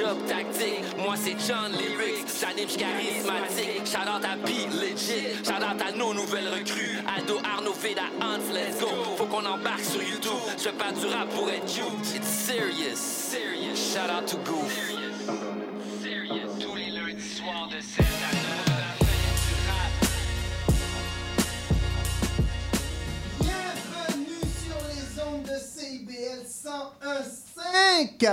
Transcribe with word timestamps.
job 0.00 0.16
tactique. 0.26 0.84
Moi 0.96 1.14
c'est 1.16 1.36
John 1.46 1.72
Lyrics, 1.72 2.28
j'anime, 2.40 2.68
charismatique. 2.68 3.84
Shout 3.84 4.08
out 4.08 4.24
à 4.24 4.36
Beat 4.46 4.72
Legit, 4.80 5.44
shout 5.44 5.62
out 5.62 5.80
à 5.86 5.92
nos 5.92 6.14
nouvelles 6.14 6.48
recrues. 6.48 6.98
Ado, 7.06 7.38
Arnaud, 7.44 7.74
Veda, 7.74 8.08
Hans, 8.20 8.52
let's 8.52 8.80
go. 8.80 8.88
Faut 9.16 9.26
qu'on 9.26 9.44
embarque 9.44 9.84
sur 9.84 10.02
YouTube. 10.02 10.40
Je 10.56 10.62
fais 10.62 10.72
pas 10.72 10.92
du 10.92 11.06
rap 11.06 11.28
pour 11.30 11.50
être 11.50 11.66
cute. 11.66 12.14
It's 12.14 12.26
serious, 12.26 12.96
serious. 12.96 13.76
Shout 13.76 14.10
out 14.10 14.26
to 14.26 14.36
Goof. 14.50 14.99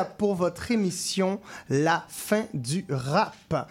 Pour 0.05 0.35
votre 0.35 0.71
émission 0.71 1.39
La 1.69 2.05
fin 2.07 2.45
du 2.53 2.85
rap. 2.89 3.69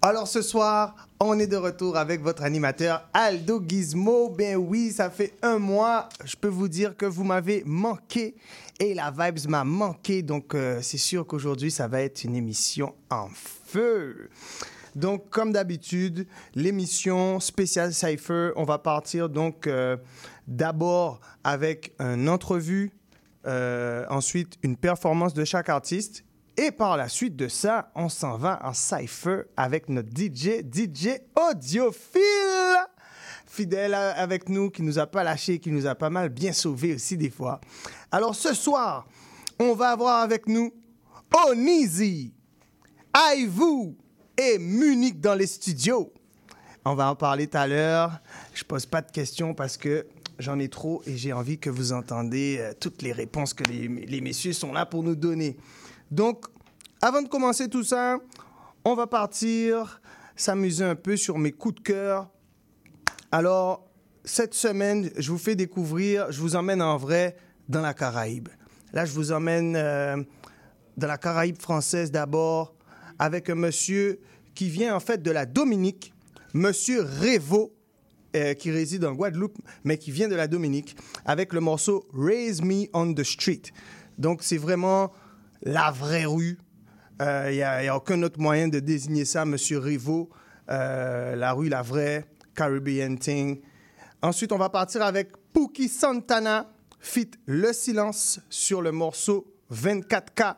Alors 0.00 0.26
ce 0.26 0.42
soir, 0.42 1.08
on 1.20 1.38
est 1.38 1.46
de 1.46 1.56
retour 1.56 1.96
avec 1.96 2.22
votre 2.22 2.42
animateur 2.42 3.08
Aldo 3.14 3.62
Gizmo. 3.66 4.28
Ben 4.30 4.56
oui, 4.56 4.90
ça 4.90 5.10
fait 5.10 5.34
un 5.42 5.58
mois. 5.58 6.08
Je 6.24 6.36
peux 6.36 6.48
vous 6.48 6.68
dire 6.68 6.96
que 6.96 7.06
vous 7.06 7.24
m'avez 7.24 7.62
manqué 7.64 8.34
et 8.80 8.94
la 8.94 9.10
vibes 9.10 9.48
m'a 9.48 9.64
manqué. 9.64 10.22
Donc 10.22 10.54
euh, 10.54 10.80
c'est 10.82 10.98
sûr 10.98 11.26
qu'aujourd'hui, 11.26 11.70
ça 11.70 11.88
va 11.88 12.02
être 12.02 12.24
une 12.24 12.34
émission 12.34 12.94
en 13.10 13.28
feu. 13.28 14.28
Donc, 14.94 15.30
comme 15.30 15.52
d'habitude, 15.52 16.26
l'émission 16.54 17.40
spéciale 17.40 17.94
Cypher, 17.94 18.50
on 18.56 18.64
va 18.64 18.78
partir 18.78 19.28
donc 19.28 19.66
euh, 19.66 19.96
d'abord 20.46 21.20
avec 21.44 21.94
une 21.98 22.28
entrevue, 22.28 22.92
euh, 23.46 24.04
ensuite 24.08 24.58
une 24.62 24.76
performance 24.76 25.34
de 25.34 25.44
chaque 25.44 25.68
artiste, 25.68 26.24
et 26.56 26.70
par 26.70 26.96
la 26.96 27.08
suite 27.08 27.34
de 27.34 27.48
ça, 27.48 27.90
on 27.94 28.08
s'en 28.08 28.36
va 28.36 28.60
en 28.62 28.74
Cypher 28.74 29.44
avec 29.56 29.88
notre 29.88 30.10
DJ, 30.10 30.60
DJ 30.70 31.20
Audiophile, 31.34 32.20
fidèle 33.46 33.94
avec 33.94 34.48
nous, 34.48 34.70
qui 34.70 34.82
nous 34.82 34.98
a 34.98 35.06
pas 35.06 35.24
lâché, 35.24 35.58
qui 35.58 35.70
nous 35.70 35.86
a 35.86 35.94
pas 35.94 36.10
mal 36.10 36.28
bien 36.28 36.52
sauvé 36.52 36.94
aussi 36.94 37.16
des 37.16 37.30
fois. 37.30 37.60
Alors 38.10 38.34
ce 38.34 38.52
soir, 38.52 39.06
on 39.58 39.74
va 39.74 39.90
avoir 39.90 40.20
avec 40.20 40.46
nous 40.46 40.72
Onizi. 41.48 42.34
Aïe-vous 43.12 43.96
et 44.36 44.58
Munich 44.58 45.20
dans 45.20 45.34
les 45.34 45.46
studios. 45.46 46.12
On 46.84 46.94
va 46.94 47.10
en 47.10 47.14
parler 47.14 47.46
tout 47.46 47.58
à 47.58 47.66
l'heure. 47.66 48.20
Je 48.54 48.64
pose 48.64 48.86
pas 48.86 49.00
de 49.00 49.10
questions 49.10 49.54
parce 49.54 49.76
que 49.76 50.06
j'en 50.38 50.58
ai 50.58 50.68
trop 50.68 51.02
et 51.06 51.16
j'ai 51.16 51.32
envie 51.32 51.58
que 51.58 51.70
vous 51.70 51.92
entendez 51.92 52.58
euh, 52.60 52.72
toutes 52.78 53.02
les 53.02 53.12
réponses 53.12 53.54
que 53.54 53.64
les, 53.64 54.20
messieurs 54.20 54.52
sont 54.52 54.72
là 54.72 54.86
pour 54.86 55.02
nous 55.02 55.14
donner. 55.14 55.56
Donc, 56.10 56.46
avant 57.00 57.22
de 57.22 57.28
commencer 57.28 57.68
tout 57.68 57.84
ça, 57.84 58.18
on 58.84 58.94
va 58.94 59.06
partir 59.06 60.00
s'amuser 60.36 60.84
un 60.84 60.94
peu 60.94 61.16
sur 61.16 61.38
mes 61.38 61.52
coups 61.52 61.76
de 61.76 61.80
cœur. 61.80 62.28
Alors, 63.30 63.88
cette 64.24 64.54
semaine, 64.54 65.10
je 65.16 65.30
vous 65.30 65.38
fais 65.38 65.54
découvrir, 65.54 66.30
je 66.30 66.40
vous 66.40 66.56
emmène 66.56 66.82
en 66.82 66.96
vrai 66.96 67.36
dans 67.68 67.80
la 67.80 67.94
Caraïbe. 67.94 68.48
Là, 68.92 69.04
je 69.04 69.12
vous 69.12 69.32
emmène 69.32 69.74
euh, 69.76 70.22
dans 70.96 71.06
la 71.06 71.18
Caraïbe 71.18 71.60
française 71.60 72.10
d'abord 72.10 72.74
avec 73.18 73.50
un 73.50 73.54
monsieur 73.54 74.20
qui 74.54 74.68
vient 74.68 74.94
en 74.94 75.00
fait 75.00 75.22
de 75.22 75.30
la 75.30 75.46
Dominique, 75.46 76.12
monsieur 76.54 77.02
Révo, 77.02 77.72
euh, 78.36 78.54
qui 78.54 78.70
réside 78.70 79.04
en 79.04 79.12
Guadeloupe, 79.12 79.58
mais 79.84 79.98
qui 79.98 80.10
vient 80.10 80.28
de 80.28 80.34
la 80.34 80.48
Dominique, 80.48 80.96
avec 81.24 81.52
le 81.52 81.60
morceau 81.60 82.08
Raise 82.14 82.62
Me 82.62 82.86
on 82.92 83.12
the 83.12 83.24
Street. 83.24 83.62
Donc, 84.18 84.42
c'est 84.42 84.58
vraiment 84.58 85.12
la 85.62 85.90
vraie 85.90 86.24
rue. 86.24 86.58
Il 87.20 87.52
n'y 87.52 87.62
a, 87.62 87.96
aucun 87.96 88.20
autre 88.24 88.40
moyen 88.40 88.66
de 88.66 88.80
désigner 88.80 89.24
ça, 89.24 89.44
monsieur 89.44 89.78
Révo. 89.78 90.28
Euh, 90.70 91.36
la 91.36 91.52
rue, 91.52 91.68
la 91.68 91.82
vraie, 91.82 92.24
Caribbean 92.54 93.18
Thing. 93.18 93.60
Ensuite, 94.22 94.52
on 94.52 94.58
va 94.58 94.70
partir 94.70 95.02
avec 95.02 95.32
Pookie 95.52 95.88
Santana, 95.88 96.72
fit 97.00 97.30
Le 97.46 97.72
Silence 97.72 98.40
sur 98.48 98.80
le 98.80 98.92
morceau 98.92 99.46
24K. 99.72 100.56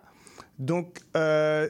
Donc, 0.58 0.98
euh, 1.16 1.68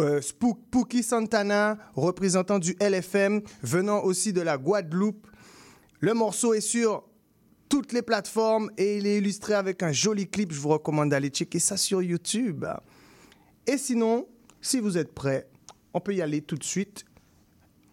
euh, 0.00 0.20
Spook- 0.20 0.60
Pookie 0.70 1.02
Santana, 1.02 1.78
représentant 1.94 2.58
du 2.58 2.76
LFM, 2.80 3.42
venant 3.62 4.02
aussi 4.02 4.32
de 4.32 4.40
la 4.40 4.56
Guadeloupe. 4.58 5.26
Le 6.00 6.14
morceau 6.14 6.54
est 6.54 6.60
sur 6.60 7.04
toutes 7.68 7.92
les 7.92 8.02
plateformes 8.02 8.70
et 8.78 8.98
il 8.98 9.06
est 9.06 9.18
illustré 9.18 9.54
avec 9.54 9.82
un 9.82 9.92
joli 9.92 10.28
clip. 10.28 10.52
Je 10.52 10.60
vous 10.60 10.68
recommande 10.68 11.10
d'aller 11.10 11.28
checker 11.28 11.58
ça 11.58 11.76
sur 11.76 12.00
YouTube. 12.02 12.64
Et 13.66 13.76
sinon, 13.76 14.26
si 14.60 14.80
vous 14.80 14.96
êtes 14.96 15.12
prêts, 15.12 15.48
on 15.92 16.00
peut 16.00 16.14
y 16.14 16.22
aller 16.22 16.40
tout 16.42 16.56
de 16.56 16.64
suite. 16.64 17.04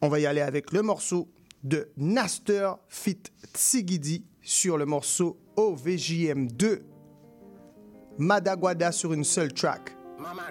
On 0.02 0.08
va 0.08 0.20
y 0.20 0.26
aller 0.26 0.42
avec 0.42 0.72
le 0.72 0.82
morceau 0.82 1.28
de 1.64 1.90
Naster 1.98 2.72
Fit 2.88 3.18
Tsigidi 3.54 4.24
sur 4.42 4.78
le 4.78 4.86
morceau 4.86 5.40
OVJM2. 5.58 6.82
Madaguada 8.20 8.92
sur 8.92 9.14
une 9.14 9.24
seule 9.24 9.52
track. 9.54 9.92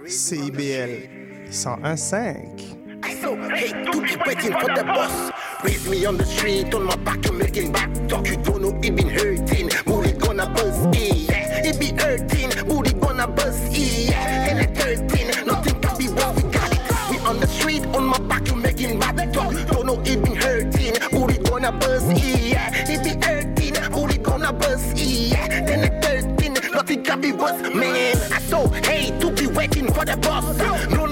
CIBL 0.06 1.33
101.5. 1.54 3.04
I 3.04 3.14
so 3.14 3.36
hate 3.36 3.86
to 3.86 4.00
be 4.02 4.16
waiting 4.26 4.52
for 4.58 4.74
the 4.74 4.82
boss. 4.84 5.30
Raise 5.62 5.88
me 5.88 6.04
on 6.04 6.16
the 6.16 6.24
street, 6.24 6.74
on 6.74 6.84
my 6.84 6.96
back, 6.96 7.24
you're 7.24 7.32
making 7.32 7.70
back 7.70 7.90
talk. 8.08 8.26
You 8.26 8.36
don't 8.38 8.60
know 8.60 8.70
it 8.82 8.96
been 8.96 9.08
hurting. 9.08 9.70
Booty 9.86 10.12
gonna 10.18 10.48
buzz, 10.50 10.84
yeah. 10.96 11.62
It 11.64 11.78
be 11.78 11.92
hurting, 11.92 12.50
booty 12.66 12.92
gonna 12.94 13.28
buzz, 13.28 13.56
yeah. 13.70 14.50
And 14.50 14.58
at 14.60 14.76
13, 14.76 15.46
nothing 15.46 15.80
can 15.80 15.96
be 15.96 16.08
what 16.08 16.34
we 16.34 16.42
got. 16.50 16.70
We 17.10 17.18
on 17.18 17.38
the 17.38 17.46
street, 17.46 17.86
on 17.86 18.04
my 18.04 18.18
back, 18.18 18.48
you're 18.48 18.56
making 18.56 18.98
back 18.98 19.16
talk. 19.32 19.54
Don't 19.68 19.86
know 19.86 20.00
it 20.00 20.24
been 20.24 20.34
hurting, 20.34 20.94
booty 21.12 21.38
gonna 21.38 21.70
buzz, 21.70 22.02
yeah. 22.20 22.72
It 22.74 23.04
be 23.04 23.10
hurting, 23.24 23.74
booty 23.92 24.18
gonna 24.18 24.52
buzz, 24.52 24.92
yeah. 25.00 25.46
Then 25.64 25.84
at 25.84 26.04
13, 26.04 26.54
nothing 26.72 27.04
can 27.04 27.20
be 27.20 27.30
worse, 27.30 27.62
man. 27.72 28.16
I 28.32 28.40
so 28.40 28.66
hate 28.66 29.20
to 29.20 29.30
be 29.30 29.46
waiting 29.46 29.92
for 29.92 30.04
the 30.04 30.16
boss. 30.16 30.60
Are 30.60 31.03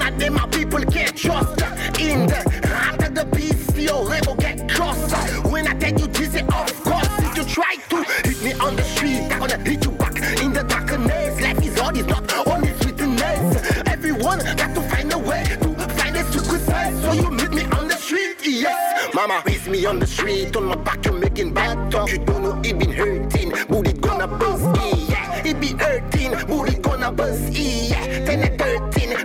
people 0.73 0.91
can't 0.91 1.15
trust. 1.15 1.61
Uh, 1.61 1.65
in 1.99 2.25
the 2.27 2.67
heart 2.67 3.03
of 3.03 3.15
the 3.15 3.25
beast, 3.35 3.77
your 3.77 4.07
rebel 4.09 4.35
get 4.35 4.69
crossed. 4.69 5.13
Uh, 5.13 5.49
when 5.49 5.67
I 5.67 5.73
tell 5.75 5.91
you 5.99 6.07
this, 6.07 6.35
of 6.35 6.83
course, 6.83 7.09
if 7.19 7.37
you 7.37 7.45
try 7.45 7.75
to 7.89 7.97
hit 8.27 8.43
me 8.43 8.53
on 8.53 8.75
the 8.75 8.83
street, 8.83 9.21
I'm 9.31 9.39
gonna 9.39 9.57
hit 9.57 9.85
you 9.85 9.91
back 9.91 10.15
in 10.41 10.53
the 10.53 10.63
darkness. 10.63 11.41
Life 11.41 11.63
is 11.63 11.79
hard, 11.79 11.97
it's 11.97 12.07
not 12.07 12.47
only 12.47 12.73
sweetness. 12.81 13.87
Everyone 13.87 14.39
got 14.39 14.73
to 14.75 14.81
find 14.89 15.13
a 15.13 15.17
way 15.17 15.43
to 15.61 15.69
find 15.97 16.15
a 16.15 16.23
secret 16.31 16.61
side. 16.61 16.95
So 17.01 17.13
you 17.13 17.29
meet 17.29 17.51
me 17.51 17.63
on 17.77 17.87
the 17.87 17.95
street, 17.95 18.37
yes. 18.43 19.13
Mama 19.13 19.43
raised 19.45 19.67
me 19.67 19.85
on 19.85 19.99
the 19.99 20.07
street, 20.07 20.55
on 20.55 20.65
my 20.65 20.75
back, 20.75 21.05
you're 21.05 21.19
making 21.19 21.53
bad 21.53 21.91
talk. 21.91 22.11
You 22.11 22.17
don't 22.19 22.43
know 22.43 22.61
it 22.63 22.79
been 22.79 22.91
hurting, 22.91 23.51
booty 23.67 23.93
gonna 23.93 24.27
buzz, 24.27 24.61
yeah. 25.09 25.45
It 25.45 25.59
be 25.59 25.67
hurting, 25.73 26.31
booty 26.47 26.75
gonna 26.77 27.11
buzz, 27.11 27.49
yeah. 27.49 28.25
10 28.25 28.39
and 28.39 28.43
13, 28.49 28.52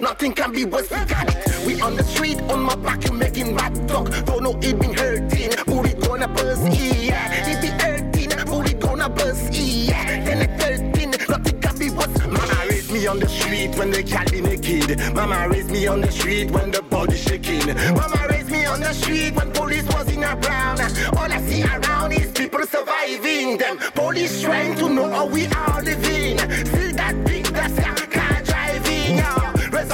nothing 0.08 0.32
can 0.32 0.50
be 0.52 0.64
worse, 0.64 0.88
got 0.88 1.28
it. 1.28 1.66
We 1.66 1.80
on 1.82 1.94
the 1.94 2.02
street, 2.02 2.40
on 2.52 2.62
my 2.62 2.74
back, 2.76 3.04
you're 3.04 3.12
making 3.12 3.54
bad 3.54 3.74
talk. 3.86 4.08
Don't 4.24 4.42
know 4.42 4.58
it 4.62 4.78
been 4.80 4.94
hurting, 4.94 5.50
booty 5.66 5.92
gonna 6.06 6.28
buzz, 6.28 6.60
yeah. 6.66 7.50
It 7.50 7.60
be 7.60 7.68
hurting, 7.82 8.30
booty 8.46 8.74
gonna 8.74 9.10
buzz, 9.10 9.38
yeah. 9.50 10.24
10 10.24 10.38
and 10.46 10.60
13, 10.60 11.10
nothing 11.28 11.60
can 11.60 11.78
be 11.78 11.90
worse. 11.90 12.18
Mama 12.26 12.66
raised 12.70 12.90
me 12.90 13.06
on 13.06 13.18
the 13.18 13.28
street 13.28 13.76
when 13.76 13.90
the 13.90 14.02
cat 14.02 14.32
be 14.32 14.40
naked. 14.40 14.98
Mama 15.14 15.46
raised 15.50 15.70
me 15.70 15.86
on 15.86 16.00
the 16.00 16.10
street 16.10 16.50
when 16.52 16.70
the 16.70 16.82
body 16.82 17.16
shaking. 17.16 17.66
Mama 18.00 18.26
raised 18.30 18.50
me 18.50 18.64
on 18.64 18.80
the 18.80 18.92
street 18.94 19.34
when 19.36 19.52
police 19.52 19.86
was 19.94 20.08
in 20.10 20.24
around. 20.24 20.80
All 21.18 21.30
I 21.36 21.40
see 21.48 21.64
around 21.64 22.12
is 22.12 22.32
people 22.32 22.64
surviving 22.66 23.58
them. 23.58 23.76
Police 23.94 24.40
trying 24.40 24.74
to 24.76 24.88
know 24.88 25.10
how 25.10 25.26
we 25.26 25.46
are 25.48 25.82
living. 25.82 26.38
Still 26.70 26.92
that 26.92 27.14
big, 27.26 27.44
that's 27.58 27.78
car 28.14 28.42
driving. 28.42 29.16
Yeah. 29.18 29.47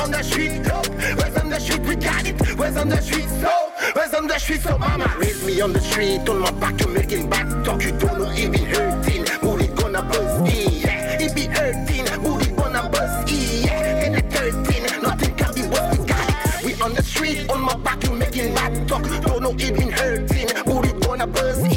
On 0.05 0.11
the 0.11 0.23
street, 0.23 0.67
yo? 0.67 0.83
Where's 1.17 1.35
on 1.39 1.49
the 1.49 1.59
street, 1.59 1.81
we 1.81 1.97
got 1.97 2.27
it. 2.27 2.39
Where's 2.59 2.77
on 2.77 2.91
the 2.91 3.01
street, 3.01 3.27
so? 3.41 3.51
Where's 3.95 4.13
on 4.13 4.27
the 4.27 4.39
street, 4.39 4.61
so 4.61 4.77
mama? 4.77 5.11
Raise 5.19 5.43
me 5.47 5.63
on 5.63 5.73
the 5.73 5.81
street, 5.81 6.29
on 6.29 6.41
my 6.41 6.51
back, 6.51 6.79
you're 6.79 6.91
making 6.91 7.31
back 7.31 7.47
talk. 7.65 7.83
You 7.83 7.93
don't 7.93 8.19
know 8.19 8.31
it 8.31 8.53
be 8.53 8.59
hurting. 8.59 9.25
Booty 9.41 9.69
gonna 9.69 10.03
buzz, 10.03 10.53
yeah. 10.53 11.23
It 11.23 11.35
be 11.35 11.47
hurting. 11.47 12.05
Booty 12.23 12.51
gonna 12.51 12.91
buzz, 12.91 13.33
yeah. 13.33 14.01
Then 14.03 14.13
the 14.13 14.21
13, 14.21 15.03
nothing 15.03 15.35
can 15.37 15.55
be 15.55 15.63
what 15.63 15.99
we 15.99 16.05
got 16.05 16.29
it. 16.29 16.67
We 16.67 16.83
on 16.83 16.93
the 16.93 17.03
street, 17.03 17.49
on 17.49 17.63
my 17.63 17.75
back, 17.77 18.05
you're 18.05 18.15
making 18.15 18.55
back 18.55 18.87
talk. 18.87 19.05
Don't 19.23 19.43
know 19.43 19.53
it 19.53 19.75
been 19.75 19.91
hurting. 19.91 20.49
Booty 20.67 20.93
gonna 21.01 21.27
buzz, 21.27 21.61
yeah. 21.63 21.74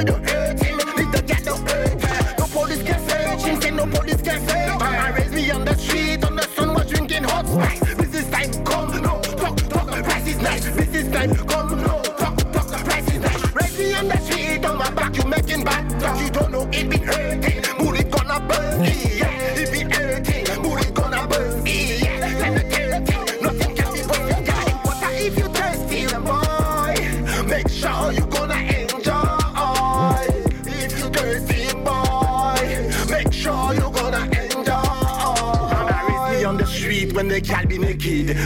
Oye, 0.00 0.39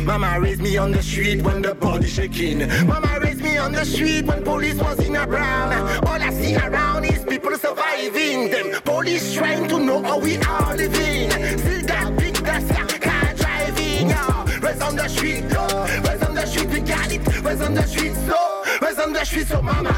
Mama 0.05 0.41
raised 0.41 0.63
me 0.63 0.77
on 0.77 0.93
the 0.93 1.03
street 1.03 1.43
when 1.43 1.63
the 1.63 1.75
body 1.75 2.07
shaking. 2.07 2.59
Mama 2.87 3.19
raised 3.21 3.43
me 3.43 3.59
on 3.59 3.73
the 3.73 3.85
street 3.85 4.25
when 4.25 4.43
police 4.43 4.77
was 4.77 4.99
in 5.01 5.17
a 5.17 5.27
brown. 5.27 5.73
All 6.07 6.21
I 6.21 6.31
see 6.31 6.57
around 6.57 7.05
is 7.05 7.25
people 7.25 7.57
surviving. 7.59 8.51
Them 8.51 8.81
police 8.83 9.35
trying 9.35 9.69
to 9.69 9.79
know 9.79 10.03
how 10.03 10.19
we 10.19 10.37
are 10.39 10.77
living. 10.77 11.31
See 11.59 11.83
that 11.83 12.15
big 12.19 12.35
that's 12.37 12.69
car 12.99 13.35
driving. 13.35 14.09
Yeah. 14.09 14.61
Where's 14.61 14.81
on 14.81 14.97
the 14.97 15.09
street, 15.09 15.45
yo? 15.51 15.67
Where's 16.03 16.23
on 16.23 16.35
the 16.35 16.47
street, 16.47 16.69
we 16.71 16.81
got 16.81 17.13
it. 17.13 17.45
Where's 17.45 17.61
on 17.61 17.75
the 17.75 17.87
street, 17.87 18.15
so? 18.15 18.65
Where's 18.81 18.99
on 18.99 19.13
the 19.13 19.25
street, 19.25 19.47
so 19.47 19.61
mama? 19.63 19.95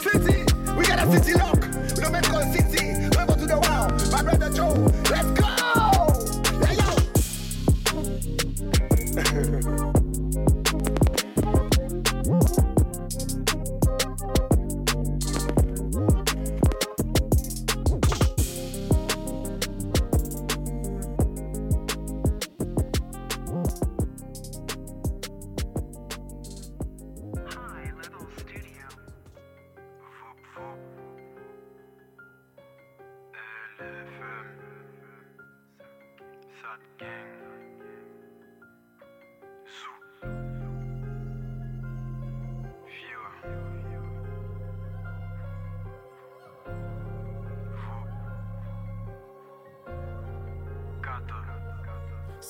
City, 0.00 0.44
we 0.76 0.86
got 0.86 1.06
a 1.06 1.12
city 1.12 1.34
lock. 1.34 1.47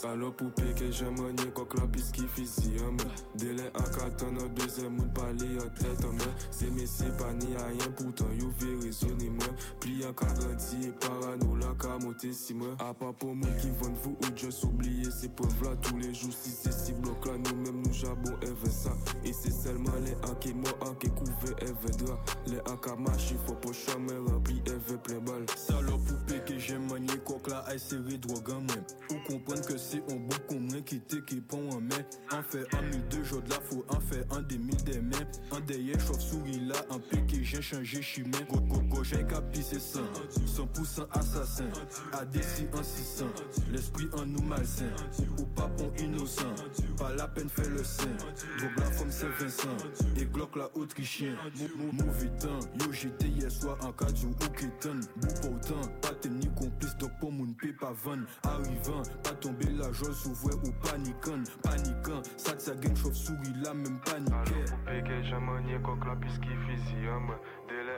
Salope 0.01 0.43
ou 0.43 0.51
pique, 0.51 0.93
je 0.93 1.05
manier 1.07 1.51
coq 1.53 1.75
la 1.75 1.85
piste 1.89 2.15
qui 2.15 2.23
fusille 2.29 2.79
Délai 3.35 3.67
à 3.75 3.83
4 3.83 4.27
ans, 4.27 4.31
notre 4.31 4.51
deuxième 4.51 4.95
monde 4.95 5.13
parler 5.13 5.57
en 5.57 5.69
tête 5.71 6.07
C'est 6.53 6.71
mais 6.71 6.87
c'est 6.87 7.17
pas 7.17 7.33
ni 7.33 7.57
à 7.57 7.67
rien, 7.67 7.93
pourtant 7.97 8.31
you 8.39 8.49
verrez 8.61 8.93
sonner 8.93 9.29
moi 9.29 9.49
Pli 9.81 10.05
en 10.07 10.13
garantie 10.13 10.87
et 10.87 10.93
parano 10.93 11.57
la 11.57 11.75
camoté 11.83 12.33
si 12.33 12.55
moi 12.55 12.77
À 12.79 12.95
part 12.95 13.13
pour 13.15 13.35
moi 13.35 13.49
qui 13.61 13.71
vendent 13.71 13.97
vous 14.05 14.17
ou 14.23 14.37
juste 14.37 14.63
oublier 14.63 15.11
ces 15.11 15.31
preuves 15.31 15.65
là 15.65 15.71
tous 15.83 15.97
les 15.97 16.15
jours. 16.15 16.33
Si 16.33 16.51
c'est 16.51 16.73
si 16.73 16.93
bloc 16.93 17.27
là, 17.27 17.33
nous 17.37 17.57
même 17.57 17.83
nous 17.83 17.93
jabons 17.93 18.37
ça. 18.71 18.93
Et 19.25 19.33
c'est 19.33 19.51
seulement 19.51 19.91
les 20.05 20.15
qui 20.39 20.55
moi 20.55 20.71
qui 21.01 21.09
couvert 21.09 21.57
et 21.61 21.73
vedra 21.87 22.21
Les 22.47 22.61
marche, 23.03 23.35
faut 23.47 23.55
pas 23.55 23.73
chamber 23.73 24.15
rempli 24.31 24.63
et 24.65 24.97
plein 24.99 25.19
balle 25.19 25.47
Salope 25.57 26.05
poupée 26.05 26.41
que 26.47 26.57
j'aime 26.57 26.87
manier 26.89 27.19
coq 27.25 27.49
la 27.49 27.59
aïe 27.61 27.81
serré 27.81 28.17
drogue 28.19 28.53
Ou 29.11 29.15
comprendre 29.27 29.67
que 29.67 29.77
c'est 29.91 30.13
un 30.13 30.17
bon 30.17 30.37
commun 30.47 30.83
qui 30.85 31.01
te 31.01 31.17
qui 31.17 31.41
prend 31.41 31.67
en 31.71 31.81
main 31.81 32.03
En 32.31 32.43
fait 32.43 32.67
en 32.75 32.83
mille 32.83 33.03
deux 33.09 33.25
jours 33.25 33.41
de 33.41 33.49
la 33.49 33.57
faut 33.61 33.85
en 33.89 34.01
faire 34.01 34.25
un 34.33 34.43
des 34.43 34.59
mille 34.59 34.83
des 34.85 35.01
mains 35.01 35.17
En 35.51 35.61
derrière 35.61 35.99
chauve-souris 35.99 36.61
là 36.67 36.75
en 36.91 36.99
piqué 36.99 37.43
j'ai 37.43 37.63
changé 37.63 38.03
chemin 38.03 38.39
Go 38.51 38.61
go 38.61 38.81
go 38.81 39.03
j'ai 39.03 39.25
capi 39.25 39.63
c'est 39.63 39.81
100 39.81 40.01
100% 40.47 41.07
assassin 41.13 41.65
ADC 42.13 42.69
en 42.75 42.83
600 42.83 43.25
L'esprit 43.73 44.09
en 44.13 44.27
nous 44.27 44.43
malsain 44.43 44.91
Ou 45.39 45.45
papon 45.57 45.91
innocent. 45.99 46.55
Pas 46.99 47.15
la 47.15 47.27
peine 47.29 47.49
fait 47.49 47.69
le 47.69 47.83
sein 47.83 48.05
Drogue 48.59 48.71
la 48.77 48.91
femme 48.91 49.11
Saint-Vincent 49.11 49.77
Et 50.21 50.27
Glock 50.27 50.57
la 50.57 50.69
autrichien. 50.77 51.35
Mauvais 51.93 52.29
temps 52.39 52.61
Yo 52.81 52.93
j'étais 52.93 53.29
hier 53.29 53.51
soir 53.51 53.79
en 53.83 53.93
cadre 53.93 54.13
ou 54.25 54.51
kéton 54.51 55.01
Bou 55.17 55.29
pourtant 55.41 55.89
Pas 56.03 56.13
tenir 56.21 56.53
complice 56.55 56.97
donc 56.99 57.13
pour 57.21 57.33
moun 57.33 57.55
pe 57.55 57.69
pas 57.73 57.95
van 58.05 58.19
Arrivant 58.43 59.03
Pas 59.23 59.33
tomber 59.33 59.78
la 59.79 59.93
joie 59.93 60.13
s'ouvre 60.13 60.55
ou 60.65 60.73
paniquant 60.87 61.43
Paniquant 61.63 62.23
que 62.55 62.63
ça 62.63 62.75
gagne 62.75 62.97
chauve-souris 62.97 63.55
là 63.63 63.75
même 63.75 63.99
paniquer 64.01 64.65
Poupée 64.65 65.03
que 65.03 65.23
j'ai 65.23 65.39
manié 65.39 65.79
coq 65.83 66.05
la 66.07 66.17
piste 66.17 66.41
qui 66.41 66.49
fusille 66.67 67.09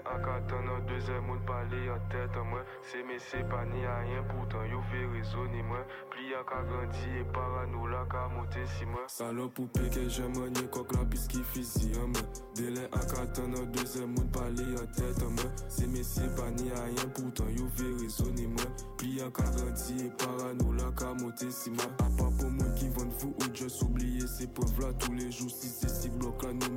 à 0.04 0.18
4 0.18 0.54
ans, 0.54 0.62
notre 0.62 0.86
deuxième 0.86 1.24
monde 1.26 1.44
parler 1.46 1.90
en 1.90 1.98
tête 2.08 2.36
moi. 2.44 2.62
C'est 2.82 3.48
pas 3.48 3.64
ni 3.66 3.84
à 3.84 3.98
rien, 3.98 4.22
pourtant 4.28 4.64
you 4.64 4.80
verrez 4.92 5.24
sonner 5.24 5.62
moi. 5.62 5.84
Pli 6.10 6.34
à 6.34 6.42
grandi 6.42 7.18
et 7.20 7.24
parano 7.32 7.86
la 7.86 8.04
monter 8.28 8.66
si 8.66 8.86
moi 8.86 9.02
Salope 9.06 9.54
poupée 9.54 9.88
que 9.88 10.08
j'ai 10.08 10.28
manié 10.28 10.66
coq 10.70 10.92
la 10.92 11.04
piste 11.04 11.30
qui 11.30 11.42
fusille 11.42 11.98
moi. 11.98 12.22
Délai 12.54 12.86
à 12.92 12.98
4 12.98 13.40
ans, 13.40 13.48
notre 13.48 13.66
deuxième 13.66 14.08
monde 14.08 14.30
parler 14.32 14.74
en 14.74 14.86
tête 14.86 15.22
moi. 15.22 15.50
C'est 15.68 16.34
pas 16.34 16.50
ni 16.50 16.70
à 16.70 16.84
rien, 16.84 17.08
pourtant 17.14 17.48
you 17.48 17.68
verrez 17.76 18.08
sonner 18.08 18.46
moi. 18.46 18.64
Pli 18.96 19.20
à 19.20 19.28
grandi 19.28 20.06
et 20.06 20.10
parano 20.10 20.72
la 20.72 20.90
monter 21.14 21.50
si 21.50 21.70
moi 21.70 21.84
À 21.98 22.04
part 22.16 22.30
pour 22.38 22.50
moi 22.50 22.66
qui 22.76 22.88
vendent 22.90 23.12
vous 23.18 23.34
ou 23.40 23.54
juste 23.54 23.82
oublier 23.82 24.26
ces 24.26 24.46
preuves 24.46 24.80
là 24.80 24.92
tous 24.98 25.12
les 25.12 25.30
jours 25.30 25.50
Si 25.50 25.68
c'est 25.68 25.88
si 25.88 26.08
bloc 26.10 26.42
là, 26.42 26.50
nous 26.52 26.69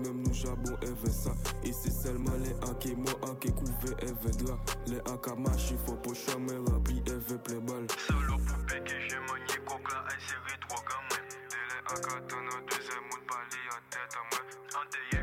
nous 0.44 0.50
jabons 0.50 0.78
et 0.82 1.12
ça 1.12 1.32
c'est 1.72 1.92
seulement 1.92 2.32
les 2.44 2.54
qui 2.80 2.96
moi 2.96 3.14
en 3.22 3.36
qui 3.36 3.52
couvert 3.52 3.96
et 4.02 4.14
vedra 4.22 4.58
Les 4.88 5.00
en 5.12 5.18
qui 5.18 5.42
marche, 5.42 5.74
faut 5.86 5.96
pas 5.96 6.14
chamber 6.14 6.58
rempli 6.72 7.00
et 7.00 7.38
plein 7.38 7.60
balle 7.60 7.88
Solo 8.08 8.38
poupée 8.38 8.80
que 8.84 9.00
j'ai 9.08 9.16
manié 9.16 9.60
la 9.90 10.00
aïe 10.00 10.22
serré 10.28 10.58
drogue 10.68 10.90
en 10.90 11.04
main 11.10 11.24
Délai 11.50 11.80
à 11.86 11.94
4 11.94 12.36
ans, 12.36 12.42
notre 12.44 12.78
deuxième 12.78 13.04
monde 13.04 13.28
parler 13.28 13.64
en 13.70 13.82
tête 13.90 14.16
à 14.16 14.24
moi 14.32 15.23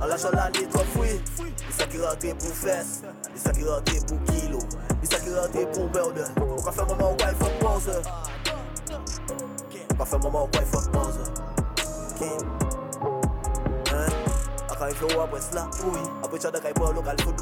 An 0.00 0.08
la 0.08 0.16
chan 0.18 0.32
la 0.34 0.50
ni 0.50 0.66
trop 0.66 0.86
fwi 0.94 1.12
Li 1.44 1.72
sa 1.76 1.86
ki 1.86 1.98
rentre 2.02 2.34
pou 2.40 2.52
fes. 2.58 3.00
Li 3.32 3.40
sa 3.40 3.52
ki 3.54 3.64
rentre 3.68 4.00
pou 4.08 4.18
kilo. 4.30 4.60
Li 5.00 5.06
sa 5.06 5.18
ki 5.22 5.30
rentre 5.34 5.66
pou 5.74 5.88
merde. 5.94 6.26
Ou 6.42 6.62
ka 6.64 6.72
fe 6.74 6.86
maman 6.90 7.16
wè 7.20 7.30
fok 7.40 7.54
panze 7.62 7.96
Ou 8.90 9.96
ka 9.98 10.04
e 10.04 10.10
fe 10.10 10.18
maman 10.24 10.48
wè 10.50 10.62
e 10.62 10.66
fok 10.72 10.90
panze 10.94 11.24
Akan 14.74 14.88
yon 14.88 14.94
e 14.94 14.98
flow 14.98 15.22
apwes 15.22 15.48
la 15.54 15.68
Apwe 16.26 16.38
chada 16.42 16.60
kay 16.60 16.74
bol 16.74 16.94
lokal 16.96 17.18
food 17.22 17.38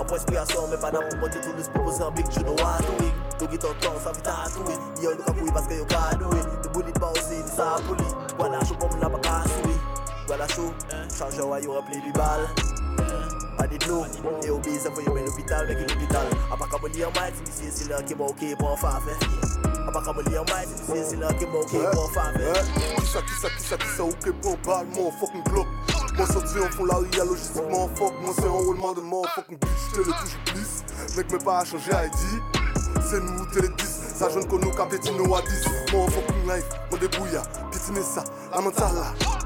Apwes 0.00 0.24
priyasyon 0.24 0.70
men 0.72 0.80
panan 0.80 1.04
pou 1.10 1.20
monti 1.24 1.42
Toulis 1.44 1.68
pou 1.74 1.84
Mozambik 1.84 2.32
Jou 2.32 2.46
nou 2.48 2.68
atouik 2.72 3.14
Tou 3.36 3.50
giton 3.52 3.76
ton 3.84 4.00
sa 4.00 4.16
vi 4.16 4.24
tatouik 4.24 5.04
Yon 5.04 5.20
luka 5.20 5.36
pouy 5.36 5.52
paske 5.52 5.76
yon 5.82 5.88
kadouik 5.92 6.46
Di 6.64 6.68
boulit 6.72 7.00
ba 7.00 7.12
osi, 7.12 7.42
di 7.42 7.52
sa 7.52 7.74
apoulik 7.76 8.36
Wana 8.40 8.64
chou 8.64 8.78
pou 8.80 8.88
mou 8.88 9.02
la 9.04 9.12
baka 9.12 9.42
souik 9.56 9.89
me 10.30 10.38
la 10.38 10.46
pas 10.46 10.54
oui. 10.58 10.70
Voilà, 10.86 11.08
chaud. 11.08 11.08
Chargeur, 11.16 11.58
yo, 11.60 11.72
rempli 11.72 12.00
du 12.00 12.12
balle. 12.12 12.46
Pas 13.58 13.66
de 13.66 13.88
l'eau, 13.88 14.04
et 14.42 14.50
au 14.50 14.58
bise, 14.58 14.88
faut 14.94 15.00
y 15.00 15.04
l'hôpital, 15.04 15.64
avec 15.64 15.78
l'hôpital. 15.80 16.26
À 16.52 16.56
part 16.56 16.68
comme 16.68 16.90
lire 16.92 17.10
mal, 17.14 17.32
c'est 17.50 17.70
c'est 17.70 17.88
là 17.90 18.02
qui 18.02 18.14
m'a 18.14 18.24
ok 18.24 18.56
pour 18.58 18.72
en 18.72 18.76
faire. 18.76 19.00
À 19.86 19.92
part 19.92 20.02
comme 20.02 20.22
lire 20.30 20.44
mal, 20.48 20.66
c'est 20.86 21.04
c'est 21.04 21.16
là 21.16 21.32
qui 21.34 21.46
m'a 21.46 21.58
ok 21.58 21.92
pour 21.92 22.04
en 22.04 22.08
faire. 22.08 22.32
Qui 22.96 23.06
ça, 23.06 23.20
qui 23.22 23.34
ça, 23.34 23.48
qui 23.50 23.62
ça, 23.64 23.76
qui 23.76 23.86
ça, 23.96 24.04
ok 24.04 24.32
pour 24.40 24.56
balle, 24.58 24.86
mon 24.96 25.10
fucking 25.12 25.42
bloc. 25.44 25.66
Moi 26.16 26.26
sorti 26.26 26.58
en 26.58 26.70
fond 26.70 26.84
la 26.84 26.96
ria 26.96 27.24
logistiquement 27.24 27.88
fuck 27.94 28.12
Moi 28.20 28.34
c'est 28.36 28.48
enrôlement 28.48 28.92
de 28.92 29.00
mort 29.00 29.26
fucking 29.34 29.56
bitch 29.56 29.70
T'es 29.92 29.98
le 29.98 30.04
toujours 30.04 30.40
plus 30.44 31.16
Mec 31.16 31.26
mais 31.30 31.38
pas 31.38 31.60
à 31.60 31.64
changer 31.64 31.92
ID 31.92 32.42
C'est 33.08 33.20
nous 33.20 33.46
télé 33.46 33.68
10 33.68 33.84
Ça 34.16 34.28
jeune 34.28 34.46
qu'on 34.46 34.58
nous 34.58 34.72
capétino 34.72 35.34
à 35.34 35.40
10 35.42 35.92
Moi 35.92 36.06
fucking 36.10 36.42
life 36.52 36.68
Moi 36.90 36.98
débrouilla 36.98 37.42
Piétiner 37.70 38.02
ça 38.02 38.24
La 38.52 38.60
mentale 38.60 38.94
là 38.94 39.39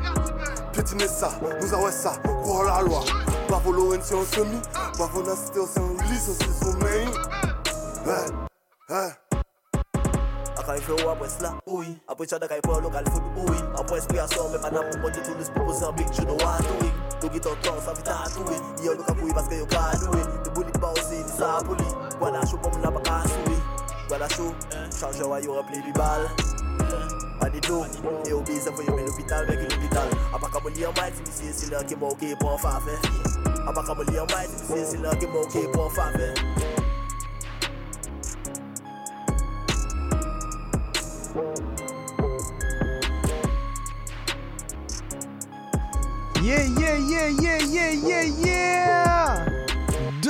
Piétiner 0.74 1.06
ça, 1.06 1.30
nous 1.60 1.72
avons 1.72 1.90
ça, 1.90 2.14
croire 2.42 2.64
la 2.64 2.82
loi. 2.82 3.00
Bravo 3.48 3.72
Lorraine, 3.72 4.00
c'est 4.02 4.16
un 4.16 4.24
semi. 4.24 4.60
Bravo 4.98 5.22
Nasté, 5.22 5.60
c'est 5.72 5.80
un 5.80 6.10
lisse, 6.10 6.30
c'est 6.36 6.64
son 6.64 6.72
main. 6.78 7.06
Ouais, 8.04 8.94
ouais. 8.94 9.12
Akay 10.64 10.80
fè 10.80 10.94
ou 10.94 11.10
apwè 11.12 11.28
sla, 11.28 11.50
ouy 11.68 11.90
Apwè 12.08 12.26
chada 12.30 12.48
kay 12.48 12.62
pou 12.64 12.80
lokal 12.80 13.04
food, 13.12 13.24
ouy 13.42 13.58
Apwè 13.76 13.98
espri 14.00 14.20
asor, 14.22 14.48
mè 14.52 14.60
panam 14.62 14.86
pou 14.88 15.02
mwote 15.02 15.20
tout 15.26 15.36
lis 15.36 15.50
pou 15.52 15.66
Mozambik 15.68 16.08
Jounou 16.16 16.40
a 16.46 16.56
touy, 16.64 16.90
tou 17.20 17.32
giton 17.34 17.58
tron 17.66 17.80
sa 17.84 17.92
vi 17.98 18.06
tatouy 18.06 18.58
Yon 18.86 18.96
nou 18.96 19.04
ka 19.04 19.16
pouy 19.18 19.34
paske 19.36 19.60
yo 19.60 19.68
ka 19.68 19.84
douy 20.00 20.24
Di 20.46 20.54
bou 20.54 20.64
li 20.64 20.72
pa 20.78 20.94
osi, 20.96 21.20
di 21.20 21.36
sa 21.36 21.58
pou 21.66 21.76
li 21.76 21.88
Gwana 22.16 22.46
chou 22.48 22.56
pou 22.64 22.72
moun 22.72 22.88
apaka 22.88 23.20
souy 23.28 23.58
Gwana 24.08 24.30
chou, 24.32 24.54
chanjè 24.96 25.28
wa 25.28 25.42
yo 25.44 25.58
repli 25.60 25.84
bi 25.84 25.92
bal 25.98 26.24
Pas 27.44 27.50
de 27.50 27.60
dos, 27.60 27.84
et 28.26 28.32
au 28.32 28.40
bise, 28.40 28.64
y 28.64 28.90
aller 28.90 29.04
l'hôpital, 29.04 29.44
avec 29.46 29.70
l'hôpital. 29.70 30.08
A 30.32 30.38
pas 30.38 30.48
comme 30.48 30.72
lire 30.72 30.90
mal, 30.96 31.12
c'est 31.30 31.52
c'est 31.52 31.70
là 31.70 31.84
qui 31.84 31.94
m'a 31.94 32.06
ok 32.06 32.38
pour 32.40 32.52
en. 32.52 32.56
A 33.68 33.72
pas 33.74 33.82
comme 33.82 34.02
lire 34.06 34.24
mal, 34.30 34.46
c'est 34.66 34.84
c'est 34.86 34.96
là 34.96 35.14
qui 35.14 35.26
m'a 35.26 35.34
ok 35.34 35.70
en. 35.98 36.10
Yeah, 46.42 46.64
yeah, 46.78 46.96
yeah, 46.96 47.28
yeah, 47.28 47.58
yeah, 47.58 47.90
yeah, 47.92 48.22
yeah! 48.22 49.53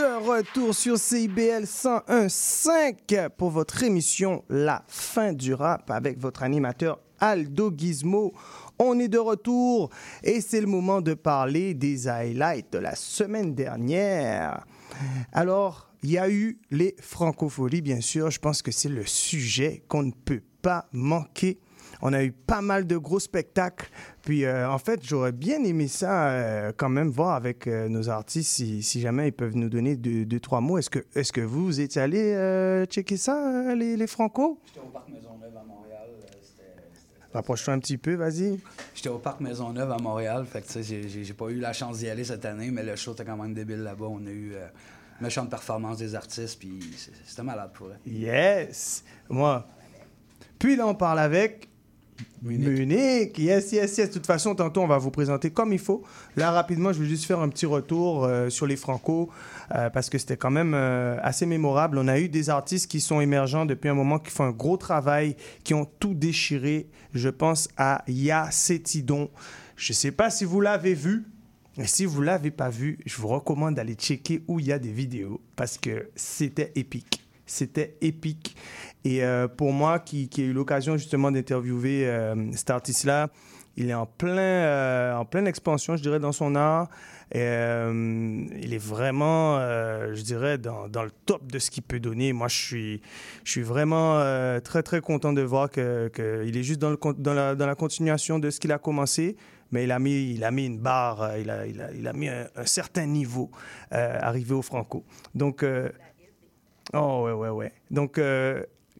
De 0.05 0.29
retour 0.29 0.75
sur 0.75 0.99
CIBL 0.99 1.65
101.5 1.65 3.31
pour 3.31 3.49
votre 3.49 3.83
émission 3.85 4.45
La 4.51 4.85
fin 4.87 5.33
du 5.33 5.55
rap 5.55 5.91
avec 5.91 6.19
votre 6.19 6.43
animateur 6.43 7.01
Aldo 7.21 7.73
Gizmo. 7.75 8.35
On 8.79 8.99
est 8.99 9.09
de 9.09 9.17
retour 9.17 9.89
et 10.23 10.43
c'est 10.43 10.61
le 10.61 10.67
moment 10.67 11.01
de 11.01 11.15
parler 11.15 11.73
des 11.73 12.07
highlights 12.07 12.71
de 12.75 12.81
la 12.81 12.95
semaine 12.97 13.55
dernière. 13.55 14.67
Alors, 15.33 15.89
il 16.03 16.11
y 16.11 16.19
a 16.19 16.29
eu 16.29 16.59
les 16.71 16.95
francopholies, 17.01 17.81
bien 17.81 18.03
sûr. 18.03 18.31
Je 18.31 18.41
pense 18.41 18.61
que 18.61 18.73
c'est 18.73 18.91
le 18.91 19.07
sujet 19.07 19.85
qu'on 19.89 20.03
ne 20.03 20.13
peut 20.13 20.43
pas 20.61 20.87
manquer. 20.93 21.59
On 22.03 22.13
a 22.13 22.23
eu 22.23 22.33
pas 22.33 22.61
mal 22.61 22.87
de 22.87 22.97
gros 22.97 23.21
spectacles. 23.21 23.89
Puis, 24.23 24.45
euh, 24.45 24.69
en 24.71 24.79
fait, 24.79 25.01
j'aurais 25.03 25.33
bien 25.33 25.63
aimé 25.65 25.89
ça 25.89 26.31
euh, 26.31 26.73
quand 26.77 26.89
même 26.89 27.09
voir 27.09 27.35
avec 27.35 27.67
euh, 27.67 27.89
nos 27.89 28.09
artistes 28.09 28.51
si, 28.51 28.83
si, 28.83 29.01
jamais 29.01 29.29
ils 29.29 29.33
peuvent 29.33 29.57
nous 29.57 29.69
donner 29.69 29.97
deux, 29.97 30.25
deux 30.25 30.41
trois 30.41 30.61
mots. 30.61 30.79
Est-ce 30.79 30.91
que, 30.91 31.05
est 31.15 31.31
que 31.31 31.41
vous, 31.41 31.67
vous 31.67 31.81
étiez 31.81 32.03
allé 32.03 32.85
checker 32.87 33.17
ça, 33.17 33.75
les, 33.75 33.97
les 33.97 34.07
Franco? 34.07 34.59
J'étais 34.67 34.81
au 34.81 34.91
Parc 34.91 35.09
Maisonneuve 35.09 35.57
à 35.57 35.65
Montréal. 35.65 36.09
Rapproche-toi 37.33 37.75
un 37.75 37.79
petit 37.81 37.99
peu, 37.99 38.15
vas-y. 38.15 38.61
J'étais 38.95 39.09
au 39.09 39.19
Parc 39.19 39.41
Maisonneuve 39.41 39.91
à 39.91 39.99
Montréal. 39.99 40.47
Fait 40.47 40.61
que, 40.61 40.67
tu 40.67 40.85
sais, 40.85 41.09
j'ai 41.09 41.35
pas 41.35 41.49
eu 41.49 41.59
la 41.59 41.73
chance 41.73 41.99
d'y 41.99 42.09
aller 42.09 42.25
cette 42.25 42.45
année, 42.45 42.71
mais 42.71 42.83
le 42.83 42.97
show 42.97 43.13
était 43.13 43.25
quand 43.25 43.37
même 43.37 43.55
débile 43.55 43.83
là-bas. 43.83 44.07
On 44.09 44.25
a 44.27 44.31
eu 44.31 44.55
méchante 45.21 45.51
performance 45.51 45.99
des 45.99 46.15
artistes, 46.15 46.59
puis 46.59 46.81
c'était 47.25 47.43
malade 47.43 47.71
pour 47.75 47.89
eux. 47.89 47.97
Yes! 48.07 49.05
Moi. 49.29 49.67
Puis 50.59 50.77
là, 50.77 50.87
on 50.87 50.95
parle 50.95 51.19
avec 51.19 51.69
Munich. 52.43 53.38
Yes, 53.38 53.73
yes, 53.73 53.97
yes. 53.97 54.09
De 54.09 54.14
toute 54.14 54.26
façon, 54.26 54.54
tantôt, 54.54 54.83
on 54.83 54.87
va 54.87 54.99
vous 54.99 55.11
présenter 55.11 55.50
comme 55.50 55.73
il 55.73 55.78
faut. 55.78 56.02
Là, 56.37 56.50
rapidement, 56.50 56.93
je 56.93 57.00
vais 57.00 57.09
juste 57.09 57.25
faire 57.25 57.40
un 57.40 57.49
petit 57.49 57.66
retour 57.66 58.25
euh, 58.25 58.50
sur 58.50 58.66
les 58.66 58.76
Franco 58.76 59.31
euh, 59.75 59.90
parce 59.90 60.11
que 60.11 60.19
c'était 60.19 60.37
quand 60.37 60.50
même 60.50 60.75
euh, 60.75 61.16
assez 61.23 61.47
mémorable. 61.47 61.99
On 61.99 62.09
a 62.09 62.19
eu 62.19 62.28
des 62.28 62.50
artistes 62.50 62.90
qui 62.90 63.00
sont 63.00 63.21
émergents 63.21 63.66
depuis 63.66 63.88
un 63.88 63.95
moment, 63.95 64.19
qui 64.19 64.31
font 64.31 64.45
un 64.45 64.50
gros 64.50 64.76
travail, 64.76 65.37
qui 65.62 65.75
ont 65.75 65.88
tout 65.99 66.14
déchiré. 66.14 66.88
Je 67.14 67.28
pense 67.28 67.69
à 67.76 68.04
Ya 68.09 68.50
Cetidon. 68.50 69.31
Je 69.76 69.93
ne 69.93 69.97
sais 69.97 70.12
pas 70.12 70.31
si 70.31 70.45
vous 70.45 70.61
l'avez 70.61 70.95
vu. 70.95 71.25
Et 71.76 71.88
si 71.88 72.04
vous 72.04 72.21
ne 72.21 72.26
l'avez 72.26 72.52
pas 72.52 72.69
vu, 72.69 72.99
je 73.04 73.16
vous 73.16 73.26
recommande 73.26 73.75
d'aller 73.75 73.95
checker 73.95 74.45
où 74.47 74.61
il 74.61 74.66
y 74.66 74.73
a 74.73 74.78
des 74.78 74.93
vidéos 74.93 75.40
parce 75.57 75.76
que 75.76 76.09
c'était 76.14 76.71
épique. 76.76 77.25
C'était 77.47 77.97
épique. 78.00 78.57
Et 79.05 79.23
euh, 79.23 79.49
pour 79.49 79.73
moi, 79.73 79.99
qui, 79.99 80.29
qui 80.29 80.43
ai 80.43 80.45
eu 80.47 80.53
l'occasion 80.53 80.97
justement 80.97 81.31
d'interviewer 81.31 82.09
euh, 82.09 82.51
cet 82.53 82.71
artiste-là, 82.71 83.29
il 83.77 83.91
est 83.91 83.95
en, 83.95 84.07
plein, 84.07 84.39
euh, 84.39 85.15
en 85.15 85.25
pleine 85.27 85.47
expansion, 85.47 85.97
je 85.97 86.03
dirais, 86.03 86.21
dans 86.21 86.33
son 86.33 86.55
art. 86.55 86.89
Et, 87.35 87.41
il 87.41 88.73
est 88.73 88.79
vraiment, 88.79 89.59
je 89.59 90.23
dirais, 90.23 90.57
dans, 90.57 90.87
le 90.87 91.11
top 91.27 91.51
de 91.51 91.59
ce 91.59 91.71
qu'il 91.71 91.83
peut 91.83 91.99
donner. 91.99 92.33
Moi, 92.33 92.49
je 92.49 92.57
suis, 92.57 93.03
je 93.43 93.51
suis 93.51 93.63
vraiment 93.63 94.21
très, 94.63 94.85
très 94.85 95.01
content 95.01 95.33
de 95.33 95.43
voir 95.43 95.71
qu'il 95.71 95.83
est 96.57 96.63
juste 96.63 96.81
dans, 96.81 96.91
le, 96.91 96.99
dans, 97.19 97.35
la, 97.35 97.57
dans 97.57 97.67
la 97.67 97.75
continuation 97.75 98.39
de 98.39 98.51
ce 98.51 98.61
qu'il 98.61 98.73
a 98.73 98.79
commencé 98.79 99.37
mais 99.73 99.85
il 99.85 99.91
a 99.91 99.99
mis, 99.99 100.35
il 100.35 100.45
a 100.45 100.53
mis 100.53 100.67
une 100.67 100.79
barre, 100.79 101.37
il 101.37 101.51
a, 101.51 101.67
il 101.67 101.81
a, 101.81 101.91
il 101.93 102.07
a 102.07 102.13
mis 102.13 102.29
un, 102.29 102.47
certain 102.65 103.07
niveau 103.07 103.51
arrivé 103.91 104.55
au 104.55 104.63
Franco. 104.63 105.05
Donc, 105.35 105.65
oh 106.93 107.23
ouais, 107.25 107.33
ouais, 107.33 107.49
ouais. 107.49 107.73
Donc, 107.91 108.21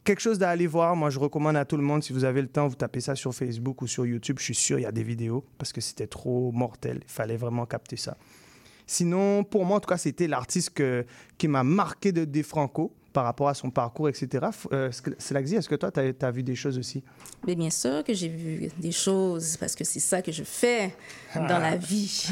quelque 0.05 0.21
chose 0.21 0.41
à 0.41 0.49
aller 0.49 0.67
voir. 0.67 0.95
Moi, 0.95 1.09
je 1.09 1.19
recommande 1.19 1.57
à 1.57 1.65
tout 1.65 1.75
le 1.75 1.83
monde, 1.83 2.01
si 2.01 2.13
vous 2.13 2.23
avez 2.23 2.41
le 2.41 2.47
temps, 2.47 2.67
vous 2.69 2.75
tapez 2.75 3.01
ça 3.01 3.15
sur 3.15 3.35
Facebook 3.35 3.81
ou 3.81 3.87
sur 3.87 4.05
YouTube. 4.05 4.37
Je 4.39 4.45
suis 4.45 4.55
sûr, 4.55 4.79
il 4.79 4.83
y 4.83 4.85
a 4.85 4.91
des 4.93 5.03
vidéos 5.03 5.43
parce 5.57 5.73
que 5.73 5.81
c'était 5.81 6.07
trop 6.07 6.53
mortel. 6.53 7.01
Il 7.03 7.11
fallait 7.11 7.35
vraiment 7.35 7.65
capter 7.65 7.97
ça. 7.97 8.15
Sinon, 8.87 9.43
pour 9.43 9.65
moi, 9.65 9.77
en 9.77 9.79
tout 9.81 9.89
cas, 9.89 9.97
c'était 9.97 10.27
l'artiste 10.27 10.81
qui 11.37 11.47
m'a 11.47 11.63
marqué 11.63 12.11
de 12.11 12.23
des 12.23 12.43
Franco 12.43 12.93
par 13.15 13.23
rapport 13.23 13.47
à 13.47 13.53
son 13.53 13.69
parcours, 13.69 14.09
etc. 14.09 14.45
Euh, 14.73 14.91
Slaxy, 15.17 15.55
est-ce 15.55 15.69
que 15.69 15.75
toi, 15.75 15.89
tu 15.89 16.01
as, 16.01 16.27
as, 16.27 16.31
vu 16.31 16.43
des 16.43 16.53
choses 16.53 16.77
aussi? 16.77 17.01
Mais 17.47 17.55
bien 17.55 17.69
sûr 17.69 18.03
que 18.03 18.13
j'ai 18.13 18.27
vu 18.27 18.69
des 18.77 18.91
choses, 18.91 19.55
parce 19.55 19.73
que 19.73 19.85
c'est 19.85 20.01
ça 20.01 20.21
que 20.21 20.33
je 20.33 20.43
fais 20.43 20.93
dans 21.33 21.59
la 21.59 21.71
ah. 21.71 21.75
vie, 21.77 22.27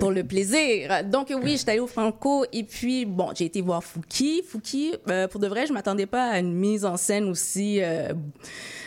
pour 0.00 0.10
le 0.10 0.24
plaisir. 0.24 1.04
Donc 1.04 1.30
oui, 1.30 1.58
j'étais 1.58 1.72
allée 1.72 1.80
au 1.80 1.86
Franco, 1.86 2.46
et 2.50 2.64
puis, 2.64 3.04
bon, 3.04 3.28
j'ai 3.34 3.44
été 3.44 3.60
voir 3.60 3.84
Fouki. 3.84 4.42
Fouki, 4.42 4.94
euh, 5.10 5.28
pour 5.28 5.38
de 5.38 5.48
vrai, 5.48 5.66
je 5.66 5.74
m'attendais 5.74 6.06
pas 6.06 6.30
à 6.30 6.38
une 6.38 6.54
mise 6.54 6.86
en 6.86 6.96
scène 6.96 7.24
aussi 7.28 7.82
euh, 7.82 8.14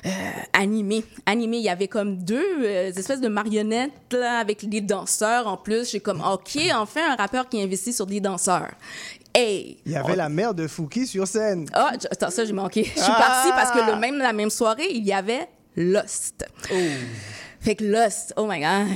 euh 0.07 0.09
animée. 0.53 1.03
Animée, 1.27 1.57
il 1.57 1.63
y 1.63 1.69
avait 1.69 1.87
comme 1.87 2.23
deux 2.23 2.63
espèces 2.63 3.21
de 3.21 3.27
marionnettes, 3.27 3.91
là, 4.13 4.39
avec 4.39 4.67
des 4.67 4.81
danseurs 4.81 5.45
en 5.45 5.57
plus. 5.57 5.91
J'ai 5.91 5.99
comme, 5.99 6.21
OK, 6.21 6.57
enfin, 6.73 7.11
un 7.11 7.15
rappeur 7.15 7.47
qui 7.47 7.61
investit 7.61 7.93
sur 7.93 8.07
des 8.07 8.19
danseurs. 8.19 8.71
Hey, 9.33 9.77
il 9.85 9.91
y 9.91 9.95
avait 9.95 10.15
la 10.15 10.27
mère 10.27 10.53
de 10.53 10.67
Fouki 10.67 11.05
sur 11.05 11.27
scène. 11.27 11.67
Ah, 11.73 11.91
oh, 11.93 12.07
attends, 12.11 12.31
ça, 12.31 12.45
j'ai 12.45 12.53
manqué. 12.53 12.83
Je 12.83 12.99
suis 12.99 13.11
ah! 13.15 13.17
partie 13.17 13.49
parce 13.49 13.71
que 13.71 13.91
le 13.91 13.99
même, 13.99 14.17
la 14.17 14.33
même 14.33 14.49
soirée, 14.49 14.87
il 14.89 15.05
y 15.05 15.13
avait 15.13 15.47
Lost. 15.75 16.45
Oh. 16.71 16.75
Fait 17.59 17.75
que 17.75 17.83
Lost, 17.83 18.33
oh 18.37 18.47
my 18.47 18.59
God. 18.59 18.87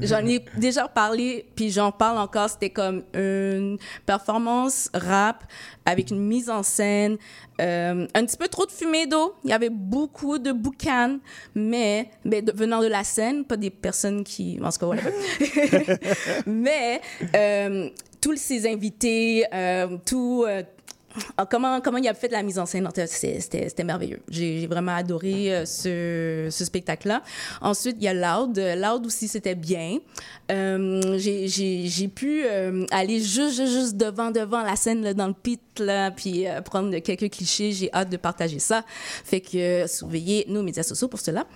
J'en 0.00 0.26
ai 0.26 0.44
déjà 0.56 0.88
parlé, 0.88 1.46
puis 1.54 1.70
j'en 1.70 1.92
parle 1.92 2.18
encore. 2.18 2.50
C'était 2.50 2.70
comme 2.70 3.04
une 3.14 3.78
performance 4.04 4.90
rap 4.94 5.44
avec 5.84 6.10
une 6.10 6.20
mise 6.20 6.50
en 6.50 6.62
scène, 6.62 7.16
euh, 7.60 8.06
un 8.14 8.24
petit 8.24 8.36
peu 8.36 8.48
trop 8.48 8.66
de 8.66 8.72
fumée 8.72 9.06
d'eau. 9.06 9.34
Il 9.44 9.50
y 9.50 9.52
avait 9.52 9.70
beaucoup 9.70 10.38
de 10.38 10.52
boucan, 10.52 11.18
mais, 11.54 12.10
mais 12.24 12.42
de, 12.42 12.52
venant 12.52 12.80
de 12.80 12.86
la 12.86 13.04
scène, 13.04 13.44
pas 13.44 13.56
des 13.56 13.70
personnes 13.70 14.24
qui... 14.24 14.58
En 14.62 14.70
ce 14.70 14.78
cas, 14.78 14.86
mais... 16.46 17.00
Euh, 17.36 17.88
tous 18.22 18.36
ces 18.36 18.66
invités, 18.66 19.44
euh, 19.52 19.98
tout. 20.06 20.46
Ah, 21.36 21.46
Comment, 21.46 21.80
comment 21.80 21.98
il 21.98 22.08
a 22.08 22.14
fait 22.14 22.28
la 22.28 22.42
mise 22.42 22.58
en 22.58 22.66
scène, 22.66 22.88
c'était 22.94 23.84
merveilleux. 23.84 24.20
J'ai 24.28 24.66
vraiment 24.66 24.94
adoré 24.94 25.54
euh, 25.54 25.64
ce, 26.50 26.64
spectacle-là. 26.64 27.22
Ensuite, 27.60 27.96
il 27.98 28.04
y 28.04 28.08
a 28.08 28.14
Loud. 28.14 28.58
Loud 28.58 29.06
aussi, 29.06 29.28
c'était 29.28 29.54
bien. 29.54 29.98
Euh, 30.50 31.16
J'ai 31.18 32.08
pu 32.08 32.44
euh, 32.44 32.84
aller 32.90 33.20
juste, 33.20 33.96
devant, 33.96 34.30
devant 34.30 34.62
la 34.62 34.76
scène, 34.76 35.02
là, 35.02 35.14
dans 35.14 35.28
le 35.28 35.34
pit, 35.34 35.60
là, 35.78 36.10
puis 36.10 36.46
prendre 36.64 36.96
quelques 36.98 37.30
clichés. 37.30 37.72
J'ai 37.72 37.92
hâte 37.92 38.10
de 38.10 38.16
partager 38.16 38.58
ça. 38.58 38.84
Fait 39.24 39.40
que 39.40 39.86
surveillez 39.86 40.46
nos 40.48 40.62
médias 40.62 40.82
sociaux 40.82 41.08
pour 41.08 41.20
cela. 41.20 41.46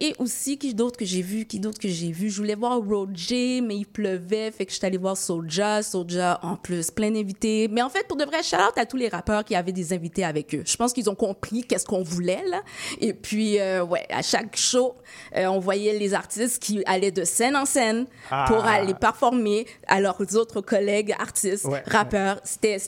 Et 0.00 0.14
aussi, 0.18 0.58
qui 0.58 0.74
d'autre 0.74 0.98
que 0.98 1.04
j'ai 1.04 1.22
vu? 1.22 1.44
Qui 1.44 1.60
d'autre 1.60 1.78
que 1.78 1.88
j'ai 1.88 2.12
vu? 2.12 2.30
Je 2.30 2.36
voulais 2.36 2.54
voir 2.54 2.78
Roger, 2.78 3.60
mais 3.60 3.76
il 3.76 3.86
pleuvait. 3.86 4.50
Fait 4.50 4.66
que 4.66 4.72
je 4.72 4.76
suis 4.76 4.86
allée 4.86 4.98
voir 4.98 5.16
Soulja. 5.16 5.82
Soulja, 5.82 6.38
en 6.42 6.56
plus, 6.56 6.90
plein 6.90 7.10
d'invités. 7.10 7.68
Mais 7.68 7.82
en 7.82 7.88
fait, 7.88 8.06
pour 8.06 8.16
de 8.16 8.24
vrai, 8.24 8.42
shout 8.58 8.64
out 8.68 8.78
à 8.78 8.86
tous 8.86 8.96
les 8.96 9.08
rappeurs 9.08 9.44
qui 9.44 9.54
avaient 9.54 9.72
des 9.72 9.92
invités 9.92 10.24
avec 10.24 10.54
eux. 10.54 10.62
Je 10.64 10.76
pense 10.76 10.92
qu'ils 10.92 11.08
ont 11.10 11.14
compris 11.14 11.62
qu'est-ce 11.64 11.86
qu'on 11.86 12.02
voulait, 12.02 12.42
là. 12.48 12.60
Et 13.00 13.12
puis, 13.12 13.58
euh, 13.58 13.84
ouais, 13.84 14.06
à 14.10 14.22
chaque 14.22 14.56
show, 14.56 14.94
euh, 15.36 15.46
on 15.46 15.58
voyait 15.58 15.98
les 15.98 16.14
artistes 16.14 16.62
qui 16.62 16.82
allaient 16.86 17.10
de 17.10 17.24
scène 17.24 17.56
en 17.56 17.64
scène 17.64 18.06
Ah. 18.30 18.44
pour 18.48 18.64
aller 18.64 18.94
performer 18.94 19.66
à 19.86 20.00
leurs 20.00 20.20
autres 20.36 20.60
collègues 20.60 21.14
artistes, 21.18 21.64
Ouais, 21.66 21.82
rappeurs. 21.86 22.40
C'était- 22.44 22.78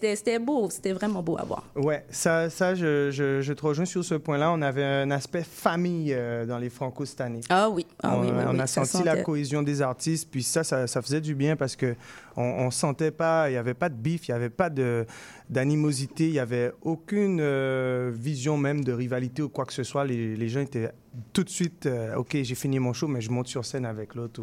beau. 0.41 0.69
C'était 0.71 0.93
vraiment 0.93 1.23
beau 1.23 1.37
à 1.39 1.45
voir. 1.45 1.65
Ouais, 1.77 2.05
ça, 2.11 2.51
ça 2.51 2.75
je, 2.75 3.11
je, 3.11 3.41
je 3.41 3.53
te 3.53 3.63
rejoins 3.65 3.85
sur 3.85 4.05
ce 4.05 4.15
point-là. 4.15 4.51
On 4.53 4.63
avait 4.63 4.85
un 4.85 5.11
aspect 5.11 5.43
famille 5.43 6.13
euh, 6.15 6.47
dans 6.47 6.59
les 6.59 6.71
Franco 6.71 7.05
cette 7.05 7.21
année. 7.21 7.41
Ah 7.49 7.69
oui, 7.69 7.87
ah 8.03 8.15
on, 8.17 8.21
oui, 8.23 8.29
oui, 8.31 8.43
on 8.47 8.53
oui, 8.55 8.61
a 8.61 8.67
senti 8.67 9.03
la 9.03 9.23
cohésion 9.23 9.63
des 9.63 9.83
artistes, 9.83 10.29
puis 10.31 10.43
ça, 10.43 10.65
ça, 10.65 10.87
ça 10.87 11.03
faisait 11.03 11.21
du 11.21 11.35
bien 11.35 11.57
parce 11.57 11.77
que 11.77 11.95
on, 12.41 12.67
on 12.67 12.71
sentait 12.71 13.11
pas, 13.11 13.51
il 13.51 13.55
y 13.55 13.57
avait 13.57 13.75
pas 13.75 13.89
de 13.89 13.95
bif, 13.95 14.29
il 14.29 14.33
y 14.33 14.35
avait 14.35 14.51
pas 14.51 14.71
d'animosité, 15.49 16.29
il 16.29 16.35
y 16.35 16.39
avait 16.39 16.73
aucune 16.83 17.39
euh, 17.41 18.11
vision 18.13 18.57
même 18.57 18.85
de 18.85 18.93
rivalité 18.93 19.43
ou 19.43 19.49
quoi 19.49 19.65
que 19.65 19.73
ce 19.73 19.83
soit. 19.83 20.05
Les, 20.05 20.49
gens 20.49 20.61
étaient 20.61 20.91
tout 21.33 21.45
de 21.45 21.51
suite, 21.51 21.87
euh, 21.87 22.17
ok, 22.17 22.39
j'ai 22.43 22.55
fini 22.55 22.79
mon 22.79 22.93
show, 22.93 23.09
mais 23.09 23.21
je 23.21 23.31
monte 23.31 23.49
sur 23.49 23.65
scène 23.65 23.85
avec 23.85 24.15
l'autre 24.15 24.43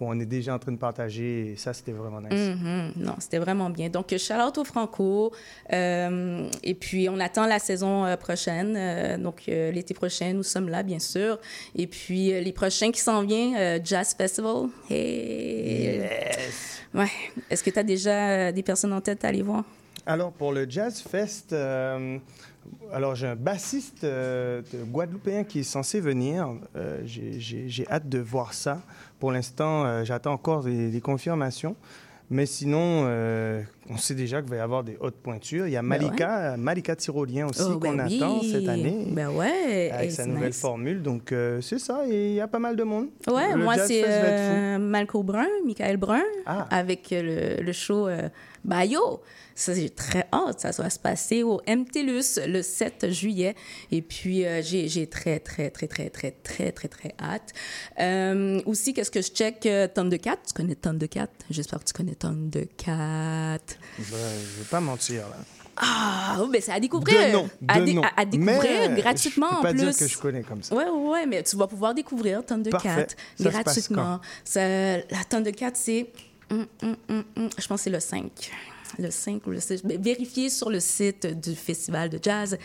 on 0.00 0.18
est 0.20 0.26
déjà 0.26 0.54
en 0.54 0.58
train 0.58 0.72
de 0.72 0.76
partager. 0.78 1.52
Et 1.52 1.56
ça, 1.56 1.72
c'était 1.72 1.92
vraiment 1.92 2.20
nice. 2.20 2.32
Mhm. 2.32 2.92
Non, 2.96 3.14
c'était 3.18 3.38
vraiment 3.38 3.70
bien. 3.70 3.88
Donc, 3.88 4.14
shout 4.16 4.34
out 4.34 4.58
au 4.58 4.64
Franco. 4.64 5.32
Euh, 5.72 6.48
et 6.62 6.74
puis, 6.74 7.08
on 7.08 7.18
attend 7.20 7.46
la 7.46 7.58
saison 7.58 8.04
euh, 8.04 8.16
prochaine. 8.16 8.74
Euh, 8.76 9.16
donc, 9.18 9.42
euh, 9.48 9.70
l'été 9.70 9.94
prochain, 9.94 10.32
nous 10.32 10.42
sommes 10.42 10.68
là, 10.68 10.82
bien 10.82 10.98
sûr. 10.98 11.38
Et 11.76 11.86
puis, 11.86 12.28
les 12.42 12.52
prochains 12.52 12.90
qui 12.90 13.00
s'en 13.00 13.22
viennent, 13.24 13.80
Jazz 13.84 14.14
Festival. 14.16 14.66
Hey! 14.90 16.00
Ouais. 16.94 17.06
Est-ce 17.50 17.62
que 17.62 17.70
tu 17.70 17.78
as 17.78 17.82
déjà 17.82 18.52
des 18.52 18.62
personnes 18.62 18.92
en 18.92 19.00
tête 19.00 19.24
à 19.24 19.28
aller 19.28 19.42
voir? 19.42 19.64
Alors, 20.06 20.32
pour 20.32 20.52
le 20.52 20.68
Jazz 20.68 21.00
Fest, 21.00 21.54
alors 22.92 23.14
j'ai 23.14 23.26
un 23.26 23.36
bassiste 23.36 24.04
euh, 24.04 24.62
de 24.72 24.84
guadeloupéen 24.84 25.44
qui 25.44 25.60
est 25.60 25.64
censé 25.64 26.00
venir. 26.00 26.48
Euh, 26.76 27.00
j'ai- 27.04 27.38
J'ai 27.40 27.68
j'ai 27.68 27.86
hâte 27.90 28.08
de 28.08 28.18
voir 28.18 28.54
ça. 28.54 28.80
Pour 29.20 29.32
l'instant, 29.32 29.84
euh, 29.84 30.04
j'attends 30.04 30.32
encore 30.32 30.62
des, 30.64 30.90
des 30.90 31.00
confirmations. 31.00 31.76
Mais 32.30 32.46
sinon, 32.46 33.04
euh, 33.06 33.60
on 33.90 33.98
sait 33.98 34.14
déjà 34.14 34.40
qu'il 34.40 34.48
va 34.50 34.56
y 34.56 34.60
avoir 34.60 34.82
des 34.82 34.96
hautes 34.98 35.16
pointures. 35.22 35.66
Il 35.66 35.72
y 35.72 35.76
a 35.76 35.82
Ben 35.82 35.88
Malika, 35.88 36.56
Malika 36.56 36.96
Tyrolien 36.96 37.48
aussi 37.48 37.60
Oh, 37.66 37.78
qu'on 37.78 37.92
ben 37.92 38.00
attend 38.00 38.38
oui. 38.40 38.50
cette 38.50 38.66
année. 38.66 39.08
Ben 39.10 39.28
ouais. 39.28 39.90
Avec 39.92 40.10
sa 40.10 40.24
nouvelle 40.24 40.48
nice. 40.48 40.60
formule. 40.60 41.02
Donc, 41.02 41.32
euh, 41.32 41.60
c'est 41.60 41.78
ça. 41.78 42.02
Et 42.08 42.28
il 42.30 42.34
y 42.34 42.40
a 42.40 42.48
pas 42.48 42.58
mal 42.58 42.76
de 42.76 42.82
monde. 42.82 43.08
Ouais, 43.30 43.52
Le 43.54 43.62
moi, 43.62 43.76
c'est 43.76 44.02
euh, 44.06 44.78
Malco 44.78 45.22
Brun, 45.22 45.46
Michael 45.66 45.98
Brun, 45.98 46.22
Ah. 46.46 46.66
avec 46.70 47.08
le, 47.10 47.62
le 47.62 47.72
show 47.72 48.08
Bayo. 48.64 49.20
Ça, 49.54 49.72
j'ai 49.74 49.88
très 49.90 50.26
hâte. 50.32 50.60
Ça 50.60 50.70
va 50.82 50.90
se 50.90 50.98
passer 50.98 51.42
au 51.44 51.60
MTLUS 51.66 52.40
le 52.46 52.60
7 52.62 53.10
juillet. 53.10 53.54
Et 53.92 54.02
puis, 54.02 54.44
euh, 54.44 54.60
j'ai 54.62 55.06
très, 55.06 55.38
très, 55.38 55.70
très, 55.70 55.86
très, 55.86 56.10
très, 56.10 56.32
très, 56.32 56.72
très, 56.72 56.88
très 56.88 57.14
hâte. 57.20 57.52
Euh, 58.00 58.60
aussi, 58.66 58.92
qu'est-ce 58.94 59.10
que 59.12 59.22
je 59.22 59.28
check? 59.28 59.64
Euh, 59.66 59.86
Thundercat. 59.86 60.38
Tu 60.46 60.52
connais 60.54 60.74
Thundercat? 60.74 61.28
J'espère 61.50 61.78
que 61.78 61.84
tu 61.84 61.92
connais 61.92 62.14
Thundercat. 62.16 63.58
Ben, 63.98 64.04
je 64.08 64.14
vais 64.60 64.68
pas 64.70 64.80
mentir. 64.80 65.28
Là. 65.28 65.36
Ah, 65.76 66.36
oh, 66.40 66.46
ben 66.46 66.60
c'est 66.62 66.70
à 66.72 66.78
découvrir. 66.78 67.26
De 67.26 67.32
nom, 67.32 67.50
à, 67.66 67.80
de 67.80 67.84
dé- 67.84 67.94
nom. 67.94 68.02
à- 68.02 68.20
à 68.20 68.24
découvrir 68.24 68.90
Mais, 68.90 69.00
gratuitement 69.00 69.48
je 69.48 69.52
peux 69.54 69.58
en 69.58 69.62
pas 69.62 69.70
plus. 69.72 69.80
dire 69.80 69.96
que 69.96 70.06
je 70.06 70.18
connais 70.18 70.42
comme 70.42 70.62
ça. 70.62 70.72
Ouais, 70.74 70.88
ouais, 70.88 71.26
mais 71.26 71.42
tu 71.42 71.56
vas 71.56 71.66
pouvoir 71.66 71.94
découvrir 71.94 72.44
Thundercat. 72.46 73.06
Ça 73.06 73.06
se 73.38 73.42
passe 73.44 73.52
gratuitement. 73.64 74.20
Ça- 74.44 74.98
la 74.98 75.24
Thundercat, 75.28 75.72
c'est. 75.74 76.06
hum, 76.50 76.66
hum, 76.82 76.96
hum, 77.08 77.50
je 77.58 77.66
pense 77.66 77.80
que 77.80 77.84
c'est 77.84 77.90
le 77.90 77.98
5. 78.00 78.50
Le 78.98 79.10
5 79.10 79.46
ou 79.46 79.50
le 79.50 79.60
6. 79.60 79.84
Mais 79.84 79.96
Vérifiez 79.96 80.50
sur 80.50 80.70
le 80.70 80.80
site 80.80 81.26
du 81.26 81.54
Festival 81.54 82.08
de 82.10 82.18
Jazz, 82.22 82.56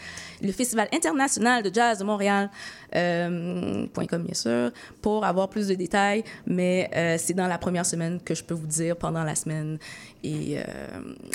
le 0.42 0.52
Festival 0.52 0.88
international 0.94 1.64
de 1.64 1.74
jazz 1.74 2.00
de 2.00 2.04
Montréal, 2.04 2.50
euh, 2.96 3.86
.com 4.10 4.24
bien 4.24 4.34
sûr, 4.34 4.72
pour 5.02 5.26
avoir 5.26 5.50
plus 5.50 5.68
de 5.68 5.76
détails. 5.76 6.24
Mais 6.46 6.90
euh, 6.96 7.16
c'est 7.20 7.34
dans 7.34 7.48
la 7.48 7.58
première 7.58 7.86
semaine 7.86 8.20
que 8.22 8.36
je 8.36 8.44
peux 8.44 8.54
vous 8.54 8.68
dire 8.68 8.96
pendant 8.96 9.24
la 9.24 9.36
semaine. 9.36 9.78
Et 10.24 10.58
euh, 10.60 10.62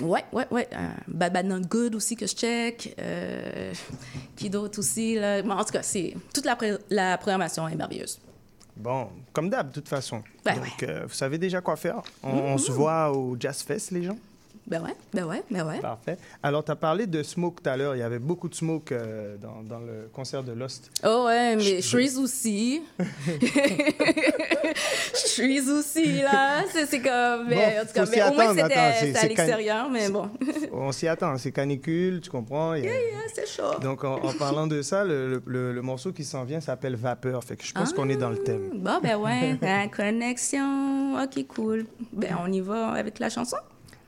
ouais, 0.02 0.24
ouais, 0.32 0.46
ouais. 0.50 0.68
euh, 0.72 0.88
Bad 1.08 1.32
Bad 1.32 1.46
Not 1.46 1.60
Good 1.68 1.94
aussi 1.94 2.16
que 2.16 2.26
je 2.26 2.34
check. 2.34 2.96
Qui 4.36 4.50
d'autre 4.50 4.78
aussi? 4.78 5.14
Là? 5.16 5.42
Bon, 5.42 5.52
en 5.52 5.64
tout 5.64 5.72
cas, 5.72 5.82
c'est 5.82 6.14
toute 6.32 6.44
la, 6.44 6.56
la 6.90 7.18
programmation 7.18 7.66
est 7.68 7.76
merveilleuse. 7.76 8.18
Bon, 8.76 9.08
comme 9.32 9.48
d'hab, 9.50 9.68
de 9.68 9.74
toute 9.74 9.88
façon. 9.88 10.22
Ben 10.44 10.56
Donc, 10.56 10.82
euh, 10.82 11.04
vous 11.06 11.14
savez 11.14 11.38
déjà 11.38 11.60
quoi 11.60 11.76
faire. 11.76 12.02
On, 12.24 12.30
on 12.30 12.58
se 12.58 12.72
voit 12.72 13.12
au 13.12 13.36
Jazz 13.38 13.62
Fest, 13.62 13.92
les 13.92 14.02
gens? 14.02 14.18
Ben 14.66 14.82
ouais, 14.82 14.94
ben 15.12 15.24
ouais, 15.24 15.42
ben 15.50 15.66
ouais. 15.66 15.78
Parfait. 15.80 16.16
Alors, 16.42 16.64
tu 16.64 16.70
as 16.70 16.76
parlé 16.76 17.06
de 17.06 17.22
smoke 17.22 17.56
tout 17.62 17.68
à 17.68 17.76
l'heure. 17.76 17.94
Il 17.96 17.98
y 17.98 18.02
avait 18.02 18.18
beaucoup 18.18 18.48
de 18.48 18.54
smoke 18.54 18.92
euh, 18.92 19.36
dans, 19.36 19.62
dans 19.62 19.78
le 19.78 20.08
concert 20.10 20.42
de 20.42 20.52
Lost. 20.52 20.90
Oh 21.04 21.24
ouais, 21.26 21.54
mais 21.56 21.82
Shreeze 21.82 22.16
aussi. 22.18 22.82
Shreeze 25.14 25.68
aussi, 25.70 26.22
là. 26.22 26.62
C'est 26.72 27.00
comme... 27.00 27.48
mais 27.48 27.56
Bon, 27.56 27.82
en 27.82 27.86
tout 27.86 27.92
cas, 27.92 28.00
mais 28.00 28.16
s'y 28.16 28.22
au 28.22 28.34
moins, 28.34 28.56
attendre, 28.58 28.94
c'était 29.00 29.18
à 29.18 29.26
l'extérieur, 29.26 29.90
mais 29.90 30.08
bon. 30.08 30.30
On 30.72 30.92
s'y 30.92 31.08
attend. 31.08 31.36
C'est 31.38 31.52
canicule, 31.52 32.20
tu 32.20 32.30
comprends. 32.30 32.74
il 32.74 32.84
y 32.84 32.88
a- 32.88 32.92
c'est 33.34 33.46
chaud. 33.48 33.78
Donc, 33.82 34.04
en, 34.04 34.14
en 34.16 34.32
parlant 34.32 34.66
de 34.66 34.80
ça, 34.82 35.04
le, 35.04 35.28
le- 35.28 35.42
le- 35.46 35.72
le 35.72 35.82
morceau 35.82 36.12
qui 36.12 36.24
s'en 36.24 36.44
vient 36.44 36.60
s'appelle 36.60 36.96
Vapeur. 36.96 37.42
Fait 37.44 37.56
que 37.56 37.64
je 37.64 37.72
pense 37.72 37.92
qu'on 37.92 38.08
est 38.08 38.16
dans 38.16 38.30
le 38.30 38.38
thème. 38.38 38.70
Bon, 38.74 38.98
ben 39.02 39.16
ouais, 39.16 39.58
la 39.60 39.88
connexion. 39.88 41.16
OK, 41.22 41.46
cool. 41.48 41.86
Ben, 42.12 42.36
on 42.42 42.50
y 42.52 42.60
va 42.60 42.90
avec 42.92 43.18
la 43.18 43.28
chanson? 43.28 43.56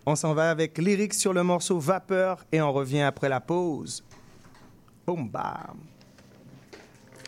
On 0.08 0.14
s'en 0.14 0.34
va 0.34 0.50
avec 0.50 0.78
lyrics 0.78 1.14
sur 1.14 1.32
le 1.32 1.42
morceau 1.42 1.80
Vapeur 1.80 2.44
et 2.52 2.62
on 2.62 2.72
revient 2.72 3.00
après 3.00 3.28
la 3.28 3.40
pause. 3.40 4.04
Boum, 5.04 5.28
bam. 5.28 5.78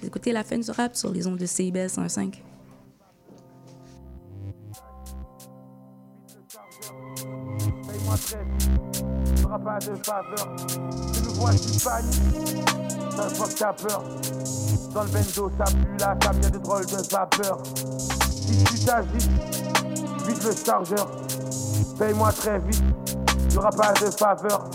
Écoutez 0.00 0.30
la 0.30 0.44
fin 0.44 0.58
du 0.58 0.70
rap 0.70 0.94
sur 0.94 1.10
les 1.10 1.26
ondes 1.26 1.38
de 1.38 1.46
CIBS 1.46 1.88
105. 1.88 2.40
Paye-moi 7.88 8.14
vite, 8.14 9.42
pas 9.42 9.78
de 9.80 9.96
faveur. 9.96 10.56
Tu 11.12 11.22
nous 11.24 11.34
vois, 11.34 11.50
tu 11.54 11.80
paniques, 11.82 12.68
ça 13.10 13.44
que 13.48 13.58
t'as 13.58 13.72
peur. 13.72 14.04
Dans 14.94 15.02
le 15.02 15.08
bendo, 15.08 15.50
ça 15.58 15.64
pue 15.64 15.96
la 15.98 16.14
cam, 16.14 16.40
y'a 16.40 16.50
de 16.50 16.58
drôles 16.58 16.86
de 16.86 17.10
vapeur. 17.10 17.60
Si 18.30 18.64
tu 18.64 18.84
t'agites, 18.84 19.30
vide 20.28 20.42
le 20.44 20.64
chargeur. 20.64 21.10
Paye-moi 21.98 22.30
très 22.30 22.60
vite, 22.60 22.82
y'aura 23.52 23.70
pas 23.70 23.92
de 23.92 24.10
faveur. 24.10 24.70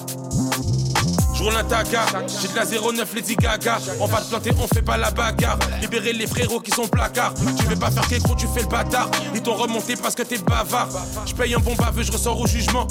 Je 1.34 1.44
roule 1.44 1.56
un 1.56 1.64
taga, 1.64 2.02
j'ai 2.28 2.50
de 2.50 2.56
la 2.56 2.66
09 2.66 3.16
Lady 3.16 3.36
Gaga. 3.38 3.78
On 4.02 4.06
va 4.08 4.20
te 4.20 4.30
planter, 4.30 4.52
on 4.62 4.68
fait 4.68 4.82
pas 4.82 4.98
la 4.98 5.10
bagarre. 5.10 5.58
Libérer 5.82 6.12
les 6.12 6.28
frérots 6.28 6.60
qui 6.60 6.72
sont 6.72 6.88
placards. 6.88 7.34
Tu 7.58 7.66
veux 7.66 7.78
pas 7.78 7.92
faire 7.92 8.08
quelque 8.08 8.36
tu 8.36 8.46
fais 8.48 8.62
le 8.62 8.68
bâtard. 8.68 9.10
Ils 9.34 9.42
t'ont 9.42 9.56
remonté 9.56 9.96
parce 9.96 10.16
que 10.16 10.24
t'es 10.24 10.38
bavard. 10.38 10.90
Je 11.26 11.34
paye 11.34 11.56
un 11.56 11.60
bon 11.60 11.76
baveux, 11.76 12.04
je 12.04 12.12
ressors 12.12 12.40
au 12.40 12.46
jugement. 12.46 12.88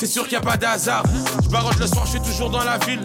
C'est 0.00 0.06
sûr 0.06 0.26
qu'il 0.26 0.38
a 0.38 0.40
pas 0.40 0.56
d'hasard. 0.56 1.04
Je 1.42 1.80
le 1.80 1.86
soir, 1.86 2.06
je 2.06 2.10
suis 2.12 2.20
toujours 2.20 2.50
dans 2.50 2.64
la 2.64 2.78
ville. 2.78 3.02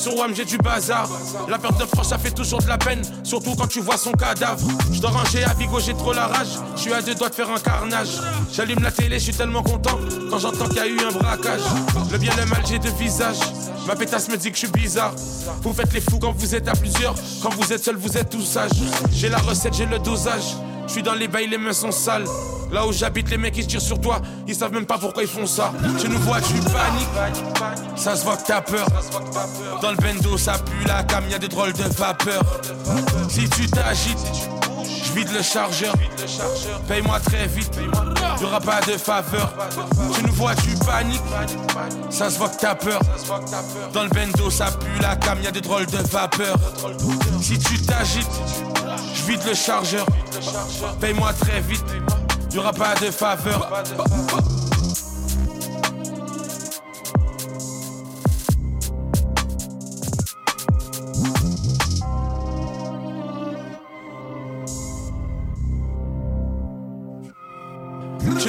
Sur 0.00 0.16
WAM, 0.16 0.34
j'ai 0.34 0.46
du 0.46 0.56
bazar. 0.56 1.06
La 1.46 1.58
perte 1.58 1.78
de 1.78 1.84
France, 1.84 2.08
ça 2.08 2.16
fait 2.16 2.30
toujours 2.30 2.62
de 2.62 2.68
la 2.68 2.78
peine. 2.78 3.02
Surtout 3.22 3.54
quand 3.54 3.66
tu 3.66 3.80
vois 3.80 3.98
son 3.98 4.12
cadavre. 4.12 4.66
Je 4.90 4.98
dors 4.98 5.12
rangé 5.12 5.44
à 5.44 5.52
Vigo, 5.52 5.78
j'ai 5.78 5.92
trop 5.92 6.14
la 6.14 6.26
rage. 6.26 6.48
Je 6.74 6.80
suis 6.80 6.92
à 6.94 7.02
deux 7.02 7.14
doigts 7.14 7.28
de 7.28 7.34
faire 7.34 7.50
un 7.50 7.58
carnage. 7.58 8.08
J'allume 8.50 8.82
la 8.82 8.90
télé, 8.90 9.18
je 9.18 9.24
suis 9.24 9.34
tellement 9.34 9.62
content. 9.62 9.98
Quand 10.30 10.38
j'entends 10.38 10.68
qu'il 10.68 10.78
y 10.78 10.80
a 10.80 10.86
eu 10.86 10.98
un 11.00 11.12
braquage. 11.12 11.60
Le 12.10 12.16
bien, 12.16 12.32
le 12.34 12.46
mal, 12.46 12.62
j'ai 12.66 12.78
deux 12.78 12.92
visages. 12.92 13.40
Ma 13.86 13.94
pétasse 13.94 14.30
me 14.30 14.38
dit 14.38 14.48
que 14.48 14.56
je 14.56 14.66
suis 14.66 14.72
bizarre. 14.72 15.12
Vous 15.60 15.74
faites 15.74 15.92
les 15.92 16.00
fous 16.00 16.18
quand 16.18 16.32
vous 16.32 16.54
êtes 16.54 16.68
à 16.68 16.72
plusieurs. 16.72 17.14
Quand 17.42 17.50
vous 17.50 17.70
êtes 17.70 17.84
seul, 17.84 17.96
vous 17.96 18.16
êtes 18.16 18.30
tous 18.30 18.42
sages. 18.42 18.70
J'ai 19.12 19.28
la 19.28 19.38
recette, 19.38 19.74
j'ai 19.74 19.84
le 19.84 19.98
dosage. 19.98 20.56
Je 20.90 20.94
suis 20.94 21.02
dans 21.04 21.14
les 21.14 21.28
bails, 21.28 21.46
les 21.46 21.56
mains 21.56 21.72
sont 21.72 21.92
sales. 21.92 22.24
Là 22.72 22.84
où 22.84 22.90
j'habite, 22.90 23.30
les 23.30 23.36
mecs 23.36 23.56
ils 23.56 23.62
se 23.62 23.68
tirent 23.68 23.80
sur 23.80 24.00
toi. 24.00 24.20
Ils 24.48 24.56
savent 24.56 24.72
même 24.72 24.86
pas 24.86 24.98
pourquoi 24.98 25.22
ils 25.22 25.28
font 25.28 25.46
ça. 25.46 25.72
Tu 26.00 26.08
nous 26.08 26.18
vois, 26.18 26.40
tu 26.40 26.54
paniques. 26.54 27.94
Ça 27.94 28.16
se 28.16 28.24
voit 28.24 28.36
que 28.36 28.44
t'as 28.44 28.60
peur. 28.60 28.88
Dans 29.80 29.92
le 29.92 29.96
bendo, 29.98 30.36
ça 30.36 30.54
pue 30.54 30.84
la 30.88 31.04
cam, 31.04 31.22
y 31.30 31.34
a 31.34 31.38
des 31.38 31.46
drôles 31.46 31.74
de 31.74 31.84
vapeur. 31.84 32.42
Si 33.28 33.48
tu 33.50 33.70
t'agites, 33.70 34.18
Je 35.10 35.18
vide 35.18 35.32
le 35.32 35.42
chargeur, 35.42 35.94
paye-moi 36.86 37.18
très 37.18 37.48
vite. 37.48 37.72
Y'aura 38.40 38.60
pas 38.60 38.80
de 38.82 38.92
faveur. 38.92 39.52
Tu 40.14 40.22
nous 40.24 40.32
vois, 40.32 40.54
tu 40.54 40.70
paniques. 40.86 41.20
Ça 42.10 42.30
se 42.30 42.38
voit 42.38 42.48
que 42.48 42.60
t'as 42.60 42.76
peur. 42.76 43.00
Dans 43.92 44.04
le 44.04 44.08
bendo, 44.08 44.50
ça 44.50 44.66
pue 44.66 45.02
la 45.02 45.16
cam, 45.16 45.42
y'a 45.42 45.50
des 45.50 45.60
drôles 45.60 45.86
de 45.86 45.98
vapeur. 45.98 46.56
Si 47.42 47.58
tu 47.58 47.80
t'agites, 47.82 48.28
je 49.14 49.22
vide 49.24 49.40
le 49.46 49.54
chargeur. 49.54 50.06
Paye-moi 51.00 51.32
très 51.32 51.60
vite. 51.60 51.84
Y'aura 52.52 52.72
pas 52.72 52.94
de 52.94 53.10
faveur. 53.10 53.68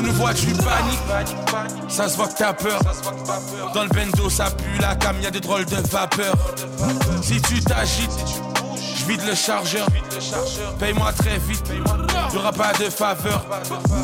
Tu 0.01 0.07
nous 0.07 0.13
vois, 0.13 0.33
tu 0.33 0.47
paniques. 0.47 0.99
Ça 1.87 2.09
se 2.09 2.17
voit 2.17 2.27
que 2.27 2.37
t'as 2.37 2.53
peur. 2.53 2.81
Dans 3.75 3.83
le 3.83 3.89
bendo, 3.89 4.31
ça 4.31 4.49
pue 4.49 4.81
la 4.81 4.95
cam, 4.95 5.15
y'a 5.21 5.29
des 5.29 5.39
drôles 5.39 5.65
de 5.65 5.75
vapeur. 5.75 6.33
Si 7.21 7.39
tu 7.39 7.61
t'agites, 7.61 8.09
je 8.97 9.05
vide 9.05 9.21
le 9.27 9.35
chargeur. 9.35 9.85
Paye-moi 10.79 11.11
très 11.13 11.37
vite. 11.37 11.71
Y'aura 12.33 12.51
pas 12.51 12.73
de 12.73 12.89
faveur. 12.89 13.45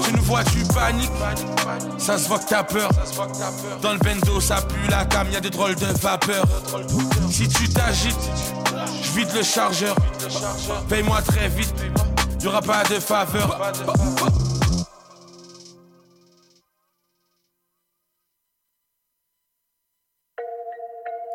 Tu 0.04 0.14
nous 0.14 0.22
vois, 0.22 0.44
tu 0.44 0.64
paniques. 0.72 1.10
Ça 1.98 2.20
se 2.20 2.28
voit 2.28 2.40
que 2.40 2.48
t'as 2.48 2.64
peur. 2.64 2.90
Dans 3.82 3.94
le 3.94 4.00
bendo, 4.00 4.40
ça 4.40 4.62
pue 4.62 4.92
la 4.92 5.04
cam, 5.06 5.28
y'a 5.32 5.40
des 5.40 5.50
drôles 5.50 5.76
de 5.76 5.88
vapeur. 6.00 6.46
Si 7.32 7.48
tu 7.48 7.70
t'agites, 7.70 8.30
je 9.02 9.12
vide 9.14 9.30
le 9.36 9.42
chargeur. 9.42 9.96
Paye-moi 10.90 11.24
très 11.24 11.50
vite. 11.50 11.74
Y'aura 12.44 12.62
pas 12.62 12.84
de 12.84 13.00
faveur. 13.00 13.60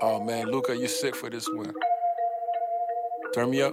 Oh 0.04 0.18
man, 0.18 0.48
Luca, 0.48 0.76
you 0.76 0.88
sick 0.88 1.14
for 1.14 1.30
this 1.30 1.48
one. 1.48 1.72
Turn 3.34 3.52
me 3.52 3.62
up. 3.62 3.72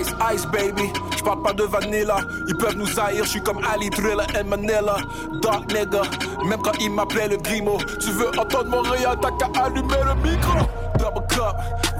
Ice, 0.00 0.12
ice, 0.32 0.46
baby. 0.46 0.90
J'parle 1.16 1.42
pas 1.42 1.52
de 1.52 1.62
vanilla. 1.64 2.16
Ils 2.48 2.56
peuvent 2.56 2.76
nous 2.76 2.98
haïr, 2.98 3.24
j'suis 3.24 3.42
comme 3.42 3.60
Ali, 3.64 3.90
Thriller 3.90 4.26
et 4.38 4.42
Manila. 4.42 4.96
Dark 5.40 5.72
nigga, 5.72 6.02
même 6.44 6.60
quand 6.62 6.72
ils 6.80 6.90
m'appelaient 6.90 7.28
le 7.28 7.36
grimo. 7.36 7.78
Tu 8.00 8.10
veux 8.10 8.28
entendre 8.38 8.70
Montréal, 8.70 9.16
t'as 9.20 9.30
qu'à 9.30 9.64
allumer 9.64 9.94
le 10.06 10.30
micro. 10.30 10.58
Double 10.98 11.26
cup, 11.28 11.56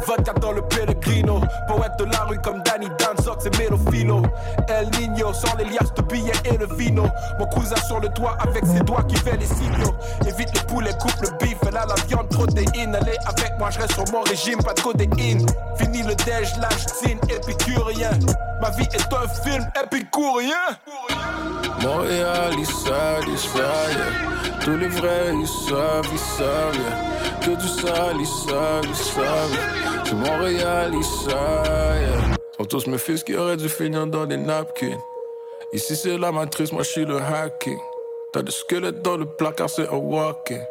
vodka 0.07 0.33
dans 0.35 0.53
le 0.53 0.63
Pellegrino. 0.63 1.41
Poète 1.69 1.93
de 1.99 2.05
la 2.05 2.25
rue 2.25 2.39
comme 2.41 2.63
Danny 2.63 2.89
Danzox 2.99 3.47
et 3.47 3.51
Melofilo. 3.59 4.23
El 4.69 4.89
Nino, 4.99 5.33
sans 5.33 5.55
les 5.57 5.65
liasses 5.65 5.95
de 5.95 6.03
billets 6.03 6.33
et 6.45 6.57
le 6.57 6.67
vino. 6.77 7.05
Mon 7.39 7.47
cousin 7.47 7.77
sur 7.87 8.01
le 8.01 8.09
toit 8.09 8.37
avec 8.41 8.65
ses 8.67 8.81
doigts 8.81 9.03
qui 9.05 9.17
fait 9.17 9.37
les 9.37 9.47
signaux. 9.47 9.95
Évite 10.27 10.55
le 10.55 10.67
poulet, 10.67 10.93
coupe 11.01 11.21
le 11.23 11.31
bif, 11.45 11.57
elle 11.67 11.75
la 11.75 11.87
viande, 12.07 12.29
protéine. 12.29 12.95
Est 12.95 13.19
avec 13.27 13.59
moi, 13.59 13.71
je 13.71 13.79
reste 13.81 13.93
sur 13.93 14.05
mon 14.13 14.23
régime, 14.23 14.63
pas 14.63 14.75
de 14.75 14.81
codéine. 14.81 15.47
Fini 15.77 16.03
le 16.03 16.15
déj, 16.15 16.57
lâche, 16.61 16.87
signe, 16.87 17.19
épicurien. 17.90 18.18
Ma 18.61 18.70
vie 18.70 18.88
est 18.92 19.12
un 19.12 19.29
film 19.29 19.66
épicurien. 19.83 20.55
Montréal, 21.83 22.53
ils 22.59 22.66
savent, 22.66 23.25
ils 23.29 23.38
savent. 23.38 24.61
Tous 24.64 24.77
les 24.77 24.88
vrais, 24.88 25.35
ils 25.35 25.47
savent, 25.47 26.07
ils 26.12 26.18
savent. 26.18 27.40
Que 27.40 27.51
du 27.51 27.68
sale, 27.68 28.16
ils 28.18 28.27
savent, 28.27 28.85
ils 28.88 28.94
savent. 28.94 29.59
C'est 30.05 30.14
Montréal, 30.14 30.92
ils 30.94 31.05
savent, 31.05 32.01
yeah. 32.01 32.37
Sont 32.57 32.64
tous 32.64 32.87
mes 32.87 32.99
fils 32.99 33.23
qui 33.23 33.37
auraient 33.37 33.57
dû 33.57 33.68
finir 33.68 34.07
dans 34.07 34.25
des 34.25 34.37
napkins. 34.37 34.99
Ici, 35.73 35.97
c'est 35.97 36.16
la 36.16 36.33
matrice, 36.33 36.73
moi, 36.73 36.83
je 36.83 36.88
suis 36.88 37.05
le 37.05 37.18
hacking. 37.18 37.79
T'as 38.33 38.42
des 38.42 38.53
squelettes 38.53 39.03
dans 39.03 39.16
le 39.16 39.27
placard, 39.27 39.68
c'est 39.68 39.88
un 39.88 39.97
walking. 39.97 40.62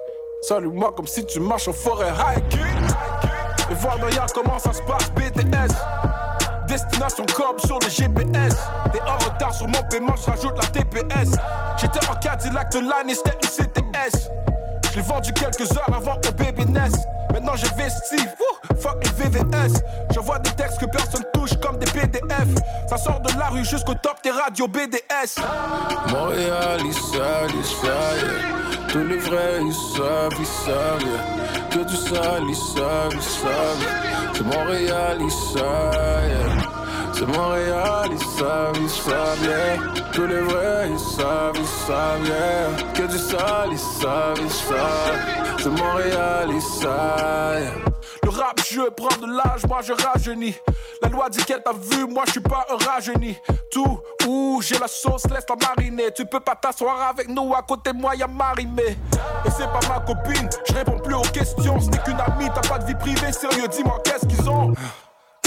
Salut-moi 0.42 0.94
comme 0.96 1.08
si 1.08 1.26
tu 1.26 1.40
marches 1.40 1.68
en 1.68 1.74
forêt 1.74 2.12
hiking. 2.12 2.88
Et 3.70 3.74
voir 3.76 3.98
derrière 4.00 4.26
comment 4.34 4.60
ça 4.60 4.74
se 4.74 4.82
passe, 4.82 5.12
BTS. 5.12 5.74
Destination 6.68 7.26
Cobb 7.36 7.60
sur 7.66 7.80
le 7.80 7.90
GPS. 7.90 8.56
T'es 8.92 9.02
en 9.02 9.18
retard 9.18 9.54
sur 9.54 9.68
mon 9.68 9.84
paiement, 9.90 10.16
je 10.16 10.32
rajoute 10.32 10.56
la 10.58 10.68
TPS. 10.68 11.32
J'étais 11.78 12.10
en 12.10 12.16
Cadillac 12.16 12.72
de 12.72 12.80
l'année, 12.80 13.16
c'était 13.16 13.38
une 13.42 13.50
CTS. 13.50 14.30
Je 14.92 14.96
l'ai 14.98 15.02
vendu 15.02 15.34
quelques 15.34 15.72
heures 15.72 15.94
avant 15.94 16.16
que 16.18 16.30
bébé 16.32 16.66
naisse. 16.66 17.06
Maintenant 17.32 17.56
j'ai 17.56 17.68
vesti, 17.76 18.18
wouh, 18.18 18.78
fuck 18.80 19.04
les 19.04 19.24
VVS. 19.24 19.82
J'envoie 20.14 20.40
des 20.40 20.52
textes 20.52 20.80
que 20.80 20.86
personne 20.86 21.24
touche 21.34 21.58
comme 21.62 21.78
des 21.80 21.90
PDF. 21.92 22.48
Ça 22.88 22.98
sort 22.98 23.20
de 23.22 23.38
la 23.40 23.50
rue 23.50 23.66
jusqu'au 23.66 23.96
top 23.96 24.18
des 24.24 24.30
radios 24.32 24.68
BDS. 24.68 25.42
Montréal, 26.12 26.80
ils 26.86 26.94
savent, 26.94 27.52
ils 27.58 27.66
savent. 27.66 28.88
Tous 28.90 29.04
les 29.04 29.18
vrais, 29.18 29.62
ils 29.62 29.74
savent, 29.74 30.34
ils 30.40 30.46
savent. 30.46 31.70
Que 31.72 31.80
du 31.80 31.96
sale, 31.96 32.44
ils 32.48 32.56
savent, 32.56 33.14
ils 33.14 33.22
savent. 33.22 34.13
C'est 34.34 34.44
Montréal, 34.44 35.18
ils 35.20 35.32
savent. 35.32 35.94
C'est 37.14 37.28
Montréal, 37.28 38.10
ils 38.12 38.20
savent, 38.20 38.78
ils 38.82 38.90
savent, 38.90 39.44
yeah. 39.44 40.04
Tous 40.12 40.26
les 40.26 40.42
vrais, 40.42 40.90
ils 40.92 41.00
savent, 41.00 41.56
ils 41.56 41.66
savent, 41.66 42.26
yeah. 42.26 42.92
Que 42.94 43.04
du 43.04 43.18
sale, 43.18 43.70
ils 43.72 43.78
savent, 43.78 44.40
ils 44.44 44.50
savent. 44.50 45.60
C'est 45.60 45.70
Montréal, 45.70 46.50
ils 46.50 46.62
savent, 46.62 47.93
rap, 48.34 48.60
je 48.70 48.90
prends 48.90 49.18
de 49.18 49.28
l'âge, 49.28 49.66
moi 49.68 49.82
je 49.82 49.94
rajeunis. 49.94 50.56
La 51.02 51.10
loi 51.10 51.30
dit 51.30 51.44
qu'elle 51.44 51.62
t'a 51.64 51.72
vu, 51.74 52.06
moi 52.06 52.24
je 52.28 52.32
suis 52.32 52.42
pas 52.42 52.66
un 52.70 52.78
rajeuni. 52.78 53.38
Tout 53.72 54.00
où 54.28 54.62
j'ai 54.62 54.78
la 54.78 54.88
sauce, 54.88 55.26
laisse 55.26 55.46
la 55.50 55.56
mariner. 55.68 56.12
Tu 56.14 56.26
peux 56.26 56.40
pas 56.40 56.56
t'asseoir 56.56 57.10
avec 57.10 57.28
nous, 57.28 57.54
à 57.54 57.62
côté 57.62 57.92
de 57.92 57.98
moi 57.98 58.16
y'a 58.16 58.28
Marimé. 58.28 58.98
Et 59.46 59.50
c'est 59.50 59.68
pas 59.68 59.80
ma 59.90 60.00
copine, 60.00 60.50
je 60.68 60.74
réponds 60.74 61.00
plus 61.00 61.16
aux 61.16 61.22
questions. 61.22 61.80
Ce 61.80 61.90
n'est 61.90 62.00
qu'une 62.00 62.20
amie, 62.20 62.50
t'as 62.54 62.68
pas 62.68 62.80
de 62.80 62.86
vie 62.86 62.96
privée, 62.96 63.32
sérieux, 63.32 63.68
dis-moi 63.68 64.00
qu'est-ce 64.04 64.26
qu'ils 64.26 64.50
ont? 64.50 64.74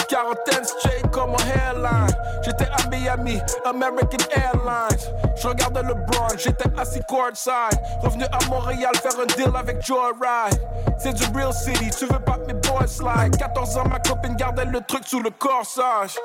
Quarantaine 0.09 0.65
straight 0.65 1.11
comme 1.11 1.31
un 1.31 1.59
hairline. 1.59 2.17
J'étais 2.43 2.65
à 2.67 2.89
Miami, 2.89 3.41
American 3.65 4.25
Airlines. 4.35 4.99
Je 5.37 5.49
regardais 5.49 5.83
le 5.83 5.89
LeBron, 5.89 6.29
j'étais 6.39 6.69
assis 6.79 7.01
courtside. 7.09 7.79
Revenu 8.03 8.25
à 8.25 8.45
Montréal 8.49 8.93
faire 8.97 9.19
un 9.21 9.27
deal 9.27 9.53
avec 9.55 9.85
Joyride. 9.85 10.61
C'est 10.99 11.13
du 11.13 11.25
real 11.37 11.53
city, 11.53 11.91
tu 11.91 12.07
veux 12.07 12.21
pas 12.21 12.39
mes 12.47 12.55
boys 12.55 12.87
slide. 12.87 13.37
14 13.37 13.79
ans, 13.79 13.89
ma 13.89 13.99
copine 13.99 14.37
gardait 14.37 14.65
le 14.65 14.81
truc 14.81 15.07
sous 15.07 15.21
le 15.21 15.31
corsage. 15.31 16.17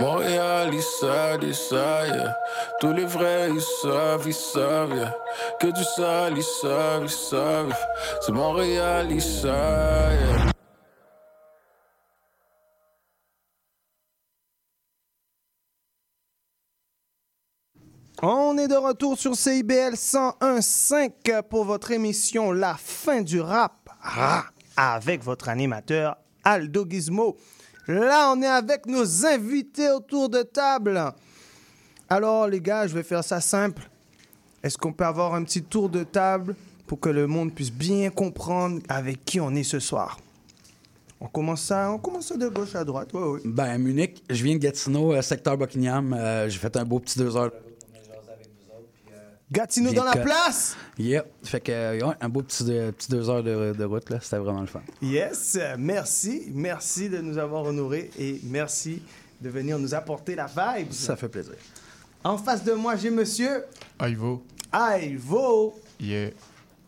Montréal, 0.00 0.70
ils 0.72 0.80
savent, 0.80 1.42
ils 1.42 1.54
savent, 1.54 2.06
yeah. 2.06 2.36
Tous 2.80 2.92
les 2.92 3.04
vrais, 3.04 3.50
ils 3.50 3.60
savent, 3.60 4.22
ils 4.26 4.32
savent, 4.32 4.94
yeah. 4.94 5.12
Que 5.58 5.66
du 5.66 5.82
sale, 5.82 6.34
ils 6.36 6.42
savent, 6.42 7.02
ils 7.02 7.10
savent. 7.10 7.74
C'est 8.20 8.32
Montréal, 8.32 9.08
ils 9.10 9.20
savent, 9.20 10.12
yeah. 10.12 10.52
On 18.20 18.58
est 18.58 18.66
de 18.66 18.74
retour 18.74 19.16
sur 19.16 19.36
CIBL 19.36 19.94
101.5 19.94 21.42
pour 21.48 21.64
votre 21.64 21.92
émission 21.92 22.50
La 22.50 22.74
fin 22.74 23.22
du 23.22 23.40
rap 23.40 23.88
avec 24.76 25.22
votre 25.22 25.48
animateur 25.48 26.16
Aldo 26.42 26.84
Gizmo. 26.88 27.36
Là, 27.86 28.32
on 28.34 28.42
est 28.42 28.46
avec 28.46 28.86
nos 28.86 29.24
invités 29.24 29.88
autour 29.90 30.28
de 30.28 30.42
table. 30.42 31.00
Alors, 32.08 32.48
les 32.48 32.60
gars, 32.60 32.88
je 32.88 32.94
vais 32.94 33.04
faire 33.04 33.22
ça 33.22 33.40
simple. 33.40 33.88
Est-ce 34.64 34.76
qu'on 34.76 34.92
peut 34.92 35.04
avoir 35.06 35.34
un 35.34 35.44
petit 35.44 35.62
tour 35.62 35.88
de 35.88 36.02
table 36.02 36.56
pour 36.88 36.98
que 36.98 37.08
le 37.10 37.28
monde 37.28 37.54
puisse 37.54 37.70
bien 37.72 38.10
comprendre 38.10 38.80
avec 38.88 39.24
qui 39.24 39.38
on 39.40 39.54
est 39.54 39.62
ce 39.62 39.78
soir? 39.78 40.18
On 41.20 41.28
commence 41.28 41.62
ça, 41.62 41.92
on 41.92 41.98
commence 41.98 42.26
ça 42.26 42.36
de 42.36 42.48
gauche 42.48 42.74
à 42.74 42.84
droite. 42.84 43.10
Ben, 43.44 43.78
Munich, 43.78 44.24
je 44.28 44.42
viens 44.42 44.54
de 44.54 44.60
Gatineau, 44.60 45.12
euh, 45.12 45.22
secteur 45.22 45.56
Buckingham. 45.56 46.12
Euh, 46.12 46.48
J'ai 46.48 46.58
fait 46.58 46.76
un 46.76 46.84
beau 46.84 46.98
petit 46.98 47.16
deux 47.18 47.36
heures. 47.36 47.52
Gatineau 49.50 49.92
dans 49.92 50.04
la 50.04 50.12
que- 50.12 50.22
place! 50.24 50.76
Yeah. 50.98 51.24
Fait 51.42 51.60
que, 51.60 51.72
euh, 51.72 52.06
ouais, 52.06 52.14
un 52.20 52.28
beau 52.28 52.42
petit, 52.42 52.64
deux- 52.64 52.92
petit 52.92 53.10
deux 53.10 53.30
heures 53.30 53.42
de, 53.42 53.72
de 53.76 53.84
route, 53.84 54.10
là. 54.10 54.18
C'était 54.20 54.36
vraiment 54.38 54.60
le 54.60 54.66
fun. 54.66 54.82
Yes, 55.00 55.56
euh, 55.58 55.76
merci. 55.78 56.48
Merci 56.52 57.08
de 57.08 57.18
nous 57.18 57.38
avoir 57.38 57.64
honorés 57.64 58.10
et 58.18 58.40
merci 58.44 59.02
de 59.40 59.48
venir 59.48 59.78
nous 59.78 59.94
apporter 59.94 60.34
la 60.34 60.46
vibe. 60.46 60.92
Ça 60.92 61.16
fait 61.16 61.28
plaisir. 61.28 61.54
En 62.24 62.36
face 62.36 62.62
de 62.64 62.72
moi, 62.72 62.96
j'ai 62.96 63.10
monsieur 63.10 63.64
Aivo, 64.00 64.44
Aivo. 64.72 65.74
yeah, 66.00 66.30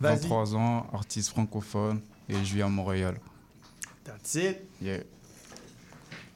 Vas-y. 0.00 0.16
23 0.22 0.54
ans, 0.56 0.86
artiste 0.92 1.30
francophone 1.30 2.00
et 2.28 2.34
je 2.34 2.54
vis 2.54 2.62
à 2.62 2.68
Montréal. 2.68 3.14
That's 4.04 4.34
it. 4.34 4.58
Yeah. 4.82 4.98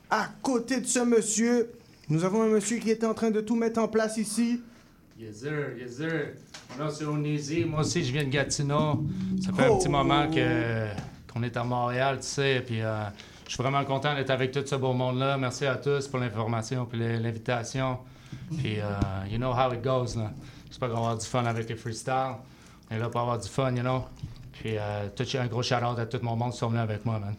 À 0.09 0.29
côté 0.43 0.81
de 0.81 0.87
ce 0.87 1.01
monsieur, 1.01 1.73
nous 2.09 2.25
avons 2.25 2.43
un 2.43 2.49
monsieur 2.49 2.79
qui 2.79 2.91
était 2.91 3.07
en 3.07 3.15
train 3.15 3.31
de 3.31 3.41
tout 3.41 3.57
mettre 3.57 3.81
en 3.81 3.89
place 3.89 4.17
ici. 4.17 4.63
Yes, 5.25 5.37
sir, 5.41 5.75
yes, 5.79 5.97
sir. 5.97 6.35
Mon 6.77 6.85
nom, 6.85 6.91
c'est 6.91 7.05
Onizi. 7.05 7.65
Moi 7.65 7.81
aussi, 7.81 8.05
je 8.05 8.13
viens 8.13 8.25
de 8.25 8.29
Gatineau. 8.29 9.05
Ça 9.43 9.53
fait 9.55 9.69
Oh. 9.69 9.75
un 9.75 9.79
petit 9.79 9.89
moment 9.89 10.31
que 10.31 10.89
qu'on 11.33 11.43
est 11.43 11.57
à 11.57 11.65
Montréal, 11.65 12.19
tu 12.21 12.27
sais. 12.27 12.63
Puis 12.67 12.83
euh, 12.83 13.05
je 13.47 13.55
suis 13.55 13.63
vraiment 13.63 13.83
content 13.85 14.15
d'être 14.15 14.29
avec 14.31 14.53
tout 14.53 14.63
ce 14.67 14.75
beau 14.77 14.93
monde-là. 14.93 15.39
Merci 15.39 15.65
à 15.67 15.77
tous 15.77 16.09
pour 16.09 16.19
l'information 16.21 16.87
et 16.93 17.19
l'invitation. 17.19 17.99
Puis, 18.59 18.81
euh, 18.81 18.85
you 19.31 19.39
know 19.39 19.53
how 19.53 19.73
it 19.73 19.83
goes, 19.83 20.15
là. 20.17 20.31
J'espère 20.69 20.89
qu'on 20.89 20.95
va 20.97 21.01
avoir 21.01 21.19
du 21.19 21.27
fun 21.27 21.45
avec 21.47 21.69
les 21.69 21.77
freestyles. 21.77 22.35
On 22.91 22.95
est 22.95 22.99
là 22.99 23.09
pour 23.09 23.21
avoir 23.23 23.39
du 23.39 23.49
fun, 23.49 23.75
you 23.75 23.83
know. 23.83 24.05
Puis, 24.53 24.77
euh, 24.77 25.09
tout, 25.17 25.25
un 25.39 25.47
gros 25.47 25.63
shout-out 25.63 25.99
à 25.99 26.07
tout 26.07 26.19
mon 26.23 26.37
monde 26.37 26.53
qui 26.53 26.59
sont 26.59 26.69
venus 26.69 26.83
avec 26.83 27.05
moi, 27.07 27.19
man. 27.19 27.35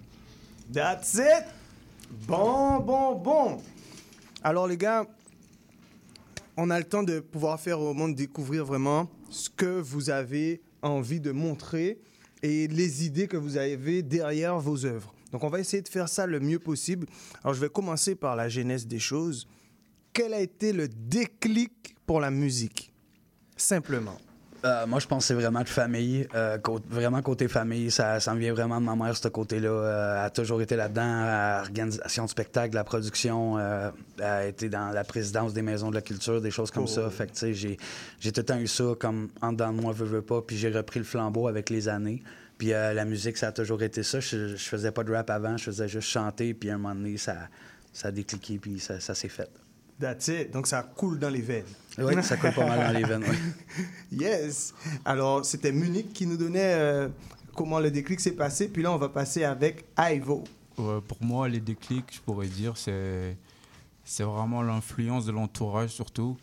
That's 0.73 1.13
it! 1.15 1.45
Bon, 2.27 2.79
bon, 2.79 3.15
bon. 3.15 3.61
Alors, 4.43 4.67
les 4.67 4.77
gars, 4.77 5.05
on 6.57 6.69
a 6.69 6.79
le 6.79 6.85
temps 6.85 7.03
de 7.03 7.19
pouvoir 7.19 7.59
faire 7.59 7.79
au 7.79 7.93
monde 7.93 8.15
découvrir 8.15 8.65
vraiment 8.65 9.09
ce 9.29 9.49
que 9.49 9.79
vous 9.79 10.09
avez 10.09 10.61
envie 10.81 11.19
de 11.19 11.31
montrer 11.31 11.99
et 12.43 12.67
les 12.67 13.05
idées 13.05 13.27
que 13.27 13.37
vous 13.37 13.57
avez 13.57 14.03
derrière 14.03 14.59
vos 14.59 14.85
œuvres. 14.85 15.13
Donc, 15.31 15.43
on 15.43 15.49
va 15.49 15.59
essayer 15.59 15.81
de 15.81 15.89
faire 15.89 16.07
ça 16.07 16.25
le 16.27 16.39
mieux 16.39 16.59
possible. 16.59 17.07
Alors, 17.43 17.53
je 17.53 17.61
vais 17.61 17.69
commencer 17.69 18.15
par 18.15 18.35
la 18.35 18.47
genèse 18.47 18.87
des 18.87 18.99
choses. 18.99 19.47
Quel 20.13 20.33
a 20.33 20.39
été 20.39 20.71
le 20.71 20.87
déclic 20.87 21.95
pour 22.05 22.21
la 22.21 22.31
musique? 22.31 22.93
Simplement. 23.57 24.17
Euh, 24.65 24.87
moi, 24.87 24.99
je 24.99 25.05
pense 25.05 25.23
que 25.23 25.27
c'est 25.27 25.33
vraiment 25.35 25.61
de 25.61 25.69
famille. 25.69 26.27
Euh, 26.33 26.57
côté- 26.57 26.85
vraiment 26.89 27.21
côté 27.21 27.47
famille, 27.47 27.91
ça, 27.91 28.19
ça 28.19 28.33
me 28.33 28.39
vient 28.39 28.51
vraiment 28.53 28.81
de 28.81 28.85
ma 28.85 28.95
mère, 28.95 29.15
ce 29.15 29.27
côté-là. 29.27 29.69
Euh, 29.69 30.19
elle 30.19 30.25
a 30.25 30.29
toujours 30.31 30.59
été 30.61 30.75
là-dedans, 30.75 31.03
à 31.05 31.57
l'organisation 31.61 32.25
de 32.25 32.29
spectacles, 32.29 32.73
la 32.75 32.83
production. 32.83 33.59
elle 33.59 34.23
a 34.23 34.45
été 34.47 34.67
dans 34.69 34.89
la 34.89 35.03
présidence 35.03 35.53
des 35.53 35.61
maisons 35.61 35.89
de 35.91 35.95
la 35.95 36.01
culture, 36.01 36.41
des 36.41 36.49
choses 36.51 36.71
comme 36.71 36.85
Oh. 36.85 36.87
ça. 36.87 37.09
Fait 37.11 37.27
que, 37.27 37.33
tu 37.33 37.37
sais, 37.39 37.53
j'ai, 37.53 37.77
j'ai 38.19 38.31
tout 38.31 38.41
le 38.41 38.45
temps 38.45 38.57
eu 38.57 38.67
ça 38.67 38.85
comme 38.99 39.29
en 39.41 39.51
dedans 39.53 39.71
de 39.71 39.81
moi, 39.81 39.93
veux, 39.93 40.05
veux 40.05 40.21
pas. 40.23 40.41
Puis 40.41 40.57
j'ai 40.57 40.69
repris 40.71 40.99
le 40.99 41.05
flambeau 41.05 41.47
avec 41.47 41.69
les 41.69 41.87
années. 41.87 42.23
Puis 42.57 42.69
la 42.69 43.05
musique, 43.05 43.37
ça 43.37 43.49
a 43.49 43.51
toujours 43.51 43.83
été 43.83 44.01
ça. 44.01 44.19
Je, 44.19 44.55
je 44.55 44.63
faisais 44.67 44.91
pas 44.91 45.03
de 45.03 45.11
rap 45.11 45.29
avant, 45.29 45.57
je 45.57 45.65
faisais 45.65 45.87
juste 45.87 46.07
chanter. 46.09 46.53
Puis 46.55 46.69
à 46.71 46.75
un 46.75 46.77
moment 46.77 46.95
donné, 46.95 47.17
ça, 47.17 47.35
ça 47.93 48.07
a 48.07 48.11
décliqué, 48.11 48.57
puis 48.57 48.79
ça, 48.79 48.99
ça 48.99 49.13
s'est 49.13 49.29
fait. 49.29 49.49
That's 49.99 50.27
it. 50.27 50.51
Donc, 50.51 50.67
ça 50.67 50.83
coule 50.83 51.19
dans 51.19 51.29
les 51.29 51.41
veines. 51.41 51.63
Oui, 51.97 52.23
ça 52.23 52.37
coule 52.37 52.51
pas 52.53 52.65
mal 52.65 52.93
dans 52.93 52.99
les 52.99 53.05
veines, 53.05 53.23
oui. 53.27 53.85
Yes. 54.11 54.73
Alors, 55.05 55.45
c'était 55.45 55.71
Munich 55.71 56.11
qui 56.13 56.25
nous 56.25 56.37
donnait 56.37 56.73
euh, 56.73 57.07
comment 57.55 57.79
le 57.79 57.89
déclic 57.89 58.19
s'est 58.19 58.35
passé. 58.35 58.67
Puis 58.67 58.83
là, 58.83 58.91
on 58.91 58.97
va 58.97 59.09
passer 59.09 59.43
avec 59.43 59.85
Ivo. 59.97 60.43
Ouais, 60.77 60.99
pour 61.07 61.23
moi, 61.23 61.47
les 61.47 61.61
déclics, 61.61 62.13
je 62.13 62.19
pourrais 62.19 62.47
dire, 62.47 62.75
c'est, 62.75 63.37
c'est 64.03 64.23
vraiment 64.23 64.61
l'influence 64.61 65.25
de 65.25 65.31
l'entourage 65.31 65.89
surtout. 65.89 66.37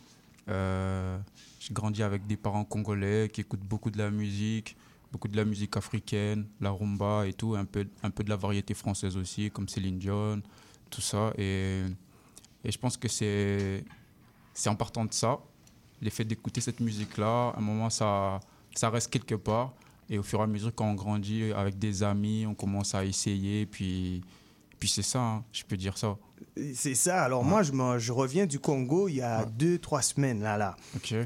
Euh, 0.48 1.18
j'ai 1.60 1.72
grandi 1.72 2.02
avec 2.02 2.26
des 2.26 2.36
parents 2.36 2.64
congolais 2.64 3.28
qui 3.32 3.42
écoutent 3.42 3.60
beaucoup 3.60 3.90
de 3.90 3.98
la 3.98 4.10
musique, 4.10 4.76
beaucoup 5.12 5.28
de 5.28 5.36
la 5.36 5.44
musique 5.44 5.76
africaine, 5.76 6.46
la 6.60 6.70
rumba 6.70 7.26
et 7.26 7.34
tout, 7.34 7.54
un 7.54 7.66
peu, 7.66 7.86
un 8.02 8.10
peu 8.10 8.24
de 8.24 8.30
la 8.30 8.36
variété 8.36 8.72
française 8.74 9.16
aussi, 9.16 9.50
comme 9.50 9.68
Céline 9.68 9.98
Dion, 9.98 10.42
tout 10.90 11.02
ça. 11.02 11.32
Et, 11.36 11.82
et 12.64 12.72
je 12.72 12.78
pense 12.78 12.96
que 12.96 13.08
c'est, 13.08 13.84
c'est 14.54 14.68
en 14.68 14.74
partant 14.74 15.04
de 15.04 15.12
ça, 15.12 15.38
l'effet 16.00 16.24
d'écouter 16.24 16.60
cette 16.60 16.80
musique-là, 16.80 17.52
à 17.54 17.58
un 17.58 17.62
moment, 17.62 17.90
ça, 17.90 18.40
ça 18.74 18.90
reste 18.90 19.10
quelque 19.10 19.34
part. 19.34 19.72
Et 20.10 20.18
au 20.18 20.22
fur 20.22 20.40
et 20.40 20.42
à 20.42 20.46
mesure, 20.46 20.74
quand 20.74 20.86
on 20.86 20.94
grandit 20.94 21.52
avec 21.52 21.78
des 21.78 22.02
amis, 22.02 22.44
on 22.46 22.54
commence 22.54 22.94
à 22.94 23.04
essayer. 23.04 23.66
Puis, 23.66 24.22
puis 24.82 24.88
c'est 24.88 25.02
ça, 25.02 25.20
hein, 25.20 25.44
je 25.52 25.62
peux 25.62 25.76
dire 25.76 25.96
ça. 25.96 26.16
C'est 26.74 26.96
ça. 26.96 27.22
Alors, 27.22 27.44
moi, 27.44 27.62
je, 27.62 28.10
reviens 28.10 28.46
du 28.46 28.58
Congo 28.58 29.06
il 29.06 29.14
y 29.14 29.20
a 29.22 29.44
deux, 29.44 29.78
trois 29.78 30.02
semaines. 30.02 30.42
Là, 30.42 30.56
là. 30.58 30.74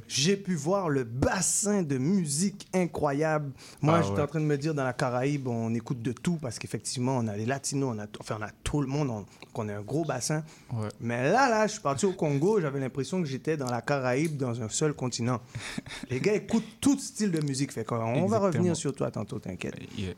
J'ai 0.08 0.36
pu 0.36 0.54
voir 0.54 0.90
le 0.90 1.04
bassin 1.04 1.82
de 1.82 1.96
musique 1.96 2.68
incroyable. 2.74 3.50
Moi, 3.80 3.94
Ah, 3.96 4.02
j'étais 4.02 4.16
ouais. 4.16 4.20
en 4.20 4.26
train 4.26 4.40
de 4.40 4.44
me 4.44 4.58
dire, 4.58 4.74
dans 4.74 4.84
la 4.84 4.92
Caraïbe, 4.92 5.48
on 5.48 5.72
écoute 5.72 6.02
de 6.02 6.12
tout 6.12 6.36
parce 6.36 6.58
qu'effectivement, 6.58 7.16
on 7.16 7.28
a 7.28 7.34
les 7.34 7.46
Latinos, 7.46 7.94
on 7.96 7.98
a, 7.98 8.04
enfin, 8.20 8.36
on 8.38 8.42
a 8.44 8.50
tout 8.62 8.82
le 8.82 8.88
monde, 8.88 9.08
on, 9.08 9.24
qu'on 9.54 9.70
a 9.70 9.76
un 9.76 9.80
gros 9.80 10.04
bassin. 10.04 10.44
Ouais. 10.74 10.88
Mais 11.00 11.22
là, 11.32 11.48
là, 11.48 11.66
je 11.66 11.72
suis 11.72 11.80
parti 11.80 12.04
au 12.04 12.12
Congo, 12.12 12.60
j'avais 12.60 12.78
l'impression 12.78 13.22
que 13.22 13.26
j'étais 13.26 13.56
dans 13.56 13.70
la 13.70 13.80
Caraïbe, 13.80 14.36
dans 14.36 14.60
un 14.60 14.68
seul 14.68 14.92
continent. 14.92 15.40
les 16.10 16.20
gars 16.20 16.34
écoutent 16.34 16.78
tout 16.82 16.98
style 16.98 17.30
de 17.30 17.40
musique. 17.40 17.72
Fait 17.72 17.84
qu'on- 17.86 17.96
on 17.96 18.26
va 18.26 18.38
revenir 18.38 18.76
sur 18.76 18.94
toi 18.94 19.10
tantôt, 19.10 19.38
t'inquiète. 19.38 19.76
Yeah. 19.96 20.12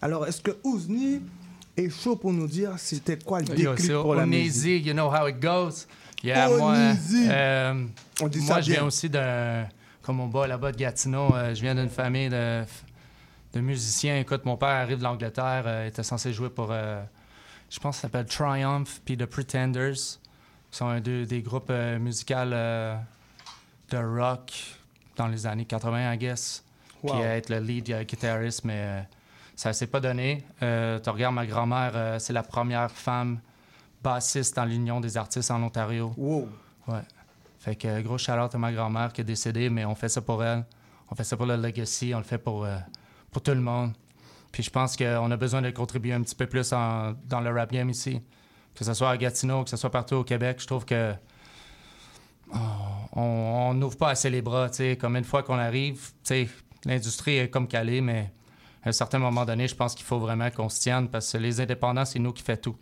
Alors, 0.00 0.28
est-ce 0.28 0.40
que 0.40 0.52
Ouzni 0.62 1.22
est 1.76 1.90
chaud 1.90 2.16
pour 2.16 2.32
nous 2.32 2.46
dire 2.46 2.74
c'était 2.78 3.18
quoi 3.18 3.40
le 3.40 3.46
déclic 3.46 3.78
c'est 3.78 3.92
pour 3.92 4.14
la 4.14 4.26
musique? 4.26 4.84
you 4.86 4.92
know 4.92 5.08
how 5.08 5.26
it 5.28 5.40
goes. 5.40 5.86
Yeah, 6.22 6.48
moi, 6.50 6.76
euh, 6.76 7.84
On 8.20 8.28
dit 8.28 8.38
moi 8.38 8.46
ça 8.46 8.60
je 8.60 8.66
viens 8.70 8.80
bien. 8.80 8.86
aussi 8.86 9.10
d'un, 9.10 9.66
comme 10.02 10.16
mon 10.16 10.28
bas 10.28 10.46
là-bas 10.46 10.70
de 10.70 10.76
Gatineau, 10.76 11.34
euh, 11.34 11.52
je 11.54 11.60
viens 11.60 11.74
d'une 11.74 11.88
famille 11.90 12.28
de, 12.28 12.62
de 13.52 13.60
musiciens. 13.60 14.18
Écoute, 14.18 14.44
mon 14.44 14.56
père 14.56 14.68
arrive 14.68 14.98
de 14.98 15.02
l'Angleterre, 15.02 15.64
euh, 15.66 15.86
était 15.88 16.02
censé 16.02 16.32
jouer 16.32 16.50
pour, 16.50 16.68
euh, 16.70 17.02
je 17.70 17.78
pense 17.80 17.96
que 17.96 18.02
ça 18.02 18.08
s'appelle 18.08 18.26
Triumph, 18.26 19.00
puis 19.04 19.16
The 19.16 19.26
Pretenders. 19.26 20.18
Ils 20.72 20.76
sont 20.76 20.86
un 20.86 21.00
des 21.00 21.42
groupes 21.42 21.70
euh, 21.70 21.98
musicaux 21.98 22.34
de 23.90 23.96
rock 23.98 24.52
dans 25.16 25.26
les 25.26 25.46
années 25.46 25.66
80, 25.66 26.14
I 26.14 26.18
guess. 26.18 26.64
Wow. 27.02 27.14
Puis 27.14 27.22
être 27.22 27.48
le 27.50 27.58
lead 27.58 28.06
guitariste, 28.06 28.64
mais 28.64 29.06
ça 29.62 29.72
s'est 29.72 29.86
pas 29.86 30.00
donné. 30.00 30.44
Euh, 30.62 30.98
tu 30.98 31.08
regardes 31.10 31.34
ma 31.36 31.46
grand-mère, 31.46 31.92
euh, 31.94 32.18
c'est 32.18 32.32
la 32.32 32.42
première 32.42 32.90
femme 32.90 33.40
bassiste 34.02 34.56
dans 34.56 34.64
l'Union 34.64 35.00
des 35.00 35.16
artistes 35.16 35.50
en 35.52 35.62
Ontario. 35.62 36.12
Wow. 36.16 36.48
Ouais. 36.88 37.02
Fait 37.60 37.76
que 37.76 38.00
gros 38.02 38.18
shout-out 38.18 38.52
à 38.52 38.58
ma 38.58 38.72
grand-mère 38.72 39.12
qui 39.12 39.20
est 39.20 39.24
décédée, 39.24 39.70
mais 39.70 39.84
on 39.84 39.94
fait 39.94 40.08
ça 40.08 40.20
pour 40.20 40.42
elle. 40.42 40.64
On 41.10 41.14
fait 41.14 41.22
ça 41.22 41.36
pour 41.36 41.46
le 41.46 41.56
legacy, 41.56 42.12
on 42.12 42.18
le 42.18 42.24
fait 42.24 42.38
pour, 42.38 42.64
euh, 42.64 42.76
pour 43.30 43.40
tout 43.40 43.52
le 43.52 43.60
monde. 43.60 43.92
Puis 44.50 44.64
je 44.64 44.70
pense 44.70 44.96
qu'on 44.96 45.30
a 45.30 45.36
besoin 45.36 45.62
de 45.62 45.70
contribuer 45.70 46.12
un 46.12 46.22
petit 46.22 46.34
peu 46.34 46.46
plus 46.46 46.72
en- 46.72 47.12
dans 47.26 47.40
le 47.40 47.50
rap 47.52 47.70
game 47.70 47.88
ici. 47.88 48.20
Que 48.74 48.84
ce 48.84 48.94
soit 48.94 49.10
à 49.10 49.16
Gatineau, 49.16 49.62
que 49.62 49.70
ce 49.70 49.76
soit 49.76 49.90
partout 49.90 50.16
au 50.16 50.24
Québec, 50.24 50.56
je 50.60 50.66
trouve 50.66 50.84
que 50.84 51.14
oh, 52.52 52.58
on 53.12 53.20
on 53.70 53.74
n'ouvre 53.74 53.96
pas 53.96 54.10
assez 54.10 54.28
les 54.28 54.42
bras. 54.42 54.68
tu 54.70 54.76
sais. 54.78 54.96
Comme 54.96 55.16
une 55.16 55.24
fois 55.24 55.42
qu'on 55.44 55.58
arrive, 55.58 56.10
tu 56.24 56.46
sais, 56.46 56.48
l'industrie 56.84 57.36
est 57.38 57.48
comme 57.48 57.68
calée, 57.68 58.00
mais 58.00 58.32
à 58.84 58.88
un 58.88 58.92
certain 58.92 59.18
moment 59.18 59.44
donné, 59.44 59.68
je 59.68 59.74
pense 59.74 59.94
qu'il 59.94 60.04
faut 60.06 60.18
vraiment 60.18 60.50
qu'on 60.50 60.68
se 60.68 60.80
tienne 60.80 61.08
parce 61.08 61.30
que 61.32 61.38
les 61.38 61.60
indépendants, 61.60 62.04
c'est 62.04 62.18
nous 62.18 62.32
qui 62.32 62.42
fait 62.42 62.56
tout. 62.56 62.76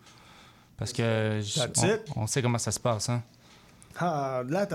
Parce 0.76 0.92
que 0.92 1.40
j- 1.42 1.60
That's 1.60 1.82
on, 1.82 1.86
it. 1.88 2.00
on 2.16 2.26
sait 2.26 2.40
comment 2.42 2.58
ça 2.58 2.70
se 2.72 2.80
passe. 2.80 3.08
Hein? 3.10 3.22
Ah, 3.98 4.42
là, 4.48 4.66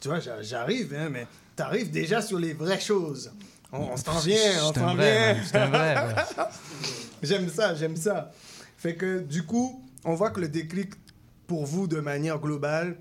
tu 0.00 0.08
vois, 0.08 0.20
j'a- 0.20 0.40
j'arrive, 0.42 0.94
hein, 0.94 1.08
mais 1.10 1.26
t'arrives 1.54 1.90
déjà 1.90 2.22
sur 2.22 2.38
les 2.38 2.54
vraies 2.54 2.80
choses. 2.80 3.30
On, 3.72 3.96
s'en 3.96 4.18
vient, 4.20 4.64
on 4.64 4.72
s'en 4.74 4.94
vient. 4.94 5.36
j'aime 7.22 7.48
ça, 7.48 7.74
j'aime 7.74 7.96
ça. 7.96 8.30
Fait 8.76 8.94
que 8.96 9.20
du 9.20 9.44
coup, 9.44 9.84
on 10.04 10.14
voit 10.14 10.30
que 10.30 10.40
le 10.40 10.48
déclic 10.48 10.94
pour 11.46 11.66
vous, 11.66 11.86
de 11.86 12.00
manière 12.00 12.38
globale, 12.38 12.96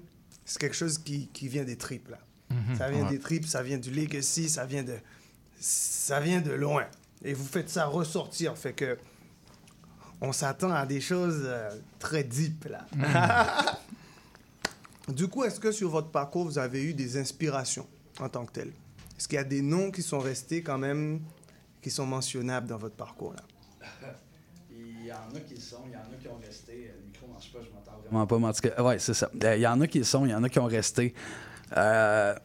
c'est 0.45 0.59
quelque 0.59 0.75
chose 0.75 0.97
qui, 0.97 1.27
qui 1.33 1.47
vient 1.47 1.63
des 1.63 1.77
tripes, 1.77 2.09
là. 2.09 2.17
Mhm. 2.51 2.75
Ça 2.77 2.89
vient 2.89 3.03
Ouais. 3.03 3.09
des 3.09 3.19
tripes, 3.19 3.45
ça 3.45 3.63
vient 3.63 3.77
du 3.77 3.91
legacy, 3.91 4.49
ça 4.49 4.65
vient 4.65 4.83
de, 4.83 4.95
ça 5.59 6.19
vient 6.19 6.41
de 6.41 6.51
loin. 6.51 6.83
Et 7.23 7.33
vous 7.33 7.45
faites 7.45 7.69
ça 7.69 7.85
ressortir, 7.85 8.57
fait 8.57 8.73
que 8.73 8.97
on 10.21 10.31
s'attend 10.31 10.71
à 10.71 10.85
des 10.85 10.99
choses 10.99 11.43
euh, 11.45 11.69
très 11.97 12.23
deep, 12.23 12.65
là. 12.65 12.85
Du 15.07 15.27
coup, 15.27 15.43
est-ce 15.43 15.59
que 15.59 15.71
sur 15.71 15.89
votre 15.89 16.09
parcours, 16.09 16.45
vous 16.45 16.59
avez 16.59 16.83
eu 16.83 16.93
des 16.93 17.17
inspirations 17.17 17.87
en 18.19 18.29
tant 18.29 18.45
que 18.45 18.51
tel 18.51 18.67
Est-ce 19.17 19.27
qu'il 19.27 19.37
y 19.37 19.39
a 19.39 19.43
des 19.43 19.63
noms 19.63 19.89
qui 19.89 20.03
sont 20.03 20.19
restés 20.19 20.61
quand 20.61 20.77
même, 20.77 21.21
qui 21.81 21.89
sont 21.89 22.05
mentionnables 22.05 22.67
dans 22.67 22.77
votre 22.77 22.95
parcours 22.95 23.33
là? 23.33 23.41
Il 24.71 25.05
y 25.05 25.11
en 25.11 25.35
a 25.35 25.39
qui 25.39 25.55
le 25.55 25.59
sont, 25.59 25.81
il 25.87 25.93
y 25.93 25.95
en 25.95 26.01
a 26.01 26.21
qui 26.21 26.27
ont 26.27 26.37
resté. 26.37 26.93
Le 26.95 27.07
micro 27.07 27.25
marche 27.27 27.51
pas, 27.51 27.59
je 27.63 27.73
m'entends 27.73 27.99
vraiment 28.03 28.27
pas. 28.27 28.37
Mais 28.37 28.47
en 28.47 28.53
tout 28.53 28.61
cas, 28.61 28.83
ouais, 28.83 28.99
c'est 28.99 29.15
ça. 29.15 29.31
Il 29.33 29.59
y 29.59 29.65
en 29.65 29.81
a 29.81 29.87
qui 29.87 29.97
le 29.97 30.03
sont, 30.03 30.25
il 30.25 30.29
y 30.29 30.35
en 30.35 30.43
a 30.43 30.49
qui 30.49 30.59
ont 30.59 30.65
resté. 30.65 31.15
Euh, 31.75 32.35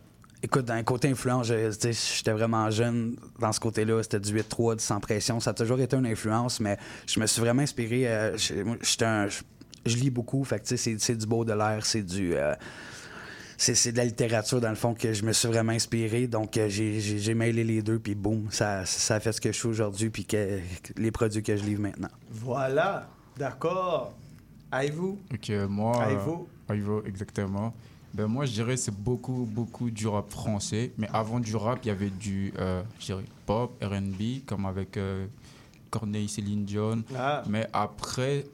écoute, 0.45 0.67
d'un 0.67 0.83
côté 0.83 1.09
influence, 1.09 1.47
je- 1.49 1.71
tu 1.75 1.93
sais, 1.93 2.17
j'étais 2.19 2.33
vraiment 2.33 2.71
jeune 2.71 3.17
dans 3.41 3.53
ce 3.53 3.61
côté-là. 3.61 4.03
C'était 4.03 4.21
du 4.21 4.33
8-3, 4.33 4.77
du 4.77 4.83
sans 4.85 5.01
pression. 5.01 5.41
Ça 5.41 5.51
a 5.51 5.55
toujours 5.55 5.81
été 5.81 5.97
une 5.97 6.07
influence, 6.07 6.61
mais 6.61 6.77
je 7.07 7.19
me 7.21 7.27
suis 7.27 7.41
vraiment 7.41 7.63
inspiré. 7.63 8.07
euh, 8.09 8.37
je, 8.37 8.63
moi, 8.63 8.77
j'étais 8.83 9.05
un- 9.05 9.29
je- 9.29 9.43
je 9.87 9.97
lis 9.97 10.11
beaucoup, 10.11 10.45
fait 10.45 10.61
que 10.61 10.77
c'est, 10.77 11.15
du 11.17 11.27
beau 11.27 11.45
de 11.45 11.53
l'air, 11.53 11.85
c'est 11.85 12.03
du. 12.03 12.35
euh, 12.35 12.55
c'est, 13.57 13.93
de 13.93 13.97
la 13.97 14.05
littérature, 14.05 14.61
dans 14.61 14.69
le 14.71 14.75
fond, 14.75 14.95
que 14.95 15.13
je 15.13 15.25
me 15.25 15.33
suis 15.33 15.49
vraiment 15.49 15.73
inspiré. 15.73 16.27
Donc, 16.27 16.57
euh, 16.57 16.69
j'ai, 16.69 17.35
mêlé 17.35 17.63
les 17.65 17.83
deux, 17.83 17.99
puis 17.99 18.15
boum, 18.15 18.49
ça, 18.51 18.85
ça 18.85 19.15
a 19.17 19.21
fait 19.21 19.33
ce 19.33 19.41
que 19.41 19.53
je 19.53 19.57
suis 19.59 19.69
aujourd'hui, 19.69 20.11
puis 20.11 20.25
que, 20.25 20.59
les 20.97 21.11
produits 21.11 21.43
que 21.43 21.57
je 21.57 21.63
livre 21.65 21.81
maintenant. 21.83 22.09
Voilà, 22.31 23.09
d'accord. 23.39 24.13
Avez-vous? 24.73 25.21
Ok, 25.33 25.51
moi. 25.69 26.03
euh, 26.05 26.11
Aivo. 26.11 26.49
Aivo, 26.69 27.03
exactement. 27.07 27.73
Ben 28.15 28.29
moi, 28.29 28.47
je 28.47 28.53
dirais 28.53 28.77
c'est 28.77 28.95
beaucoup, 28.95 29.47
beaucoup 29.51 29.91
du 29.91 30.07
rap 30.07 30.31
français. 30.31 30.93
Mais 30.99 31.09
avant 31.13 31.41
du 31.41 31.57
rap, 31.57 31.81
il 31.83 31.89
y 31.89 31.91
avait 31.91 32.11
du, 32.11 32.55
euh, 32.59 32.83
pop, 33.45 33.73
RB, 33.83 34.47
comme 34.47 34.67
avec 34.67 34.97
euh, 34.97 35.27
Corneille, 35.91 36.29
Céline 36.29 36.65
Dion. 36.65 37.03
Ah. 37.17 37.43
Mais 37.49 37.69
après, 37.73 38.45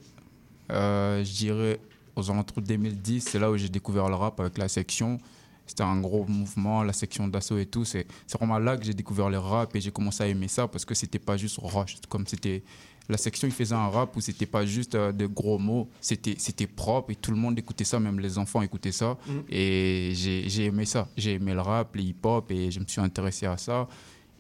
euh, 0.73 1.23
je 1.23 1.33
dirais, 1.33 1.81
aux 2.17 2.31
alentours 2.31 2.63
de 2.63 2.69
2010, 2.69 3.21
c'est 3.21 3.39
là 3.39 3.51
où 3.51 3.57
j'ai 3.59 3.69
découvert 3.69 4.09
le 4.09 4.15
rap 4.15 4.41
avec 4.41 4.57
la 4.57 4.69
section. 4.69 5.19
C'était 5.67 5.83
un 5.83 6.01
gros 6.01 6.25
mouvement, 6.25 6.83
la 6.83 6.95
section 6.95 7.29
d'assaut 7.29 7.59
et 7.59 7.67
tout. 7.67 7.85
C'est 7.85 8.07
c'est 8.27 8.39
vraiment 8.39 8.59
là 8.59 8.79
que 8.79 8.85
j'ai 8.85 8.95
découvert 8.95 9.29
le 9.29 9.39
rap 9.39 9.77
et 9.77 9.81
j'ai 9.81 9.93
commencé 9.93 10.25
à 10.25 10.27
aimer 10.27 10.49
ça 10.49 10.67
parce 10.67 10.87
que 10.87 10.95
c'était 10.95 11.19
pas 11.19 11.37
juste 11.37 11.59
rush, 11.63 11.99
comme 12.09 12.27
c'était 12.27 12.63
la 13.09 13.17
section, 13.17 13.49
il 13.49 13.53
faisait 13.55 13.75
un 13.75 13.89
rap 13.89 14.17
où 14.17 14.21
c'était 14.21 14.47
pas 14.47 14.65
juste 14.65 14.95
euh, 14.95 15.11
de 15.13 15.27
gros 15.27 15.59
mots, 15.59 15.89
c'était 16.01 16.37
c'était 16.39 16.67
propre 16.69 17.11
et 17.11 17.17
tout 17.17 17.31
le 17.33 17.37
monde 17.37 17.59
écoutait 17.59 17.85
ça, 17.85 17.99
même 17.99 18.21
les 18.21 18.39
enfants 18.39 18.63
écoutaient 18.63 18.93
ça. 18.93 19.17
Mm. 19.27 19.33
Et 19.49 20.13
j'ai 20.15 20.49
j'ai 20.49 20.65
aimé 20.67 20.85
ça. 20.85 21.09
J'ai 21.17 21.35
aimé 21.35 21.53
le 21.55 21.61
rap, 21.61 21.95
le 21.97 22.03
hip-hop 22.03 22.51
et 22.53 22.71
je 22.71 22.79
me 22.81 22.87
suis 22.87 23.01
intéressé 23.01 23.47
à 23.47 23.57
ça. 23.57 23.89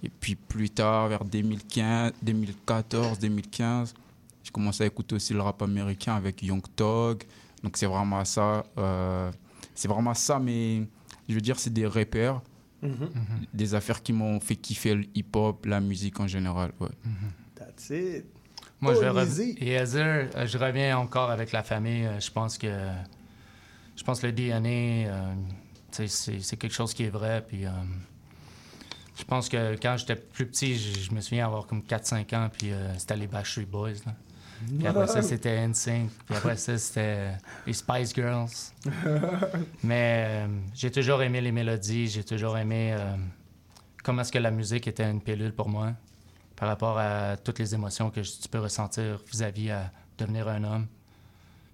Et 0.02 0.08
puis 0.08 0.34
plus 0.36 0.70
tard, 0.70 1.08
vers 1.08 1.24
2015, 1.24 2.12
2014, 2.22 3.18
2015, 3.18 3.94
j'ai 4.44 4.50
commencé 4.50 4.84
à 4.84 4.86
écouter 4.86 5.14
aussi 5.16 5.34
le 5.34 5.40
rap 5.42 5.60
américain 5.62 6.14
avec 6.14 6.42
Young 6.42 6.62
Thug. 6.76 7.24
Donc 7.62 7.76
c'est 7.76 7.86
vraiment 7.86 8.24
ça. 8.24 8.64
euh, 8.78 9.30
c'est 9.74 9.88
vraiment 9.88 10.14
ça, 10.14 10.38
mais 10.38 10.82
je 11.28 11.34
veux 11.34 11.40
dire, 11.40 11.58
c'est 11.58 11.72
des 11.72 11.86
repères, 11.86 12.40
Mhm. 12.82 13.10
des 13.52 13.74
affaires 13.74 14.02
qui 14.02 14.12
m'ont 14.14 14.40
fait 14.40 14.56
kiffer 14.56 14.94
le 14.94 15.04
hip-hop, 15.14 15.66
la 15.66 15.80
musique 15.80 16.18
en 16.20 16.26
général. 16.26 16.72
Ouais. 16.80 16.88
That's 17.54 17.90
it. 17.90 18.24
Moi, 18.80 18.94
je 18.94 19.00
rev-. 19.06 19.40
Et 19.58 19.72
Heather, 19.72 20.28
euh, 20.36 20.46
je 20.46 20.58
reviens 20.58 20.96
encore 20.98 21.30
avec 21.30 21.52
la 21.52 21.62
famille. 21.62 22.06
Euh, 22.06 22.18
Je 22.20 22.30
pense 22.30 22.56
que 22.58 22.68
je 23.96 24.02
pense 24.04 24.20
que 24.20 24.26
le 24.28 24.32
DNA, 24.32 24.68
euh, 25.10 25.34
c'est 25.90 26.56
quelque 26.56 26.72
chose 26.72 26.94
qui 26.94 27.04
est 27.04 27.10
vrai. 27.10 27.44
Puis 27.46 27.66
euh, 27.66 27.70
je 29.18 29.24
pense 29.24 29.48
que 29.50 29.74
quand 29.76 29.96
j'étais 29.98 30.16
plus 30.16 30.46
petit, 30.46 30.78
je, 30.78 31.00
je 31.00 31.12
me 31.12 31.20
souviens 31.20 31.44
avoir 31.46 31.66
comme 31.66 31.82
4-5 31.82 32.34
ans, 32.36 32.48
puis 32.50 32.72
euh, 32.72 32.96
c'était 32.96 33.16
les 33.16 33.26
Backstreet 33.26 33.66
Boys. 33.66 33.90
là. 34.06 34.14
Puis 34.78 34.86
après 34.86 35.06
ça, 35.06 35.22
c'était 35.22 35.66
NSYNC. 35.66 36.10
Puis 36.26 36.36
après 36.36 36.56
ça, 36.56 36.76
c'était 36.78 37.32
les 37.66 37.72
Spice 37.72 38.14
Girls. 38.14 38.48
Mais 39.82 40.46
j'ai 40.74 40.90
toujours 40.90 41.22
aimé 41.22 41.40
les 41.40 41.52
mélodies, 41.52 42.08
j'ai 42.08 42.24
toujours 42.24 42.58
aimé 42.58 42.94
comment 44.04 44.20
est-ce 44.22 44.32
que 44.32 44.38
la 44.38 44.50
musique 44.50 44.86
était 44.86 45.10
une 45.10 45.20
pilule 45.22 45.52
pour 45.52 45.68
moi 45.70 45.92
par 46.60 46.68
rapport 46.68 46.98
à 46.98 47.38
toutes 47.38 47.58
les 47.58 47.74
émotions 47.74 48.10
que 48.10 48.20
tu 48.20 48.48
peux 48.50 48.58
ressentir 48.58 49.18
vis-à-vis 49.32 49.70
à 49.70 49.90
devenir 50.18 50.46
un 50.46 50.62
homme. 50.62 50.86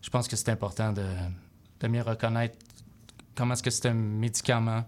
Je 0.01 0.09
pense 0.09 0.29
que 0.29 0.37
c'est 0.37 0.49
important 0.49 0.93
de, 0.93 1.05
de 1.81 1.89
mieux 1.89 2.03
reconnaître 2.03 2.57
comment 3.35 3.55
est-ce 3.55 3.65
que 3.65 3.71
c'est 3.71 3.89
un 3.89 3.95
médicament 3.95 4.85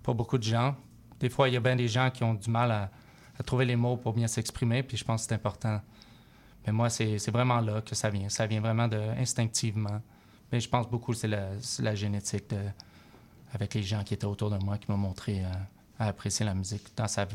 pour 0.00 0.14
beaucoup 0.14 0.38
de 0.38 0.44
gens. 0.44 0.76
Des 1.18 1.28
fois, 1.28 1.48
il 1.48 1.54
y 1.54 1.56
a 1.56 1.60
bien 1.60 1.74
des 1.74 1.88
gens 1.88 2.08
qui 2.12 2.22
ont 2.22 2.34
du 2.34 2.48
mal 2.48 2.70
à, 2.70 2.90
à 3.36 3.42
trouver 3.42 3.64
les 3.64 3.74
mots 3.74 3.96
pour 3.96 4.12
bien 4.12 4.28
s'exprimer, 4.28 4.84
puis 4.84 4.96
je 4.96 5.04
pense 5.04 5.22
que 5.22 5.30
c'est 5.30 5.34
important. 5.34 5.80
Mais 6.64 6.72
moi, 6.72 6.88
c'est 6.88 7.30
vraiment 7.32 7.60
là 7.60 7.80
que 7.80 7.96
ça 7.96 8.10
vient. 8.10 8.28
Ça 8.28 8.46
vient 8.46 8.60
vraiment 8.60 8.86
de, 8.86 9.00
instinctivement. 9.18 10.00
Mais 10.52 10.60
je 10.60 10.68
pense 10.68 10.88
beaucoup 10.88 11.10
que 11.10 11.18
c'est 11.18 11.82
la, 11.82 11.94
génétique 11.96 12.48
de, 12.48 12.60
avec 13.52 13.74
les 13.74 13.82
gens 13.82 14.04
qui 14.04 14.14
étaient 14.14 14.24
autour 14.24 14.50
de 14.50 14.58
moi 14.58 14.78
qui 14.78 14.88
m'ont 14.88 14.98
montré 14.98 15.40
euh, 15.40 15.48
à 15.98 16.06
apprécier 16.06 16.46
la 16.46 16.54
musique 16.54 16.96
dans 16.96 17.08
sa, 17.08 17.26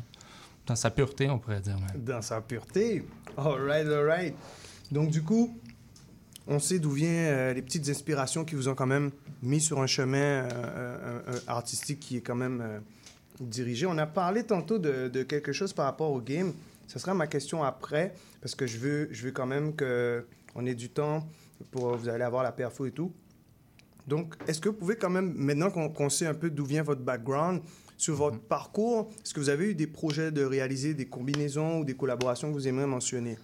dans 0.68 0.76
sa 0.76 0.92
pureté, 0.92 1.30
on 1.30 1.40
pourrait 1.40 1.62
dire. 1.62 1.78
Dans 1.96 2.22
sa 2.22 2.42
pureté. 2.42 3.04
All 3.38 3.62
right, 3.62 3.88
all 3.88 4.06
right. 4.06 4.36
Donc, 4.92 5.10
du 5.10 5.24
coup, 5.24 5.58
on 6.48 6.60
sait 6.60 6.80
d'où 6.80 6.92
viennent 6.92 7.54
les 7.54 7.62
petites 7.62 7.88
inspirations 7.90 8.46
qui 8.46 8.56
vous 8.56 8.68
ont 8.68 8.76
quand 8.76 8.86
même 8.86 9.12
mis 9.42 9.62
sur 9.62 9.82
un 9.82 9.88
chemin 9.88 10.18
euh, 10.18 10.50
euh, 10.52 11.20
euh, 11.28 11.40
artistique 11.48 12.00
qui 12.00 12.18
est 12.18 12.22
quand 12.22 12.36
même 12.36 12.62
euh, 12.62 12.80
dirigé. 13.40 13.86
On 13.86 13.98
a 13.98 14.06
parlé 14.06 14.44
tantôt 14.44 14.78
de, 14.78 15.24
quelque 15.24 15.52
chose 15.52 15.74
par 15.74 15.86
rapport 15.86 16.12
au 16.12 16.22
game. 16.22 16.54
Ce 16.88 17.00
sera 17.00 17.14
ma 17.14 17.28
question 17.28 17.64
après, 17.64 18.14
parce 18.42 18.56
que 18.56 18.66
je 18.66 18.78
veux, 18.78 19.10
je 19.12 19.26
veux 19.26 19.32
quand 19.32 19.46
même 19.46 19.74
qu'on 19.76 20.66
ait 20.66 20.76
du 20.76 20.90
temps 20.90 21.28
pour 21.72 21.96
vous 21.96 22.08
allez 22.08 22.24
avoir 22.24 22.44
la 22.44 22.52
perfo 22.52 22.86
et 22.86 22.92
tout. 22.92 23.12
Donc, 24.08 24.36
est-ce 24.48 24.62
que 24.62 24.70
vous 24.70 24.76
pouvez 24.76 24.96
quand 24.96 25.10
même, 25.10 25.34
maintenant 25.34 25.70
qu'on 25.70 26.10
sait 26.10 26.28
un 26.28 26.34
peu 26.34 26.50
d'où 26.50 26.66
vient 26.66 26.82
votre 26.82 27.02
background, 27.02 27.62
sur 27.98 28.16
votre 28.16 28.40
parcours, 28.40 29.10
est-ce 29.24 29.34
que 29.34 29.40
vous 29.40 29.50
avez 29.50 29.72
eu 29.72 29.76
des 29.76 29.88
projets 29.88 30.32
de 30.32 30.44
réaliser 30.44 30.94
des 30.94 31.08
combinaisons 31.08 31.80
ou 31.80 31.86
des 31.86 31.96
collaborations 31.96 32.50
que 32.50 32.54
vous 32.54 32.68
aimeriez 32.68 32.88
mentionner? 32.88 33.38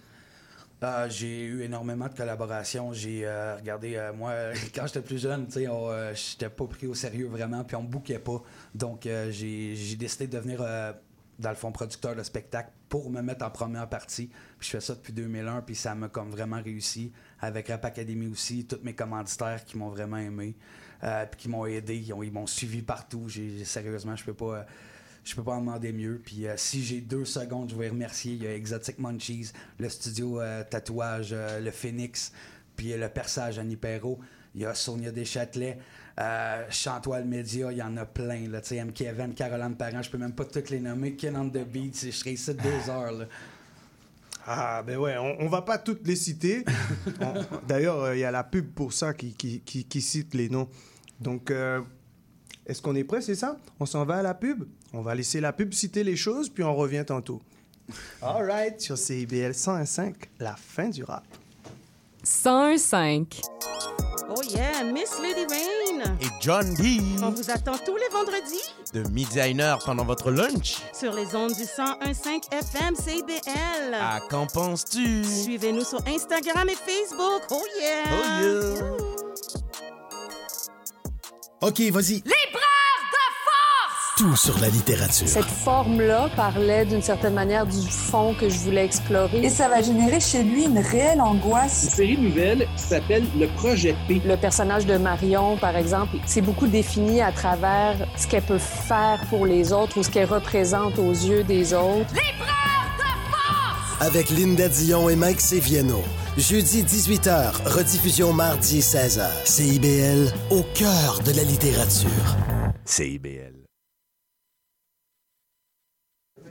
Euh, 0.84 1.08
j'ai 1.10 1.46
eu 1.46 1.62
énormément 1.62 2.08
de 2.08 2.14
collaborations. 2.14 2.94
J'ai 2.94 3.26
euh, 3.26 3.56
regardé, 3.56 3.96
euh, 3.96 4.14
moi, 4.14 4.34
quand 4.76 4.86
j'étais 4.86 5.02
plus 5.02 5.18
jeune, 5.18 5.48
tu 5.48 5.54
sais, 5.54 5.68
euh, 5.68 6.14
j'étais 6.14 6.50
pas 6.50 6.66
pris 6.66 6.88
au 6.88 6.94
sérieux 6.94 7.28
vraiment, 7.28 7.64
puis 7.64 7.76
on 7.76 7.84
me 7.84 7.88
bouquait 7.88 8.20
pas. 8.20 8.42
Donc, 8.76 9.08
j'ai 9.30 9.96
décidé 9.98 10.28
de 10.28 10.38
devenir, 10.38 10.60
dans 11.40 11.50
le 11.50 11.56
fond, 11.56 11.72
producteur 11.72 12.16
de 12.16 12.24
spectacle 12.24 12.72
pour 12.90 13.10
me 13.10 13.22
mettre 13.22 13.46
en 13.46 13.50
première 13.50 13.88
partie. 13.88 14.28
Puis 14.60 14.68
je 14.68 14.70
fais 14.70 14.82
ça 14.82 14.94
depuis 14.94 15.14
2001, 15.14 15.62
puis 15.62 15.76
ça 15.76 15.96
m'a 15.96 16.10
comme 16.10 16.30
vraiment 16.30 16.62
réussi. 16.62 17.12
Avec 17.40 17.70
Rap 17.70 17.86
Academy 17.86 18.28
aussi, 18.28 18.66
tous 18.66 18.80
mes 18.84 18.94
commanditaires 18.94 19.64
qui 19.66 19.78
m'ont 19.78 19.90
vraiment 19.90 20.18
aimé, 20.18 20.56
euh, 21.04 21.26
puis 21.26 21.42
qui 21.42 21.50
m'ont 21.50 21.66
aidé, 21.66 21.96
ils 21.98 22.14
ont- 22.14 22.24
ils 22.24 22.32
m'ont 22.32 22.48
suivi 22.48 22.82
partout. 22.82 23.26
J'ai 23.28 23.66
sérieusement, 23.66 24.16
je 24.16 24.24
peux 24.24 24.34
pas. 24.34 24.60
euh, 24.60 24.64
je 25.26 25.36
peux 25.36 25.44
pas 25.44 25.54
en 25.54 25.62
demander 25.62 25.94
mieux. 25.94 26.22
Puis 26.24 26.48
euh, 26.48 26.56
si 26.58 26.84
j'ai 26.84 27.00
deux 27.00 27.24
secondes, 27.26 27.70
je 27.70 27.76
vais 27.76 27.88
remercier. 27.90 28.34
Il 28.34 28.44
y 28.44 28.48
a 28.48 28.54
Exotic 28.56 29.00
Munchies, 29.00 29.52
le 29.80 29.88
studio 29.90 30.42
euh, 30.42 30.64
tatouage, 30.70 31.34
le 31.62 31.72
Phoenix, 31.72 32.32
puis 32.76 32.94
le 32.98 33.08
perçage 33.10 33.58
Annie 33.60 33.78
Perrault. 33.78 34.20
Il 34.56 34.62
y 34.62 34.66
a 34.66 34.76
Sonia 34.76 35.12
Deschâtelet, 35.12 35.80
euh, 36.20 36.64
Chantoile 36.70 37.26
Média, 37.26 37.72
il 37.72 37.78
y 37.78 37.82
en 37.82 37.98
a 37.98 38.06
plein. 38.06 38.48
Là, 38.50 38.62
M. 38.72 38.92
Kevin, 38.94 39.34
Caroline 39.34 39.76
Parent, 39.76 40.02
je 40.04 40.12
peux 40.12 40.18
même 40.20 40.34
pas 40.34 40.46
toutes 40.46 40.70
les 40.70 40.80
nommer. 40.80 41.16
Ken 41.16 41.36
on 41.38 41.50
the 41.50 41.66
Beat, 41.66 42.00
je 42.06 42.12
serais 42.12 42.34
ici 42.34 42.54
deux 42.54 42.70
heures. 42.92 43.14
Là. 43.14 43.26
Ah, 44.46 44.84
ben 44.86 44.98
ouais, 44.98 45.16
on, 45.18 45.38
on 45.42 45.48
va 45.48 45.62
pas 45.62 45.78
toutes 45.78 46.06
les 46.06 46.16
citer. 46.18 46.66
D'ailleurs, 47.68 48.04
euh, 48.04 48.16
il 48.16 48.20
y 48.20 48.24
a 48.26 48.32
la 48.32 48.44
pub 48.44 48.72
pour 48.74 48.94
ça 48.94 49.14
qui, 49.14 49.34
qui, 49.34 49.62
qui- 49.62 49.86
qui 49.86 50.02
cite 50.02 50.34
les 50.34 50.50
noms. 50.50 50.68
Donc, 51.20 51.52
euh, 51.52 51.82
est-ce 52.66 52.82
qu'on 52.82 52.96
est 52.96 53.04
prêt, 53.04 53.22
c'est 53.22 53.36
ça? 53.36 53.58
On 53.80 53.86
s'en 53.86 54.06
va 54.06 54.16
à 54.18 54.22
la 54.22 54.34
pub? 54.34 54.64
On 54.94 55.02
va 55.02 55.16
laisser 55.16 55.40
la 55.42 55.54
pub 55.54 55.74
citer 55.74 56.04
les 56.04 56.16
choses, 56.16 56.50
puis 56.50 56.64
on 56.64 56.76
revient 56.76 57.04
tantôt. 57.06 57.42
All 58.22 58.46
right, 58.50 58.80
sur 58.80 58.98
CIBL 58.98 59.52
101.5, 59.52 60.14
la 60.40 60.56
fin 60.56 60.90
du 60.90 61.04
rap. 61.04 61.26
101.5. 62.26 63.42
Oh 64.30 64.42
yeah, 64.50 64.84
Miss 64.86 65.12
Lady 65.22 65.46
Rain. 65.50 66.16
Et 66.22 66.28
John 66.42 66.74
D. 66.76 67.00
On 67.22 67.30
vous 67.32 67.52
attend 67.52 67.78
tous 67.86 67.96
les 67.98 68.08
vendredis 68.12 68.64
De 68.94 69.08
midi 69.10 69.40
à 69.40 69.48
une 69.48 69.60
heure 69.60 69.80
pendant 69.86 70.06
votre 70.06 70.32
lunch. 70.32 70.78
sur 70.94 71.14
les 71.14 71.36
ondes 71.36 71.54
du 71.54 71.64
101.5 71.64 72.52
FM 72.52 72.96
CBL. 72.96 73.94
À 73.94 74.22
qu'en 74.30 74.48
penses-tu? 74.48 75.24
Suivez-nous 75.26 75.84
sur 75.84 76.00
Instagram 76.08 76.70
et 76.70 76.76
Facebook. 76.76 77.42
Oh 77.52 77.62
yeah! 77.78 78.04
Oh 78.10 78.42
yeah! 78.42 79.13
OK, 81.66 81.80
vas-y. 81.92 82.16
L'épreuve 82.16 83.04
de 83.14 83.24
force! 83.46 84.18
Tout 84.18 84.36
sur 84.36 84.60
la 84.60 84.68
littérature. 84.68 85.30
Cette 85.30 85.46
forme-là 85.46 86.30
parlait 86.36 86.84
d'une 86.84 87.02
certaine 87.02 87.36
manière 87.36 87.66
du 87.66 87.90
fond 87.90 88.34
que 88.38 88.50
je 88.50 88.58
voulais 88.60 88.84
explorer. 88.84 89.46
Et 89.46 89.50
ça 89.50 89.70
va 89.70 89.82
générer 89.82 90.20
chez 90.20 90.44
lui 90.44 90.66
une 90.66 90.80
réelle 90.80 91.22
angoisse. 91.22 91.86
Une 91.86 91.90
série 91.92 92.18
nouvelle 92.18 92.68
qui 92.76 92.84
s'appelle 92.84 93.24
Le 93.40 93.48
Projet 93.48 93.96
P. 94.10 94.22
Le 94.26 94.36
personnage 94.36 94.86
de 94.86 94.98
Marion, 94.98 95.56
par 95.56 95.78
exemple, 95.78 96.18
c'est 96.26 96.42
beaucoup 96.42 96.68
défini 96.68 97.22
à 97.22 97.32
travers 97.32 97.96
ce 98.18 98.28
qu'elle 98.28 98.44
peut 98.44 98.58
faire 98.58 99.22
pour 99.30 99.46
les 99.46 99.72
autres 99.72 99.98
ou 99.98 100.04
ce 100.04 100.10
qu'elle 100.10 100.28
représente 100.28 101.00
aux 101.00 101.14
yeux 101.14 101.46
des 101.46 101.74
autres. 101.74 102.14
L'épreuve 102.14 102.98
de 102.98 103.32
force! 103.32 104.02
Avec 104.02 104.30
Linda 104.32 104.68
Dion 104.68 105.08
et 105.08 105.16
Mike 105.16 105.40
Seviano. 105.40 106.04
Jeudi 106.36 106.82
18h, 106.82 107.62
rediffusion 107.68 108.34
mardi 108.34 108.80
16h. 108.80 109.46
CIBL, 109.46 110.34
au 110.50 110.64
cœur 110.74 111.22
de 111.24 111.32
la 111.32 111.44
littérature. 111.44 112.10
CIBL. 112.86 113.54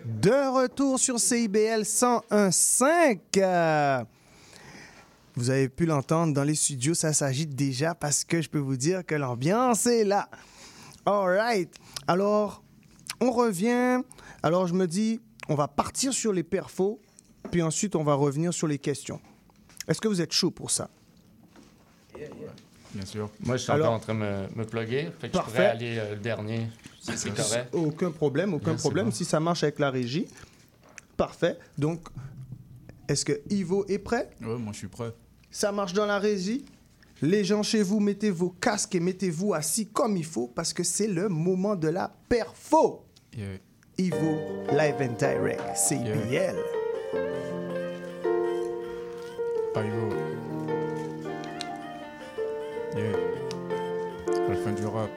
De 0.04 0.30
retour 0.30 1.00
sur 1.00 1.18
CIBL 1.18 1.82
101.5. 1.82 3.18
Euh, 3.38 4.04
vous 5.34 5.50
avez 5.50 5.68
pu 5.68 5.84
l'entendre 5.84 6.32
dans 6.32 6.44
les 6.44 6.54
studios, 6.54 6.94
ça 6.94 7.12
s'agite 7.12 7.56
déjà 7.56 7.96
parce 7.96 8.22
que 8.22 8.40
je 8.40 8.48
peux 8.48 8.60
vous 8.60 8.76
dire 8.76 9.04
que 9.04 9.16
l'ambiance 9.16 9.86
est 9.86 10.04
là. 10.04 10.28
All 11.06 11.26
right. 11.26 11.74
Alors, 12.06 12.62
on 13.20 13.32
revient. 13.32 14.00
Alors, 14.44 14.68
je 14.68 14.74
me 14.74 14.86
dis, 14.86 15.20
on 15.48 15.56
va 15.56 15.66
partir 15.66 16.12
sur 16.12 16.32
les 16.32 16.44
perfos, 16.44 17.00
puis 17.50 17.62
ensuite, 17.62 17.96
on 17.96 18.04
va 18.04 18.14
revenir 18.14 18.54
sur 18.54 18.68
les 18.68 18.78
questions. 18.78 19.20
Est-ce 19.88 20.00
que 20.00 20.08
vous 20.08 20.20
êtes 20.20 20.32
chaud 20.32 20.50
pour 20.50 20.70
ça? 20.70 20.88
Bien 22.94 23.06
sûr. 23.06 23.30
Moi, 23.40 23.56
je 23.56 23.62
suis 23.62 23.72
Alors- 23.72 23.86
encore 23.92 23.96
en 23.96 24.00
train 24.00 24.14
de 24.14 24.18
me, 24.20 24.60
me 24.60 24.64
plugger. 24.66 25.04
Fait 25.18 25.28
que 25.28 25.32
je 25.34 25.38
Parfait. 25.38 25.50
pourrais 25.52 25.66
aller 25.70 25.98
euh, 25.98 26.10
le 26.14 26.20
dernier, 26.20 26.68
c'est 27.00 27.34
correct. 27.34 27.68
Aucun 27.74 28.10
problème, 28.10 28.52
aucun 28.54 28.74
problème. 28.74 29.06
bon. 29.06 29.10
Si 29.12 29.24
ça 29.24 29.40
marche 29.40 29.62
avec 29.62 29.78
la 29.78 29.90
régie, 29.90 30.26
parfait. 31.16 31.58
Donc, 31.78 32.08
est-ce 33.08 33.24
que 33.24 33.40
Ivo 33.50 33.84
est 33.88 33.98
prêt? 33.98 34.28
Ouais, 34.42 34.56
moi 34.58 34.72
je 34.72 34.78
suis 34.78 34.88
prêt. 34.88 35.12
Ça 35.50 35.72
marche 35.72 35.94
dans 35.94 36.06
la 36.06 36.18
régie? 36.18 36.64
Les 37.22 37.44
gens 37.44 37.62
chez 37.62 37.82
vous, 37.82 37.98
mettez 38.00 38.30
vos 38.30 38.50
casques 38.50 38.94
et 38.94 39.00
mettez-vous 39.00 39.54
assis 39.54 39.86
comme 39.86 40.16
il 40.16 40.24
faut 40.24 40.48
parce 40.48 40.72
que 40.72 40.82
c'est 40.82 41.06
le 41.06 41.28
moment 41.28 41.76
de 41.76 41.88
la 41.88 42.12
perfo. 42.28 43.04
Yeah. 43.36 43.58
Ivo, 43.98 44.38
live 44.72 44.96
and 45.00 45.14
direct, 45.18 45.62
CBL. 45.76 46.56
Ah, 47.14 47.18
la 49.74 49.82
fin 54.56 54.72
du 54.72 54.84
rap. 54.84 55.08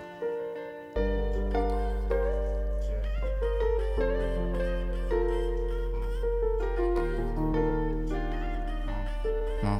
Non. 9.62 9.80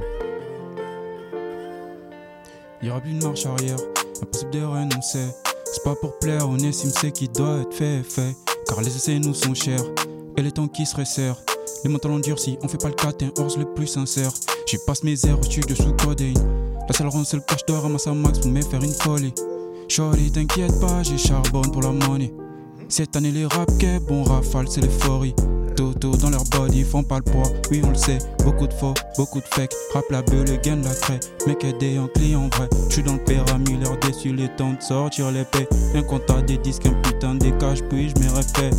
Il 2.80 2.84
n'y 2.84 2.90
aura 2.90 3.00
plus 3.00 3.14
de 3.14 3.24
marche 3.24 3.46
arrière, 3.46 3.76
impossible 4.22 4.50
de 4.50 4.62
renoncer. 4.62 5.18
C'est 5.64 5.82
pas 5.82 5.94
pour 5.94 6.18
plaire, 6.18 6.46
on 6.46 6.58
estime 6.58 6.90
ce 6.90 7.06
qui 7.06 7.28
doit 7.28 7.60
être 7.62 7.72
fait, 7.72 8.02
fait. 8.02 8.36
Car 8.68 8.82
les 8.82 8.94
essais 8.94 9.18
nous 9.18 9.32
sont 9.32 9.54
chers, 9.54 9.84
et 10.36 10.42
les 10.42 10.52
temps 10.52 10.68
qui 10.68 10.84
se 10.84 10.96
resserrent. 10.96 11.40
Les 11.82 11.90
mentales 11.90 12.12
endurcies, 12.12 12.58
on 12.62 12.68
fait 12.68 12.76
pas 12.76 12.88
le 12.88 12.94
catin, 12.94 13.30
horse 13.38 13.56
le 13.56 13.64
plus 13.64 13.86
sincère. 13.86 14.32
J'y 14.66 14.78
passe 14.78 15.04
mes 15.04 15.24
heures 15.26 15.38
au 15.38 15.44
studio 15.44 15.76
sous 15.76 15.92
codéine. 15.92 16.34
La 16.88 16.92
seule 16.92 17.06
ronde, 17.06 17.24
c'est 17.24 17.36
le 17.36 17.42
cash, 17.42 17.64
dois 17.68 17.78
ramasser 17.78 18.10
un 18.10 18.14
max 18.14 18.40
pour 18.40 18.50
me 18.50 18.60
faire 18.60 18.82
une 18.82 18.92
folie. 18.92 19.32
Shorty, 19.88 20.32
t'inquiète 20.32 20.80
pas, 20.80 21.04
j'ai 21.04 21.16
charbonne 21.16 21.70
pour 21.70 21.82
la 21.82 21.92
money. 21.92 22.34
Cette 22.88 23.14
année, 23.14 23.30
les 23.30 23.46
rap 23.46 23.70
bon 24.08 24.24
rafale, 24.24 24.66
c'est 24.68 24.80
l'euphorie. 24.80 25.36
Toto 25.76 26.16
dans 26.16 26.30
leur 26.30 26.42
body, 26.44 26.82
font 26.82 27.04
pas 27.04 27.18
le 27.18 27.30
poids, 27.30 27.48
oui 27.70 27.80
on 27.84 27.90
le 27.90 27.94
sait. 27.94 28.18
Beaucoup 28.42 28.66
de 28.66 28.72
faux, 28.72 28.94
beaucoup 29.16 29.38
de 29.38 29.46
fake. 29.46 29.72
Rap 29.94 30.04
la 30.10 30.22
bulle, 30.22 30.48
le 30.48 30.56
gain 30.56 30.78
de 30.78 30.84
la 30.84 30.94
craie. 30.94 31.20
Mec 31.46 31.62
aidé 31.62 32.00
en 32.00 32.08
client 32.08 32.48
vrai. 32.56 32.68
J'suis 32.88 33.04
dans 33.04 33.12
le 33.12 33.24
pyramide, 33.24 33.82
l'heure 33.82 33.98
déçu, 33.98 34.32
les 34.32 34.48
temps 34.48 34.72
de 34.72 34.82
sortir 34.82 35.30
l'épée. 35.30 35.68
Un 35.94 36.02
compta 36.02 36.42
des 36.42 36.58
disques, 36.58 36.86
un 36.86 37.02
putain 37.02 37.36
des 37.36 37.52
cash, 37.52 37.82
puis 37.88 38.08
j'me 38.08 38.34
refais. 38.34 38.70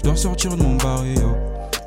J'dois 0.00 0.16
sortir 0.16 0.54
de 0.54 0.62
mon 0.62 0.76
barrio. 0.76 1.34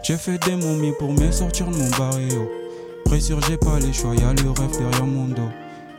J'ai 0.01 0.17
fait 0.17 0.43
des 0.43 0.55
momies 0.55 0.93
pour 0.97 1.13
me 1.13 1.31
sortir 1.31 1.67
de 1.67 1.75
mon 1.75 1.89
barrio. 1.91 2.62
Pressure, 3.05 3.39
j'ai 3.47 3.57
pas 3.57 3.79
les 3.79 3.93
choix, 3.93 4.15
y'a 4.15 4.33
le 4.33 4.49
rêve 4.49 4.71
derrière 4.77 5.05
mon 5.05 5.27
dos. 5.27 5.49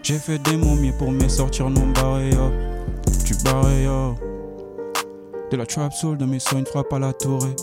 J'ai 0.02 0.18
fait 0.18 0.38
des 0.38 0.56
momies 0.56 0.92
pour 0.92 1.10
me 1.10 1.28
sortir 1.28 1.70
de 1.70 1.78
mon 1.78 1.86
barrio. 1.92 2.50
Du 3.24 3.34
barrio. 3.44 4.16
De 5.50 5.56
la 5.56 5.66
trap 5.66 5.92
soul 5.92 6.18
de 6.18 6.24
mes 6.24 6.38
sons, 6.38 6.58
une 6.58 6.66
frappe 6.66 6.92
à 6.92 6.98
la 6.98 7.12
tourée. 7.12 7.54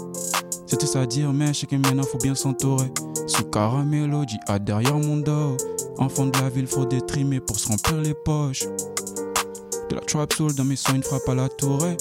C'était 0.66 0.86
ça 0.86 1.02
à 1.02 1.06
dire, 1.06 1.34
mais 1.34 1.48
je 1.48 1.60
sais 1.60 1.68
que 1.68 1.76
maintenant 1.76 2.04
faut 2.04 2.18
bien 2.18 2.34
s'entourer. 2.34 2.92
Sous 3.28 3.44
caramelo, 3.44 4.24
à 4.48 4.58
derrière 4.58 4.98
mon 4.98 5.18
dos. 5.18 5.58
Enfant 5.98 6.26
de 6.26 6.40
la 6.40 6.50
ville, 6.50 6.68
faut 6.68 6.86
détrimer 6.86 7.40
pour 7.40 7.60
se 7.60 7.68
remplir 7.68 8.02
les 8.02 8.14
poches. 8.14 8.64
De 9.90 9.96
la 9.96 10.02
trap 10.02 10.34
soul 10.34 10.56
dans 10.56 10.64
mes 10.64 10.78
sons, 10.78 10.96
une 10.96 11.04
frappe 11.04 11.28
à 11.28 11.36
la 11.36 11.50
tourée. 11.50 11.98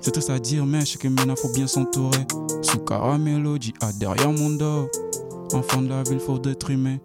C'est 0.00 0.10
triste 0.10 0.30
à 0.30 0.38
dire, 0.38 0.66
mais 0.66 0.80
je 0.80 0.86
sais 0.86 0.98
que 0.98 1.08
maintenant 1.08 1.36
faut 1.36 1.52
bien 1.52 1.68
s'entourer. 1.68 2.26
Sous 2.60 2.78
caramelo, 2.80 3.56
à 3.80 3.92
derrière 3.92 4.32
mon 4.32 4.50
dos. 4.50 4.90
Enfant 5.54 5.82
de 5.82 5.88
la 5.90 6.02
ville, 6.02 6.18
faut 6.18 6.38
détrimer. 6.38 7.00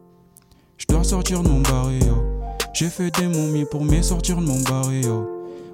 Je 0.78 0.86
dois 0.88 1.04
sortir 1.04 1.44
de 1.44 1.50
mon 1.50 1.60
barrio. 1.60 2.24
J'ai 2.74 2.88
fait 2.88 3.12
des 3.20 3.28
momies 3.28 3.66
pour 3.70 3.84
me 3.84 4.02
sortir 4.02 4.38
de 4.38 4.46
mon 4.46 4.62
barrio. 4.62 5.28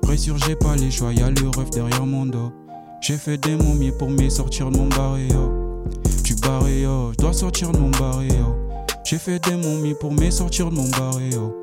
Résurgez 0.07 0.55
pas 0.55 0.75
les 0.75 0.89
choix, 0.89 1.13
y'a 1.13 1.29
le 1.29 1.49
rêve 1.55 1.69
derrière 1.69 2.05
mon 2.05 2.25
dos. 2.25 2.51
J'ai 2.99 3.17
fait 3.17 3.37
des 3.37 3.55
momies 3.55 3.91
pour 3.91 4.09
me 4.09 4.27
sortir 4.27 4.71
de 4.71 4.77
mon 4.77 4.87
barrio. 4.87 5.51
Du 6.23 6.33
barrio, 6.35 7.11
je 7.11 7.17
dois 7.17 7.33
sortir 7.33 7.71
de 7.71 7.77
mon 7.77 7.91
barrio. 7.91 8.55
J'ai 9.03 9.19
fait 9.19 9.39
des 9.39 9.55
momies 9.55 9.95
pour 9.99 10.11
me 10.11 10.31
sortir 10.31 10.71
de 10.71 10.75
mon 10.75 10.89
barrio. 10.89 11.55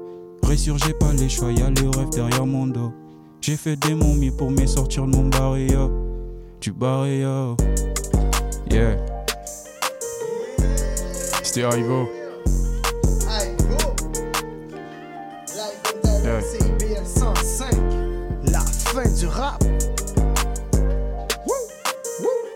Résurgez 0.45 0.95
pas 0.95 1.13
les 1.13 1.29
choix, 1.29 1.51
y'a 1.51 1.71
le 1.71 1.89
rêve 1.89 2.11
derrière 2.11 2.47
mon 2.47 2.69
dos. 2.69 2.93
J'ai 3.41 3.57
fait 3.57 3.77
des 3.77 3.95
momies 3.95 4.31
pour 4.31 4.53
me 4.53 4.65
sortir 4.65 5.07
de 5.07 5.17
mon 5.17 5.29
barrio. 5.29 5.91
Du 6.61 6.71
barrio. 6.73 7.57
Yeah. 8.71 9.20
C'était 11.53 11.65
Arrivo. 11.65 12.09
Yeah. 16.23 16.41
CBL 16.43 17.05
105, 17.05 17.73
la 18.53 18.61
fin 18.61 19.09
du 19.19 19.27
rap. 19.27 19.61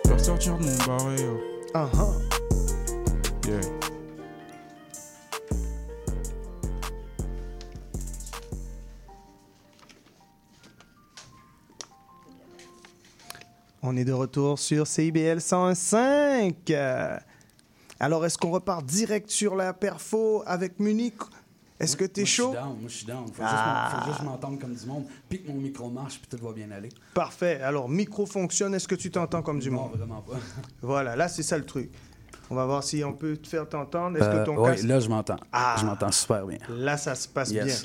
Je 0.05 0.09
dois 0.09 0.19
sortir 0.21 0.57
de 0.59 0.67
mon 0.67 0.77
barrio. 0.87 1.41
Uh-huh. 1.75 2.21
Yeah. 3.49 3.61
On 13.83 13.97
est 13.97 14.05
de 14.05 14.13
retour 14.13 14.61
sur 14.61 14.87
CIBL 14.87 15.41
105. 15.41 16.73
Euh, 18.01 18.05
Alors, 18.05 18.25
est-ce 18.27 18.39
qu'on 18.39 18.51
repart 18.51 18.85
direct 18.85 19.31
sur 19.31 19.55
la 19.57 19.73
perfo 19.73 20.43
avec 20.47 20.79
Munich? 20.81 21.15
Est-ce 21.81 21.97
que 21.97 22.05
t'es 22.05 22.23
Moi, 22.23 22.27
chaud? 22.27 22.53
moi 22.53 22.77
je 22.87 22.93
suis 22.95 23.07
down. 23.07 23.27
Faut 23.33 23.43
Ah. 23.45 23.89
juste 23.91 24.01
faut 24.05 24.11
juste 24.13 24.23
m'entendre 24.23 24.59
comme 24.61 24.75
du 24.75 24.87
monde, 24.87 25.05
puis 25.29 25.43
que 25.43 25.49
mon 25.49 25.55
micro 25.59 25.91
marche, 25.91 26.21
puis 26.21 26.29
tout 26.39 26.45
va 26.45 26.53
bien 26.53 26.71
aller. 26.71 26.89
Parfait. 27.15 27.61
Alors, 27.63 27.89
micro 27.89 28.27
fonctionne. 28.27 28.75
Est-ce 28.75 28.87
que 28.89 28.95
tu 28.95 29.11
t'entends 29.11 29.43
comme 29.43 29.59
du 29.59 29.71
Non, 29.71 29.83
monde? 29.83 29.97
vraiment 29.97 30.21
pas. 30.23 30.35
Voilà, 30.83 31.17
là, 31.17 31.29
c'est 31.29 31.43
ça 31.43 31.59
le 31.59 31.65
truc. 31.67 31.91
On 32.51 32.55
va 32.55 32.65
voir 32.67 32.85
si 32.85 33.03
on 33.03 33.13
peut 33.13 33.37
te 33.37 33.49
faire 33.49 33.69
t'entendre. 33.69 34.17
Est-ce 34.19 34.25
Euh, 34.27 34.41
que 34.41 34.47
ton 34.47 34.57
ouais, 34.59 34.73
casque... 34.73 34.85
là 34.85 35.01
je 35.01 35.09
m'entends. 35.09 35.37
Ah. 35.53 35.77
Je 35.81 35.85
m'entends 35.87 36.13
super 36.13 36.47
bien. 36.47 36.59
Là, 36.69 36.97
ça 36.97 37.15
se 37.15 37.27
passe 37.27 37.51
Yes. 37.51 37.65
bien. 37.65 37.77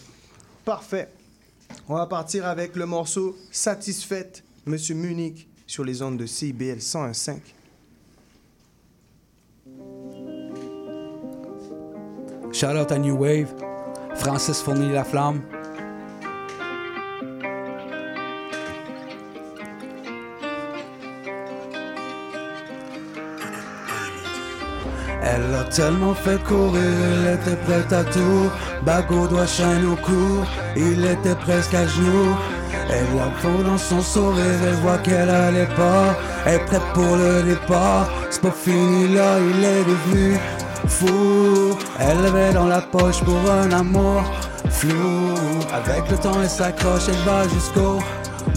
Parfait. 0.66 1.10
On 1.88 1.96
va 1.96 2.06
partir 2.06 2.46
avec 2.46 2.76
le 2.76 2.86
morceau 2.86 3.36
Satisfaite, 3.52 4.44
Monsieur 4.66 4.96
Munich, 4.96 5.48
sur 5.66 5.84
les 5.84 6.02
ondes 6.02 6.18
de 6.18 6.26
CIBL 6.26 6.80
101.5. 6.80 7.40
Shout 12.60 12.76
out 12.76 12.92
à 12.92 12.98
New 12.98 13.16
Wave, 13.16 13.54
Francis 14.16 14.62
Fournier 14.62 14.92
La 14.92 15.06
Flamme. 15.06 15.40
Elle 25.24 25.56
a 25.56 25.64
tellement 25.74 26.14
fait 26.14 26.44
courir, 26.44 26.82
elle 26.84 27.40
était 27.40 27.56
prête 27.64 27.94
à 27.94 28.04
tout. 28.04 28.52
Bagot 28.84 29.28
doigt 29.28 29.48
chaîne 29.48 29.86
au 29.86 29.96
cou, 29.96 30.44
il 30.76 31.06
était 31.06 31.36
presque 31.36 31.74
à 31.74 31.88
genoux. 31.88 32.36
Elle 32.90 33.22
a 33.22 33.32
fond 33.40 33.64
dans 33.66 33.78
son 33.78 34.02
sourire, 34.02 34.44
elle 34.68 34.76
voit 34.82 34.98
qu'elle 34.98 35.30
allait 35.30 35.74
pas. 35.78 36.14
Elle 36.46 36.56
est 36.56 36.66
prête 36.66 36.82
pour 36.94 37.16
le 37.16 37.42
départ, 37.42 38.10
c'est 38.30 38.42
pas 38.42 38.52
fini 38.52 39.08
là, 39.16 39.38
il 39.40 39.64
est 39.64 39.86
devenu 39.86 40.38
fou. 40.88 41.78
Avait 42.00 42.54
dans 42.54 42.68
la 42.68 42.82
poche 42.82 43.22
pour 43.24 43.40
un 43.52 43.72
amour 43.72 44.24
flou. 44.70 45.34
Avec 45.74 46.10
le 46.10 46.18
temps, 46.18 46.42
elle 46.42 46.50
s'accroche, 46.50 47.04
elle 47.08 47.24
va 47.26 47.48
jusqu'au 47.48 48.00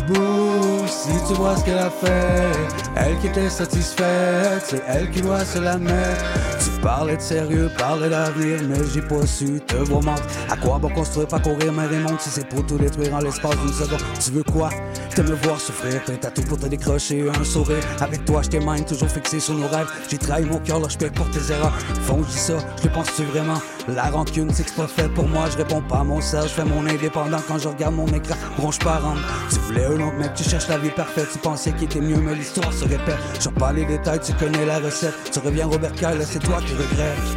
bout. 0.08 0.86
Si 0.86 1.10
tu 1.26 1.34
vois 1.34 1.56
ce 1.56 1.64
qu'elle 1.64 1.78
a 1.78 1.90
fait, 1.90 2.52
elle 2.96 3.18
qui 3.18 3.26
était 3.28 3.48
satisfaite, 3.48 4.64
c'est 4.64 4.82
elle 4.86 5.10
qui 5.10 5.22
doit 5.22 5.44
se 5.44 5.58
la 5.58 5.78
mettre. 5.78 6.24
Tu 6.62 6.70
parlais 6.80 7.16
de 7.16 7.22
sérieux, 7.22 7.70
parlais 7.78 8.08
d'avenir, 8.08 8.60
mais 8.68 8.78
j'ai 8.92 9.02
pas 9.02 9.26
su 9.26 9.60
te 9.66 9.76
voir. 9.76 10.02
À 10.50 10.56
quoi 10.56 10.78
bon 10.78 10.88
construire, 10.90 11.28
pas 11.28 11.40
courir, 11.40 11.72
mais 11.72 11.88
mondes 11.98 12.20
si 12.20 12.30
c'est 12.30 12.48
pour 12.48 12.64
tout 12.66 12.78
détruire 12.78 13.14
en 13.14 13.18
l'espace 13.18 13.56
d'une 13.58 13.72
seconde. 13.72 14.02
Tu 14.20 14.30
veux 14.32 14.44
quoi? 14.44 14.70
T'aimes 15.14 15.30
me 15.30 15.34
voir 15.34 15.60
souffrir, 15.60 16.00
t'as 16.04 16.30
tout 16.30 16.42
pour 16.42 16.58
te 16.58 16.66
décrocher 16.66 17.28
un 17.28 17.44
sourire. 17.44 17.82
Avec 18.00 18.24
toi, 18.24 18.42
j'étais 18.42 18.60
mind, 18.60 18.86
toujours 18.86 19.08
fixé 19.08 19.40
sur 19.40 19.54
nos 19.54 19.68
rêves. 19.68 19.88
J'ai 20.08 20.18
trahi 20.18 20.44
mon 20.44 20.58
cœur, 20.58 20.88
je 20.88 20.96
paie 20.96 21.10
pour 21.10 21.28
tes 21.30 21.52
erreurs. 21.52 21.72
Fond, 22.02 22.22
je 22.22 22.32
dis 22.32 22.38
ça, 22.38 22.54
je 22.78 22.88
le 22.88 22.92
pense-tu 22.92 23.24
vraiment? 23.24 23.60
La 23.88 24.04
rancune, 24.04 24.50
c'est 24.52 24.62
que 24.62 24.70
c'est 24.70 24.76
pas 24.76 24.86
fait 24.86 25.08
pour 25.08 25.28
moi, 25.28 25.46
je 25.50 25.56
réponds 25.56 25.82
pas 25.82 25.98
à 25.98 26.04
mon 26.04 26.20
sel, 26.20 26.42
je 26.42 26.48
fais 26.48 26.64
mon 26.64 26.86
indépendant 26.86 27.40
quand 27.48 27.58
je 27.58 27.68
regarde 27.68 27.94
mon 27.94 28.06
écran. 28.06 28.36
Bronche 28.56 28.78
pas 28.78 28.98
rendre. 28.98 29.20
Tu 29.50 29.58
voulais 29.58 29.84
un 29.84 29.94
autre 29.94 30.16
mec, 30.18 30.34
tu 30.34 30.44
cherches 30.44 30.68
la 30.68 30.78
vie 30.78 30.90
parfaite, 30.90 31.28
tu 31.32 31.38
pensais 31.38 31.72
qu'il 31.72 31.84
était 31.84 32.00
mieux, 32.00 32.16
mais 32.16 32.34
l'histoire 32.34 32.72
se 32.82 32.88
répète. 32.88 33.18
Je 33.40 33.48
pas 33.48 33.72
les 33.72 33.84
détails, 33.84 34.20
tu 34.20 34.32
connais 34.34 34.66
la 34.66 34.78
recette. 34.78 35.14
Tu 35.32 35.38
reviens 35.38 35.66
Robert 35.66 35.92
là, 36.00 36.24
c'est 36.24 36.38
toi 36.38 36.58
qui 36.66 36.74
regrettes. 36.74 37.36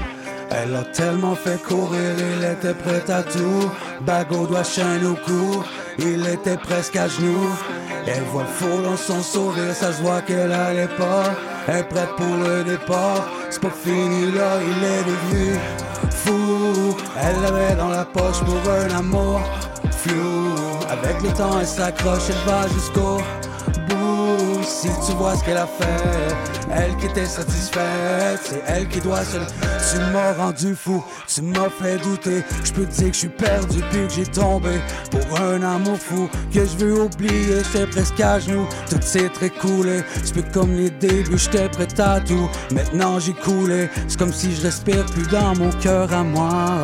Elle 0.51 0.75
a 0.75 0.83
tellement 0.83 1.35
fait 1.35 1.61
courir, 1.61 2.13
il 2.37 2.43
était 2.43 2.73
prête 2.73 3.09
à 3.09 3.23
tout. 3.23 3.69
Bagot 4.01 4.47
doigt 4.47 4.63
chaîne 4.63 5.05
au 5.05 5.15
cou, 5.15 5.63
il 5.97 6.25
était 6.27 6.57
presque 6.57 6.95
à 6.95 7.07
genoux. 7.07 7.49
Elle 8.07 8.23
voit 8.31 8.43
le 8.43 8.49
faux 8.49 8.81
dans 8.83 8.97
son 8.97 9.21
sourire, 9.21 9.73
ça 9.73 9.91
se 9.91 10.01
voit 10.01 10.21
qu'elle 10.21 10.51
allait 10.51 10.87
pas. 10.87 11.23
Elle 11.67 11.77
est 11.77 11.83
prête 11.83 12.15
pour 12.15 12.37
le 12.37 12.63
départ, 12.63 13.27
c'est 13.49 13.61
pas 13.61 13.73
fini 13.83 14.31
là, 14.31 14.59
il 14.61 14.83
est 14.83 15.03
devenu 15.03 15.59
fou. 16.11 16.95
Elle 17.19 17.41
l'avait 17.41 17.75
dans 17.75 17.89
la 17.89 18.05
poche 18.05 18.39
pour 18.41 18.71
un 18.71 18.97
amour 18.97 19.41
flou. 19.91 20.53
Avec 20.89 21.21
le 21.23 21.29
temps, 21.29 21.59
elle 21.59 21.67
s'accroche, 21.67 22.29
elle 22.29 22.51
va 22.51 22.67
jusqu'au. 22.67 23.17
Si 24.65 24.89
tu 25.05 25.11
vois 25.13 25.35
ce 25.35 25.43
qu'elle 25.43 25.57
a 25.57 25.67
fait, 25.67 26.35
elle 26.71 26.95
qui 26.97 27.05
était 27.05 27.25
satisfaite, 27.25 28.39
c'est 28.43 28.63
elle 28.67 28.87
qui 28.87 28.99
doit 28.99 29.23
se. 29.23 29.37
Tu 29.37 29.99
m'as 30.11 30.33
rendu 30.33 30.75
fou, 30.75 31.03
tu 31.27 31.43
m'as 31.43 31.69
fait 31.69 31.97
douter. 31.99 32.43
Je 32.63 32.73
peux 32.73 32.85
te 32.85 32.91
dire 32.91 33.07
que 33.07 33.13
je 33.13 33.19
suis 33.19 33.29
perdu 33.29 33.83
puis 33.91 34.07
que 34.07 34.13
j'ai 34.13 34.25
tombé 34.25 34.79
pour 35.11 35.39
un 35.39 35.61
amour 35.61 35.97
fou 35.97 36.27
que 36.51 36.65
je 36.65 36.77
veux 36.77 37.03
oublier. 37.03 37.61
C'est 37.71 37.87
presque 37.89 38.19
à 38.19 38.39
genoux, 38.39 38.67
tout 38.89 38.97
s'est 39.01 39.29
écoulé. 39.41 40.03
C'est 40.23 40.33
plus 40.33 40.51
comme 40.51 40.73
les 40.73 40.89
débuts, 40.89 41.37
j'étais 41.37 41.69
prêt 41.69 41.87
à 41.99 42.19
tout. 42.19 42.49
Maintenant 42.71 43.19
j'ai 43.19 43.33
coulé, 43.33 43.89
c'est 44.07 44.17
comme 44.17 44.33
si 44.33 44.55
je 44.55 44.63
respire 44.63 45.05
plus 45.05 45.27
dans 45.27 45.55
mon 45.55 45.71
cœur 45.73 46.11
à 46.11 46.23
moi. 46.23 46.81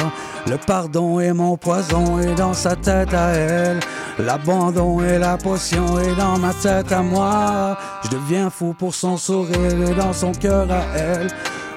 Le 0.48 0.58
pardon 0.58 1.20
est 1.20 1.34
mon 1.34 1.58
poison 1.58 2.20
et 2.20 2.34
dans 2.36 2.54
sa 2.54 2.76
tête 2.76 3.14
à 3.14 3.30
elle. 3.30 3.80
L'abandon 4.20 5.02
et 5.04 5.18
la 5.18 5.38
potion 5.38 6.00
est 6.00 6.16
dans 6.16 6.38
ma 6.38 6.54
tête 6.54 6.92
à 6.92 7.02
moi. 7.02 7.71
Je 8.04 8.10
deviens 8.10 8.50
fou 8.50 8.74
pour 8.78 8.94
son 8.94 9.18
sourire 9.18 9.90
et 9.90 9.94
dans 9.96 10.14
son 10.14 10.32
cœur 10.32 10.72
à 10.72 10.84
elle. 10.96 11.28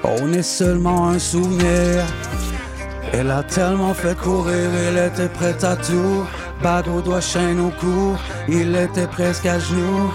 On 0.03 0.31
est 0.33 0.43
seulement 0.43 1.09
un 1.09 1.19
souvenir. 1.19 2.03
Elle 3.13 3.31
a 3.31 3.43
tellement 3.43 3.93
fait 3.93 4.17
courir, 4.17 4.69
elle 4.87 4.97
était 4.97 5.29
prête 5.29 5.63
à 5.63 5.75
tout. 5.75 6.25
Bague 6.63 6.87
au 6.87 7.01
doigt, 7.01 7.21
chaîne 7.21 7.59
au 7.59 7.69
cou, 7.69 8.15
il 8.47 8.75
était 8.75 9.07
presque 9.07 9.45
à 9.45 9.59
genoux. 9.59 10.11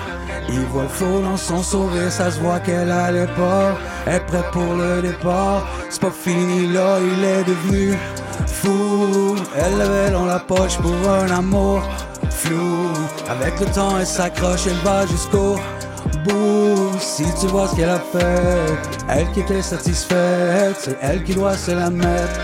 Il 0.49 0.61
voit 0.67 0.83
le 0.83 0.89
faux 0.89 1.21
dans 1.21 1.37
son 1.37 1.63
sourire, 1.63 2.11
ça 2.11 2.31
se 2.31 2.41
voit 2.41 2.59
qu'elle 2.61 2.91
allait 2.91 3.27
pas. 3.27 3.77
Elle 4.07 4.17
est 4.17 4.21
prête 4.21 4.51
pour 4.53 4.75
le 4.75 5.03
départ, 5.03 5.67
c'est 5.89 6.01
pas 6.01 6.11
fini 6.11 6.73
là, 6.73 6.99
il 6.99 7.25
est 7.25 7.45
devenu 7.45 7.97
fou. 8.47 9.37
Elle 9.57 9.79
l'avait 9.79 10.11
dans 10.11 10.27
la 10.27 10.41
poche 10.41 10.77
pour 10.79 10.95
un 11.09 11.31
amour 11.31 11.83
flou. 12.31 12.89
Avec 13.29 13.61
le 13.61 13.67
temps, 13.67 13.99
elle 13.99 14.07
s'accroche, 14.07 14.67
elle 14.67 14.85
va 14.85 15.07
jusqu'au 15.07 15.57
bout. 16.25 16.99
Si 16.99 17.25
tu 17.41 17.47
vois 17.47 17.69
ce 17.69 17.77
qu'elle 17.77 17.91
a 17.91 18.01
fait, 18.01 18.79
elle 19.09 19.31
qui 19.33 19.41
était 19.41 19.63
satisfaite, 19.63 20.77
c'est 20.79 20.99
elle 21.01 21.23
qui 21.23 21.35
doit 21.35 21.57
se 21.57 21.71
la 21.71 21.91
mettre. 21.91 22.41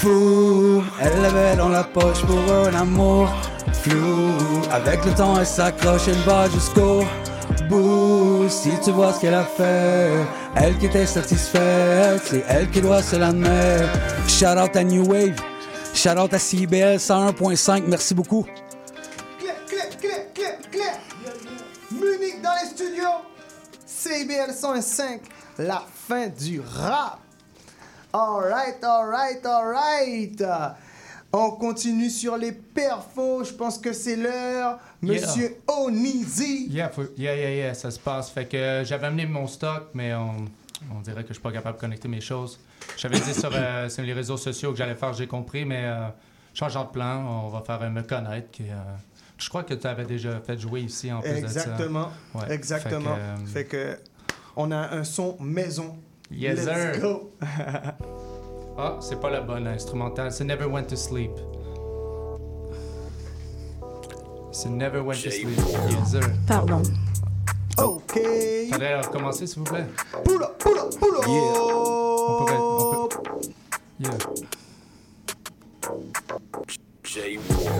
Fou, 0.00 0.82
elle 1.00 1.22
l'avait 1.22 1.56
dans 1.56 1.70
la 1.70 1.82
poche 1.82 2.20
pour 2.22 2.38
un 2.52 2.74
amour 2.74 3.30
flou. 3.72 4.34
Avec 4.70 5.02
le 5.06 5.12
temps, 5.12 5.38
elle 5.38 5.46
s'accroche, 5.46 6.08
elle 6.08 6.22
va 6.26 6.50
jusqu'au 6.50 7.02
bout. 7.68 8.46
Si 8.48 8.70
tu 8.84 8.90
vois 8.90 9.14
ce 9.14 9.20
qu'elle 9.22 9.34
a 9.34 9.44
fait, 9.44 10.10
elle 10.54 10.76
qui 10.76 10.86
était 10.86 11.06
satisfaite, 11.06 12.20
c'est 12.24 12.44
elle 12.46 12.68
qui 12.70 12.82
doit 12.82 13.02
se 13.02 13.16
la 13.16 13.32
mettre. 13.32 13.88
Shout 14.28 14.58
out 14.58 14.76
à 14.76 14.84
New 14.84 15.06
Wave, 15.06 15.40
shout 15.94 16.18
out 16.18 16.34
à 16.34 16.38
CBL 16.38 16.96
101.5, 16.96 17.84
merci 17.86 18.14
beaucoup. 18.14 18.46
Munich 21.90 22.42
dans 22.42 22.50
les 22.62 22.68
studios. 22.68 23.24
CBL 23.86 24.52
105, 24.52 25.20
la 25.58 25.82
fin 26.06 26.28
du 26.28 26.60
rap. 26.60 27.25
Alright, 28.16 28.82
alright, 28.82 29.44
alright. 29.44 30.42
On 31.34 31.50
continue 31.50 32.08
sur 32.08 32.38
les 32.38 32.52
perfos. 32.52 33.44
Je 33.44 33.52
pense 33.52 33.76
que 33.78 33.92
c'est 33.92 34.16
l'heure. 34.16 34.78
Monsieur 35.02 35.58
Onizi. 35.68 36.66
Yeah, 36.70 36.88
faut- 36.88 37.02
yeah, 37.18 37.34
yeah, 37.36 37.50
yeah, 37.54 37.74
ça 37.74 37.90
se 37.90 37.98
passe. 37.98 38.30
Fait 38.30 38.46
que 38.46 38.56
euh, 38.56 38.84
j'avais 38.86 39.08
amené 39.08 39.26
mon 39.26 39.46
stock, 39.46 39.88
mais 39.92 40.14
on, 40.14 40.46
on 40.96 41.00
dirait 41.02 41.22
que 41.24 41.28
je 41.28 41.34
suis 41.34 41.42
pas 41.42 41.52
capable 41.52 41.76
de 41.76 41.80
connecter 41.82 42.08
mes 42.08 42.22
choses. 42.22 42.58
J'avais 42.96 43.20
dit 43.20 43.34
sur, 43.34 43.50
euh, 43.52 43.90
sur 43.90 44.02
les 44.02 44.14
réseaux 44.14 44.38
sociaux 44.38 44.70
que 44.72 44.78
j'allais 44.78 44.94
faire, 44.94 45.12
j'ai 45.12 45.26
compris, 45.26 45.66
mais 45.66 45.82
euh, 45.84 46.06
changeant 46.54 46.84
de 46.84 46.90
plan, 46.90 47.44
on 47.44 47.48
va 47.48 47.60
faire 47.60 47.82
un 47.82 47.90
me 47.90 48.02
connaître. 48.02 48.50
Qui, 48.50 48.62
euh, 48.62 48.74
je 49.36 49.46
crois 49.50 49.62
que 49.64 49.74
tu 49.74 49.86
avais 49.86 50.06
déjà 50.06 50.40
fait 50.40 50.56
jouer 50.58 50.80
ici 50.80 51.12
en 51.12 51.20
plus 51.20 51.30
Exactement. 51.32 52.10
de 52.34 52.40
ça. 52.40 52.46
Ouais. 52.46 52.54
Exactement. 52.54 53.14
Fait 53.44 53.64
que, 53.66 53.76
euh, 53.76 53.92
Fait 53.92 53.96
que 53.98 53.98
on 54.56 54.70
a 54.70 54.94
un 54.94 55.04
son 55.04 55.36
maison. 55.38 55.98
Yes, 56.30 56.64
Let's 56.66 56.94
sir. 56.94 57.00
go. 57.02 57.32
Ah, 58.78 58.98
c'est 59.00 59.18
pas 59.18 59.30
la 59.30 59.40
bonne 59.40 59.66
instrumentale. 59.66 60.30
C'est 60.32 60.44
Never 60.44 60.66
Went 60.66 60.84
to 60.84 60.96
Sleep. 60.96 61.32
C'est 64.52 64.68
Never 64.68 65.00
Went 65.00 65.14
to 65.14 65.30
Sleep. 65.30 65.58
Sir. 66.04 66.20
Pardon. 66.46 66.82
OK. 67.78 68.20
Faudrait 68.70 69.00
recommencer, 69.00 69.46
s'il 69.46 69.60
vous 69.60 69.64
plaît. 69.64 69.86
Poula, 70.24 70.48
poula, 70.58 70.82
poula. 70.98 71.18
On 71.26 72.38
pourrait. 72.38 72.56
On 72.58 73.08
peut... 73.08 73.16
Yeah. 74.00 74.18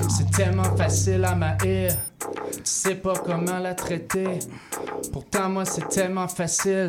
C'est 0.08 0.30
tellement 0.30 0.76
facile 0.76 1.24
à 1.26 1.34
m'haïr. 1.34 1.94
Tu 2.52 2.60
sais 2.64 2.94
pas 2.94 3.14
comment 3.14 3.58
la 3.58 3.74
traiter. 3.74 4.38
Pourtant, 5.12 5.50
moi, 5.50 5.66
c'est 5.66 5.88
tellement 5.88 6.28
facile. 6.28 6.88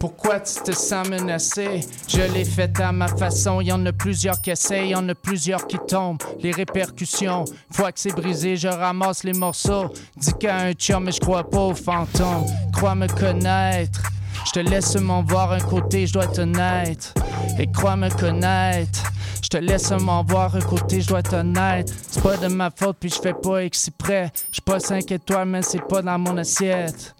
Pourquoi 0.00 0.40
tu 0.40 0.54
te 0.62 0.72
sens 0.72 1.08
menacé? 1.08 1.80
Je 2.08 2.20
l'ai 2.32 2.44
fait 2.44 2.78
à 2.80 2.92
ma 2.92 3.08
façon. 3.08 3.60
Y 3.60 3.72
en 3.72 3.84
a 3.86 3.92
plusieurs 3.92 4.40
qui 4.40 4.50
essayent, 4.50 4.90
y 4.90 4.94
en 4.94 5.08
a 5.08 5.14
plusieurs 5.14 5.66
qui 5.66 5.78
tombent. 5.78 6.22
Les 6.40 6.52
répercussions, 6.52 7.44
fois 7.70 7.92
que 7.92 8.00
c'est 8.00 8.14
brisé, 8.14 8.56
je 8.56 8.68
ramasse 8.68 9.24
les 9.24 9.32
morceaux. 9.32 9.92
Dis 10.16 10.32
qu'à 10.34 10.56
un 10.56 10.72
chum, 10.72 11.04
mais 11.04 11.12
je 11.12 11.20
crois 11.20 11.48
pas 11.48 11.60
aux 11.60 11.74
fantômes. 11.74 12.46
Crois 12.72 12.94
me 12.94 13.08
connaître. 13.08 14.02
Je 14.46 14.52
te 14.52 14.60
laisse 14.60 14.94
m'en 14.96 15.22
voir 15.22 15.52
un 15.52 15.60
côté, 15.60 16.06
je 16.06 16.12
dois 16.12 16.26
être. 16.26 17.14
Et 17.58 17.66
crois 17.66 17.96
me 17.96 18.10
connaître. 18.10 19.12
Je 19.42 19.48
te 19.48 19.56
laisse 19.56 19.90
m'en 19.90 20.22
voir 20.24 20.54
un 20.54 20.60
côté, 20.60 21.00
je 21.00 21.08
dois 21.08 21.20
être 21.20 21.34
honnête. 21.34 21.92
C'est 22.10 22.22
pas 22.22 22.36
de 22.36 22.48
ma 22.48 22.70
faute, 22.70 22.96
puis 23.00 23.10
je 23.10 23.20
fais 23.20 23.34
pas 23.34 23.64
exprès. 23.64 24.32
Je 24.52 24.60
pas 24.60 24.78
5 24.78 25.10
étoiles, 25.10 25.48
mais 25.48 25.62
c'est 25.62 25.86
pas 25.86 26.02
dans 26.02 26.18
mon 26.18 26.36
assiette. 26.36 27.14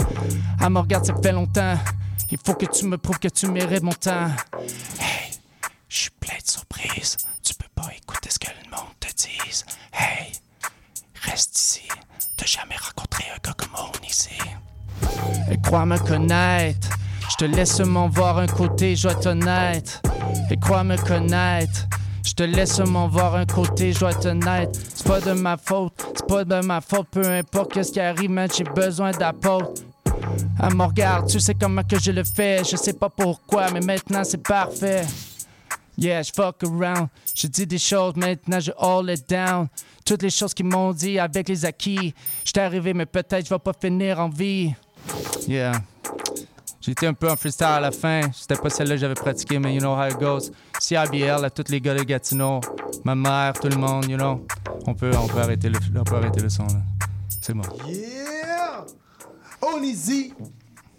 Ah, 0.60 0.70
me 0.70 0.78
regarde, 0.78 1.04
ça 1.04 1.14
fait 1.22 1.32
longtemps. 1.32 1.74
Il 2.30 2.38
faut 2.44 2.54
que 2.54 2.66
tu 2.66 2.86
me 2.86 2.98
prouves 2.98 3.18
que 3.18 3.28
tu 3.28 3.46
mérites 3.46 3.82
mon 3.82 3.92
temps. 3.92 4.30
Hey, 4.98 5.32
je 5.88 5.96
suis 5.96 6.10
plein 6.10 6.36
de 6.44 6.50
surprises. 6.50 7.16
Tu 7.42 7.54
peux 7.54 7.68
pas 7.74 7.88
écouter 7.96 8.30
ce 8.30 8.38
que 8.38 8.48
le 8.48 8.70
monde 8.70 8.94
te 8.98 9.08
dise. 9.14 9.64
Hey, 9.92 10.32
reste 11.22 11.56
ici. 11.58 11.88
T'as 12.36 12.46
jamais 12.46 12.76
rencontré 12.76 13.24
un 13.32 13.38
gars 13.42 13.54
comme 13.56 13.76
on 13.78 14.06
ici. 14.06 14.38
Et 15.50 15.60
crois 15.60 15.86
me 15.86 15.98
connaître. 15.98 16.88
Je 17.30 17.36
te 17.36 17.44
laisse 17.44 17.78
m'en 17.80 18.08
voir 18.08 18.38
un 18.38 18.46
côté, 18.46 18.96
je 18.96 19.08
dois 19.08 19.26
honnête. 19.26 20.02
Et 20.50 20.56
crois 20.56 20.82
me 20.82 20.96
connaître. 20.96 21.86
Je 22.24 22.32
te 22.32 22.42
laisse 22.42 22.80
m'en 22.80 23.06
voir 23.08 23.36
un 23.36 23.46
côté, 23.46 23.92
je 23.92 24.00
dois 24.00 24.10
être 24.10 24.26
honnête. 24.26 24.76
C'est 24.94 25.06
pas 25.06 25.20
de 25.20 25.32
ma 25.32 25.56
faute, 25.56 25.94
c'est 26.14 26.26
pas 26.26 26.44
de 26.44 26.60
ma 26.60 26.80
faute, 26.80 27.06
peu 27.08 27.24
importe 27.24 27.72
qu'est-ce 27.72 27.92
qui 27.92 28.00
arrive, 28.00 28.30
man, 28.30 28.48
j'ai 28.52 28.64
besoin 28.64 29.12
d'apôtre. 29.12 29.80
Ah, 30.58 30.70
me 30.70 30.84
regarde, 30.84 31.28
tu 31.28 31.40
sais 31.40 31.54
comment 31.54 31.82
que 31.82 31.98
je 31.98 32.10
le 32.10 32.24
fais, 32.24 32.62
je 32.64 32.76
sais 32.76 32.92
pas 32.92 33.08
pourquoi, 33.08 33.70
mais 33.70 33.80
maintenant 33.80 34.24
c'est 34.24 34.42
parfait. 34.42 35.04
Yeah, 35.98 36.22
je 36.22 36.30
fuck 36.34 36.62
around. 36.62 37.08
Je 37.34 37.46
dis 37.46 37.66
des 37.66 37.78
choses, 37.78 38.16
maintenant 38.16 38.60
je 38.60 38.70
all 38.78 39.10
it 39.10 39.28
down. 39.28 39.68
Toutes 40.04 40.22
les 40.22 40.30
choses 40.30 40.52
qu'ils 40.52 40.66
m'ont 40.66 40.92
dit 40.92 41.18
avec 41.18 41.48
les 41.48 41.64
acquis. 41.64 42.14
J'étais 42.44 42.60
arrivé, 42.60 42.92
mais 42.92 43.06
peut-être 43.06 43.44
je 43.46 43.50
vais 43.50 43.58
pas 43.58 43.72
finir 43.72 44.20
en 44.20 44.28
vie. 44.28 44.74
Yeah. 45.48 45.72
J'étais 46.80 47.06
un 47.06 47.14
peu 47.14 47.28
en 47.28 47.34
freestyle 47.34 47.66
à 47.66 47.80
la 47.80 47.90
fin. 47.90 48.20
C'était 48.32 48.54
pas 48.54 48.70
celle-là 48.70 48.94
que 48.94 49.00
j'avais 49.00 49.14
pratiqué, 49.14 49.58
mais 49.58 49.74
you 49.74 49.80
know 49.80 49.96
how 49.96 50.06
it 50.08 50.18
goes. 50.18 50.52
CIBL 50.78 51.44
à 51.44 51.50
tous 51.50 51.70
les 51.70 51.80
gars 51.80 51.94
de 51.94 52.04
Gatineau, 52.04 52.60
ma 53.02 53.14
mère, 53.14 53.54
tout 53.54 53.68
le 53.68 53.76
monde, 53.76 54.08
you 54.08 54.16
know. 54.16 54.46
On 54.86 54.94
peut, 54.94 55.10
on 55.16 55.26
peut, 55.26 55.40
arrêter, 55.40 55.68
le, 55.68 55.78
on 55.98 56.04
peut 56.04 56.14
arrêter 56.14 56.40
le 56.40 56.48
son, 56.48 56.64
là. 56.66 56.82
C'est 57.40 57.54
bon. 57.54 57.62
Yeah! 57.88 58.84
Onizi 59.74 60.32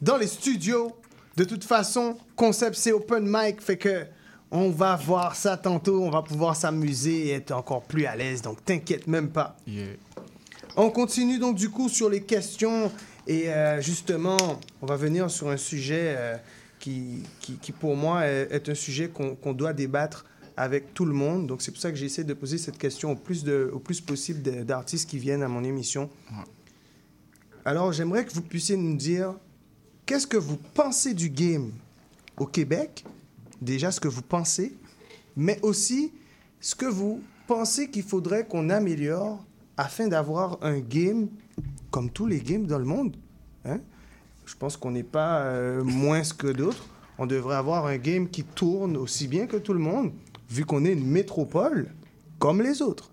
dans 0.02 0.18
les 0.18 0.28
studios. 0.28 0.96
De 1.36 1.44
toute 1.44 1.64
façon, 1.64 2.18
concept 2.36 2.76
c'est 2.76 2.92
open 2.92 3.26
mic, 3.28 3.62
fait 3.62 3.78
que 3.78 4.06
on 4.50 4.70
va 4.70 4.96
voir 4.96 5.36
ça 5.36 5.58
tantôt, 5.58 6.02
on 6.02 6.10
va 6.10 6.22
pouvoir 6.22 6.56
s'amuser 6.56 7.28
et 7.28 7.32
être 7.34 7.52
encore 7.52 7.84
plus 7.84 8.06
à 8.06 8.16
l'aise, 8.16 8.42
donc 8.42 8.64
t'inquiète 8.64 9.08
même 9.08 9.30
pas. 9.30 9.58
On 10.76 10.90
continue 10.90 11.38
donc 11.38 11.56
du 11.56 11.70
coup 11.70 11.90
sur 11.90 12.10
les 12.10 12.22
questions 12.22 12.92
et 13.28 13.50
euh, 13.50 13.82
justement, 13.82 14.38
on 14.82 14.86
va 14.86 14.96
venir 14.96 15.30
sur 15.30 15.50
un 15.50 15.58
sujet 15.58 16.16
euh, 16.18 16.38
qui, 16.80 17.24
qui, 17.40 17.54
qui, 17.58 17.72
pour 17.72 17.96
moi 17.96 18.26
est, 18.26 18.70
un 18.70 18.76
sujet 18.76 19.10
qu'on 19.10 19.36
qu'on 19.36 19.54
doit 19.54 19.74
débattre 19.74 20.26
avec 20.56 20.94
tout 20.94 21.06
le 21.06 21.14
monde. 21.14 21.46
Donc 21.46 21.62
c'est 21.62 21.72
pour 21.72 21.82
ça 21.82 21.92
que 21.92 21.98
j'essaie 21.98 22.24
de 22.24 22.34
poser 22.34 22.58
cette 22.58 22.78
question 22.78 23.12
au 23.12 23.16
plus, 23.16 23.44
de, 23.44 23.70
au 23.72 23.80
plus 23.80 24.02
possible 24.02 24.42
d'artistes 24.66 25.10
qui 25.10 25.20
viennent 25.20 25.44
à 25.44 25.48
mon 25.48 25.64
émission. 25.64 26.10
Alors 27.68 27.92
j'aimerais 27.92 28.24
que 28.24 28.32
vous 28.32 28.44
puissiez 28.44 28.78
nous 28.78 28.96
dire 28.96 29.34
qu'est-ce 30.06 30.26
que 30.26 30.38
vous 30.38 30.56
pensez 30.56 31.14
du 31.14 31.30
game 31.30 31.74
au 32.38 32.46
Québec, 32.46 33.04
déjà 33.62 33.92
ce 33.92 34.00
que 34.00 34.08
vous 34.08 34.22
pensez, 34.22 34.74
mais 35.36 35.60
aussi 35.64 36.14
ce 36.62 36.76
que 36.76 36.86
vous 36.86 37.22
pensez 37.46 37.90
qu'il 37.90 38.04
faudrait 38.04 38.48
qu'on 38.48 38.70
améliore 38.70 39.44
afin 39.76 40.08
d'avoir 40.08 40.60
un 40.62 40.80
game 40.80 41.28
comme 41.92 42.10
tous 42.10 42.26
les 42.26 42.40
games 42.40 42.66
dans 42.66 42.80
le 42.80 42.86
monde. 42.86 43.18
hein? 43.66 43.82
Je 44.46 44.56
pense 44.56 44.78
qu'on 44.78 44.92
n'est 44.92 45.04
pas 45.04 45.42
euh, 45.42 45.84
moins 45.84 46.22
que 46.22 46.48
d'autres. 46.48 46.86
On 47.18 47.26
devrait 47.26 47.58
avoir 47.58 47.86
un 47.88 47.98
game 47.98 48.30
qui 48.30 48.46
tourne 48.46 48.96
aussi 48.96 49.28
bien 49.28 49.46
que 49.46 49.58
tout 49.58 49.74
le 49.74 49.80
monde, 49.80 50.14
vu 50.50 50.64
qu'on 50.64 50.86
est 50.86 50.94
une 50.94 51.06
métropole 51.06 51.94
comme 52.40 52.62
les 52.62 52.82
autres. 52.82 53.12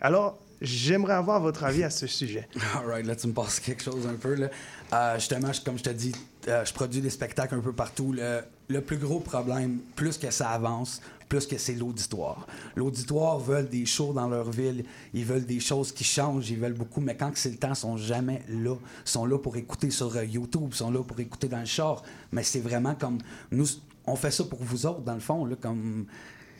Alors, 0.00 0.38
j'aimerais 0.60 1.14
avoir 1.14 1.40
votre 1.40 1.64
avis 1.64 1.84
à 1.84 1.90
ce 1.90 2.06
sujet. 2.06 2.48
Alright, 2.76 3.06
là, 3.06 3.16
tu 3.16 3.26
me 3.26 3.32
passes 3.32 3.60
quelque 3.60 3.82
chose 3.82 4.06
un 4.06 4.14
peu. 4.14 4.34
Là. 4.34 4.50
Euh, 4.92 5.14
justement, 5.16 5.50
comme 5.64 5.78
je 5.78 5.84
te 5.84 5.90
dis, 5.90 6.12
euh, 6.48 6.64
je 6.64 6.72
produis 6.72 7.00
des 7.00 7.10
spectacles 7.10 7.54
un 7.54 7.60
peu 7.60 7.72
partout. 7.72 8.12
Le, 8.12 8.80
plus 8.80 8.98
gros 8.98 9.20
problème, 9.20 9.80
plus 9.96 10.16
que 10.16 10.30
ça 10.30 10.50
avance, 10.50 11.00
plus 11.28 11.46
que 11.46 11.58
c'est 11.58 11.74
l'auditoire. 11.74 12.46
L'auditoire 12.76 13.38
veulent 13.38 13.68
des 13.68 13.86
shows 13.86 14.12
dans 14.12 14.28
leur 14.28 14.50
ville, 14.50 14.84
ils 15.12 15.24
veulent 15.24 15.46
des 15.46 15.60
choses 15.60 15.92
qui 15.92 16.04
changent, 16.04 16.50
ils 16.50 16.58
veulent 16.58 16.74
beaucoup, 16.74 17.00
mais 17.00 17.16
quand 17.16 17.30
c'est 17.34 17.50
le 17.50 17.56
temps, 17.56 17.70
ils 17.70 17.76
sont 17.76 17.96
jamais 17.96 18.42
là. 18.48 18.74
Ils 18.74 19.10
sont 19.10 19.26
là 19.26 19.38
pour 19.38 19.56
écouter 19.56 19.90
sur 19.90 20.14
euh, 20.16 20.24
YouTube, 20.24 20.68
ils 20.70 20.76
sont 20.76 20.90
là 20.90 21.02
pour 21.02 21.18
écouter 21.20 21.48
dans 21.48 21.60
le 21.60 21.66
char. 21.66 22.02
Mais 22.32 22.42
c'est 22.42 22.60
vraiment 22.60 22.94
comme 22.94 23.18
nous, 23.50 23.66
on 24.06 24.16
fait 24.16 24.30
ça 24.30 24.44
pour 24.44 24.62
vous 24.62 24.86
autres, 24.86 25.02
dans 25.02 25.14
le 25.14 25.20
fond, 25.20 25.48
comme 25.60 26.06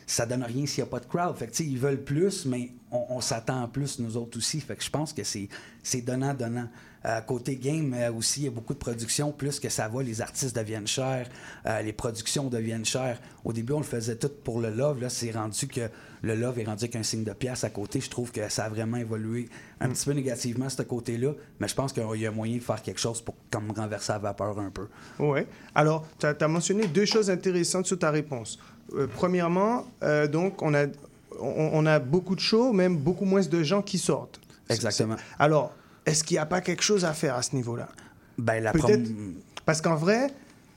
ça 0.05 0.25
donne 0.25 0.43
rien 0.43 0.65
s'il 0.65 0.83
n'y 0.83 0.89
a 0.89 0.91
pas 0.91 0.99
de 0.99 1.05
crowd. 1.05 1.35
Fait 1.37 1.59
ils 1.59 1.77
veulent 1.77 2.03
plus, 2.03 2.45
mais 2.45 2.71
on, 2.91 3.05
on 3.09 3.21
s'attend 3.21 3.67
plus, 3.67 3.99
nous 3.99 4.17
autres 4.17 4.37
aussi. 4.37 4.59
Fait 4.59 4.75
que 4.75 4.83
je 4.83 4.89
pense 4.89 5.13
que 5.13 5.23
c'est 5.23 6.01
donnant-donnant. 6.01 6.67
Euh, 7.03 7.19
côté 7.21 7.55
game 7.55 7.95
euh, 7.95 8.13
aussi, 8.13 8.41
il 8.41 8.43
y 8.45 8.47
a 8.47 8.51
beaucoup 8.51 8.73
de 8.73 8.79
production. 8.79 9.31
Plus 9.31 9.59
que 9.59 9.69
ça 9.69 9.87
va, 9.87 10.03
les 10.03 10.21
artistes 10.21 10.55
deviennent 10.55 10.87
chers, 10.87 11.27
euh, 11.65 11.81
les 11.81 11.93
productions 11.93 12.47
deviennent 12.47 12.85
chères. 12.85 13.19
Au 13.43 13.53
début, 13.53 13.73
on 13.73 13.79
le 13.79 13.83
faisait 13.83 14.17
tout 14.17 14.29
pour 14.43 14.61
le 14.61 14.69
love. 14.69 15.01
Là, 15.01 15.09
c'est 15.09 15.31
rendu 15.31 15.67
que 15.67 15.89
le 16.21 16.35
love 16.35 16.59
est 16.59 16.63
rendu 16.63 16.89
qu'un 16.89 17.01
signe 17.01 17.23
de 17.23 17.33
pièce 17.33 17.63
à 17.63 17.71
côté. 17.71 18.01
Je 18.01 18.09
trouve 18.09 18.31
que 18.31 18.47
ça 18.49 18.65
a 18.65 18.69
vraiment 18.69 18.97
évolué 18.97 19.49
un 19.79 19.89
petit 19.89 20.05
peu 20.05 20.11
négativement, 20.11 20.69
ce 20.69 20.83
côté-là. 20.83 21.33
Mais 21.59 21.67
je 21.67 21.73
pense 21.73 21.91
qu'il 21.91 22.03
y 22.17 22.27
a 22.27 22.31
moyen 22.31 22.57
de 22.57 22.61
faire 22.61 22.81
quelque 22.83 22.99
chose 22.99 23.19
pour 23.21 23.35
comme 23.49 23.71
renverser 23.71 24.13
la 24.13 24.19
vapeur 24.19 24.59
un 24.59 24.69
peu. 24.69 24.87
Oui. 25.17 25.41
Alors, 25.73 26.07
tu 26.19 26.27
as, 26.27 26.47
mentionné 26.47 26.85
deux 26.87 27.05
choses 27.05 27.31
intéressantes 27.31 27.87
sur 27.87 27.97
ta 27.97 28.11
réponse. 28.11 28.59
Euh, 28.93 29.07
premièrement, 29.07 29.85
euh, 30.03 30.27
donc, 30.27 30.61
on 30.61 30.75
a, 30.75 30.85
on, 31.39 31.69
on 31.73 31.85
a 31.85 31.99
beaucoup 31.99 32.35
de 32.35 32.39
shows, 32.41 32.73
même 32.73 32.97
beaucoup 32.97 33.25
moins 33.25 33.41
de 33.41 33.63
gens 33.63 33.81
qui 33.81 33.97
sortent. 33.97 34.39
Exactement. 34.69 35.15
Alors, 35.39 35.73
est-ce 36.05 36.23
qu'il 36.23 36.35
n'y 36.35 36.39
a 36.39 36.45
pas 36.45 36.61
quelque 36.61 36.83
chose 36.83 37.05
à 37.05 37.13
faire 37.13 37.35
à 37.35 37.41
ce 37.41 37.55
niveau-là? 37.55 37.89
Ben, 38.37 38.61
la 38.63 38.71
Peut-être. 38.71 39.03
prom- 39.03 39.33
Parce 39.65 39.81
qu'en 39.81 39.95
vrai, 39.95 40.27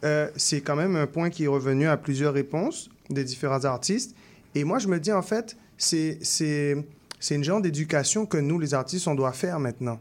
euh, 0.05 0.29
c'est 0.37 0.61
quand 0.61 0.77
même 0.77 0.97
un 0.97 1.07
point 1.07 1.31
qui 1.31 1.45
est 1.45 1.49
revenu 1.49 1.87
à 1.87 1.97
plusieurs 1.97 2.35
réponses 2.35 2.91
des 3.11 3.25
différents 3.25 3.65
artistes. 3.65 4.15
Et 4.55 4.65
moi, 4.65 4.79
je 4.79 4.89
me 4.89 4.99
dis, 5.01 5.13
en 5.13 5.23
fait, 5.23 5.57
c'est 5.79 6.19
c'est 6.23 6.77
c'est 7.21 7.35
une 7.37 7.45
genre 7.45 7.61
d'éducation 7.63 8.27
que 8.27 8.37
nous, 8.37 8.59
les 8.59 8.75
artistes, 8.75 9.09
on 9.09 9.15
doit 9.15 9.33
faire 9.33 9.59
maintenant. 9.61 9.99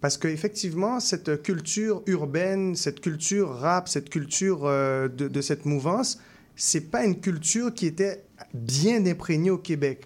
Parce 0.00 0.16
qu'effectivement, 0.18 1.00
cette 1.00 1.42
culture 1.42 2.02
urbaine, 2.06 2.76
cette 2.76 3.00
culture 3.00 3.50
rap, 3.50 3.88
cette 3.88 4.08
culture 4.10 4.60
euh, 4.64 5.08
de, 5.08 5.26
de 5.28 5.40
cette 5.40 5.64
mouvance, 5.66 6.18
c'est 6.56 6.90
pas 6.90 7.04
une 7.04 7.20
culture 7.20 7.72
qui 7.72 7.86
était 7.86 8.24
bien 8.54 9.04
imprégnée 9.06 9.50
au 9.50 9.58
Québec. 9.58 10.04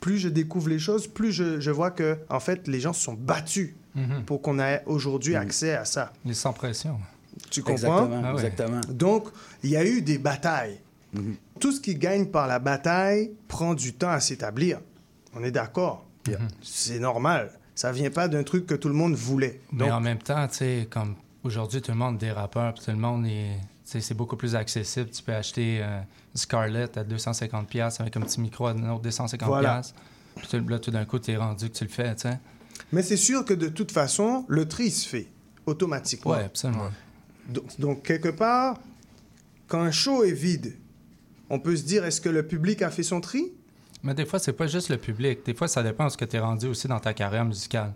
Plus 0.00 0.18
je 0.18 0.28
découvre 0.28 0.68
les 0.68 0.78
choses, 0.78 1.06
plus 1.06 1.32
je, 1.32 1.60
je 1.60 1.70
vois 1.70 1.90
que, 1.90 2.18
en 2.28 2.40
fait, 2.40 2.68
les 2.68 2.80
gens 2.80 2.92
se 2.92 3.02
sont 3.02 3.14
battus 3.14 3.74
Mhm. 3.94 4.24
pour 4.26 4.42
qu'on 4.42 4.58
ait 4.58 4.82
aujourd'hui 4.86 5.36
accès 5.36 5.72
à 5.74 5.84
ça. 5.84 6.12
Les 6.24 6.34
sans 6.34 6.52
pression. 6.52 6.98
Tu 7.50 7.62
comprends? 7.62 7.74
Exactement, 7.74 8.22
Ah 8.24 8.34
ouais. 8.34 8.44
exactement. 8.44 8.80
Donc, 8.88 9.28
il 9.62 9.70
y 9.70 9.76
a 9.76 9.84
eu 9.86 10.02
des 10.02 10.18
batailles. 10.18 10.80
Mhm. 11.12 11.36
Tout 11.60 11.70
ce 11.70 11.80
qui 11.80 11.94
gagne 11.94 12.26
par 12.26 12.48
la 12.48 12.58
bataille 12.58 13.30
prend 13.46 13.72
du 13.74 13.92
temps 13.94 14.10
à 14.10 14.18
s'établir. 14.18 14.80
On 15.32 15.44
est 15.44 15.52
d'accord. 15.52 16.04
Mhm. 16.26 16.34
C'est 16.60 16.98
normal. 16.98 17.52
Ça 17.76 17.92
vient 17.92 18.10
pas 18.10 18.26
d'un 18.26 18.42
truc 18.42 18.66
que 18.66 18.74
tout 18.74 18.88
le 18.88 18.94
monde 18.94 19.14
voulait. 19.14 19.60
Mais 19.72 19.84
Donc, 19.84 19.92
en 19.92 20.00
même 20.00 20.18
temps, 20.18 20.46
tu 20.48 20.56
sais, 20.56 20.88
comme 20.90 21.14
aujourd'hui, 21.44 21.80
tout 21.80 21.92
le 21.92 21.96
monde 21.98 22.16
est 22.16 22.26
des 22.26 22.32
rappeurs, 22.32 22.74
puis 22.74 22.84
tout 22.84 22.90
le 22.90 22.96
monde 22.96 23.26
est. 23.26 23.56
C'est 23.84 24.14
beaucoup 24.14 24.36
plus 24.36 24.54
accessible. 24.54 25.10
Tu 25.10 25.22
peux 25.22 25.34
acheter 25.34 25.80
euh, 25.82 26.00
Scarlett 26.34 26.96
à 26.96 27.04
250$ 27.04 27.66
piastres 27.66 28.00
avec 28.00 28.16
un 28.16 28.20
petit 28.22 28.40
micro 28.40 28.66
à 28.66 28.70
un 28.70 28.90
autre 28.90 29.08
250$. 29.08 29.44
Voilà. 29.44 29.74
piastres. 29.74 29.94
Puis 30.36 30.60
là, 30.68 30.78
tout 30.78 30.90
d'un 30.90 31.04
coup, 31.04 31.18
tu 31.18 31.30
es 31.30 31.36
rendu 31.36 31.68
que 31.68 31.76
tu 31.76 31.84
le 31.84 31.90
fais, 31.90 32.14
tu 32.14 32.22
sais. 32.22 32.38
Mais 32.92 33.02
c'est 33.02 33.16
sûr 33.16 33.44
que 33.44 33.54
de 33.54 33.68
toute 33.68 33.92
façon, 33.92 34.44
le 34.48 34.66
tri 34.66 34.90
se 34.90 35.06
fait 35.08 35.28
automatiquement. 35.66 36.32
Ouais, 36.32 36.44
absolument. 36.44 36.90
Donc, 37.48 37.64
donc, 37.78 38.02
quelque 38.02 38.30
part, 38.30 38.78
quand 39.68 39.80
un 39.80 39.90
show 39.90 40.24
est 40.24 40.32
vide, 40.32 40.76
on 41.50 41.58
peut 41.58 41.76
se 41.76 41.84
dire 41.84 42.04
est-ce 42.04 42.20
que 42.20 42.28
le 42.28 42.46
public 42.46 42.82
a 42.82 42.90
fait 42.90 43.02
son 43.02 43.20
tri? 43.20 43.52
Mais 44.02 44.14
des 44.14 44.26
fois, 44.26 44.38
c'est 44.38 44.52
pas 44.52 44.66
juste 44.66 44.88
le 44.90 44.98
public. 44.98 45.44
Des 45.46 45.54
fois, 45.54 45.68
ça 45.68 45.82
dépend 45.82 46.06
de 46.06 46.10
ce 46.10 46.16
que 46.16 46.24
tu 46.24 46.36
es 46.36 46.38
rendu 46.38 46.66
aussi 46.66 46.88
dans 46.88 47.00
ta 47.00 47.14
carrière 47.14 47.44
musicale. 47.44 47.94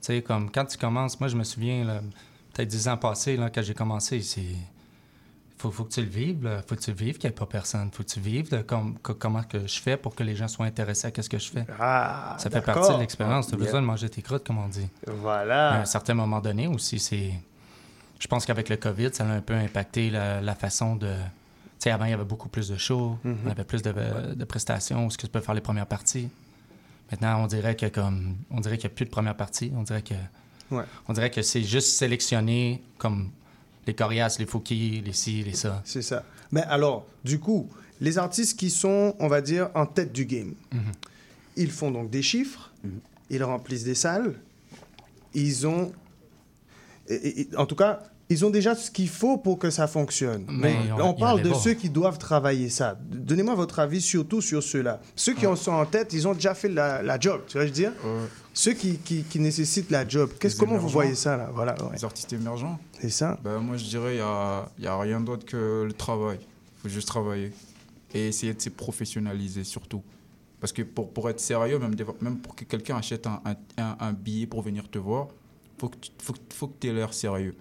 Tu 0.00 0.06
sais, 0.06 0.22
comme 0.22 0.50
quand 0.50 0.64
tu 0.64 0.78
commences, 0.78 1.18
moi, 1.20 1.28
je 1.28 1.36
me 1.36 1.44
souviens, 1.44 1.84
là, 1.84 2.00
peut-être 2.54 2.68
dix 2.68 2.88
ans 2.88 2.96
passés, 2.96 3.36
là, 3.36 3.50
quand 3.50 3.62
j'ai 3.62 3.74
commencé, 3.74 4.22
c'est. 4.22 4.42
Faut, 5.60 5.70
faut 5.70 5.84
que 5.84 5.92
tu 5.92 6.00
le 6.00 6.08
vives, 6.08 6.42
là. 6.44 6.62
Faut 6.66 6.74
que 6.74 6.80
tu 6.80 6.90
le 6.90 6.96
vives 6.96 7.18
qu'il 7.18 7.28
n'y 7.28 7.34
ait 7.34 7.38
pas 7.38 7.44
personne. 7.44 7.90
Faut 7.92 8.02
que 8.02 8.08
tu 8.08 8.18
vives 8.20 8.50
de 8.50 8.62
com- 8.62 8.96
co- 9.02 9.12
comment 9.14 9.42
que 9.42 9.66
je 9.66 9.78
fais 9.80 9.98
pour 9.98 10.14
que 10.14 10.22
les 10.22 10.34
gens 10.34 10.48
soient 10.48 10.64
intéressés 10.64 11.12
à 11.14 11.22
ce 11.22 11.28
que 11.28 11.38
je 11.38 11.50
fais. 11.50 11.66
Ah, 11.78 12.34
ça 12.38 12.48
fait 12.48 12.62
partie 12.62 12.94
de 12.94 12.98
l'expérience. 12.98 13.48
Tu 13.48 13.54
as 13.54 13.58
Yeah. 13.58 13.66
besoin 13.66 13.82
de 13.82 13.86
manger 13.86 14.08
tes 14.08 14.22
croûtes, 14.22 14.46
comme 14.46 14.56
on 14.58 14.68
dit. 14.68 14.88
Voilà. 15.06 15.72
À 15.72 15.80
un 15.82 15.84
certain 15.84 16.14
moment 16.14 16.40
donné 16.40 16.66
aussi, 16.66 16.98
c'est. 16.98 17.32
Je 18.18 18.26
pense 18.26 18.46
qu'avec 18.46 18.68
le 18.70 18.76
COVID, 18.76 19.10
ça 19.12 19.24
a 19.24 19.28
un 19.32 19.40
peu 19.42 19.54
impacté 19.54 20.08
la, 20.08 20.40
la 20.40 20.54
façon 20.54 20.96
de. 20.96 21.08
Tu 21.12 21.84
sais, 21.84 21.90
avant, 21.90 22.06
il 22.06 22.10
y 22.10 22.14
avait 22.14 22.24
beaucoup 22.24 22.48
plus 22.48 22.68
de 22.68 22.76
shows, 22.78 23.18
Mhm. 23.24 23.36
on 23.46 23.50
avait 23.50 23.64
plus 23.64 23.82
de, 23.82 23.92
de 24.34 24.44
prestations, 24.44 25.08
ce 25.10 25.18
que 25.18 25.26
tu 25.26 25.32
peux 25.32 25.40
faire 25.40 25.54
les 25.54 25.60
premières 25.62 25.86
parties. 25.86 26.28
Maintenant, 27.10 27.42
on 27.42 27.46
dirait 27.46 27.76
que 27.76 27.86
comme. 27.86 28.36
On 28.50 28.60
dirait 28.60 28.78
qu'il 28.78 28.88
n'y 28.88 28.94
a 28.94 28.96
plus 28.96 29.04
de 29.04 29.10
première 29.10 29.36
partie. 29.36 29.72
On 29.76 29.82
dirait 29.82 30.02
que. 30.02 30.14
Ouais. 30.70 30.84
On 31.08 31.12
dirait 31.12 31.30
que 31.30 31.42
c'est 31.42 31.62
juste 31.62 31.88
sélectionné 31.98 32.82
comme 32.98 33.30
les 33.86 33.94
coriaces, 33.94 34.38
les 34.38 34.46
fouquis, 34.46 35.02
les 35.04 35.12
ci, 35.12 35.42
les 35.42 35.54
ça. 35.54 35.82
C'est 35.84 36.02
ça. 36.02 36.24
Mais 36.52 36.62
alors, 36.62 37.06
du 37.24 37.38
coup, 37.38 37.68
les 38.00 38.18
artistes 38.18 38.58
qui 38.58 38.70
sont, 38.70 39.14
on 39.18 39.28
va 39.28 39.40
dire, 39.40 39.70
en 39.74 39.86
tête 39.86 40.12
du 40.12 40.24
game, 40.24 40.54
Mhm. 40.72 40.80
ils 41.56 41.70
font 41.70 41.90
donc 41.90 42.10
des 42.10 42.22
chiffres, 42.22 42.72
ils 43.30 43.42
remplissent 43.44 43.84
des 43.84 43.94
salles, 43.94 44.34
ils 45.34 45.66
ont... 45.66 45.92
et- 47.08 47.14
et- 47.14 47.40
et- 47.42 47.56
en 47.56 47.66
tout 47.66 47.76
cas, 47.76 48.00
ils 48.28 48.44
ont 48.44 48.50
déjà 48.50 48.74
ce 48.76 48.90
qu'il 48.92 49.08
faut 49.08 49.38
pour 49.38 49.58
que 49.58 49.70
ça 49.70 49.86
fonctionne. 49.88 50.44
Mais 50.48 50.76
on 51.02 51.14
parle 51.14 51.42
de 51.42 51.52
ceux 51.54 51.74
qui 51.74 51.90
doivent 51.90 52.18
travailler 52.18 52.68
ça. 52.68 52.96
Donnez-moi 53.10 53.54
votre 53.56 53.80
avis 53.80 54.00
surtout 54.00 54.40
sur 54.40 54.62
ceux-là. 54.62 55.00
Ceux 55.16 55.34
qui 55.34 55.46
en 55.48 55.56
sont 55.56 55.72
en 55.72 55.84
tête, 55.84 56.12
ils 56.12 56.28
ont 56.28 56.34
déjà 56.34 56.54
fait 56.54 56.68
la, 56.68 57.02
la 57.02 57.18
job, 57.18 57.42
tu 57.48 57.54
vois, 57.54 57.62
je 57.62 57.70
veux 57.70 57.74
dire? 57.74 57.92
Ceux 58.52 58.72
qui, 58.72 58.98
qui, 58.98 59.22
qui 59.22 59.38
nécessitent 59.38 59.90
la 59.90 60.06
job. 60.06 60.30
Qu'est-ce, 60.38 60.56
comment 60.56 60.76
vous 60.76 60.88
voyez 60.88 61.14
ça, 61.14 61.36
là? 61.36 61.50
Voilà, 61.54 61.74
ouais. 61.84 61.92
Les 61.94 62.04
artistes 62.04 62.32
émergents 62.32 62.78
C'est 63.00 63.10
ça 63.10 63.38
ben, 63.44 63.58
Moi, 63.60 63.76
je 63.76 63.84
dirais 63.84 64.16
qu'il 64.16 64.82
n'y 64.82 64.86
a, 64.88 64.94
a 64.94 65.00
rien 65.00 65.20
d'autre 65.20 65.46
que 65.46 65.84
le 65.86 65.92
travail. 65.92 66.38
Il 66.42 66.82
faut 66.82 66.88
juste 66.88 67.08
travailler. 67.08 67.52
Et 68.12 68.26
essayer 68.28 68.52
de 68.52 68.60
se 68.60 68.70
professionnaliser 68.70 69.62
surtout. 69.64 70.02
Parce 70.58 70.72
que 70.72 70.82
pour, 70.82 71.10
pour 71.12 71.30
être 71.30 71.40
sérieux, 71.40 71.78
même, 71.78 71.94
même 72.20 72.38
pour 72.38 72.54
que 72.56 72.64
quelqu'un 72.64 72.96
achète 72.96 73.26
un, 73.26 73.40
un, 73.44 73.54
un- 73.82 73.96
un 74.00 74.12
billet 74.12 74.46
pour 74.46 74.62
venir 74.62 74.90
te 74.90 74.98
voir, 74.98 75.28
il 75.76 75.80
faut 75.80 75.88
que 75.88 75.96
tu 75.96 76.10
faut, 76.18 76.34
faut 76.52 76.66
que 76.68 76.86
aies 76.86 76.92
l'air 76.92 77.14
sérieux 77.14 77.54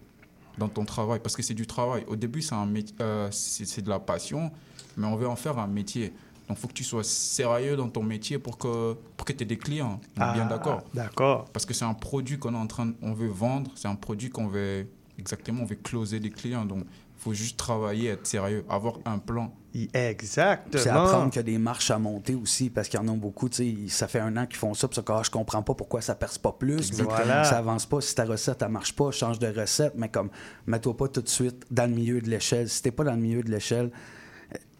dans 0.58 0.68
ton 0.68 0.84
travail. 0.86 1.20
Parce 1.22 1.36
que 1.36 1.44
c'est 1.44 1.54
du 1.54 1.68
travail. 1.68 2.04
Au 2.08 2.16
début, 2.16 2.42
c'est 2.42 2.56
un 2.56 2.68
euh, 3.00 3.30
c'est 3.32 3.66
c'est 3.66 3.82
de 3.84 3.90
la 3.90 4.00
passion, 4.00 4.52
mais 4.98 5.06
on 5.08 5.16
veut 5.16 5.28
en 5.30 5.36
faire 5.38 5.60
un 5.60 5.68
métier. 5.68 6.12
Donc, 6.50 6.58
il 6.58 6.62
faut 6.62 6.68
que 6.68 6.74
tu 6.74 6.84
sois 6.84 7.04
sérieux 7.04 7.76
dans 7.78 7.88
ton 7.90 8.04
métier 8.04 8.40
pour 8.40 8.58
que, 8.58 8.96
pour 9.16 9.24
que 9.26 9.32
tu 9.34 9.44
aies 9.44 9.48
des 9.48 9.58
clients. 9.58 10.02
On 10.18 10.22
est 10.30 10.34
bien 10.34 10.46
Ah, 10.48 10.50
d'accord. 10.50 10.82
D'accord. 10.96 11.46
Parce 11.54 11.66
que 11.66 11.74
c'est 11.76 11.86
un 11.86 11.94
produit 11.94 12.40
qu'on 12.40 12.54
est 12.56 12.58
en 12.58 12.68
train, 12.68 12.88
de- 12.88 12.96
on 13.04 13.14
veut 13.14 13.28
vendre, 13.30 13.70
c'est 13.76 13.88
un 13.88 13.94
produit 13.96 14.30
qu'on 14.32 14.48
veut, 14.48 14.88
exactement, 15.20 15.62
on 15.62 15.66
veut 15.66 15.76
closer 15.76 16.20
des 16.20 16.32
clients. 16.32 16.66
Donc, 16.66 16.86
il 16.88 17.22
faut 17.22 17.34
juste 17.34 17.56
travailler, 17.58 18.10
être 18.10 18.26
sérieux, 18.26 18.66
avoir 18.68 18.96
un 19.06 19.20
plan. 19.20 19.54
Exactement. 19.94 20.82
C'est 20.84 20.90
apprendre 20.90 21.26
qu'il 21.30 21.36
y 21.36 21.40
a 21.40 21.44
des 21.44 21.58
marches 21.60 21.92
à 21.92 22.00
monter 22.00 22.34
aussi, 22.34 22.72
parce 22.72 22.88
qu'il 22.90 23.00
y 23.00 23.04
en 23.04 23.08
a 23.08 23.12
beaucoup. 23.16 23.48
tu 23.50 23.58
sais, 23.58 23.90
Ça 23.90 24.08
fait 24.08 24.20
un 24.20 24.36
an 24.36 24.48
qu'ils 24.48 24.58
font 24.58 24.74
ça, 24.74 24.88
puis 24.88 24.96
ça, 24.96 25.04
ah, 25.08 25.22
je 25.24 25.30
comprends 25.30 25.62
pas 25.62 25.76
pourquoi 25.76 26.02
ça 26.02 26.16
perce 26.16 26.40
pas 26.40 26.52
plus, 26.54 26.92
Voilà. 27.04 27.44
ça 27.44 27.60
avance 27.60 27.86
pas. 27.86 28.02
Si 28.02 28.16
ta 28.16 28.26
recette, 28.26 28.64
elle 28.64 28.70
marche 28.70 28.96
pas, 28.96 29.12
change 29.12 29.38
de 29.38 29.48
recette, 29.48 29.94
mais 29.96 30.10
comme, 30.10 30.30
mets-toi 30.66 30.98
pas 30.98 31.08
tout 31.10 31.22
de 31.22 31.30
suite 31.30 31.64
dans 31.70 31.88
le 31.88 31.96
milieu 31.96 32.20
de 32.22 32.30
l'échelle. 32.30 32.68
Si 32.70 32.82
t'es 32.82 32.90
pas 32.92 33.04
dans 33.04 33.14
le 33.14 33.22
milieu 33.22 33.44
de 33.44 33.52
l'échelle, 33.52 33.92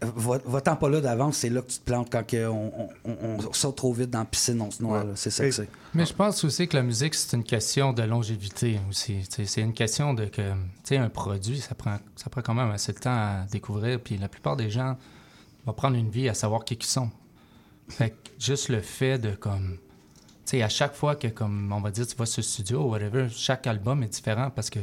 va-t'en 0.02 0.76
pas 0.76 0.88
là 0.88 1.00
d'avance, 1.00 1.36
c'est 1.38 1.50
là 1.50 1.60
que 1.62 1.70
tu 1.70 1.78
te 1.78 1.84
plantes 1.84 2.08
quand 2.10 2.26
que 2.26 2.46
on, 2.46 2.72
on- 2.84 2.88
on- 3.04 3.38
on 3.48 3.52
saute 3.52 3.76
trop 3.76 3.92
vite 3.92 4.10
dans 4.10 4.20
la 4.20 4.24
piscine, 4.24 4.60
on 4.60 4.70
se 4.70 4.82
noie. 4.82 5.04
C'est 5.14 5.30
ça 5.30 5.44
que 5.44 5.50
c'est. 5.50 5.68
Mais 5.94 6.06
je 6.06 6.14
pense 6.14 6.42
aussi 6.44 6.66
que 6.68 6.76
la 6.76 6.82
musique, 6.82 7.14
c'est 7.14 7.36
une 7.36 7.44
question 7.44 7.92
de 7.92 8.02
longévité 8.02 8.80
aussi. 8.88 9.18
C'est 9.28 9.60
une 9.60 9.74
question 9.74 10.14
de 10.14 10.24
que, 10.26 10.52
tu 10.52 10.56
sais, 10.84 10.96
un 10.96 11.10
produit, 11.10 11.60
ça 11.60 11.74
prend, 11.74 11.98
ça 12.16 12.30
prend 12.30 12.40
quand 12.40 12.54
même 12.54 12.70
assez 12.70 12.92
de 12.92 12.98
temps 12.98 13.10
à 13.10 13.46
découvrir. 13.50 14.00
Puis 14.00 14.16
la 14.16 14.28
plupart 14.28 14.56
des 14.56 14.70
gens 14.70 14.96
vont 15.66 15.72
prendre 15.74 15.96
une 15.96 16.10
vie 16.10 16.28
à 16.28 16.34
savoir 16.34 16.64
qui 16.64 16.74
ils 16.74 16.82
sont. 16.86 17.10
Fait 17.88 18.10
que 18.10 18.16
juste 18.38 18.68
le 18.70 18.80
fait 18.80 19.18
de, 19.18 19.32
comme, 19.34 19.76
tu 20.46 20.52
sais, 20.52 20.62
à 20.62 20.68
chaque 20.68 20.94
fois 20.94 21.14
que, 21.16 21.28
comme, 21.28 21.72
on 21.72 21.80
va 21.80 21.90
dire, 21.90 22.06
tu 22.06 22.16
vas 22.16 22.24
sur 22.26 22.40
le 22.40 22.44
studio 22.46 22.84
ou 22.84 22.90
whatever, 22.92 23.28
chaque 23.30 23.66
album 23.66 24.02
est 24.02 24.08
différent 24.08 24.50
parce 24.50 24.70
que 24.70 24.80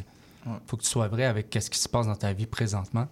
faut 0.67 0.77
que 0.77 0.83
tu 0.83 0.89
sois 0.89 1.07
vrai 1.07 1.25
avec 1.25 1.57
ce 1.59 1.69
qui 1.69 1.79
se 1.79 1.89
passe 1.89 2.05
dans 2.05 2.15
ta 2.15 2.31
vie 2.33 2.45
présentement. 2.45 3.07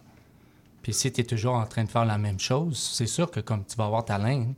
Puis 0.86 0.94
si 0.94 1.12
tu 1.12 1.22
es 1.22 1.24
toujours 1.24 1.56
en 1.56 1.66
train 1.66 1.84
de 1.84 1.90
faire 1.90 2.06
la 2.06 2.20
même 2.20 2.40
chose, 2.40 2.78
c'est 2.94 3.08
sûr 3.08 3.32
que 3.32 3.40
comme 3.40 3.64
tu 3.68 3.76
vas 3.76 3.86
avoir 3.86 4.06
ta 4.06 4.20
ligne, 4.20 4.54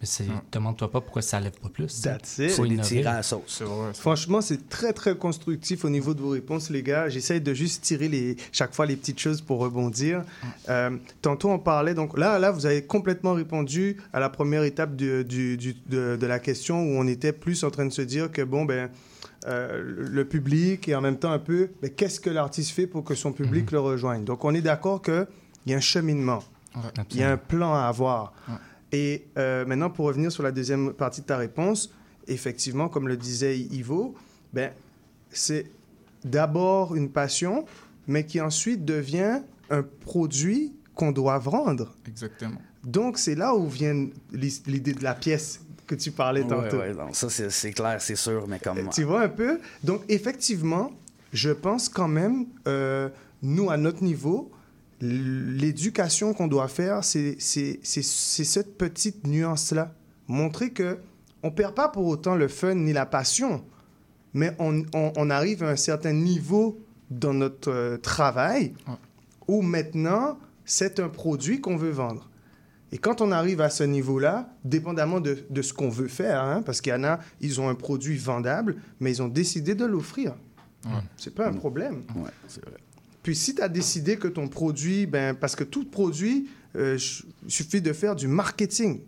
mais 0.00 0.06
c'est 0.06 0.26
demande-toi 0.52 0.88
pas 0.88 1.00
pourquoi 1.00 1.22
ça 1.22 1.40
lève 1.40 1.58
pas 1.60 1.68
plus. 1.70 2.02
That's 2.02 2.38
it. 2.38 2.50
Faut 2.52 2.64
innover. 2.64 3.02
sauce. 3.24 3.64
Franchement, 3.94 4.40
c'est 4.40 4.68
très, 4.68 4.92
très 4.92 5.16
constructif 5.16 5.84
au 5.84 5.90
niveau 5.90 6.14
de 6.14 6.20
vos 6.20 6.28
réponses, 6.28 6.70
les 6.70 6.84
gars. 6.84 7.08
J'essaie 7.08 7.40
de 7.40 7.52
juste 7.52 7.82
tirer 7.82 8.06
les, 8.08 8.36
chaque 8.52 8.72
fois 8.74 8.86
les 8.86 8.94
petites 8.94 9.18
choses 9.18 9.40
pour 9.40 9.58
rebondir. 9.58 10.22
Euh, 10.68 10.96
tantôt, 11.20 11.50
on 11.50 11.58
parlait, 11.58 11.94
donc 11.94 12.16
là, 12.16 12.38
là, 12.38 12.52
vous 12.52 12.64
avez 12.64 12.84
complètement 12.86 13.32
répondu 13.34 13.96
à 14.12 14.20
la 14.20 14.28
première 14.30 14.62
étape 14.62 14.94
du- 14.94 15.24
du- 15.24 15.56
du- 15.56 15.74
de, 15.88 16.14
de 16.14 16.26
la 16.28 16.38
question 16.38 16.80
où 16.80 16.96
on 16.96 17.08
était 17.08 17.32
plus 17.32 17.64
en 17.64 17.72
train 17.72 17.86
de 17.86 17.92
se 17.92 18.02
dire 18.02 18.30
que, 18.30 18.42
bon, 18.42 18.64
ben, 18.66 18.88
euh, 19.48 19.82
le 19.84 20.24
public 20.24 20.88
et 20.88 20.94
en 20.94 21.00
même 21.00 21.18
temps 21.18 21.32
un 21.32 21.40
peu, 21.40 21.70
ben, 21.82 21.90
qu'est-ce 21.90 22.20
que 22.20 22.30
l'artiste 22.30 22.70
fait 22.70 22.86
pour 22.86 23.02
que 23.02 23.16
son 23.16 23.32
public 23.32 23.72
le 23.72 23.80
rejoigne? 23.80 24.22
Donc, 24.24 24.44
on 24.44 24.54
est 24.54 24.62
d'accord 24.62 25.02
qu'il 25.62 25.72
y 25.72 25.74
a 25.74 25.78
un 25.78 25.80
cheminement. 25.80 26.42
Il 27.10 27.18
y 27.18 27.22
a 27.22 27.30
un 27.30 27.36
plan 27.36 27.74
à 27.74 27.82
avoir. 27.82 28.32
Et 28.92 29.24
euh, 29.38 29.64
maintenant, 29.64 29.90
pour 29.90 30.06
revenir 30.06 30.30
sur 30.30 30.42
la 30.42 30.52
deuxième 30.52 30.92
partie 30.92 31.20
de 31.22 31.26
ta 31.26 31.36
réponse, 31.36 31.90
effectivement, 32.28 32.88
comme 32.88 33.08
le 33.08 33.16
disait 33.16 33.58
Ivo, 33.58 34.14
ben, 34.52 34.70
c'est 35.30 35.66
d'abord 36.24 36.94
une 36.94 37.10
passion, 37.10 37.64
mais 38.06 38.26
qui 38.26 38.40
ensuite 38.40 38.84
devient 38.84 39.40
un 39.70 39.82
produit 39.82 40.74
qu'on 40.94 41.12
doit 41.12 41.38
vendre. 41.38 41.94
Exactement. 42.06 42.60
Donc, 42.84 43.16
c'est 43.18 43.34
là 43.34 43.54
où 43.54 43.68
vient 43.68 44.08
l'idée 44.32 44.92
de 44.92 45.02
la 45.02 45.14
pièce 45.14 45.60
que 45.86 45.94
tu 45.94 46.10
parlais 46.10 46.42
Ouais, 46.42 46.48
tantôt. 46.48 46.78
ouais, 46.78 46.92
non, 46.94 47.12
ça, 47.12 47.30
c'est 47.30 47.50
c'est 47.50 47.72
clair, 47.72 48.00
c'est 48.00 48.16
sûr, 48.16 48.46
mais 48.48 48.58
comme. 48.58 48.88
Tu 48.90 49.04
vois 49.04 49.22
un 49.22 49.28
peu? 49.28 49.58
Donc, 49.84 50.02
effectivement, 50.08 50.90
je 51.32 51.50
pense 51.50 51.88
quand 51.88 52.08
même, 52.08 52.46
euh, 52.66 53.08
nous, 53.42 53.70
à 53.70 53.76
notre 53.76 54.02
niveau, 54.02 54.50
l'éducation 55.02 56.32
qu'on 56.34 56.46
doit 56.48 56.68
faire, 56.68 57.04
c'est 57.04 57.36
cette 57.40 58.78
petite 58.78 59.26
nuance-là. 59.26 59.94
Montrer 60.28 60.70
que 60.70 60.98
on 61.42 61.50
perd 61.50 61.74
pas 61.74 61.88
pour 61.88 62.06
autant 62.06 62.36
le 62.36 62.46
fun 62.48 62.74
ni 62.74 62.92
la 62.92 63.04
passion, 63.04 63.64
mais 64.32 64.54
on, 64.58 64.82
on- 64.94 65.12
on 65.16 65.30
arrive 65.30 65.64
à 65.64 65.70
un 65.70 65.76
certain 65.76 66.12
niveau 66.12 66.78
dans 67.10 67.34
notre 67.34 67.70
euh, 67.70 67.96
travail 67.98 68.74
où 69.48 69.60
maintenant, 69.60 70.38
c'est 70.64 71.00
un 71.00 71.08
produit 71.08 71.60
qu'on 71.60 71.76
veut 71.76 71.90
vendre. 71.90 72.28
Et 72.92 72.98
quand 72.98 73.20
on 73.20 73.32
arrive 73.32 73.60
à 73.60 73.70
ce 73.70 73.82
niveau-là, 73.84 74.48
dépendamment 74.64 75.18
de, 75.20 75.38
de 75.50 75.62
ce 75.62 75.72
qu'on 75.72 75.88
veut 75.88 76.08
faire, 76.08 76.42
hein, 76.42 76.62
parce 76.64 76.80
qu'il 76.80 76.92
y 76.92 76.96
en 76.96 77.04
a, 77.04 77.18
ils 77.40 77.60
ont 77.60 77.68
un 77.68 77.74
produit 77.74 78.16
vendable, 78.16 78.76
mais 79.00 79.10
ils 79.10 79.22
ont 79.22 79.28
décidé 79.28 79.74
de 79.74 79.84
l'offrir. 79.84 80.34
C'est 81.16 81.34
pas 81.34 81.48
un 81.48 81.52
problème. 81.54 82.02
Ouais, 82.16 82.30
c'est 82.48 82.64
vrai. 82.64 82.78
Puis 83.22 83.36
si 83.36 83.54
tu 83.54 83.62
as 83.62 83.68
décidé 83.68 84.16
que 84.16 84.28
ton 84.28 84.48
produit, 84.48 85.06
ben, 85.06 85.34
parce 85.34 85.54
que 85.54 85.64
tout 85.64 85.84
produit, 85.84 86.48
euh, 86.76 86.98
il 87.44 87.50
suffit 87.50 87.80
de 87.80 87.92
faire 87.92 88.16
du 88.16 88.26
marketing. 88.28 89.00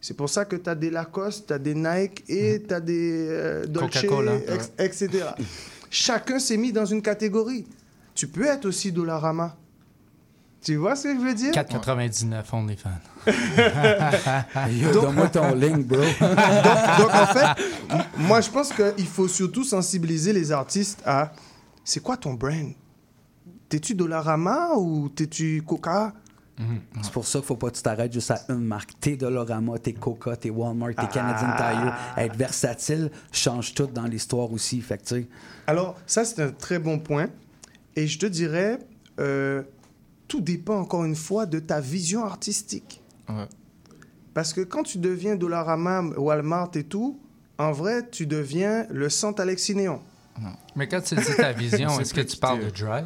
C'est 0.00 0.14
pour 0.16 0.30
ça 0.30 0.44
que 0.44 0.56
tu 0.56 0.70
as 0.70 0.74
des 0.74 0.90
Lacoste, 0.90 1.48
tu 1.48 1.52
as 1.52 1.58
des 1.58 1.74
Nike 1.74 2.24
et 2.28 2.62
tu 2.66 2.72
as 2.72 2.80
des 2.80 3.26
euh, 3.28 3.66
Dolce, 3.66 3.92
Coca-Cola, 3.94 4.36
ex- 4.48 4.72
etc. 4.78 5.24
Chacun 5.90 6.38
s'est 6.38 6.56
mis 6.56 6.72
dans 6.72 6.84
une 6.86 7.02
catégorie. 7.02 7.66
Tu 8.14 8.26
peux 8.28 8.46
être 8.46 8.66
aussi 8.66 8.92
Dollarama. 8.92 9.56
Tu 10.62 10.76
vois 10.76 10.96
ce 10.96 11.04
que 11.08 11.14
je 11.14 11.20
veux 11.20 11.34
dire? 11.34 11.52
4,99 11.52 12.42
OnlyFans. 12.52 12.88
Yo, 14.70 14.92
donne-moi 14.92 15.28
ton 15.28 15.54
link, 15.54 15.86
bro. 15.86 15.98
donc, 15.98 16.08
donc, 16.18 17.14
en 17.14 17.26
fait, 17.26 17.62
moi, 18.16 18.40
je 18.40 18.50
pense 18.50 18.72
qu'il 18.72 19.06
faut 19.06 19.28
surtout 19.28 19.64
sensibiliser 19.64 20.32
les 20.32 20.50
artistes 20.52 21.00
à 21.04 21.32
c'est 21.84 22.00
quoi 22.02 22.16
ton 22.16 22.34
brand? 22.34 22.72
T'es-tu 23.68 23.94
Dollarama 23.94 24.74
ou 24.76 25.08
t'es-tu 25.08 25.62
Coca? 25.66 26.12
C'est 27.02 27.12
pour 27.12 27.26
ça 27.26 27.38
qu'il 27.40 27.46
faut 27.48 27.56
pas 27.56 27.68
que 27.70 27.76
tu 27.76 27.82
t'arrêtes 27.82 28.12
juste 28.14 28.30
à 28.30 28.40
une 28.48 28.64
marque. 28.64 28.92
T'es 28.98 29.16
Dolorama, 29.16 29.78
t'es 29.78 29.92
Coca, 29.92 30.36
t'es 30.36 30.48
Walmart, 30.48 30.90
t'es 30.90 30.94
Ah. 30.98 31.06
Canadian 31.06 31.54
Tire. 31.56 31.94
Être 32.16 32.36
versatile 32.36 33.10
change 33.30 33.74
tout 33.74 33.86
dans 33.88 34.04
l'histoire 34.06 34.50
aussi. 34.52 34.80
Fait 34.80 34.96
que, 34.96 35.22
Alors, 35.66 35.96
ça, 36.06 36.24
c'est 36.24 36.40
un 36.42 36.50
très 36.52 36.78
bon 36.78 36.98
point. 36.98 37.26
Et 37.94 38.06
je 38.06 38.18
te 38.18 38.24
dirais, 38.26 38.78
euh, 39.20 39.62
tout 40.28 40.40
dépend 40.40 40.76
encore 40.78 41.04
une 41.04 41.16
fois 41.16 41.44
de 41.44 41.58
ta 41.58 41.80
vision 41.80 42.24
artistique. 42.24 43.02
Parce 44.32 44.52
que 44.54 44.60
quand 44.62 44.82
tu 44.82 44.96
deviens 44.98 45.36
Dollarama, 45.36 46.02
Walmart 46.16 46.70
et 46.74 46.84
tout, 46.84 47.18
en 47.58 47.72
vrai, 47.72 48.08
tu 48.10 48.26
deviens 48.26 48.86
le 48.90 49.08
centre 49.10 49.42
Alexis 49.42 49.74
Néon. 49.74 50.00
Mais 50.74 50.86
quand 50.88 51.00
tu 51.02 51.14
dis 51.16 51.36
ta 51.36 51.52
vision, 51.52 51.88
C'est 51.96 52.02
est-ce 52.02 52.14
que 52.14 52.20
tu 52.22 52.36
parles 52.36 52.64
de 52.64 52.70
drive? 52.70 53.04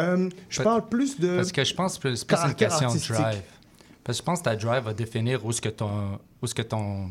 Euh, 0.00 0.28
je 0.48 0.62
parle 0.62 0.88
plus 0.88 1.18
de. 1.18 1.36
Parce 1.36 1.52
que 1.52 1.64
je 1.64 1.74
pense 1.74 1.98
que 1.98 2.14
c'est 2.14 2.26
plus 2.26 2.36
une 2.44 2.54
question 2.54 2.92
de 2.94 2.98
drive. 2.98 3.42
Parce 4.04 4.18
que 4.18 4.22
je 4.22 4.26
pense 4.26 4.38
que 4.40 4.44
ta 4.44 4.56
drive 4.56 4.84
va 4.84 4.94
définir 4.94 5.44
où 5.44 5.50
est-ce 5.50 5.60
que 5.60 5.68
ton, 5.68 6.18
où 6.40 6.44
est-ce 6.44 6.54
que 6.54 6.62
ton, 6.62 7.08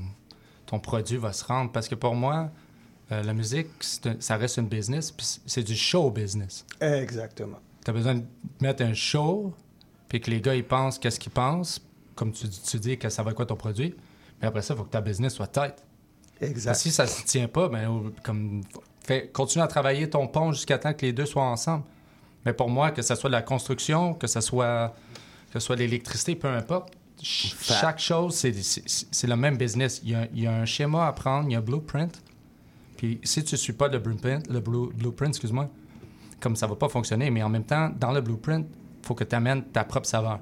ton 0.66 0.80
produit 0.80 1.18
va 1.18 1.34
se 1.34 1.44
rendre. 1.44 1.72
Parce 1.72 1.88
que 1.88 1.96
pour 1.96 2.16
moi, 2.16 2.50
euh, 3.12 3.22
la 3.24 3.34
musique, 3.34 3.68
un- 4.06 4.16
ça 4.20 4.38
reste 4.38 4.58
une 4.58 4.68
business, 4.68 5.12
puis 5.12 5.26
c'est- 5.46 5.64
du 5.64 5.76
show 5.76 6.10
business. 6.10 6.66
Exactement. 6.82 7.60
Tu 7.86 7.92
as 7.92 7.94
besoin 7.94 8.16
de 8.16 8.24
mettre 8.62 8.84
un 8.84 8.94
show, 8.94 9.54
puis 10.10 10.20
que 10.20 10.30
les 10.32 10.42
gars, 10.42 10.56
ils 10.56 10.64
pensent 10.66 10.98
qu'est-ce 10.98 11.20
qu'ils 11.20 11.32
pensent, 11.32 11.82
comme 12.16 12.32
tu, 12.32 12.50
tu 12.50 12.80
dis 12.80 12.98
que 12.98 13.10
ça 13.10 13.22
va 13.24 13.32
être 13.32 13.38
quoi 13.38 13.46
ton 13.46 13.56
produit. 13.56 13.96
Mais 14.42 14.48
après 14.48 14.62
ça, 14.62 14.74
il 14.74 14.78
faut 14.78 14.84
que 14.84 14.92
ta 14.92 15.02
business 15.02 15.34
soit 15.34 15.48
tight. 15.48 15.76
Exact. 16.42 16.72
Parce 16.72 16.84
que 16.84 16.90
si 16.90 16.92
ça 16.96 17.04
ne 17.04 17.10
se 17.10 17.24
tient 17.26 17.48
pas, 17.48 17.70
ben, 17.70 18.12
comme, 18.24 18.62
fais, 19.06 19.28
continue 19.30 19.64
à 19.64 19.68
travailler 19.68 20.10
ton 20.10 20.28
pont 20.28 20.52
jusqu'à 20.52 20.78
temps 20.78 20.94
que 20.94 21.06
les 21.06 21.14
deux 21.14 21.26
soient 21.26 21.44
ensemble. 21.46 21.84
Mais 22.48 22.54
pour 22.54 22.70
moi, 22.70 22.91
que 22.91 23.02
ce 23.02 23.14
soit 23.14 23.30
de 23.30 23.34
la 23.36 23.41
construction, 23.41 24.14
que 24.14 24.26
ce 24.26 24.39
soit, 24.39 24.95
que 25.52 25.60
ce 25.60 25.66
soit 25.66 25.76
de 25.76 25.82
l'électricité, 25.82 26.34
peu 26.34 26.48
importe, 26.48 26.93
ch- 27.22 27.54
chaque 27.60 28.00
chose, 28.00 28.36
c'est- 28.36 29.28
le 29.28 29.36
même 29.36 29.58
business. 29.58 30.00
Il 30.06 30.12
y, 30.12 30.16
a, 30.16 30.28
il 30.34 30.43
y 30.43 30.48
a 30.48 30.54
un 30.54 30.64
schéma 30.64 31.08
à 31.08 31.12
prendre, 31.12 31.50
il 31.50 31.52
y 31.52 31.56
a 31.56 31.58
un 31.58 31.62
blueprint. 31.62 32.24
Puis 32.95 33.20
si 33.26 33.43
tu 33.43 33.56
ne 33.56 33.58
suis 33.58 33.74
pas 33.74 33.89
le 33.89 34.00
blueprint, 34.00 34.48
le 34.50 34.62
blue- 34.62 34.93
blueprint, 34.93 35.32
excuse-moi, 35.32 35.70
comme 36.39 36.56
ça 36.56 36.68
va 36.68 36.78
pas 36.78 36.88
fonctionner, 36.88 37.30
mais 37.32 37.43
en 37.43 37.50
même 37.50 37.66
temps, 37.66 37.89
dans 38.00 38.14
le 38.14 38.22
blueprint, 38.22 38.66
il 39.02 39.06
faut 39.06 39.14
que 39.14 39.26
tu 39.26 39.36
amènes 39.36 39.66
ta 39.66 39.84
propre 39.84 40.08
saveur. 40.08 40.39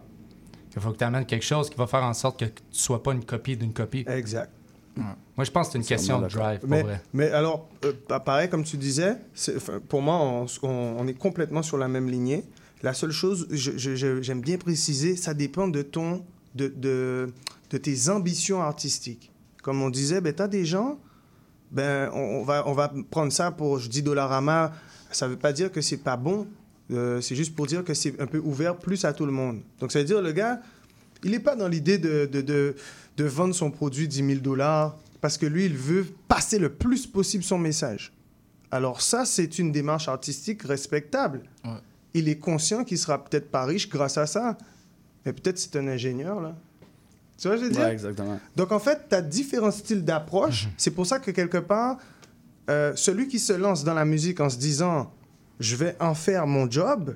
Il 0.76 0.82
faut 0.82 0.92
que 0.92 0.98
tu 0.98 1.06
amènes 1.06 1.26
quelque 1.26 1.44
chose 1.46 1.72
qui 1.72 1.76
va 1.78 1.88
faire 1.88 2.04
en 2.04 2.14
sorte 2.14 2.40
que 2.40 2.46
tu 2.46 2.62
ne 2.72 2.78
sois 2.78 3.02
pas 3.02 3.14
une 3.14 3.26
copie 3.26 3.58
d'une 3.58 3.74
copie. 3.74 4.06
Exact. 4.08 4.52
Moi, 4.98 5.44
je 5.44 5.52
pense 5.52 5.68
que 5.68 5.74
c'est 5.74 5.78
une 5.80 5.84
question 5.86 6.22
de 6.22 6.28
drive, 6.28 6.60
pour 6.62 6.70
Mais, 6.70 6.84
vrai. 6.84 7.02
mais 7.14 7.30
alors, 7.32 7.68
euh, 7.84 7.92
pa- 8.08 8.20
pareil, 8.22 8.50
comme 8.50 8.64
tu 8.64 8.78
disais, 8.78 9.18
pour 9.90 10.02
moi, 10.02 10.16
on, 10.16 10.46
on- 10.64 10.96
on 11.00 11.08
est 11.08 11.14
complètement 11.14 11.62
sur 11.62 11.78
la 11.78 11.88
même 11.90 12.10
lignée. 12.10 12.44
La 12.82 12.94
seule 12.94 13.12
chose, 13.12 13.48
j'aime 13.52 14.42
bien 14.42 14.58
préciser, 14.58 15.16
ça 15.18 15.34
dépend 15.34 15.68
de 15.68 15.82
ton, 15.82 16.24
de, 16.56 16.68
de, 16.68 17.30
de 17.72 17.78
tes 17.78 18.10
ambitions 18.10 18.62
artistiques. 18.62 19.32
Comme 19.64 19.82
on 19.82 19.90
disait, 19.90 20.22
ben, 20.22 20.34
tu 20.34 20.42
as 20.42 20.48
des 20.48 20.64
gens, 20.66 21.00
ben, 21.72 22.10
on, 22.14 22.20
on 22.20 22.44
va, 22.44 22.64
on 22.68 22.74
va 22.74 22.94
prendre 23.10 23.32
ça 23.34 23.52
pour, 23.52 23.80
je 23.80 23.90
dis 23.90 24.02
Dollarama, 24.04 24.72
ça 25.12 25.28
veut 25.28 25.36
pas 25.38 25.52
dire 25.52 25.72
que 25.72 25.82
c'est 25.82 25.98
pas 25.98 26.16
bon, 26.16 26.48
euh, 26.92 27.20
c'est 27.22 27.36
juste 27.36 27.56
pour 27.56 27.66
dire 27.66 27.84
que 27.84 27.94
c'est 27.94 28.20
un 28.22 28.28
peu 28.28 28.38
ouvert 28.38 28.78
plus 28.78 29.04
à 29.04 29.12
tout 29.14 29.26
le 29.26 29.32
monde. 29.32 29.62
Donc, 29.80 29.92
ça 29.92 30.00
veut 30.00 30.06
dire, 30.06 30.22
le 30.22 30.32
gars, 30.32 30.62
il 31.24 31.32
n'est 31.32 31.40
pas 31.40 31.56
dans 31.56 31.68
l'idée 31.68 31.98
de, 31.98 32.26
de, 32.32 32.42
de, 32.42 32.76
de 33.18 33.26
vendre 33.26 33.56
son 33.56 33.72
produit 33.72 34.08
10 34.08 34.26
000 34.28 34.40
dollars 34.42 34.98
parce 35.22 35.38
que 35.38 35.46
lui, 35.46 35.66
il 35.66 35.76
veut 35.76 36.06
passer 36.28 36.60
le 36.60 36.72
plus 36.72 37.08
possible 37.08 37.44
son 37.44 37.58
message. 37.58 38.14
Alors 38.72 39.02
ça, 39.02 39.26
c'est 39.26 39.58
une 39.58 39.72
démarche 39.72 40.08
artistique 40.08 40.64
respectable. 40.64 41.44
Il 42.14 42.30
est 42.30 42.38
conscient 42.38 42.84
qu'il 42.84 42.98
sera 42.98 43.24
peut-être 43.24 43.50
pas 43.50 43.66
riche 43.66 43.90
grâce 43.90 44.18
à 44.18 44.26
ça, 44.26 44.58
mais 45.26 45.34
peut-être 45.34 45.58
c'est 45.58 45.76
un 45.78 45.88
ingénieur, 45.88 46.40
là. 46.42 46.56
Tu 47.38 47.48
vois, 47.48 47.58
ce 47.58 47.64
que 47.64 47.66
je 47.66 47.70
veux 47.70 47.76
dire? 47.76 47.86
Ouais, 47.86 47.92
exactement. 47.92 48.40
Donc, 48.56 48.72
en 48.72 48.80
fait, 48.80 49.10
tu 49.10 49.16
as 49.16 49.22
différents 49.22 49.72
styles 49.72 50.06
d'approche. 50.06 50.70
C'est 50.78 50.92
pour 50.92 51.06
ça 51.06 51.20
que, 51.20 51.32
quelque 51.32 51.58
part, 51.58 51.98
euh, 52.70 52.96
celui 52.96 53.28
qui 53.28 53.40
se 53.40 53.52
lance 53.54 53.84
dans 53.84 53.94
la 53.94 54.06
musique 54.06 54.40
en 54.40 54.50
se 54.50 54.58
disant 54.58 55.12
«je 55.60 55.76
vais 55.76 55.96
en 56.00 56.14
faire 56.14 56.48
mon 56.48 56.70
job», 56.70 57.16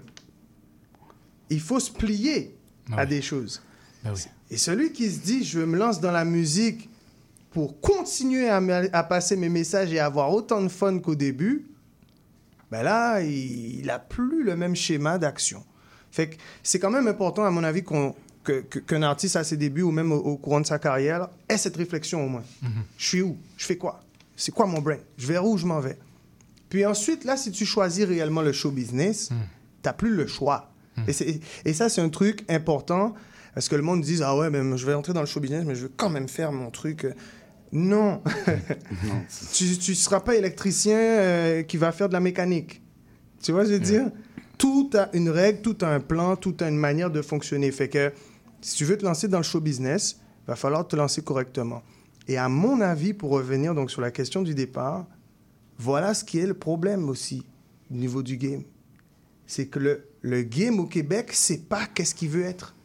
il 1.49 1.61
faut 1.61 1.79
se 1.79 1.91
plier 1.91 2.55
à 2.95 3.05
des 3.05 3.21
choses. 3.21 3.61
Ben 4.03 4.13
oui. 4.13 4.23
Et 4.51 4.57
celui 4.57 4.91
qui 4.91 5.09
se 5.11 5.19
dit 5.19 5.43
«je 5.45 5.59
me 5.59 5.77
lance 5.77 5.99
dans 6.01 6.11
la 6.11 6.25
musique 6.25 6.89
pour 7.51 7.79
continuer 7.81 8.49
à, 8.49 9.03
passer 9.03 9.35
mes 9.35 9.49
messages 9.49 9.91
et 9.93 9.99
avoir 9.99 10.31
autant 10.33 10.61
de 10.61 10.67
fun 10.69 10.99
qu'au 10.99 11.15
début», 11.15 11.65
ben 12.71 12.83
là, 12.83 13.21
il 13.21 13.85
n'a 13.85 13.99
plus 13.99 14.43
le 14.43 14.55
même 14.55 14.75
schéma 14.75 15.17
d'action. 15.17 15.63
Fait 16.11 16.29
que 16.29 16.35
c'est 16.63 16.79
quand 16.79 16.91
même 16.91 17.07
important, 17.07 17.43
à 17.45 17.51
mon 17.51 17.63
avis, 17.63 17.83
qu'on- 17.83 18.15
qu'un 18.87 19.03
artiste 19.03 19.35
à 19.35 19.43
ses 19.43 19.57
débuts 19.57 19.81
ou 19.83 19.91
même 19.91 20.11
au, 20.11 20.17
au 20.17 20.37
courant 20.37 20.61
de 20.61 20.65
sa 20.65 20.79
carrière 20.79 21.29
ait 21.47 21.57
cette 21.57 21.75
réflexion 21.77 22.25
au 22.25 22.29
moins. 22.29 22.43
Je 22.97 23.05
suis 23.07 23.21
où? 23.21 23.37
Je 23.57 23.65
fais 23.65 23.77
quoi? 23.77 24.01
C'est 24.35 24.51
quoi 24.53 24.65
mon 24.65 24.81
brain? 24.81 24.97
Je 25.17 25.27
vers 25.27 25.45
où? 25.45 25.57
Je 25.57 25.65
m'en 25.67 25.79
vais? 25.79 25.97
Puis 26.69 26.85
ensuite, 26.85 27.25
là, 27.25 27.37
si 27.37 27.51
tu 27.51 27.65
choisis 27.65 28.05
réellement 28.05 28.41
le 28.41 28.51
show 28.51 28.71
business, 28.71 29.29
t'as 29.83 29.93
plus 29.93 30.15
le 30.15 30.25
choix. 30.27 30.71
Et, 31.07 31.13
c'est- 31.13 31.39
et 31.65 31.73
ça, 31.73 31.89
c'est 31.89 32.01
un 32.01 32.09
truc 32.09 32.43
important 32.49 33.13
parce 33.53 33.69
que 33.69 33.75
le 33.75 33.81
monde 33.81 34.01
dit 34.01 34.19
Ah 34.23 34.35
ouais, 34.35 34.49
mais 34.49 34.77
je 34.77 34.85
vais 34.85 34.93
entrer 34.93 35.13
dans 35.13 35.21
le 35.21 35.25
show 35.25 35.39
business, 35.39 35.65
mais 35.65 35.75
je 35.75 35.83
veux 35.83 35.91
quand 35.95 36.09
même 36.09 36.27
faire 36.27 36.51
mon 36.51 36.71
truc? 36.71 37.07
Non. 37.71 38.21
tu 39.53 39.65
ne 39.65 39.95
seras 39.95 40.21
pas 40.21 40.35
électricien 40.35 40.97
euh, 40.97 41.63
qui 41.63 41.77
va 41.77 41.91
faire 41.91 42.07
de 42.07 42.13
la 42.13 42.19
mécanique. 42.19 42.81
Tu 43.41 43.51
vois, 43.51 43.65
je 43.65 43.71
veux 43.71 43.79
dire? 43.79 44.11
Tout 44.57 44.89
a 44.93 45.09
une 45.13 45.29
règle, 45.29 45.61
tout 45.61 45.77
a 45.81 45.87
un 45.87 45.99
plan, 45.99 46.35
tout 46.35 46.55
a 46.59 46.67
une 46.67 46.77
manière 46.77 47.09
de 47.09 47.21
fonctionner. 47.21 47.71
Fait 47.71 47.87
que 47.87 48.11
si 48.61 48.75
tu 48.75 48.85
veux 48.85 48.97
te 48.97 49.05
lancer 49.05 49.27
dans 49.27 49.37
le 49.37 49.43
show 49.43 49.61
business, 49.61 50.19
il 50.43 50.47
va 50.47 50.55
falloir 50.55 50.87
te 50.87 50.95
lancer 50.95 51.21
correctement. 51.21 51.81
Et 52.27 52.37
à 52.37 52.49
mon 52.49 52.81
avis, 52.81 53.13
pour 53.13 53.31
revenir 53.31 53.73
donc 53.73 53.89
sur 53.89 54.01
la 54.01 54.11
question 54.11 54.41
du 54.41 54.53
départ, 54.53 55.07
voilà 55.77 56.13
ce 56.13 56.23
qui 56.23 56.39
est 56.39 56.45
le 56.45 56.53
problème 56.53 57.07
aussi 57.07 57.45
au 57.89 57.95
niveau 57.95 58.21
du 58.21 58.37
game. 58.37 58.63
C'est 59.47 59.67
que 59.67 59.79
le, 59.79 60.07
le 60.21 60.41
game 60.43 60.79
au 60.79 60.85
Québec, 60.85 61.29
c'est 61.31 61.69
pas 61.69 61.85
qu'est-ce 61.87 62.13
qu'il 62.13 62.29
veut 62.29 62.43
être. 62.43 62.75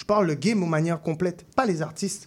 Je 0.00 0.04
parle 0.06 0.28
le 0.28 0.34
game 0.34 0.62
aux 0.62 0.66
manières 0.66 1.02
complètes, 1.02 1.44
pas 1.54 1.66
les 1.66 1.82
artistes. 1.82 2.26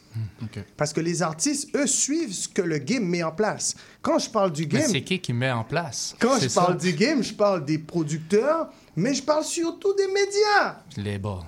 Parce 0.77 0.93
que 0.93 1.01
les 1.01 1.23
artistes, 1.23 1.75
eux, 1.75 1.87
suivent 1.87 2.31
ce 2.31 2.47
que 2.47 2.61
le 2.61 2.77
game 2.77 3.03
met 3.03 3.23
en 3.23 3.31
place. 3.31 3.73
Quand 4.03 4.19
je 4.19 4.29
parle 4.29 4.51
du 4.51 4.61
Mais 4.67 4.67
game, 4.81 4.89
c'est 4.91 5.01
qui 5.01 5.19
qui 5.19 5.33
met 5.33 5.49
en 5.49 5.63
place? 5.63 6.15
quand 6.19 6.39
je 6.39 6.49
parle 6.53 6.77
du 6.77 6.93
game, 6.93 7.23
je 7.23 7.33
parle 7.33 7.65
des 7.65 7.79
producteurs, 7.79 8.69
mais 8.95 9.15
je 9.15 9.23
parle 9.23 9.43
surtout 9.43 9.91
des 9.95 10.05
médias. 10.05 10.83
Label. 10.97 11.39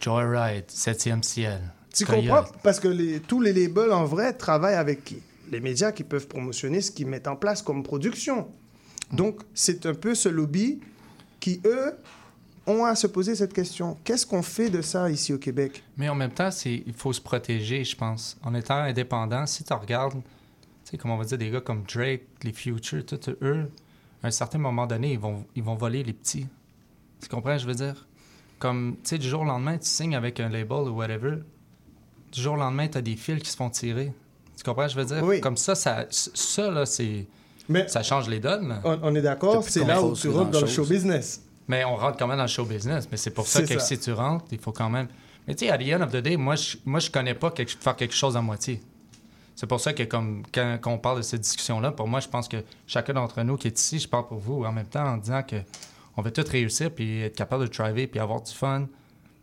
Joyride, 0.00 0.64
7e 0.68 1.22
ciel. 1.22 1.60
Tu 1.94 2.04
Coyote. 2.04 2.26
comprends? 2.26 2.58
Parce 2.64 2.80
que 2.80 2.88
les- 2.88 3.20
tous 3.20 3.40
les 3.40 3.52
labels, 3.52 3.92
en 3.92 4.06
vrai, 4.06 4.32
travaillent 4.32 4.74
avec 4.74 5.04
qui? 5.04 5.18
Les 5.52 5.60
médias 5.60 5.92
qui 5.92 6.02
peuvent 6.02 6.26
promotionner 6.26 6.80
ce 6.80 6.90
qu'ils 6.90 7.06
mettent 7.06 7.28
en 7.28 7.36
place 7.36 7.62
comme 7.62 7.84
production. 7.84 8.48
Donc, 9.12 9.42
c'est 9.54 9.86
un 9.86 9.94
peu 9.94 10.16
ce 10.16 10.28
lobby 10.28 10.80
qui, 11.38 11.60
eux, 11.64 11.92
ont 12.70 12.84
à 12.84 12.94
se 12.94 13.06
poser 13.06 13.34
cette 13.34 13.52
question. 13.52 13.96
Qu'est-ce 14.04 14.26
qu'on 14.26 14.42
fait 14.42 14.70
de 14.70 14.82
ça 14.82 15.10
ici 15.10 15.32
au 15.32 15.38
Québec? 15.38 15.82
Mais 15.96 16.08
en 16.08 16.14
même 16.14 16.30
temps, 16.32 16.50
il 16.64 16.92
faut 16.94 17.12
se 17.12 17.20
protéger, 17.20 17.84
je 17.84 17.96
pense. 17.96 18.36
En 18.42 18.54
étant 18.54 18.76
indépendant, 18.76 19.46
si 19.46 19.64
tu 19.64 19.72
regardes, 19.72 20.14
tu 20.14 20.20
sais, 20.84 20.96
comme 20.96 21.10
on 21.10 21.16
va 21.16 21.24
dire, 21.24 21.38
des 21.38 21.50
gars 21.50 21.60
comme 21.60 21.82
Drake, 21.82 22.22
les 22.42 22.52
Future, 22.52 23.04
tout, 23.04 23.18
eux, 23.42 23.70
à 24.22 24.28
un 24.28 24.30
certain 24.30 24.58
moment 24.58 24.86
donné, 24.86 25.12
ils 25.12 25.18
vont, 25.18 25.44
ils 25.54 25.62
vont 25.62 25.74
voler 25.74 26.02
les 26.02 26.12
petits. 26.12 26.46
Tu 27.20 27.28
comprends, 27.28 27.58
je 27.58 27.66
veux 27.66 27.74
dire? 27.74 28.06
Comme, 28.58 28.96
tu 29.02 29.10
sais, 29.10 29.18
du 29.18 29.28
jour 29.28 29.42
au 29.42 29.44
lendemain, 29.44 29.78
tu 29.78 29.88
signes 29.88 30.14
avec 30.16 30.40
un 30.40 30.48
label 30.48 30.88
ou 30.88 30.96
whatever. 30.96 31.38
Du 32.32 32.40
jour 32.40 32.54
au 32.54 32.58
lendemain, 32.58 32.88
tu 32.88 32.98
as 32.98 33.02
des 33.02 33.16
fils 33.16 33.42
qui 33.42 33.50
se 33.50 33.56
font 33.56 33.70
tirer. 33.70 34.12
Tu 34.56 34.62
comprends, 34.64 34.88
je 34.88 34.96
veux 34.96 35.04
dire? 35.04 35.24
Oui. 35.24 35.40
Comme 35.40 35.56
ça, 35.56 35.74
ça, 35.74 36.06
ça 36.10 36.70
là, 36.70 36.84
c'est. 36.84 37.26
ça 37.86 38.02
change 38.02 38.28
les 38.28 38.40
donnes. 38.40 38.68
là. 38.68 38.80
On, 38.84 38.98
on 39.02 39.14
est 39.14 39.22
d'accord, 39.22 39.64
c'est 39.64 39.84
là 39.84 40.02
où 40.02 40.14
tu 40.14 40.28
rentres 40.28 40.50
dans 40.50 40.60
le 40.60 40.66
show 40.66 40.84
business. 40.84 41.42
Mais 41.68 41.84
on 41.84 41.96
rentre 41.96 42.16
quand 42.18 42.26
même 42.26 42.36
dans 42.38 42.44
le 42.44 42.48
show 42.48 42.64
business. 42.64 43.08
Mais 43.10 43.16
c'est 43.16 43.30
pour 43.30 43.46
ça 43.46 43.62
que 43.62 43.68
ça. 43.78 43.80
si 43.80 43.98
tu 43.98 44.12
rentres, 44.12 44.46
il 44.50 44.58
faut 44.58 44.72
quand 44.72 44.90
même. 44.90 45.08
Mais 45.46 45.54
tu 45.54 45.66
sais, 45.66 45.70
à 45.70 45.78
the 45.78 45.82
end 45.92 46.02
of 46.02 46.10
the 46.12 46.16
day, 46.16 46.36
moi, 46.36 46.56
je, 46.56 46.76
moi, 46.84 47.00
je 47.00 47.10
connais 47.10 47.34
pas 47.34 47.50
quelque- 47.50 47.70
faire 47.80 47.96
quelque 47.96 48.14
chose 48.14 48.36
à 48.36 48.42
moitié. 48.42 48.80
C'est 49.54 49.66
pour 49.66 49.80
ça 49.80 49.92
que, 49.92 50.02
comme 50.04 50.42
quand, 50.52 50.78
quand 50.80 50.92
on 50.92 50.98
parle 50.98 51.18
de 51.18 51.22
cette 51.22 51.42
discussion-là, 51.42 51.92
pour 51.92 52.08
moi, 52.08 52.20
je 52.20 52.28
pense 52.28 52.48
que 52.48 52.64
chacun 52.86 53.12
d'entre 53.12 53.42
nous 53.42 53.56
qui 53.56 53.68
est 53.68 53.78
ici, 53.78 53.98
je 53.98 54.08
parle 54.08 54.26
pour 54.26 54.38
vous 54.38 54.64
en 54.64 54.72
même 54.72 54.86
temps 54.86 55.04
en 55.06 55.16
disant 55.16 55.42
que 55.42 55.56
on 56.16 56.22
veut 56.22 56.32
tout 56.32 56.44
réussir 56.48 56.90
puis 56.92 57.22
être 57.22 57.36
capable 57.36 57.68
de 57.68 57.72
driver 57.72 58.06
puis 58.06 58.18
avoir 58.20 58.42
du 58.42 58.52
fun. 58.52 58.86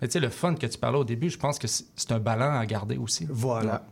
Mais 0.02 0.08
tu 0.08 0.14
sais, 0.14 0.20
le 0.20 0.30
fun 0.30 0.54
que 0.56 0.66
tu 0.68 0.78
parlais 0.78 0.98
au 0.98 1.04
début, 1.04 1.30
je 1.30 1.38
pense 1.38 1.58
que 1.60 1.68
c'est 1.68 1.86
c'est 1.96 2.12
un 2.12 2.20
ballon 2.20 2.52
à 2.58 2.66
garder 2.66 2.98
aussi. 2.98 3.26
Voilà. 3.30 3.86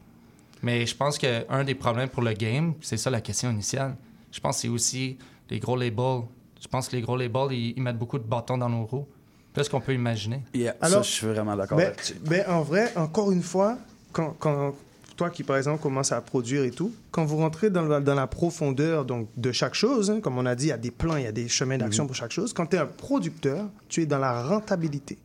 Mais 0.61 0.86
je 0.86 0.95
pense 0.95 1.17
qu'un 1.17 1.63
des 1.63 1.76
problèmes 1.76 2.09
pour 2.09 2.23
le 2.23 2.34
game, 2.34 2.73
c'est 2.82 2.97
ça 2.97 3.09
la 3.09 3.21
question 3.21 3.49
initiale. 3.51 3.95
Je 4.32 4.39
pense 4.39 4.55
que 4.57 4.61
c'est 4.63 4.67
aussi 4.67 5.17
les 5.49 5.59
gros 5.59 5.76
labels. 5.78 6.21
Je 6.66 6.70
pense 6.70 6.89
que 6.89 6.95
les 6.95 7.01
gros 7.03 7.16
labels, 7.16 7.51
ils, 7.51 7.74
ils 7.78 7.82
mettent 7.84 7.99
beaucoup 7.99 8.18
de 8.18 8.24
bâtons 8.24 8.57
dans 8.57 8.68
nos 8.70 8.86
roues? 8.86 9.05
Plus 9.53 9.70
qu'on 9.70 9.80
peut 9.80 9.93
imaginer? 9.93 10.41
ça, 10.82 11.01
je 11.03 11.07
suis 11.07 11.28
vraiment 11.28 11.55
d'accord 11.55 11.78
ben, 11.78 11.89
là-dessus. 11.89 12.16
ben, 12.26 12.43
en 12.49 12.63
vrai, 12.63 12.91
encore 12.95 13.32
une 13.32 13.43
fois, 13.43 13.78
quand, 14.11 14.36
quand 14.39 14.74
toi 15.16 15.30
qui, 15.30 15.43
par 15.43 15.57
exemple, 15.57 15.82
commence 15.82 16.11
à 16.11 16.20
produire 16.22 16.63
et 16.63 16.72
tout, 16.72 16.91
quand 17.11 17.24
vous 17.24 17.38
rentrez 17.38 17.70
dans, 17.70 17.84
la- 17.84 18.01
dans 18.01 18.16
la 18.16 18.26
profondeur 18.28 19.05
donc, 19.05 19.30
de 19.38 19.51
chaque 19.51 19.76
chose, 19.76 20.09
hein, 20.09 20.20
comme 20.22 20.39
on 20.39 20.45
a 20.47 20.55
dit, 20.55 20.66
il 20.66 20.70
y 20.70 20.74
a 20.74 20.78
des 20.78 20.89
plans, 20.91 21.16
il 21.18 21.24
y 21.24 21.28
a 21.28 21.32
des 21.32 21.47
chemins 21.47 21.78
d'action 21.78 22.03
Mhm. 22.03 22.07
pour 22.07 22.16
chaque 22.16 22.32
chose, 22.32 22.51
quand 22.51 22.66
tu 22.66 22.76
es 22.78 22.80
un 22.80 22.88
producteur, 22.88 23.70
tu 23.88 24.01
es 24.01 24.05
dans 24.07 24.18
la 24.20 24.43
rentabilité. 24.43 25.18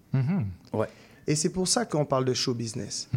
Ouais. 0.74 0.88
Et 1.26 1.34
c'est 1.34 1.50
pour 1.50 1.66
ça 1.66 1.86
qu'on 1.86 2.04
parle 2.04 2.26
de 2.26 2.34
show 2.34 2.52
business. 2.54 3.08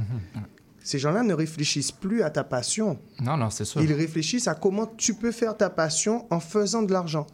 Ces 0.84 0.98
gens-là 1.00 1.24
ne 1.24 1.34
réfléchissent 1.34 1.92
plus 1.92 2.24
à 2.24 2.30
ta 2.30 2.44
passion. 2.44 2.98
Non, 3.22 3.38
non, 3.38 3.50
c'est 3.50 3.66
sûr. 3.66 3.82
Ils 3.82 3.94
réfléchissent 3.94 4.48
à 4.48 4.56
comment 4.56 4.86
tu 4.98 5.14
peux 5.14 5.32
faire 5.32 5.56
ta 5.56 5.70
passion 5.70 6.26
en 6.32 6.40
faisant 6.40 6.82
de 6.82 6.92
l'argent. 6.92 7.26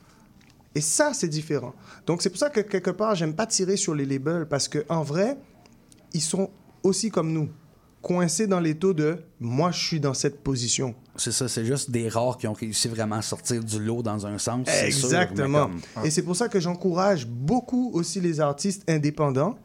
Et 0.76 0.82
ça, 0.82 1.12
c'est 1.14 1.28
différent. 1.28 1.74
Donc, 2.06 2.22
c'est 2.22 2.30
pour 2.30 2.38
ça 2.40 2.50
que 2.50 2.60
quelque 2.62 2.92
part, 2.92 3.16
j'aime 3.16 3.34
pas 3.34 3.46
tirer 3.48 3.76
sur 3.76 3.96
les 3.96 4.06
labels 4.06 4.46
parce 4.50 4.68
que 4.68 4.86
en 4.90 5.02
vrai, 5.04 5.38
ils 6.14 6.22
sont 6.22 6.50
aussi 6.84 7.10
comme 7.10 7.32
nous, 7.34 7.50
coincés 8.02 8.48
dans 8.48 8.60
les 8.60 8.76
taux 8.76 8.94
de 8.94 9.18
moi, 9.40 9.72
je 9.72 9.80
suis 9.86 10.00
dans 10.00 10.14
cette 10.14 10.42
position. 10.44 10.96
C'est 11.18 11.32
ça, 11.34 11.48
c'est 11.50 11.66
juste 11.66 11.92
des 11.92 12.08
rares 12.08 12.38
qui 12.38 12.48
ont 12.48 12.54
réussi 12.54 12.88
vraiment 12.88 13.18
à 13.18 13.22
sortir 13.22 13.62
du 13.64 13.80
lot 13.80 14.02
dans 14.02 14.26
un 14.26 14.38
sens. 14.38 14.68
sûr, 14.70 14.86
Exactement. 14.86 15.68
comme- 15.96 16.06
Et 16.06 16.10
c'est 16.12 16.22
pour 16.22 16.36
ça 16.36 16.48
que 16.48 16.60
j'encourage 16.60 17.28
beaucoup 17.28 17.92
aussi 17.94 18.22
les 18.22 18.40
artistes 18.40 18.90
indépendants 18.90 19.58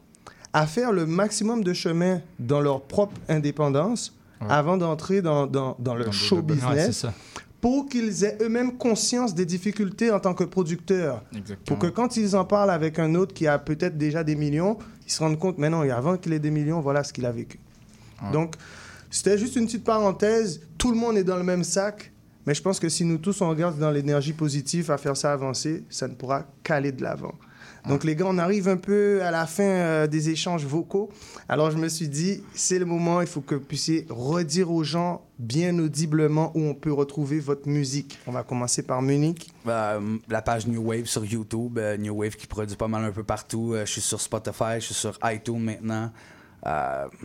à 0.51 0.67
faire 0.67 0.91
le 0.91 1.05
maximum 1.05 1.63
de 1.63 1.71
chemin 1.73 2.19
dans 2.39 2.59
leur 2.61 2.81
propre 2.81 3.13
indépendance 3.29 4.13
avant 4.49 4.75
d'entrer 4.77 5.21
dans, 5.21 5.47
dans, 5.47 5.75
dans 5.79 5.95
le 5.95 6.11
show 6.11 6.37
Ouais, 6.37 6.41
c'est 6.49 6.53
business 6.55 6.97
ça. 6.97 7.13
Pour 7.65 7.89
qu'ils 7.89 8.23
aient 8.23 8.37
eux-mêmes 8.43 8.77
conscience 8.77 9.33
des 9.33 9.47
difficultés 9.47 10.11
en 10.11 10.19
tant 10.19 10.35
que 10.35 10.43
producteurs. 10.43 11.23
Exactement. 11.35 11.65
Pour 11.65 11.79
que 11.79 11.87
quand 11.87 12.15
ils 12.15 12.35
en 12.35 12.45
parlent 12.45 12.69
avec 12.69 12.99
un 12.99 13.15
autre 13.15 13.33
qui 13.33 13.47
a 13.47 13.57
peut-être 13.57 13.97
déjà 13.97 14.23
des 14.23 14.35
millions, 14.35 14.77
ils 15.07 15.11
se 15.11 15.17
rendent 15.17 15.39
compte, 15.39 15.57
mais 15.57 15.71
non, 15.71 15.81
avant 15.89 16.15
qu'il 16.15 16.33
ait 16.33 16.39
des 16.39 16.51
millions, 16.51 16.79
voilà 16.79 17.03
ce 17.03 17.11
qu'il 17.11 17.25
a 17.25 17.31
vécu. 17.31 17.59
Donc, 18.31 18.53
c'était 19.09 19.39
juste 19.39 19.55
une 19.55 19.65
petite 19.65 19.83
parenthèse. 19.83 20.61
Tout 20.77 20.91
le 20.91 20.97
monde 20.97 21.17
est 21.17 21.23
dans 21.23 21.37
le 21.37 21.43
même 21.43 21.63
sac, 21.63 22.11
mais 22.45 22.53
je 22.53 22.61
pense 22.61 22.79
que 22.79 22.87
si 22.87 23.03
nous 23.03 23.17
tous 23.17 23.41
on 23.41 23.49
regarde 23.49 23.79
dans 23.79 23.89
l'énergie 23.89 24.33
positive 24.33 24.91
à 24.91 24.99
faire 24.99 25.17
ça 25.17 25.33
avancer, 25.33 25.85
ça 25.89 26.07
ne 26.07 26.13
pourra 26.13 26.45
qu'aller 26.61 26.91
de 26.91 27.01
l'avant. 27.01 27.33
Donc 27.87 28.03
les 28.03 28.15
gars, 28.15 28.25
on 28.27 28.37
arrive 28.39 28.67
un 28.67 28.77
peu 28.77 29.21
à 29.23 29.29
la 29.29 29.45
fin 29.45 29.63
euh, 29.63 30.07
des 30.07 30.29
échanges 30.29 30.65
vocaux. 30.65 31.09
Alors 31.47 31.69
je 31.69 31.77
me 31.77 31.87
suis 31.87 32.07
dit, 32.07 32.41
c'est 32.55 32.79
le 32.79 32.85
moment, 32.85 33.21
il 33.21 33.27
faut 33.27 33.41
que 33.41 33.55
vous 33.55 33.61
puissiez 33.61 34.07
redire 34.09 34.71
aux 34.71 34.83
gens 34.83 35.21
bien 35.37 35.77
audiblement 35.77 36.51
où 36.55 36.61
on 36.61 36.73
peut 36.73 36.91
retrouver 36.91 37.39
votre 37.39 37.67
musique. 37.67 38.17
On 38.25 38.31
va 38.31 38.43
commencer 38.43 38.81
par 38.81 39.01
Munich. 39.03 39.51
Euh, 39.67 40.17
la 40.29 40.41
page 40.41 40.65
New 40.65 40.81
Wave 40.81 41.05
sur 41.05 41.23
YouTube, 41.23 41.77
euh, 41.77 41.95
New 41.97 42.15
Wave 42.15 42.35
qui 42.35 42.47
produit 42.47 42.75
pas 42.75 42.87
mal 42.87 43.03
un 43.03 43.11
peu 43.11 43.23
partout. 43.23 43.75
Je 43.79 43.85
suis 43.85 44.01
sur 44.01 44.19
Spotify, 44.19 44.75
je 44.79 44.85
suis 44.85 44.95
sur 44.95 45.17
iTunes 45.23 45.59
maintenant. 45.59 46.11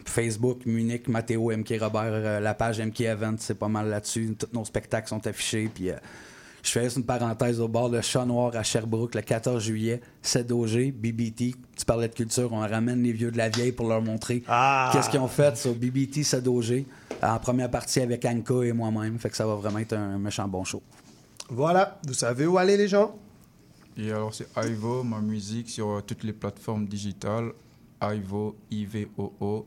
Facebook, 0.05 0.67
Munich, 0.67 1.09
Matteo, 1.09 1.51
MK 1.51 1.75
Robert, 1.81 2.43
la 2.43 2.53
page 2.53 2.79
MK 2.79 3.01
Event, 3.01 3.37
c'est 3.39 3.55
pas 3.55 3.69
mal 3.69 3.89
là-dessus. 3.89 4.37
Tous 4.39 4.49
nos 4.53 4.67
spectacles 4.67 5.09
sont 5.09 5.27
affichés. 5.27 5.71
Puis 5.75 5.91
je 6.63 6.71
fais 6.71 6.85
juste 6.85 6.97
une 6.97 7.05
parenthèse 7.05 7.61
au 7.61 7.69
bord 7.69 7.91
de 7.91 8.01
Chat 8.01 8.25
Noir 8.27 8.55
à 8.55 8.63
Sherbrooke 8.63 9.15
le 9.15 9.23
14 9.23 9.63
juillet. 9.63 10.01
7 10.23 10.51
OG, 10.51 10.93
BBT. 10.93 11.55
Tu 11.77 11.85
parlais 11.87 12.09
de 12.09 12.15
culture, 12.15 12.53
on 12.53 12.61
ramène 12.61 13.03
les 13.03 13.13
vieux 13.13 13.31
de 13.31 13.39
la 13.39 13.49
vieille 13.49 13.73
pour 13.73 13.89
leur 13.89 14.03
montrer 14.03 14.41
qu'est-ce 14.41 15.09
qu'ils 15.11 15.21
ont 15.21 15.29
fait 15.29 15.57
sur 15.57 15.75
BBT 15.75 16.23
7 16.23 16.47
OG. 16.47 16.85
En 17.23 17.39
première 17.39 17.71
partie 17.71 18.01
avec 18.01 18.25
Anka 18.25 18.63
et 18.65 18.73
moi-même. 18.73 19.19
Fait 19.19 19.31
que 19.31 19.37
ça 19.37 19.47
va 19.47 19.55
vraiment 19.55 19.79
être 19.79 19.95
un 19.95 20.19
méchant 20.19 20.49
bon 20.49 20.65
show. 20.65 20.83
Voilà, 21.49 21.99
vous 22.07 22.15
savez 22.15 22.47
où 22.47 22.59
aller 22.59 22.77
les 22.77 22.89
gens? 22.89 23.15
Et 23.97 24.11
alors, 24.13 24.33
c'est 24.33 24.47
Ivo, 24.57 25.03
ma 25.03 25.21
musique 25.21 25.69
sur 25.69 25.89
euh, 25.89 26.01
toutes 26.01 26.23
les 26.23 26.33
plateformes 26.33 26.87
digitales. 26.87 27.53
Ivo, 28.01 28.57
I-V-O-O. 28.71 29.67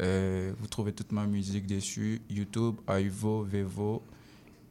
Euh, 0.00 0.52
vous 0.60 0.66
trouvez 0.66 0.92
toute 0.92 1.12
ma 1.12 1.26
musique 1.26 1.66
dessus. 1.66 2.20
YouTube, 2.30 2.76
Ivo, 2.88 3.42
Vevo. 3.42 4.02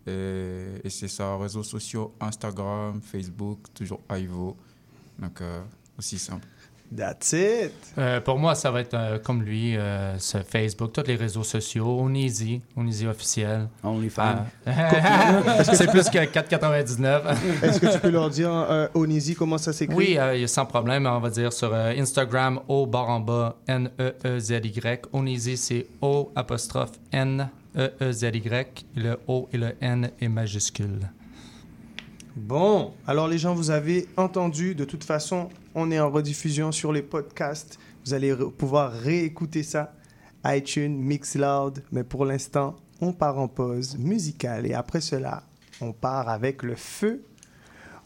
Et, 0.07 0.81
et 0.83 0.89
c'est 0.89 1.07
ça, 1.07 1.35
réseaux 1.37 1.63
sociaux, 1.63 2.13
Instagram, 2.19 3.01
Facebook, 3.01 3.59
toujours 3.73 4.01
Ivo. 4.09 4.55
Donc, 5.19 5.41
euh, 5.41 5.61
aussi 5.97 6.17
simple. 6.19 6.47
That's 6.95 7.33
it. 7.33 7.73
Euh, 7.97 8.21
pour 8.21 8.37
moi, 8.37 8.55
ça 8.55 8.71
va 8.71 8.79
être 8.79 8.93
euh, 8.93 9.19
comme 9.19 9.43
lui, 9.43 9.75
euh, 9.75 10.17
sur 10.19 10.41
Facebook, 10.43 10.93
tous 10.93 11.03
les 11.05 11.15
réseaux 11.15 11.43
sociaux, 11.43 11.99
Onizy, 11.99 12.61
Onizy 12.77 13.07
officiel. 13.07 13.67
OnlyFans. 13.83 14.45
Ah. 14.65 15.63
c'est 15.63 15.89
plus 15.89 16.09
que 16.09 16.17
4,99. 16.19 17.21
Est-ce 17.63 17.79
que 17.81 17.91
tu 17.91 17.99
peux 17.99 18.09
leur 18.09 18.29
dire, 18.29 18.51
euh, 18.51 18.87
Onizy, 18.93 19.35
comment 19.35 19.57
ça 19.57 19.73
s'écrit? 19.73 19.95
Oui, 19.95 20.17
euh, 20.17 20.35
il 20.35 20.41
y 20.41 20.43
a 20.45 20.47
sans 20.47 20.65
problème. 20.65 21.05
On 21.07 21.19
va 21.19 21.29
dire 21.29 21.51
sur 21.51 21.73
euh, 21.73 21.91
Instagram, 21.97 22.61
O 22.69 22.85
barre 22.85 23.09
en 23.09 23.19
bas, 23.19 23.57
E 23.67 23.73
N-E-E-Z-Y. 23.73 25.01
Onizy, 25.11 25.57
c'est 25.57 25.87
O 26.01 26.31
apostrophe 26.35 26.91
E 27.13 27.45
N-E-E-Z-Y. 27.77 28.85
Le 28.95 29.17
O 29.27 29.47
et 29.53 29.57
le 29.57 29.75
N 29.81 30.11
est 30.19 30.27
majuscule. 30.27 31.09
Bon, 32.35 32.93
alors 33.07 33.27
les 33.27 33.37
gens, 33.37 33.55
vous 33.55 33.71
avez 33.71 34.07
entendu, 34.15 34.75
de 34.75 34.85
toute 34.85 35.03
façon, 35.03 35.49
on 35.73 35.89
est 35.91 35.99
en 35.99 36.09
rediffusion 36.11 36.71
sur 36.71 36.91
les 36.93 37.01
podcasts. 37.01 37.79
Vous 38.05 38.13
allez 38.13 38.33
re- 38.33 38.51
pouvoir 38.51 38.91
réécouter 38.91 39.63
ça. 39.63 39.93
iTunes, 40.45 40.95
Mixcloud. 40.97 41.83
Mais 41.91 42.03
pour 42.03 42.25
l'instant, 42.25 42.75
on 43.01 43.11
part 43.11 43.39
en 43.39 43.47
pause 43.47 43.97
musicale. 43.97 44.67
Et 44.67 44.73
après 44.73 45.01
cela, 45.01 45.43
on 45.81 45.93
part 45.93 46.29
avec 46.29 46.61
le 46.63 46.75
feu. 46.75 47.23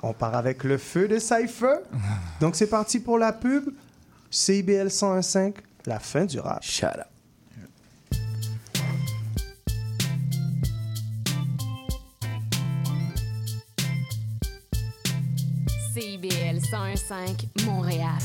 On 0.01 0.13
part 0.13 0.35
avec 0.35 0.63
le 0.63 0.77
feu 0.77 1.07
de 1.07 1.19
Cypher. 1.19 1.75
Donc 2.39 2.55
c'est 2.55 2.67
parti 2.69 2.99
pour 2.99 3.17
la 3.17 3.33
pub. 3.33 3.69
CIBL 4.29 4.87
101.5, 4.87 5.55
la 5.85 5.99
fin 5.99 6.23
du 6.25 6.39
rap. 6.39 6.63
Shut 6.63 6.85
up. 6.85 7.07
CIBL 16.01 16.57
101.5 16.57 17.63
Montréal. 17.65 18.17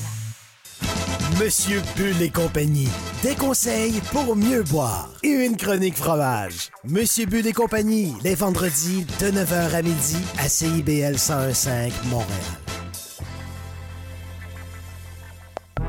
Monsieur 1.38 1.82
Bull 1.94 2.22
et 2.22 2.30
compagnie. 2.30 2.88
Des 3.22 3.34
conseils 3.34 4.00
pour 4.12 4.34
mieux 4.34 4.62
boire. 4.62 5.10
Et 5.22 5.28
une 5.28 5.58
chronique 5.58 5.96
fromage. 5.96 6.70
Monsieur 6.84 7.26
Bull 7.26 7.46
et 7.46 7.52
compagnie, 7.52 8.14
les 8.24 8.34
vendredis 8.34 9.04
de 9.20 9.26
9h 9.26 9.74
à 9.74 9.82
midi 9.82 10.16
à 10.38 10.48
CIBL 10.48 11.16
1015 11.16 11.92
Montréal. 12.08 12.85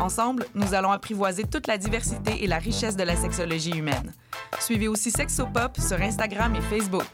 Ensemble, 0.00 0.44
nous 0.54 0.74
allons 0.74 0.90
apprivoiser 0.90 1.44
toute 1.44 1.66
la 1.66 1.78
diversité 1.78 2.44
et 2.44 2.46
la 2.46 2.58
richesse 2.58 2.96
de 2.96 3.02
la 3.02 3.16
sexologie 3.16 3.70
humaine. 3.70 4.12
Suivez 4.60 4.88
aussi 4.88 5.10
Sexopop 5.10 5.78
sur 5.78 6.00
Instagram 6.00 6.54
et 6.54 6.60
Facebook. 6.60 7.06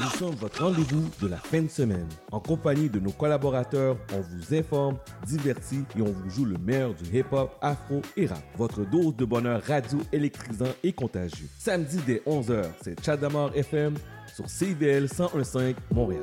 Nous 0.00 0.08
sommes 0.18 0.34
votre 0.34 0.64
rendez-vous 0.64 1.10
de 1.20 1.28
la 1.28 1.36
fin 1.36 1.62
de 1.62 1.68
semaine. 1.68 2.08
En 2.32 2.40
compagnie 2.40 2.88
de 2.88 3.00
nos 3.00 3.12
collaborateurs, 3.12 3.96
on 4.14 4.20
vous 4.20 4.54
informe, 4.54 4.96
divertit 5.26 5.84
et 5.96 6.02
on 6.02 6.12
vous 6.12 6.30
joue 6.30 6.44
le 6.46 6.56
meilleur 6.58 6.94
du 6.94 7.18
hip-hop, 7.18 7.54
afro 7.60 8.00
et 8.16 8.26
rap. 8.26 8.42
Votre 8.56 8.84
dose 8.84 9.14
de 9.16 9.24
bonheur 9.26 9.62
radio 9.62 9.98
électrisant 10.12 10.72
et 10.82 10.92
contagieux. 10.92 11.48
Samedi 11.58 11.98
dès 12.06 12.22
11h, 12.26 12.64
c'est 12.82 13.04
Chadamar 13.04 13.50
FM 13.54 13.94
sur 14.34 14.48
CIVL 14.48 15.02
1015 15.02 15.74
Montréal. 15.92 16.22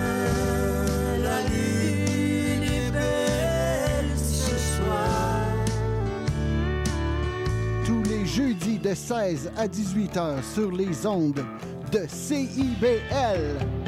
Jeudis 8.35 8.79
de 8.79 8.93
16 8.93 9.51
à 9.57 9.67
18 9.67 10.15
h 10.15 10.43
sur 10.53 10.71
les 10.71 11.05
ondes 11.05 11.43
de 11.91 12.05
CIBL. 12.07 13.80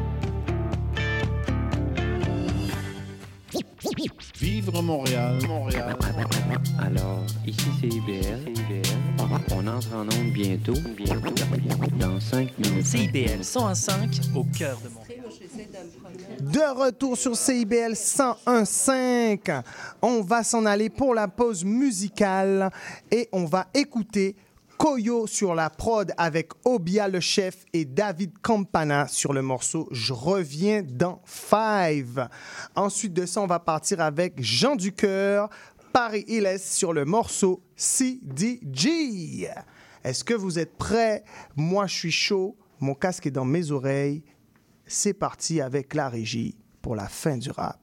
Vivre 4.54 4.84
Montréal, 4.84 5.40
Montréal. 5.48 5.98
Alors, 6.80 7.26
ici 7.44 7.66
c'est 7.82 7.88
IBL. 7.88 8.54
On 9.52 9.66
entre 9.68 9.96
en 9.96 10.04
onde 10.04 10.32
bientôt, 10.32 10.76
bientôt, 10.96 11.34
dans 12.00 12.20
5 12.20 12.60
minutes. 12.60 12.86
CIBL 12.86 13.44
105 13.44 14.12
au 14.36 14.44
cœur 14.44 14.78
de 14.84 14.90
Montréal. 14.90 15.24
De 16.40 16.80
retour 16.80 17.18
sur 17.18 17.36
CIBL 17.36 17.94
101.5. 17.94 19.64
On 20.04 20.22
va 20.22 20.44
s'en 20.44 20.68
aller 20.68 20.92
pour 20.92 21.16
la 21.16 21.28
pause 21.28 21.66
musicale 21.66 22.70
et 23.10 23.30
on 23.32 23.46
va 23.46 23.66
écouter 23.74 24.36
Koyo 24.84 25.28
sur 25.28 25.56
la 25.56 25.70
prod 25.70 26.14
avec 26.18 26.52
Obia 26.66 27.08
le 27.08 27.22
chef 27.22 27.64
et 27.72 27.86
David 27.86 28.38
Campana 28.42 29.08
sur 29.08 29.32
le 29.32 29.42
morceau 29.42 29.88
Je 29.92 30.12
reviens 30.12 30.84
dans 30.84 31.22
Five. 31.24 32.28
Ensuite 32.76 33.14
de 33.14 33.26
ça, 33.26 33.40
on 33.40 33.48
va 33.48 33.60
partir 33.60 34.02
avec 34.02 34.34
Jean 34.44 34.76
Ducœur, 34.76 35.50
Paris 35.94 36.26
Hilles 36.28 36.60
sur 36.60 36.92
le 36.92 37.06
morceau 37.06 37.64
CDG. 37.78 39.48
Est-ce 40.04 40.26
que 40.26 40.34
vous 40.34 40.60
êtes 40.60 40.76
prêts? 40.76 41.24
Moi, 41.56 41.88
je 41.88 41.96
suis 41.96 42.12
chaud. 42.12 42.58
Mon 42.82 42.94
casque 42.94 43.26
est 43.26 43.32
dans 43.32 43.46
mes 43.46 43.72
oreilles. 43.72 44.22
C'est 44.86 45.14
parti 45.14 45.62
avec 45.62 45.94
la 45.94 46.10
régie 46.10 46.58
pour 46.82 46.98
la 46.98 47.08
fin 47.08 47.38
du 47.38 47.52
rap. 47.52 47.80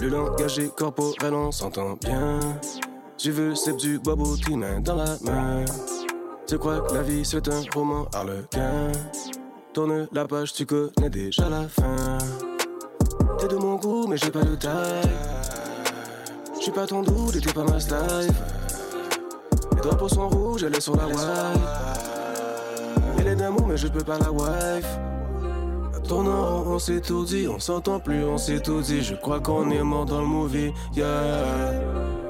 Le 0.00 0.08
langage 0.08 0.58
est 0.58 0.74
corporel, 0.74 1.34
on 1.34 1.52
s'entend 1.52 1.98
bien. 2.00 2.40
Tu 3.18 3.30
veux, 3.32 3.54
c'est 3.54 3.76
du 3.76 3.98
bobo, 3.98 4.34
main 4.56 4.80
dans 4.80 4.96
la 4.96 5.16
main. 5.22 5.64
Tu 6.46 6.56
crois 6.56 6.80
que 6.80 6.94
la 6.94 7.02
vie 7.02 7.22
c'est 7.22 7.46
un 7.48 7.62
roman 7.74 8.06
harlequin. 8.14 8.92
Tourne 9.74 10.08
la 10.10 10.24
page, 10.24 10.54
tu 10.54 10.64
connais 10.64 11.10
déjà 11.10 11.50
la 11.50 11.68
fin. 11.68 12.18
T'es 13.38 13.48
de 13.48 13.56
mon 13.56 13.76
goût, 13.76 14.06
mais 14.06 14.16
j'ai 14.16 14.30
pas 14.30 14.42
de 14.42 14.54
taille. 14.54 15.10
J'suis 16.58 16.72
pas 16.72 16.86
ton 16.86 17.02
doux, 17.02 17.30
t'es 17.30 17.52
pas 17.52 17.64
ma 17.64 17.78
style. 17.78 18.32
Les 19.76 19.82
drapeaux 19.82 20.08
sont 20.08 20.30
rouges, 20.30 20.64
elle 20.64 20.74
est 20.74 20.80
sur 20.80 20.96
la 20.96 21.06
wife. 21.06 21.20
Elle 23.18 23.26
est 23.26 23.36
d'amour, 23.36 23.66
mais 23.66 23.76
je 23.76 23.88
peux 23.88 24.02
pas 24.02 24.18
la 24.18 24.32
wife. 24.32 24.98
Tournant, 26.08 26.64
on 26.66 26.78
s'est 26.78 27.00
tout 27.00 27.24
dit, 27.24 27.46
on 27.48 27.58
s'entend 27.58 28.00
plus, 28.00 28.24
on 28.24 28.36
s'est 28.36 28.60
tout 28.60 28.80
dit. 28.80 29.02
Je 29.02 29.14
crois 29.14 29.40
qu'on 29.40 29.70
est 29.70 29.82
mort 29.82 30.04
dans 30.04 30.20
le 30.20 30.26
movie, 30.26 30.72
yeah. 30.94 31.06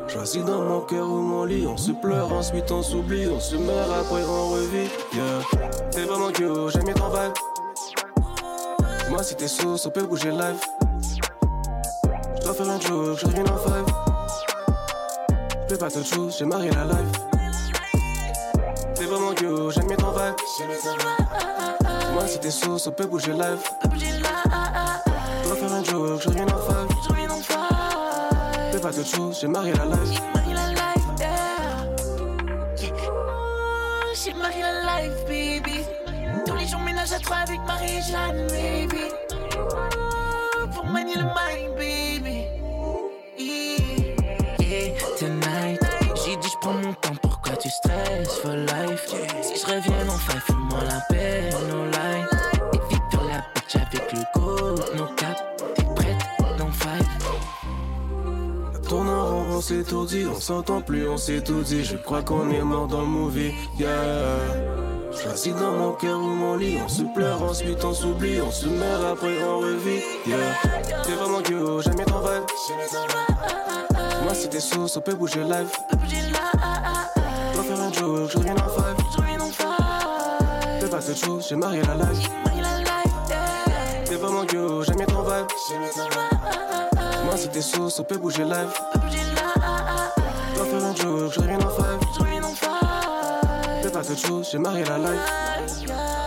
Choisis 0.07 0.45
dans 0.45 0.63
mon 0.63 0.81
cœur 0.81 1.09
ou 1.09 1.21
mon 1.21 1.45
lit, 1.45 1.67
on 1.67 1.77
se 1.77 1.93
pleure, 1.93 2.33
ensuite 2.33 2.71
on 2.73 2.83
s'oublie, 2.83 3.27
on 3.29 3.41
se 3.41 3.57
meurt, 3.57 3.91
après 3.91 4.25
on 4.25 4.51
revit, 4.51 4.91
yeah. 5.15 5.41
T'es 5.91 6.03
vraiment 6.03 6.31
cute, 6.31 6.69
j'aime 6.73 6.85
bien 6.85 6.95
ton 6.95 7.09
vibe. 7.09 7.33
Moi 9.09 9.23
si 9.23 9.35
t'es 9.37 9.49
sous, 9.49 9.77
on 9.87 9.91
peut 9.91 10.03
bouger 10.03 10.31
live. 10.31 10.61
J'dois 12.41 12.55
faire 12.55 12.71
un 12.71 12.81
joke, 12.81 13.19
je 13.19 13.27
reviens 13.27 13.45
en 13.45 13.57
five. 13.57 13.87
J'peux 15.67 15.79
pas 15.79 15.91
te 15.91 16.03
choose, 16.03 16.37
j'ai 16.39 16.45
marié 16.45 16.71
la 16.71 16.85
life. 16.85 17.21
T'es 18.95 19.05
vraiment 19.05 19.33
cute, 19.33 19.71
j'aime 19.71 19.87
bien 19.87 19.97
ton 19.97 20.11
vibe. 20.11 20.35
Moi 22.21 22.29
si 22.29 22.39
t'es 22.39 22.51
sous, 22.51 22.87
on 22.87 22.91
peut 22.91 23.07
bouger 23.07 23.33
live. 23.33 23.63
J'dois 25.43 25.57
faire 25.57 25.73
un 25.73 25.83
joke, 25.83 26.21
je 26.21 26.29
reviens 26.29 26.45
en 26.45 26.59
five. 26.59 26.87
J'peux 28.71 28.79
pas 28.79 28.93
te 28.93 29.03
choose, 29.03 29.41
j'ai 29.41 29.47
marié 29.47 29.73
la 29.73 29.87
life. 29.87 30.21
J'ai 34.23 34.35
marié 34.35 34.61
la 34.61 35.01
life, 35.01 35.25
baby. 35.27 35.81
Tous 36.45 36.57
les 36.57 36.67
jours, 36.67 36.81
ménage 36.81 37.11
à 37.11 37.19
trois 37.21 37.39
avec 37.39 37.59
Marie-Jeanne, 37.67 38.49
baby. 38.49 39.05
Pour 40.75 40.85
manier 40.85 41.15
le 41.15 41.23
mind, 41.23 41.75
baby. 41.75 42.45
Yeah, 43.39 44.93
tonight. 45.19 45.81
J'ai 46.23 46.37
dit, 46.37 46.49
j'prends 46.53 46.75
mon 46.75 46.93
temps, 46.93 47.17
pourquoi 47.23 47.57
tu 47.57 47.71
stresses 47.71 48.41
for 48.43 48.53
life? 48.53 49.09
Si 49.41 49.55
je 49.59 49.67
reviens, 49.67 50.07
on 50.07 50.19
fait, 50.19 50.39
fais-moi 50.41 50.81
la 50.87 51.01
paix, 51.09 51.49
no 51.71 51.87
lie. 51.87 52.10
On 59.61 59.63
s'est 59.63 59.85
tout 59.85 60.07
dit, 60.07 60.25
on 60.25 60.41
s'entend 60.41 60.81
plus, 60.81 61.07
on 61.07 61.19
s'est 61.19 61.43
tout 61.43 61.61
dit. 61.61 61.85
Je 61.85 61.97
crois 61.99 62.23
qu'on 62.23 62.49
est 62.49 62.63
mort 62.63 62.87
dans 62.87 63.03
le 63.03 63.07
movie, 63.07 63.53
yeah. 63.79 63.91
Choisis 65.13 65.55
dans 65.55 65.73
mon 65.73 65.93
cœur 65.93 66.19
ou 66.19 66.29
mon 66.29 66.57
lit, 66.57 66.79
on 66.83 66.89
se 66.89 67.03
pleure, 67.03 67.43
ensuite 67.43 67.85
on 67.85 67.93
s'oublie, 67.93 68.41
on 68.41 68.51
se 68.51 68.69
meurt, 68.69 69.05
après 69.13 69.37
on 69.45 69.59
revit, 69.59 70.01
yeah. 70.27 70.37
T'es 71.05 71.13
vraiment 71.13 71.43
j'aime 71.83 71.95
bien 71.95 72.07
ton 72.07 72.21
vibe. 72.21 72.47
Moi 74.23 74.33
si 74.33 74.49
t'es 74.49 74.61
sous, 74.61 74.97
on 74.97 75.01
peut 75.03 75.15
bouger 75.15 75.43
live. 75.43 75.71
Dois 77.53 77.63
faire 77.63 77.81
un 77.83 77.93
joke, 77.93 78.31
je 78.31 78.39
reviens 78.39 78.57
en 78.57 78.69
five. 78.71 78.97
Fais 80.81 80.89
pas 80.89 81.03
cette 81.03 81.23
chose, 81.23 81.45
j'ai 81.47 81.57
marié 81.57 81.83
la 81.83 81.97
life. 81.97 82.31
T'es 84.07 84.17
vraiment 84.17 84.47
j'aime 84.49 84.97
bien 84.97 85.07
ton 85.07 85.21
vibe. 85.21 85.47
Moi 87.27 87.37
si 87.37 87.49
t'es 87.51 87.61
sous, 87.61 88.01
on 88.01 88.05
peut 88.05 88.17
bouger 88.17 88.45
live. 88.45 88.73
Un 90.91 90.95
joke, 90.97 91.33
je 91.33 91.41
reviens 91.41 91.59
en 91.59 91.71
five. 91.71 92.01
Fais 93.83 93.91
pas 93.91 94.03
cette 94.03 94.19
chose, 94.19 94.49
j'ai 94.51 94.59
marié 94.59 94.85
la 94.85 94.99
life. 94.99 96.20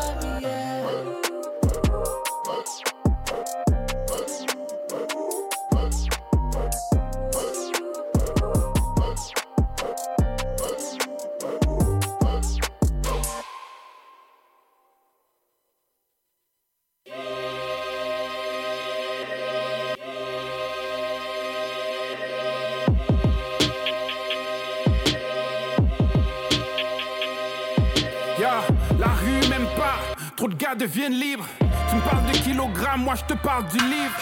Deviennent 30.84 31.14
libres. 31.14 31.48
Tu 31.90 31.96
me 31.96 32.02
parles 32.02 32.26
de 32.26 32.38
kilogrammes, 32.40 33.04
moi 33.04 33.16
je 33.16 33.24
te 33.34 33.40
parle 33.40 33.66
du 33.70 33.78
livre. 33.78 34.20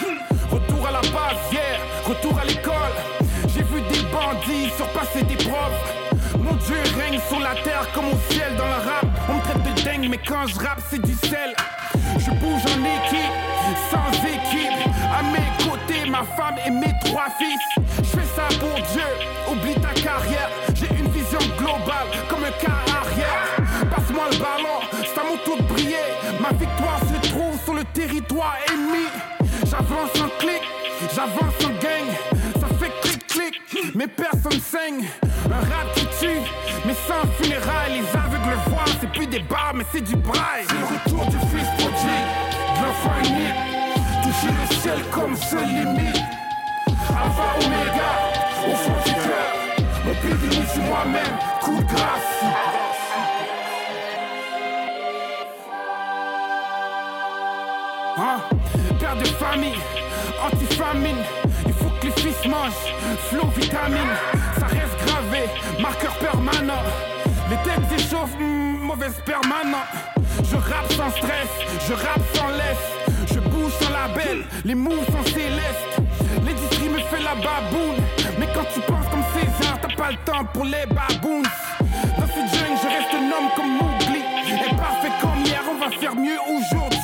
Retour 0.48 0.86
à 0.86 0.92
la 0.92 1.00
base, 1.00 1.40
yeah, 1.50 1.78
retour 2.06 2.38
à 2.38 2.44
l'école. 2.44 2.94
J'ai 3.48 3.64
vu 3.64 3.80
des 3.90 4.02
bandits 4.12 4.70
surpasser 4.76 5.24
des 5.24 5.34
profs. 5.34 5.82
Mon 6.38 6.54
Dieu 6.54 6.76
règne 7.00 7.18
sur 7.28 7.40
la 7.40 7.54
terre 7.64 7.88
comme 7.94 8.06
au 8.06 8.18
ciel 8.30 8.54
dans 8.56 8.68
la 8.68 8.76
rap. 8.76 9.06
On 9.28 9.34
me 9.34 9.40
traite 9.40 9.74
de 9.74 9.82
dingue, 9.82 10.08
mais 10.08 10.18
quand 10.18 10.46
je 10.46 10.54
rappe, 10.54 10.80
c'est 10.88 11.02
du 11.02 11.14
sel. 11.14 11.52
Je 12.18 12.30
bouge 12.30 12.62
en 12.74 12.80
équipe, 12.98 13.36
sans 13.90 14.12
équipe. 14.22 14.86
À 15.18 15.22
mes 15.34 15.64
côtés, 15.64 16.08
ma 16.08 16.22
femme 16.36 16.58
et 16.64 16.70
mes 16.70 16.94
trois 17.04 17.28
j'avance 31.22 31.64
en 31.64 31.68
gang. 31.80 32.08
Ça 32.60 32.66
fait 32.78 32.92
clic-clic, 33.00 33.94
mais 33.94 34.06
personne 34.06 34.60
saigne. 34.60 35.04
Un 35.46 35.60
rap 35.60 35.92
qui 35.94 36.06
tue, 36.18 36.40
mais 36.86 36.94
sans 37.06 37.26
funérailles. 37.40 38.00
Les 38.00 38.18
aveugles 38.18 38.50
le 38.50 38.70
voient, 38.70 38.84
c'est 39.00 39.10
plus 39.10 39.26
des 39.26 39.40
bars, 39.40 39.72
mais 39.74 39.84
c'est 39.92 40.00
du 40.00 40.16
braille. 40.16 40.64
C'est 40.68 40.74
le 40.74 40.84
retour 40.84 41.26
du 41.26 41.38
fils 41.48 41.68
prodigue, 41.78 42.28
de 42.76 42.82
l'enfant 42.84 43.18
unique. 43.20 43.60
Toucher 44.22 44.54
le 44.60 44.76
ciel 44.76 45.04
comme 45.10 45.36
seule 45.36 45.66
limite. 45.66 46.22
Alpha 47.08 47.46
Omega, 47.60 48.10
au 48.66 48.74
fond 48.74 48.92
du 49.04 49.12
cœur. 49.12 49.50
Mon 50.04 50.48
limite, 50.48 50.68
c'est 50.74 50.80
moi-même, 50.80 51.38
coup 51.60 51.76
de 51.76 51.86
grâce. 51.86 52.42
Hein? 58.18 58.61
Père 59.02 59.16
de 59.16 59.24
famille, 59.24 59.74
anti-famine. 60.46 61.24
Il 61.66 61.72
faut 61.72 61.90
que 62.00 62.06
les 62.06 62.12
fils 62.12 62.46
mangent, 62.48 62.94
flow 63.30 63.48
vitamine. 63.56 64.14
Ça 64.60 64.66
reste 64.66 64.96
gravé, 65.04 65.48
marqueur 65.80 66.14
permanent. 66.18 66.82
Les 67.50 67.56
têtes 67.64 67.98
échauffent, 67.98 68.38
hmm, 68.38 68.78
mauvaise 68.80 69.16
permanent. 69.26 69.82
Je 70.48 70.54
rappe 70.54 70.92
sans 70.92 71.10
stress, 71.10 71.48
je 71.88 71.94
rappe 71.94 72.22
sans 72.34 72.50
laisse. 72.50 73.34
Je 73.34 73.40
bouge 73.40 73.72
sans 73.80 73.90
label, 73.90 74.44
les 74.64 74.76
moves 74.76 75.04
sont 75.06 75.24
célestes. 75.24 75.98
L'industrie 76.46 76.88
me 76.88 77.00
fait 77.00 77.24
la 77.24 77.34
baboune. 77.34 77.98
Mais 78.38 78.46
quand 78.54 78.66
tu 78.72 78.80
penses 78.82 79.08
comme 79.10 79.24
César, 79.34 79.80
t'as 79.82 79.96
pas 79.96 80.12
le 80.12 80.18
temps 80.24 80.44
pour 80.54 80.64
les 80.64 80.86
babounes. 80.86 81.50
Dans 82.18 82.26
cette 82.28 82.54
jungle, 82.54 82.78
je 82.80 82.86
reste 82.86 83.14
un 83.14 83.26
homme 83.34 83.50
comme 83.56 83.72
Mowgli. 83.80 84.22
Et 84.48 84.76
parfait 84.76 85.10
comme 85.20 85.44
hier, 85.44 85.60
on 85.68 85.84
va 85.84 85.90
faire 85.90 86.14
mieux 86.14 86.38
aujourd'hui. 86.46 87.01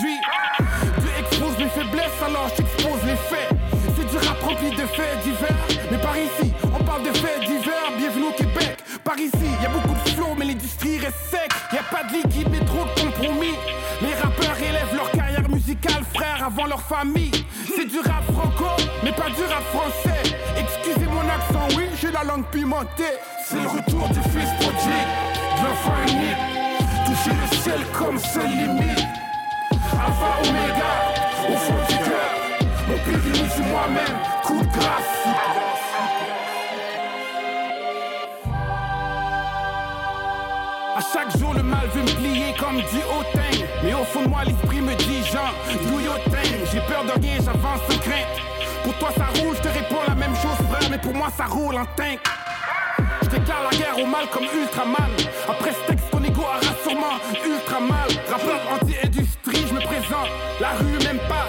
Rempli 4.48 4.70
de 4.70 4.86
faits 4.86 5.20
divers. 5.22 5.56
Mais 5.90 5.98
par 5.98 6.16
ici, 6.16 6.52
on 6.74 6.82
parle 6.84 7.02
de 7.02 7.12
faits 7.12 7.40
divers. 7.40 7.92
Bienvenue 7.98 8.26
au 8.26 8.32
Québec. 8.32 8.78
Par 9.04 9.18
ici, 9.18 9.48
y 9.62 9.66
a 9.66 9.68
beaucoup 9.68 9.94
de 9.94 10.08
flow, 10.10 10.34
mais 10.38 10.46
l'industrie 10.46 10.98
reste 10.98 11.18
sec. 11.30 11.50
Y 11.72 11.76
a 11.76 11.82
pas 11.82 12.04
de 12.04 12.14
liquide, 12.14 12.48
mais 12.50 12.64
trop 12.64 12.84
de 12.84 13.00
compromis. 13.00 13.54
Les 14.00 14.14
rappeurs 14.14 14.58
élèvent 14.58 14.94
leur 14.94 15.10
carrière 15.10 15.48
musicale, 15.48 16.02
frère, 16.14 16.44
avant 16.46 16.66
leur 16.66 16.80
famille. 16.80 17.44
C'est 17.74 17.86
du 17.86 18.00
rap 18.00 18.24
franco, 18.32 18.70
mais 19.02 19.12
pas 19.12 19.28
du 19.28 19.42
rap 19.42 19.64
français. 19.72 20.22
Excusez 20.56 21.06
mon 21.06 21.26
accent, 21.28 21.76
oui, 21.76 21.86
j'ai 22.00 22.10
la 22.10 22.24
langue 22.24 22.46
pimentée. 22.46 23.18
C'est 23.44 23.60
le 23.60 23.68
retour 23.68 24.08
du 24.08 24.20
fils 24.30 24.50
prodigue, 24.60 25.10
de 25.56 25.64
l'enfant 25.64 25.98
unique. 26.06 26.44
Toucher 27.06 27.36
le 27.36 27.56
ciel 27.56 27.80
comme 27.92 28.18
seule 28.18 28.50
limite. 28.50 29.04
Alpha 29.92 30.30
Omega, 30.42 30.92
au 31.48 31.56
fond 31.56 31.74
du 31.88 31.96
cœur. 31.96 32.47
Mon 32.88 32.96
c'est 33.04 33.68
moi-même, 33.68 34.16
coup 34.44 34.60
de 34.60 34.78
grâce. 34.78 35.18
À 40.96 41.00
chaque 41.12 41.38
jour, 41.38 41.52
le 41.54 41.62
mal 41.62 41.86
veut 41.94 42.02
me 42.02 42.10
plier 42.16 42.54
comme 42.58 42.76
dit 42.76 43.02
Hautain. 43.12 43.66
Mais 43.84 43.92
au 43.92 44.04
fond 44.04 44.22
de 44.22 44.28
moi, 44.28 44.40
l'esprit 44.44 44.80
me 44.80 44.94
dit 44.94 45.22
Jean, 45.30 45.52
Douillotin. 45.86 46.48
J'ai 46.72 46.80
peur 46.80 47.04
de 47.04 47.20
rien, 47.20 47.36
j'avance 47.36 47.80
sans 47.88 47.98
crainte. 47.98 48.26
Pour 48.82 48.94
toi, 48.94 49.10
ça 49.16 49.26
roule, 49.38 49.54
je 49.54 49.62
te 49.62 49.68
réponds 49.68 50.02
la 50.08 50.14
même 50.14 50.34
chose, 50.36 50.56
frère. 50.70 50.88
Mais 50.90 50.98
pour 50.98 51.14
moi, 51.14 51.28
ça 51.36 51.44
roule 51.44 51.76
en 51.76 51.84
tank. 51.94 52.18
Je 53.22 53.28
déclare 53.28 53.64
la 53.70 53.76
guerre 53.76 53.98
au 54.02 54.06
mal 54.06 54.26
comme 54.32 54.44
Ultraman. 54.44 55.12
Après 55.48 55.72
ce 55.72 55.92
texte, 55.92 56.10
ton 56.10 56.24
ego 56.24 56.40
aura 56.40 56.60
sûrement 56.82 57.18
ultra 57.44 57.80
mal. 57.80 58.08
Rappeur 58.30 58.60
anti-industrie, 58.72 59.66
je 59.68 59.74
me 59.74 59.80
présente. 59.80 60.28
La 60.58 60.70
rue, 60.70 61.04
même 61.04 61.20
pas. 61.28 61.46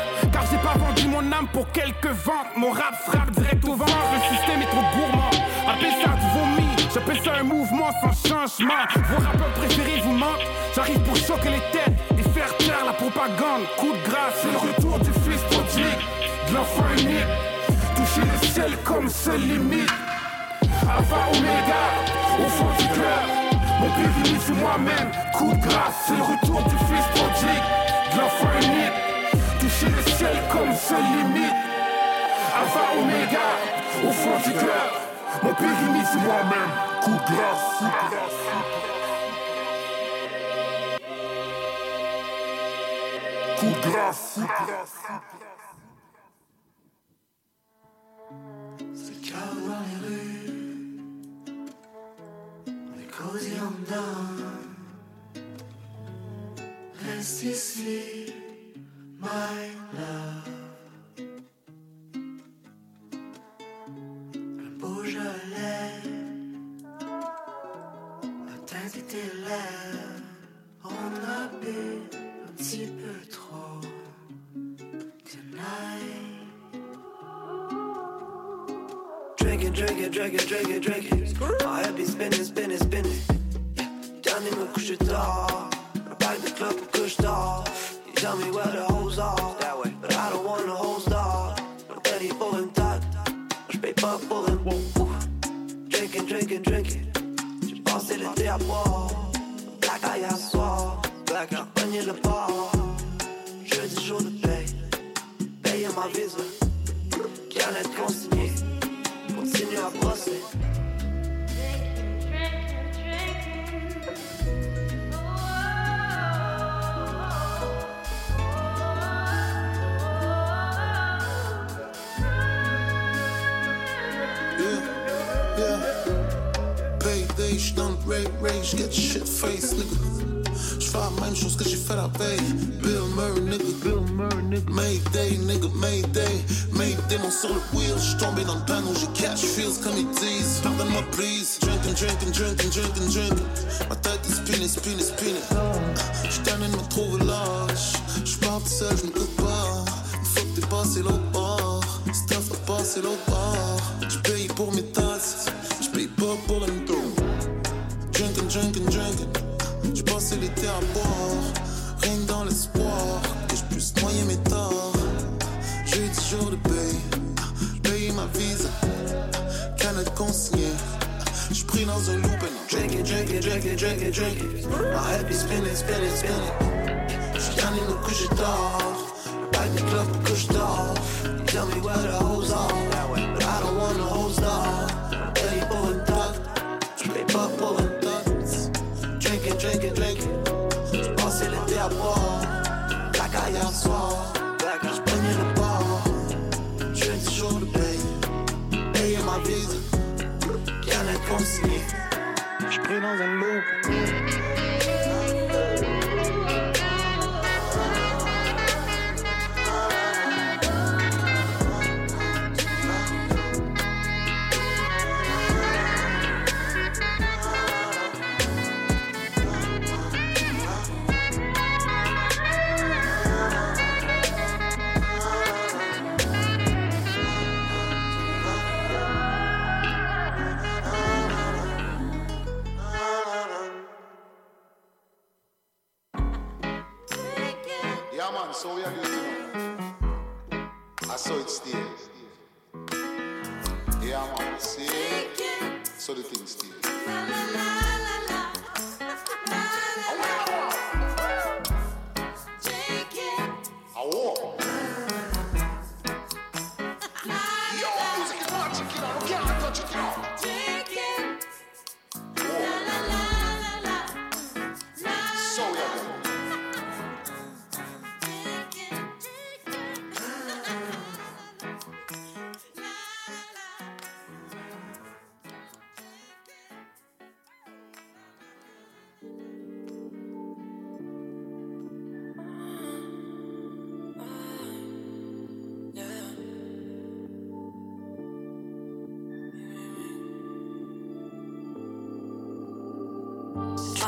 Mon 1.07 1.31
âme 1.31 1.47
pour 1.53 1.71
quelques 1.71 2.13
ventes. 2.25 2.51
Mon 2.57 2.71
rap 2.71 2.95
frappe 3.07 3.31
direct 3.31 3.63
au 3.65 3.75
ventre. 3.75 3.91
Le 4.13 4.35
système 4.35 4.61
est 4.61 4.69
trop 4.69 4.83
gourmand. 4.95 5.29
Appelle 5.67 5.93
ça 6.03 6.11
du 6.11 6.27
vomi. 6.37 6.67
J'appelle 6.93 7.19
ça 7.23 7.31
un 7.39 7.43
mouvement 7.43 7.89
sans 8.01 8.29
changement. 8.29 8.83
Vos 9.09 9.23
rappeurs 9.23 9.53
préférés 9.55 10.01
vous 10.01 10.13
mentent. 10.13 10.45
J'arrive 10.75 10.99
pour 10.99 11.15
choquer 11.15 11.49
les 11.49 11.63
têtes 11.71 11.97
et 12.17 12.23
faire 12.29 12.55
taire 12.57 12.85
la 12.85 12.93
propagande. 12.93 13.63
Coup 13.77 13.93
de 13.93 14.09
grâce, 14.09 14.35
c'est 14.41 14.51
le 14.51 14.57
retour 14.57 14.99
du 14.99 15.11
fils 15.11 15.41
prodigue. 15.49 16.01
De 16.49 16.55
l'enfant 16.55 16.85
unique. 16.97 17.33
Toucher 17.95 18.21
le 18.21 18.47
ciel 18.47 18.77
comme 18.83 19.09
seule 19.09 19.41
limite. 19.41 19.91
Alpha 20.81 21.17
Omega, 21.33 21.83
au 22.39 22.49
fond 22.49 22.71
du 22.77 22.85
cœur. 22.87 23.23
Mon 23.79 23.87
limite, 23.87 24.41
c'est 24.45 24.53
moi-même. 24.53 25.11
Coup 25.33 25.53
de 25.53 25.67
grâce, 25.67 26.07
c'est 26.07 26.15
le 26.15 26.23
retour 26.23 26.63
du 26.63 26.75
fils 26.87 27.05
prodigue. 27.15 27.63
De 28.13 28.19
l'enfant 28.19 28.49
unique. 28.61 29.09
Toucher 29.59 29.89
le 29.95 29.98
ciel 30.19 30.37
comme 30.51 30.73
seule 30.75 30.97
limite. 31.15 31.53
Alpha 32.53 32.83
Omega, 32.99 33.47
au 34.05 34.11
fond 34.11 34.37
du 34.43 34.51
cœur. 34.53 34.89
Mon 35.43 35.53
limite, 35.53 36.07
c'est 36.11 36.19
moi-même. 36.19 36.73
Coup 37.01 37.11
de 37.11 37.23
grâce. 37.31 37.83
Coup 43.59 43.65
de 43.65 43.81
grâce. 43.91 44.39
C'est 48.93 49.19
calme 49.21 49.61
dans 49.67 49.83
les 49.87 49.99
rues, 50.05 50.99
on 52.67 52.95
est 52.99 53.11
cosy 53.11 53.53
en 53.59 53.71
dedans. 53.71 54.21
Reste 57.05 57.43
ici, 57.43 58.33
my 59.29 59.69
love. 59.93 60.28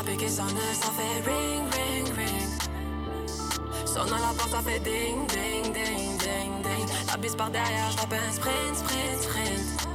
Trappé 0.01 0.17
qui 0.17 0.29
sonne, 0.31 0.47
ça 0.73 0.89
fait 0.97 1.29
ring, 1.29 1.61
ring, 1.75 2.07
ring. 2.17 2.49
Sonne 3.85 4.11
à 4.11 4.19
la 4.19 4.33
porte, 4.35 4.49
ça 4.49 4.61
fait 4.63 4.79
ding, 4.79 5.27
ding, 5.27 5.71
ding, 5.71 6.17
ding, 6.17 6.63
ding. 6.63 6.87
La 7.07 7.17
bise 7.17 7.35
par 7.35 7.51
derrière, 7.51 7.91
je 7.91 7.97
tape 7.97 8.13
un 8.13 8.31
sprint, 8.33 8.75
sprint, 8.77 9.21
sprint. 9.21 9.87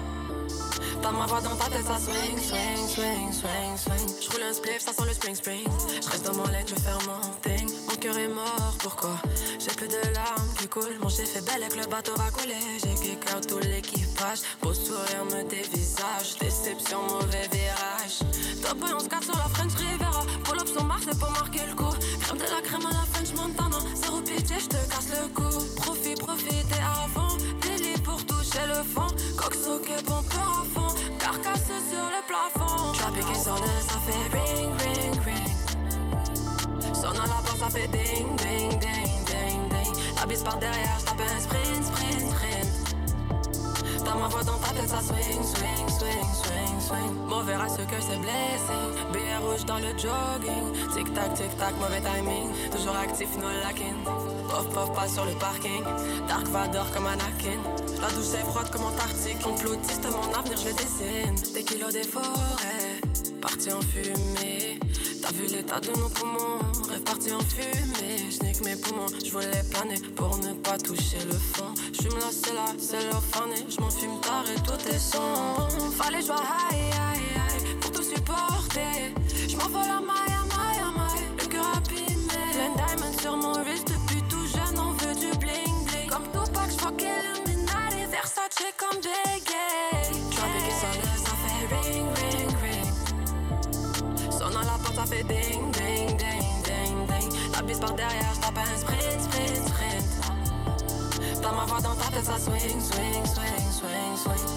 T'as 1.03 1.11
ma 1.11 1.27
voix 1.27 1.41
dans 1.41 1.57
ta 1.57 1.65
tête, 1.71 1.85
ça 1.85 1.99
swing, 1.99 2.39
swing, 2.39 2.87
swing, 2.87 3.33
swing, 3.33 3.77
swing. 3.77 4.17
Je 4.23 4.31
roule 4.31 4.45
un 4.49 4.53
spliff, 4.53 4.79
ça 4.79 4.93
sent 4.93 5.03
le 5.09 5.13
spring, 5.13 5.35
spring. 5.35 5.67
Je 6.01 6.09
reste 6.09 6.25
dans 6.25 6.35
mon 6.35 6.47
leg, 6.53 6.65
je 6.69 6.77
faire 6.77 6.99
mon 7.09 7.21
thing. 7.43 7.69
Mon 7.89 7.97
cœur 7.97 8.17
est 8.17 8.29
mort, 8.29 8.77
pourquoi? 8.79 9.17
J'ai 9.59 9.75
plus 9.75 9.89
de 9.89 10.15
larmes 10.15 10.55
qui 10.57 10.69
coulent. 10.69 10.99
Mon 11.03 11.09
chef 11.09 11.35
est 11.35 11.45
belle 11.45 11.65
avec 11.65 11.77
le 11.77 11.87
bateau 11.91 12.15
va 12.15 12.31
couler. 12.31 12.55
J'ai 12.81 12.95
kick 12.95 13.25
out 13.35 13.45
tout 13.49 13.59
l'équipage. 13.59 14.43
Beau 14.63 14.73
sourire 14.73 15.25
me 15.25 15.43
dévisage. 15.49 16.37
Déception, 16.39 17.03
mauvais 17.03 17.49
virage. 17.51 17.96
On 18.69 19.01
se 19.01 19.09
casse 19.09 19.25
sur 19.25 19.37
la 19.37 19.49
French 19.49 19.75
Riviera. 19.75 20.23
Pull 20.45 20.59
up 20.59 20.67
son 20.67 20.85
marque, 20.85 21.03
c'est 21.05 21.19
pas 21.19 21.31
marqué 21.31 21.61
le 21.69 21.75
coup. 21.75 21.95
Crème 22.21 22.39
de 22.39 22.43
la 22.43 22.61
crème 22.63 22.87
à 22.87 22.93
la 22.93 23.05
French 23.13 23.33
Montana. 23.35 23.79
Zéro 23.95 24.21
pitié, 24.21 24.57
je 24.59 24.67
te 24.67 24.77
casse 24.91 25.09
le 25.11 25.29
cou. 25.29 25.43
Profite, 25.77 26.19
profitez 26.21 26.83
avant. 27.05 27.37
Délit 27.61 27.99
pour 28.03 28.25
toucher 28.27 28.67
le 28.67 28.83
fond. 28.83 29.07
Cox 29.37 29.59
ok, 29.69 29.89
bon 30.07 30.23
peur 30.31 30.63
à 30.63 30.65
fond. 30.75 30.95
Carcasse 31.19 31.67
sur 31.67 32.07
le 32.15 32.21
plafond. 32.27 32.93
Trappé 32.93 33.21
qui 33.21 33.39
sonne, 33.39 33.71
ça 33.89 33.99
fait 34.07 34.37
ring, 34.37 34.71
ring, 34.81 35.15
ring. 35.25 36.95
Sonne 36.95 37.17
à 37.17 37.27
la 37.27 37.41
porte, 37.45 37.59
ça 37.59 37.71
fait 37.71 37.89
ding, 37.89 38.27
ding, 38.37 38.71
ding, 38.81 39.25
ding, 39.27 39.69
ding. 39.71 39.95
La 40.19 40.27
bise 40.27 40.43
par 40.43 40.59
derrière, 40.59 40.99
je 40.99 41.05
tape 41.05 41.21
un 41.21 41.41
sprint, 41.41 41.85
sprint, 41.85 42.31
sprint. 42.31 42.76
Ma 44.19 44.29
voix 44.29 44.43
dans 44.43 44.59
ta 44.59 44.73
tête, 44.73 44.89
ça 44.89 45.01
swing, 45.01 45.43
swing, 45.43 45.89
swing, 45.89 46.29
swing, 46.43 46.81
swing. 46.81 47.13
Mauvais 47.29 47.55
à 47.55 47.69
ce 47.69 47.83
que 47.83 48.01
c'est 48.01 48.19
blessé. 48.19 48.79
Billet 49.13 49.37
rouge 49.37 49.65
dans 49.67 49.79
le 49.79 49.91
jogging. 49.97 50.67
Tic 50.95 51.13
tac, 51.15 51.35
tic 51.35 51.57
tac, 51.59 51.75
mauvais 51.79 52.01
timing. 52.01 52.51
Toujours 52.71 52.97
actif, 52.97 53.29
no 53.37 53.49
lacking. 53.63 54.05
Puff, 54.49 54.69
puff, 54.75 54.93
pas 54.95 55.09
sur 55.09 55.25
le 55.25 55.33
parking. 55.33 55.85
Dark 56.29 56.47
Vador 56.49 56.91
comme 56.93 57.07
Anakin. 57.07 57.61
La 58.01 58.09
douche 58.09 58.35
est 58.35 58.47
froide 58.51 58.71
comme 58.71 58.85
Antarctique. 58.85 59.41
Complotiste, 59.41 60.07
mon 60.11 60.39
avenir, 60.39 60.57
je 60.59 60.69
le 60.69 60.75
dessine. 60.75 61.53
Des 61.55 61.63
kilos 61.63 61.93
des 61.93 62.05
forêts. 62.05 63.01
Parti 63.41 63.73
en 63.73 63.81
fumée. 63.81 64.81
T'as 65.23 65.33
vu 65.33 65.47
l'état 65.47 65.81
de 65.81 65.91
nos 65.99 66.09
poumons? 66.09 66.61
Rêve 66.89 67.03
parti 67.03 67.33
en 67.33 67.41
fumée. 67.41 68.31
Je 68.31 68.45
nique 68.45 68.65
mes 68.65 68.77
poumons. 68.77 69.07
Je 69.25 69.31
voulais 69.31 69.63
planer 69.71 70.01
pour 70.15 70.39
ne 70.39 70.53
pas 70.55 70.79
toucher 70.79 71.19
le 71.27 71.37
fond. 71.37 71.75
Je 71.99 72.09
me 72.09 72.21
là, 72.21 72.27
c'est 72.31 72.53
là, 72.53 72.67
c'est 72.79 73.05
leur 73.11 73.23
fan. 73.23 73.51
Je 73.69 73.81
m'en 73.81 73.91
fume 73.91 74.21
tard 74.21 74.45
et 74.55 74.61
tout 74.61 74.89
est 74.89 74.99
son. 74.99 75.91
Fallait 75.93 76.21
jouer 76.21 76.35
high, 76.37 76.77
high, 76.77 77.23
high. 77.37 77.81
Pour 77.81 77.91
te 77.93 78.03
supporter. 78.03 79.15
Je 79.49 79.57
m'envole 79.57 79.83
à 79.83 80.01
maille, 80.01 80.37
à 80.37 80.45
maille. 80.99 81.25
Le 81.39 81.47
cœur 81.47 81.67
abîmé. 81.77 82.43
Plein 82.53 82.75
diamond 82.77 83.19
sur 83.19 83.37
mon 83.37 83.53
wrist. 83.65 83.89
Depuis 83.89 84.23
tout 84.29 84.47
jeune, 84.47 84.79
on 84.79 84.93
veut 84.93 85.15
du 85.15 85.37
bling 85.39 85.85
bling. 85.87 86.09
Comme 86.11 86.25
Tupac, 86.33 86.71
j'fuck 86.71 87.01
Illuminati. 87.01 88.11
Versace 88.11 88.73
comme 88.77 88.99
Biggie. 89.01 90.37
Trappé 90.37 90.59
qui 90.67 90.75
sonne, 90.81 91.03
ça 91.25 91.33
fait 91.43 91.67
ring, 91.75 92.07
ring, 92.21 92.51
ring. 92.63 92.89
Sonne 94.31 94.57
à 94.57 94.65
la 94.65 94.79
porte, 94.83 94.97
ça 94.97 95.07
fait 95.07 95.25
ding, 95.25 95.71
ding, 95.73 96.17
ding, 96.19 96.47
ding, 96.63 97.07
ding. 97.09 97.33
La 97.53 97.63
bise 97.63 97.81
par 97.81 97.95
derrière, 97.95 98.36
dans 101.69 101.95
ta 101.95 102.11
tête, 102.11 102.25
swing, 102.25 102.81
swing, 102.81 102.81
swing, 102.81 103.27
swing, 103.27 104.17
swing, 104.17 104.17
swing. 104.17 104.57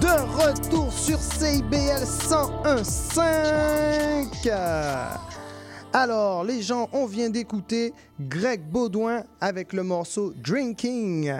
De 0.00 0.14
retour 0.36 0.92
sur 0.92 1.18
CIBL 1.18 2.04
101.5. 2.04 4.50
Alors, 5.92 6.44
les 6.44 6.62
gens, 6.62 6.88
on 6.92 7.04
vient 7.04 7.30
d'écouter 7.30 7.92
Greg 8.20 8.62
Baudouin 8.62 9.24
avec 9.40 9.72
le 9.72 9.82
morceau 9.82 10.32
Drinking. 10.32 11.32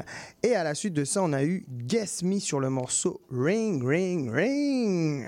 Et 0.43 0.55
à 0.55 0.65
la 0.65 0.75
suite 0.75 0.95
de 0.95 1.05
ça, 1.05 1.23
on 1.23 1.33
a 1.33 1.45
eu 1.45 1.65
Guess 1.69 2.25
Me 2.25 2.41
sur 2.41 2.59
le 2.61 2.69
morceau 2.69 3.21
Ring, 3.31 3.83
Ring, 3.83 4.31
Ring. 4.31 5.27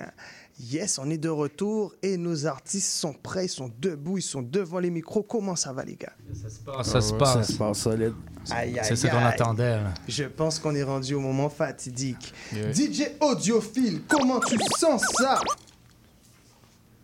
Yes, 0.70 0.98
on 0.98 1.10
est 1.10 1.18
de 1.18 1.28
retour 1.28 1.92
et 2.02 2.16
nos 2.16 2.46
artistes 2.46 2.92
sont 2.92 3.12
prêts, 3.12 3.46
ils 3.46 3.48
sont 3.48 3.68
debout, 3.80 4.18
ils 4.18 4.22
sont 4.22 4.42
devant 4.42 4.78
les 4.78 4.90
micros. 4.90 5.24
Comment 5.24 5.56
ça 5.56 5.72
va, 5.72 5.84
les 5.84 5.96
gars? 5.96 6.12
Ça 6.40 6.48
se 6.50 6.60
passe, 6.60 6.88
ça 6.88 7.00
se 7.00 7.12
passe. 7.14 7.46
Ça 7.48 7.52
se 7.52 7.58
passe 7.58 7.78
solide. 7.78 8.12
Aïe, 8.50 8.78
aïe, 8.78 8.84
C'est 8.86 8.94
ce 8.96 9.06
qu'on 9.08 9.16
attendait. 9.18 9.76
là. 9.82 9.92
Je 10.06 10.24
pense 10.24 10.60
qu'on 10.60 10.74
est 10.76 10.84
rendu 10.84 11.14
au 11.14 11.20
moment 11.20 11.48
fatidique. 11.48 12.32
Yeah. 12.52 12.72
DJ 12.72 13.02
Audiophile, 13.20 14.02
comment 14.08 14.38
tu 14.38 14.56
sens 14.78 15.02
ça? 15.18 15.40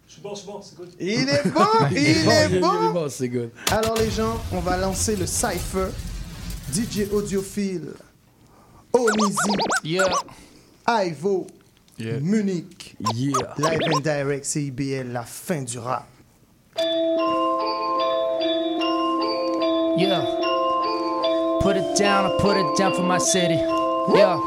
Je 0.06 0.12
suis 0.12 0.22
bon, 0.22 0.34
je 0.34 0.38
suis 0.40 0.46
bon, 0.46 0.60
c'est 0.62 0.76
good. 0.76 0.90
Il 1.00 1.08
est 1.28 1.48
bon, 1.48 1.66
il 1.90 1.98
est 1.98 2.60
bon. 2.60 3.08
c'est 3.08 3.28
good. 3.28 3.50
Alors 3.72 3.96
les 3.96 4.10
gens, 4.10 4.40
on 4.52 4.60
va 4.60 4.76
lancer 4.76 5.16
le 5.16 5.26
cypher. 5.26 5.88
DJ 6.72 7.10
Audiophile, 7.12 7.92
Onizi, 8.92 9.36
yeah. 9.82 10.08
Ivo, 10.86 11.46
Yeah. 12.00 12.20
Munich, 12.20 12.77
Yeah. 13.14 13.54
Live 13.58 13.80
and 13.82 14.02
Direct, 14.02 14.44
CIBL, 14.44 15.12
la 15.12 15.22
fin 15.22 15.64
du 15.64 15.80
rap. 15.80 16.06
Yeah. 19.96 20.24
Put 21.60 21.76
it 21.76 21.96
down, 21.96 22.26
I 22.26 22.38
put 22.40 22.56
it 22.56 22.76
down 22.76 22.94
for 22.94 23.02
my 23.02 23.18
city. 23.18 23.54
Yeah. 23.54 24.38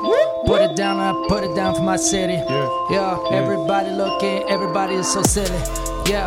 Put 0.46 0.62
it 0.62 0.76
down, 0.76 1.00
I 1.00 1.14
put 1.30 1.44
it 1.44 1.56
down 1.56 1.76
for 1.76 1.82
my 1.82 1.96
city. 1.96 2.34
Yeah. 2.90 3.18
Everybody 3.32 3.92
looking, 3.92 4.44
everybody 4.50 4.96
is 4.96 5.08
so 5.12 5.22
silly. 5.24 5.62
Yeah. 6.06 6.26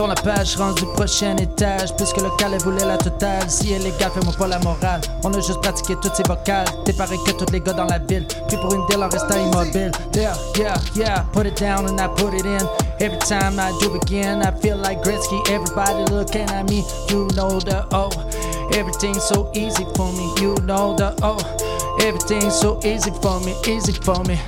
Tourne 0.00 0.14
la 0.14 0.22
page, 0.22 0.56
rendu 0.56 0.86
prochain 0.94 1.36
étage. 1.36 1.94
Puisque 1.94 2.16
le 2.22 2.30
calais 2.38 2.56
voulait 2.56 2.86
la 2.86 2.96
totale. 2.96 3.50
Si 3.50 3.70
elle 3.70 3.86
est 3.86 4.00
gaffe, 4.00 4.14
fais-moi 4.14 4.32
pas 4.38 4.46
la 4.46 4.58
morale. 4.60 5.02
On 5.24 5.30
a 5.30 5.40
juste 5.40 5.60
pratiqué 5.60 5.94
toutes 6.00 6.14
ces 6.14 6.22
vocales. 6.26 6.64
T'es 6.86 6.94
pareil 6.94 7.18
que 7.26 7.32
tous 7.32 7.52
les 7.52 7.60
gars 7.60 7.74
dans 7.74 7.84
la 7.84 7.98
ville. 7.98 8.26
Pris 8.48 8.56
pour 8.56 8.72
une 8.72 8.86
deal 8.86 9.02
en 9.02 9.10
restant 9.10 9.36
immobile. 9.36 9.92
Yeah, 10.14 10.32
yeah, 10.56 10.74
yeah. 10.96 11.26
Put 11.34 11.44
it 11.44 11.60
down 11.60 11.86
and 11.86 12.00
I 12.00 12.08
put 12.16 12.32
it 12.32 12.46
in. 12.46 12.66
Every 12.98 13.18
time 13.18 13.58
I 13.58 13.72
do 13.82 13.94
again, 13.94 14.40
I 14.40 14.52
feel 14.62 14.78
like 14.78 15.02
Gretzky. 15.02 15.38
Everybody 15.50 16.10
looking 16.10 16.48
at 16.48 16.66
me. 16.70 16.82
You 17.10 17.28
know 17.36 17.60
the 17.60 17.86
oh. 17.92 18.08
Everything's 18.72 19.22
so 19.24 19.50
easy 19.54 19.84
for 19.96 20.10
me. 20.14 20.32
You 20.40 20.54
know 20.64 20.96
the 20.96 21.14
oh. 21.22 21.36
Everything's 22.00 22.58
so 22.58 22.80
easy 22.86 23.10
for 23.20 23.38
me. 23.40 23.54
Easy 23.66 23.92
for 23.92 24.24
me. 24.24 24.38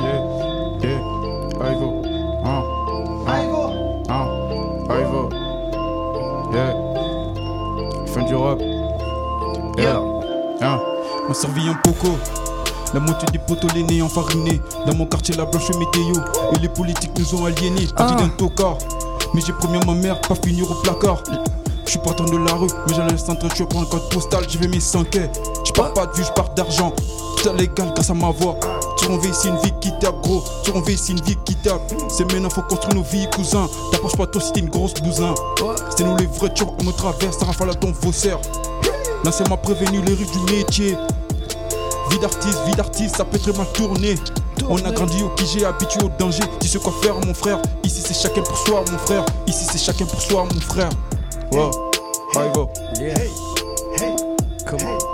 Yeah, 0.00 0.39
du. 8.30 9.80
Yeah. 9.80 10.00
Ah. 10.60 10.78
On 11.28 11.34
survit 11.34 11.68
un 11.68 11.74
poco. 11.74 12.16
La 12.94 13.00
moitié 13.00 13.28
des 13.32 13.38
poteaux 13.38 13.68
les 13.74 13.82
nez 13.82 14.02
enfarinés. 14.02 14.60
Dans 14.86 14.94
mon 14.94 15.06
quartier, 15.06 15.36
la 15.36 15.44
blanche 15.44 15.68
météo. 15.70 16.14
Et 16.54 16.58
les 16.60 16.68
politiques 16.68 17.12
nous 17.18 17.34
ont 17.40 17.44
aliénés. 17.44 17.86
Parti 17.96 18.22
d'un 18.22 18.28
tocard. 18.30 18.78
Mais 19.34 19.40
j'ai 19.40 19.52
promis 19.52 19.78
à 19.78 19.86
ma 19.86 19.94
mère, 19.94 20.20
pas 20.20 20.34
finir 20.34 20.70
au 20.70 20.74
placard. 20.82 21.22
Je 21.84 21.90
suis 21.90 22.00
partant 22.00 22.24
de 22.24 22.36
la 22.36 22.54
rue, 22.54 22.68
mais 22.86 22.94
j'allais 22.94 23.12
le 23.12 23.18
centre, 23.18 23.46
je 23.54 23.64
prends 23.64 23.82
un 23.82 23.86
code 23.86 24.08
postal, 24.10 24.44
je 24.48 24.58
vais 24.58 24.68
mes 24.68 24.80
5 24.80 25.06
Je 25.64 25.72
pars 25.72 25.92
pas 25.92 26.06
de 26.06 26.12
vue, 26.16 26.24
je 26.24 26.32
pars 26.32 26.50
d'argent. 26.54 26.92
Tout 27.36 27.48
est 27.48 27.60
légal 27.60 27.92
grâce 27.94 28.10
à 28.10 28.14
ma 28.14 28.30
voix. 28.30 28.56
Sur 29.10 29.18
on 29.18 29.22
veille, 29.22 29.34
c'est 29.34 29.48
une 29.48 29.58
vie 29.58 29.72
qui 29.80 29.90
tape, 29.98 30.20
gros. 30.20 30.44
Sur 30.62 30.76
on 30.76 30.80
veille, 30.82 30.96
c'est 30.96 31.10
une 31.10 31.20
vie 31.22 31.36
qui 31.44 31.56
tape. 31.56 31.92
C'est 32.08 32.32
maintenant, 32.32 32.48
faut 32.48 32.62
construire 32.62 32.94
nos 32.94 33.02
vies, 33.02 33.28
cousins. 33.34 33.68
T'approches 33.90 34.14
pas 34.14 34.28
toi 34.28 34.40
si 34.40 34.52
t'es 34.52 34.60
une 34.60 34.68
grosse 34.68 34.94
bousin. 34.94 35.34
C'était 35.90 36.04
nous 36.04 36.16
les 36.16 36.26
vrais 36.26 36.54
tueurs, 36.54 36.72
on 36.78 36.84
me 36.84 36.92
traverse, 36.92 37.36
ça 37.36 37.44
rafale 37.44 37.70
à 37.70 37.74
ton 37.74 37.92
faussaire. 37.92 38.38
Là, 39.24 39.32
c'est 39.32 39.48
m'a 39.48 39.56
prévenu 39.56 40.00
les 40.02 40.14
rues 40.14 40.26
du 40.26 40.54
métier. 40.54 40.96
Vie 42.10 42.18
d'artiste, 42.20 42.60
vie 42.66 42.76
d'artiste, 42.76 43.16
ça 43.16 43.24
peut 43.24 43.40
très 43.40 43.52
mal 43.52 43.66
tourner. 43.72 44.14
On 44.68 44.76
a 44.76 44.92
grandi 44.92 45.24
au 45.24 45.28
Kijé, 45.30 45.64
habitué 45.64 46.04
au 46.04 46.10
danger. 46.16 46.44
Tu 46.60 46.68
sais 46.68 46.78
quoi 46.78 46.92
faire, 47.02 47.16
mon 47.16 47.34
frère. 47.34 47.60
Ici, 47.82 48.02
c'est 48.06 48.14
chacun 48.14 48.42
pour 48.42 48.58
soi, 48.58 48.84
mon 48.92 48.98
frère. 48.98 49.24
Ici, 49.48 49.66
c'est 49.72 49.78
chacun 49.78 50.04
pour 50.04 50.20
soi, 50.20 50.44
mon 50.44 50.60
frère. 50.60 50.90
Ouais, 51.50 51.70
Ivo. 52.36 52.70
Yeah. 53.00 53.16
Come 54.66 54.86
on. 54.86 55.09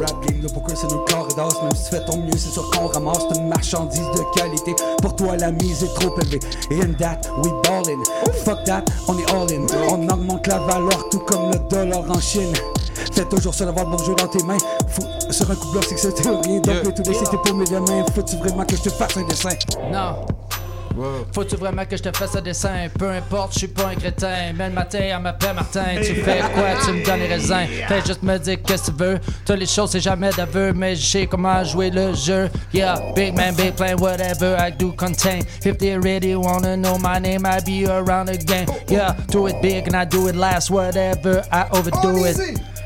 Rap 0.00 0.26
game, 0.26 0.40
le 0.42 0.48
poker 0.48 0.76
c'est 0.76 0.90
nos 0.90 1.04
corridors 1.04 1.62
Même 1.62 1.74
si 1.74 1.84
tu 1.84 1.90
fais 1.90 2.04
ton 2.04 2.18
mieux, 2.18 2.32
c'est 2.36 2.50
sûr 2.50 2.68
qu'on 2.70 2.86
ramasse 2.86 3.24
une 3.36 3.48
marchandise 3.48 4.00
de 4.00 4.38
qualité. 4.38 4.74
Pour 5.00 5.16
toi 5.16 5.36
la 5.36 5.52
mise 5.52 5.84
est 5.84 5.94
trop 6.00 6.14
élevée. 6.20 6.40
In 6.70 6.92
that, 6.94 7.20
we 7.38 7.52
ballin' 7.64 8.02
Fuck 8.44 8.64
that, 8.64 8.84
on 9.08 9.18
est 9.18 9.30
all 9.32 9.50
in. 9.52 9.66
On 9.90 10.08
augmente 10.08 10.46
la 10.46 10.58
valeur 10.58 11.08
tout 11.10 11.20
comme 11.20 11.50
le 11.50 11.58
dollar 11.68 12.04
en 12.10 12.20
Chine. 12.20 12.52
Fais 13.12 13.24
toujours 13.24 13.54
seul 13.54 13.68
avoir 13.68 13.84
le 13.86 13.96
bon 13.96 14.02
jeu 14.04 14.14
dans 14.14 14.28
tes 14.28 14.42
mains. 14.44 14.56
Faut, 14.88 15.02
Sur 15.32 15.50
un 15.50 15.54
coup 15.54 15.66
de 15.66 15.72
bloc, 15.72 15.84
c'est 15.88 15.94
que 15.94 16.00
c'était 16.00 16.28
rien. 16.28 16.60
Donc 16.60 16.66
Yeah. 16.66 16.82
yeah. 16.82 16.92
tout 16.92 17.02
laisser 17.02 17.24
tes 17.24 17.36
paumes 17.38 17.62
et 17.62 17.66
les 17.66 17.80
mains 17.80 18.04
Faut-tu 18.14 18.36
vraiment 18.36 18.64
que 18.64 18.76
je 18.76 18.82
te 18.82 18.90
fasse 18.90 19.16
un 19.16 19.22
dessin? 19.24 19.50
Non. 19.90 20.26
Faut-tu 21.32 21.56
vraiment 21.56 21.84
que 21.84 21.96
je 21.96 22.02
te 22.02 22.16
fasse 22.16 22.36
un 22.36 22.40
dessin? 22.40 22.88
Peu 22.98 23.10
importe, 23.10 23.54
je 23.54 23.58
suis 23.60 23.68
pas 23.68 23.88
un 23.88 23.94
crétin. 23.94 24.52
Mais 24.56 24.68
le 24.68 24.74
matin, 24.74 24.98
elle 25.00 25.18
m'appelle 25.20 25.54
Martin. 25.54 25.96
Tu 25.96 26.14
fais 26.14 26.40
quoi? 26.54 26.74
Tu 26.84 26.92
me 26.92 27.04
donnes 27.04 27.20
les 27.20 27.28
raisins. 27.28 27.66
Fais 27.88 28.04
juste 28.04 28.22
me 28.22 28.38
dire 28.38 28.58
qu'est-ce 28.62 28.90
que 28.90 28.96
tu 28.96 29.04
veux. 29.04 29.20
Toutes 29.46 29.58
les 29.58 29.66
choses, 29.66 29.90
c'est 29.90 30.00
jamais 30.00 30.30
d'aveu. 30.30 30.72
Mais 30.72 30.96
je 30.96 31.04
sais 31.04 31.26
comment 31.26 31.64
jouer 31.64 31.90
le 31.90 32.14
jeu. 32.14 32.50
Yeah, 32.72 32.96
big 33.14 33.34
man, 33.34 33.54
big 33.54 33.74
plan, 33.74 33.96
whatever 33.98 34.56
I 34.58 34.70
do 34.70 34.92
contain. 34.92 35.40
If 35.64 35.78
they 35.78 35.96
really 35.96 36.34
wanna 36.34 36.76
know 36.76 36.98
my 36.98 37.18
name, 37.18 37.46
I 37.46 37.60
be 37.60 37.86
around 37.86 38.28
again. 38.28 38.66
Yeah, 38.88 39.14
do 39.28 39.46
it 39.46 39.60
big 39.62 39.86
and 39.88 39.96
I 39.96 40.04
do 40.04 40.28
it 40.28 40.36
last. 40.36 40.70
Whatever, 40.70 41.42
I 41.50 41.66
overdo 41.72 42.24
it. 42.24 42.36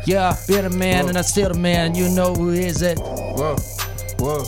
Yeah, 0.06 0.36
be 0.46 0.60
the 0.60 0.70
man 0.70 1.08
and 1.08 1.18
I 1.18 1.22
still 1.22 1.52
the 1.52 1.58
man. 1.58 1.94
You 1.94 2.08
know 2.08 2.32
who 2.34 2.50
is 2.50 2.82
it? 2.82 2.98
Whoa, 2.98 3.56
whoa. 4.18 4.44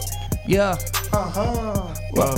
Yeah. 0.47 0.76
Uh-huh. 1.12 1.94
Wow. 2.14 2.36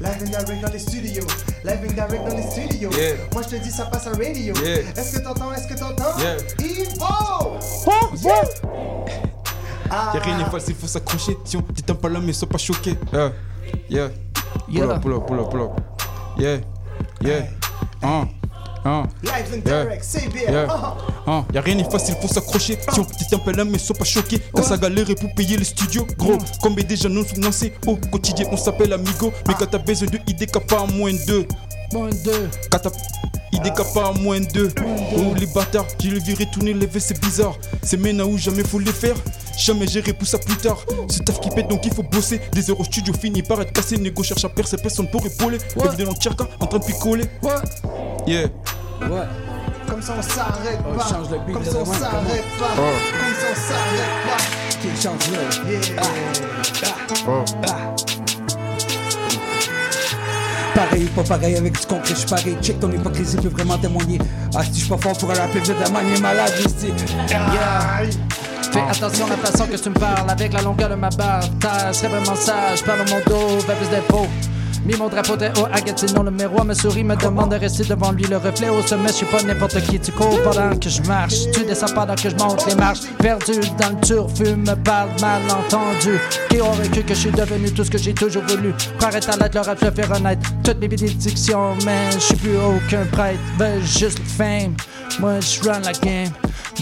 Live 0.00 0.22
and 0.22 0.30
direct 0.30 0.62
dans 0.62 0.72
les 0.72 0.78
studios. 0.78 1.26
Live 1.64 1.78
and 1.82 1.92
direct 1.94 2.28
dans 2.28 2.36
les 2.36 2.42
studios. 2.42 2.90
Yeah. 2.92 3.14
Moi 3.32 3.42
je 3.42 3.56
te 3.56 3.62
dis 3.62 3.70
ça 3.70 3.86
passe 3.86 4.06
à 4.06 4.10
radio. 4.10 4.54
Yeah. 4.62 4.78
Est-ce 4.96 5.18
que 5.18 5.24
t'entends? 5.24 5.52
Est-ce 5.52 5.66
que 5.68 5.78
t'entends? 5.78 6.18
Yeah. 6.18 6.36
Ivo! 6.60 7.58
Ah. 9.90 10.12
Y'a 10.14 10.20
rien 10.20 10.38
n'est 10.38 10.44
facile, 10.50 10.74
faut 10.74 10.86
s'accrocher. 10.86 11.36
Si 11.44 11.56
on 11.56 11.62
t'éteint 11.62 11.94
pas 11.94 12.08
là, 12.08 12.18
mais 12.20 12.32
sois 12.32 12.48
pas 12.48 12.58
choqué. 12.58 12.94
Yeah, 13.12 13.32
yeah. 13.88 14.08
Pull 14.66 14.74
Yeah. 14.74 14.84
up, 14.90 15.00
pull 15.02 15.12
up, 15.14 15.26
pull 15.26 15.40
up, 15.40 15.50
pull 15.50 15.60
up. 15.62 15.80
Yeah, 16.38 16.58
yeah. 17.22 17.46
Uh, 18.02 18.24
uh. 18.86 19.06
Live 19.22 19.52
and 19.52 19.68
Yeah. 19.68 19.84
direct. 19.84 20.06
Yeah. 20.34 20.66
Uh-huh. 20.66 20.94
Hein, 21.26 21.44
y'a 21.52 21.60
rien 21.60 21.74
n'est 21.74 21.90
facile, 21.90 22.14
faut 22.20 22.28
s'accrocher. 22.28 22.78
Si 22.92 23.00
on 23.00 23.04
t'éteint 23.04 23.38
pas 23.38 23.52
là, 23.52 23.64
mais 23.64 23.78
sois 23.78 23.96
pas 23.96 24.04
choqué. 24.04 24.38
Quand 24.52 24.62
ça 24.62 24.76
galère 24.76 25.06
pour 25.20 25.34
payer 25.34 25.56
les 25.56 25.64
studios, 25.64 26.06
gros. 26.16 26.38
Comme 26.62 26.76
déjà 26.76 27.08
non 27.08 27.24
financé 27.24 27.72
au 27.86 27.96
quotidien, 27.96 28.46
on 28.52 28.56
s'appelle 28.56 28.92
amigo. 28.92 29.32
Mais 29.48 29.54
quand 29.58 29.66
t'as 29.66 29.78
besoin 29.78 30.08
de 30.08 30.18
idées, 30.28 30.46
pas 30.46 30.80
à 30.80 30.86
moins 30.86 31.12
de 31.12 31.26
deux. 31.26 31.46
Moins 31.92 32.10
deux. 32.24 32.48
Quand 32.70 32.78
t'as 32.78 32.90
idée 33.52 33.70
pas 33.94 34.08
à 34.08 34.12
moins 34.12 34.40
de 34.40 34.46
deux. 34.46 34.72
Oh 35.16 35.34
les 35.38 35.46
bâtards, 35.46 35.86
j'ai 36.00 36.10
le 36.10 36.18
viré 36.20 36.46
tourner, 36.46 36.72
lever, 36.72 37.00
c'est 37.00 37.20
bizarre. 37.20 37.56
C'est 37.82 37.96
maintenant 37.96 38.26
où 38.26 38.38
jamais 38.38 38.64
faut 38.64 38.78
les 38.78 38.92
faire. 38.92 39.16
Jamais 39.56 39.86
gérer 39.86 40.12
pour 40.12 40.28
ça 40.28 40.38
plus 40.38 40.56
tard. 40.56 40.78
C'est 41.08 41.24
taf 41.24 41.40
qui 41.40 41.50
pète 41.50 41.68
donc 41.68 41.84
il 41.84 41.92
faut 41.94 42.02
bosser. 42.02 42.40
Des 42.52 42.62
euros 42.62 42.84
studio 42.84 43.12
fini 43.14 43.42
par 43.42 43.60
être 43.60 43.72
cassé. 43.72 43.96
Négo 43.96 44.22
cherche 44.22 44.44
à 44.44 44.48
percer, 44.48 44.76
personne 44.76 45.08
pour 45.10 45.24
épauler. 45.24 45.58
Dans 45.76 45.84
le 45.84 46.14
Tcherka, 46.14 46.46
en 46.60 46.66
train 46.66 46.78
de 46.78 46.84
picoler. 46.84 47.24
Yeah. 48.26 48.48
Ouais. 49.00 49.26
Comme 49.88 50.02
ça 50.02 50.14
on 50.18 50.22
s'arrête 50.22 50.80
On 50.84 50.96
pas. 50.96 51.20
le 51.30 51.38
beat 51.46 51.54
Comme 51.54 51.64
ça 51.64 51.78
on 51.80 51.84
s'arrête 51.84 52.44
pas. 52.58 52.74
Oh. 52.76 52.82
Comme 53.12 53.34
ça 53.34 53.46
on 53.52 53.56
s'arrête 53.68 54.16
pas. 54.26 54.42
Qui 54.80 54.88
change 55.02 55.30
là 55.30 55.38
Yeah. 55.70 56.94
Oh. 57.28 57.44
Pareil, 60.74 61.04
pas 61.06 61.22
pareil 61.22 61.56
avec 61.56 61.86
concret, 61.86 62.14
je 62.14 62.18
suis 62.18 62.28
pareil. 62.28 62.56
Check 62.60 62.80
ton 62.80 62.90
hypocrisie 62.92 63.36
peut 63.38 63.48
vraiment 63.48 63.78
témoigner. 63.78 64.18
Ah, 64.54 64.62
si 64.64 64.72
je 64.74 64.78
suis 64.80 64.88
pas 64.88 64.98
fort 64.98 65.16
pour 65.16 65.28
rappeler 65.30 65.60
de 65.62 65.72
la 65.72 65.88
manière 65.88 66.20
malade, 66.20 66.52
ici. 66.58 66.92
Yeah. 67.30 68.10
Fais 68.72 68.80
attention 68.80 69.26
à 69.26 69.30
la 69.30 69.36
façon 69.36 69.66
que 69.66 69.76
tu 69.76 69.88
me 69.88 69.94
parles 69.94 70.28
avec 70.28 70.52
la 70.52 70.62
longueur 70.62 70.88
de 70.90 70.94
ma 70.94 71.10
barbe. 71.10 71.50
T'as 71.60 71.92
serait 71.92 72.08
vraiment 72.08 72.36
sage, 72.36 72.82
parle 72.84 73.04
mon 73.08 73.20
dos, 73.26 73.60
fais 73.60 73.74
plus 73.74 73.88
d'impôts. 73.88 74.28
Mis 74.84 74.96
mon 74.96 75.08
drapeau 75.08 75.36
très 75.36 75.50
haut 75.58 75.66
à 75.72 75.80
Gatineau, 75.80 76.22
le 76.22 76.30
miroir 76.30 76.64
me 76.64 76.72
sourit, 76.72 77.02
me 77.02 77.16
demande 77.16 77.50
de 77.50 77.56
rester 77.56 77.82
devant 77.82 78.12
lui. 78.12 78.22
Le 78.24 78.36
reflet 78.36 78.68
au 78.68 78.82
sommet, 78.82 79.08
je 79.08 79.14
suis 79.14 79.26
pas 79.26 79.42
n'importe 79.42 79.80
qui. 79.82 79.98
Tu 79.98 80.12
cours 80.12 80.40
pendant 80.44 80.76
que 80.78 80.88
je 80.88 81.02
marche, 81.02 81.50
tu 81.52 81.64
descends 81.64 81.92
pendant 81.92 82.14
que 82.14 82.30
je 82.30 82.36
monte 82.36 82.64
les 82.66 82.76
marches. 82.76 83.00
Perdu 83.18 83.54
dans 83.80 83.90
le 83.90 84.00
turfu, 84.00 84.54
me 84.54 84.74
parle 84.74 85.10
mal 85.20 85.42
entendu. 85.50 86.20
Qui 86.48 86.60
aurait 86.60 86.88
cru 86.88 87.02
que 87.02 87.14
je 87.14 87.18
suis 87.18 87.30
devenu 87.32 87.72
tout 87.72 87.82
ce 87.82 87.90
que 87.90 87.98
j'ai 87.98 88.14
toujours 88.14 88.44
voulu? 88.44 88.72
Paraître 89.00 89.28
à 89.30 89.36
l'être, 89.36 89.54
le 89.54 89.60
rêve, 89.62 89.78
je 89.82 89.90
fais 89.90 90.06
renaître 90.06 90.48
toutes 90.62 90.78
mes 90.78 90.86
bénédictions, 90.86 91.74
man. 91.84 92.12
Je 92.12 92.20
suis 92.20 92.36
plus 92.36 92.56
aucun 92.56 93.04
prêtre, 93.10 93.40
veux 93.58 93.80
juste 93.80 94.20
le 94.20 94.24
fame. 94.24 94.76
Moi, 95.18 95.40
je 95.40 95.68
run 95.68 95.80
la 95.80 95.92
game, 95.94 96.30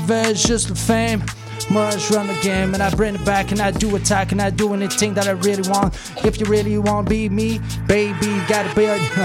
veux 0.07 0.35
juste 0.35 0.69
le 0.69 0.75
fame. 0.75 1.23
Je 1.71 2.15
run 2.15 2.27
the 2.27 2.41
game 2.43 2.75
and 2.75 2.83
I 2.83 2.91
bring 2.95 3.15
it 3.15 3.25
back 3.25 3.51
and 3.51 3.61
I 3.61 3.71
do 3.71 3.97
attack 3.97 4.33
and 4.33 4.41
I 4.41 4.51
do 4.51 4.75
anything 4.75 5.15
that 5.15 5.27
I 5.27 5.33
really 5.33 5.69
want. 5.69 5.95
If 6.25 6.39
you 6.39 6.47
really 6.47 6.77
want 6.79 7.07
to 7.07 7.11
be 7.11 7.29
me, 7.29 7.59
baby, 7.87 8.41
gotta 8.49 8.73
be. 8.75 8.87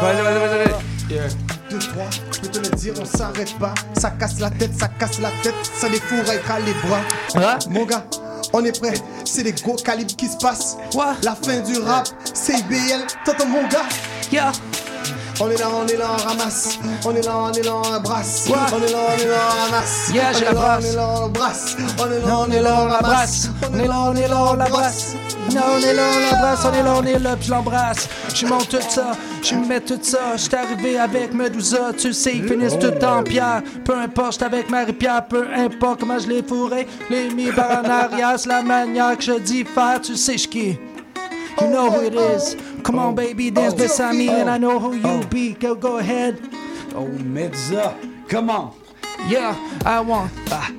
vas-y, 0.00 0.22
vas-y, 0.22 0.38
vas-y, 0.38 0.58
vas-y. 0.58 1.12
Yeah. 1.12 1.28
2, 1.70 1.78
3, 1.78 2.04
je 2.32 2.40
peux 2.40 2.48
te 2.48 2.58
le 2.58 2.76
dire, 2.76 2.94
on 3.00 3.04
s'arrête 3.04 3.54
pas. 3.58 3.74
Ça 3.98 4.10
casse 4.10 4.40
la 4.40 4.50
tête, 4.50 4.72
ça 4.78 4.88
casse 4.88 5.20
la 5.20 5.30
tête, 5.42 5.54
ça 5.62 5.88
défouraille 5.88 6.40
à 6.48 6.60
les 6.60 6.74
bras. 6.74 7.00
Hein? 7.36 7.58
Mon 7.70 7.84
gars, 7.84 8.04
On 8.54 8.64
est 8.64 8.78
prêt, 8.78 8.94
c'est 9.24 9.42
les 9.42 9.52
gros 9.52 9.76
calibres 9.76 10.14
qui 10.16 10.28
se 10.28 10.36
passent. 10.36 10.76
La 11.22 11.34
fin 11.34 11.60
du 11.60 11.78
rap, 11.78 12.08
c'est 12.34 12.58
IBL, 12.58 13.06
t'entends 13.24 13.48
mon 13.48 13.66
gars? 13.68 13.88
Yeah. 14.30 14.52
On 15.44 15.50
est 15.50 15.58
là, 15.58 15.68
on 15.74 15.86
est 15.88 15.96
là, 15.96 16.06
on 16.12 16.28
ramasse. 16.28 16.78
On 17.04 17.16
est 17.16 17.26
là, 17.26 17.36
on 17.36 17.52
est 17.52 17.62
là, 17.64 17.74
on 17.74 18.00
brasse. 18.00 18.48
On 18.48 18.80
est 18.80 18.92
là, 18.92 18.98
on 19.08 19.18
est 19.18 19.26
là, 19.26 19.38
on 19.50 19.72
ramasse. 19.72 20.10
Yeah, 20.14 20.30
on 20.30 20.32
je 20.34 20.38
est 20.38 20.44
la 20.44 20.52
là, 20.52 20.60
brasse. 20.60 20.84
on 20.84 20.86
est 20.86 20.94
là, 20.94 21.08
on 21.24 21.28
brasse. 21.28 21.76
On 21.98 22.12
est 22.12 22.20
là, 22.20 22.38
on 22.38 22.50
est 22.52 22.62
là, 22.62 22.78
on 22.78 22.88
ramasse. 22.88 23.50
On 23.72 23.78
est 23.80 23.88
là, 23.88 24.00
on 24.06 24.14
est 24.14 24.28
là, 24.28 24.44
on 24.50 24.54
la 24.54 24.64
brasse. 24.66 25.14
Non, 25.52 25.60
on 25.74 25.78
est 25.78 25.94
là, 25.94 26.02
on 26.14 26.30
la 26.30 26.38
brasse, 26.40 26.64
on 26.64 26.72
est 26.72 26.82
là, 26.84 26.94
on 26.96 27.04
est 27.04 27.18
là, 27.18 27.36
puis 27.36 27.46
je 27.46 27.50
l'embrasse. 27.50 28.08
Je 28.32 28.46
monte 28.46 28.68
tout 28.68 28.78
ça, 28.88 29.12
je 29.42 29.54
mets 29.56 29.80
tout 29.80 29.98
ça. 30.00 30.36
J'suis 30.36 30.54
arrivé 30.54 30.98
avec 30.98 31.34
Medusa, 31.34 31.92
tu 31.98 32.12
sais, 32.12 32.36
ils 32.36 32.46
finissent 32.46 32.78
tout 32.78 33.04
en 33.04 33.24
pierre. 33.24 33.62
Peu 33.84 33.96
importe, 33.96 34.34
j'étais 34.34 34.44
avec 34.44 34.70
Marie-Pierre, 34.70 35.26
peu 35.26 35.44
importe 35.56 36.00
comment 36.00 36.20
je 36.20 36.28
l'ai 36.28 36.42
fourré. 36.44 36.86
Les 37.10 37.30
mis 37.30 37.50
par 37.50 37.82
en 37.84 37.90
arrière, 37.90 38.34
c'est 38.38 38.48
la 38.48 38.62
manière 38.62 39.18
que 39.18 39.24
je 39.24 39.38
dis 39.40 39.64
faire, 39.64 40.00
tu 40.00 40.14
sais, 40.14 40.38
j'ki. 40.38 40.78
You 41.60 41.68
know 41.68 41.90
who 41.90 42.04
it 42.06 42.14
is. 42.14 42.56
Come 42.82 42.98
on, 42.98 43.12
oh. 43.12 43.16
baby, 43.16 43.50
dance 43.50 43.74
oh. 43.74 43.78
beside 43.78 44.16
me, 44.16 44.28
and 44.28 44.48
I 44.48 44.58
know 44.58 44.78
who 44.78 44.94
you 44.94 45.02
oh. 45.04 45.26
be. 45.26 45.52
Go, 45.54 45.74
go 45.74 45.98
ahead. 45.98 46.38
Oh, 46.94 47.06
Medza, 47.06 47.96
come 48.28 48.50
on. 48.50 48.74
Yeah, 49.28 49.56
I 49.84 50.00
want. 50.00 50.32
Ah, 50.50 50.70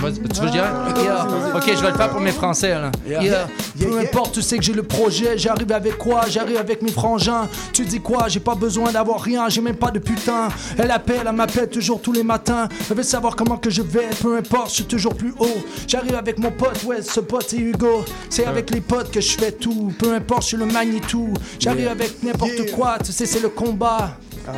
Vas-y, 0.00 0.14
tu 0.14 0.20
veux 0.20 0.28
que 0.28 0.34
je 0.34 0.52
dirais? 0.52 0.68
Yeah. 1.02 1.26
Ok, 1.56 1.64
je 1.66 1.82
vais 1.82 1.90
le 1.90 1.96
faire 1.96 2.10
pour 2.10 2.20
mes 2.20 2.30
Français, 2.30 2.70
là. 2.70 2.92
Yeah. 3.06 3.48
Peu 3.80 3.98
importe, 3.98 4.34
tu 4.34 4.42
sais 4.42 4.56
que 4.56 4.62
j'ai 4.62 4.72
le 4.72 4.84
projet. 4.84 5.36
J'arrive 5.36 5.72
avec 5.72 5.98
quoi? 5.98 6.22
J'arrive 6.28 6.56
avec 6.56 6.82
mes 6.82 6.92
frangins. 6.92 7.48
Tu 7.72 7.84
dis 7.84 8.00
quoi? 8.00 8.28
J'ai 8.28 8.40
pas 8.40 8.54
besoin 8.54 8.92
d'avoir 8.92 9.20
rien. 9.20 9.48
J'ai 9.48 9.60
même 9.60 9.76
pas 9.76 9.90
de 9.90 9.98
putain. 9.98 10.48
Elle 10.78 10.90
appelle, 10.90 11.22
elle 11.26 11.32
m'appelle 11.32 11.68
toujours 11.68 12.00
tous 12.00 12.12
les 12.12 12.22
matins. 12.22 12.68
Elle 12.88 12.96
veut 12.96 13.02
savoir 13.02 13.34
comment 13.34 13.56
que 13.56 13.70
je 13.70 13.82
vais. 13.82 14.08
Peu 14.20 14.36
importe, 14.36 14.70
je 14.70 14.74
suis 14.76 14.84
toujours 14.84 15.14
plus 15.14 15.34
haut. 15.38 15.64
J'arrive 15.86 16.14
avec 16.14 16.38
mon 16.38 16.52
pote. 16.52 16.82
Ouais, 16.84 17.02
ce 17.02 17.20
pote 17.20 17.46
c'est 17.48 17.56
Hugo. 17.58 18.04
C'est 18.30 18.46
avec 18.46 18.70
les 18.70 18.80
potes 18.80 19.10
que 19.10 19.20
je 19.20 19.36
fais 19.36 19.52
tout. 19.52 19.92
Peu 19.98 20.14
importe, 20.14 20.42
je 20.42 20.48
suis 20.48 20.56
le 20.56 20.66
Manitou. 20.66 21.34
J'arrive 21.58 21.78
Yeah. 21.78 21.92
avec 21.92 22.22
n'importe 22.22 22.70
quoi. 22.74 22.98
Tu 23.04 23.12
sais, 23.12 23.24
c'est 23.26 23.40
le 23.40 23.48
combat. 23.50 24.16
Ouais. 24.48 24.54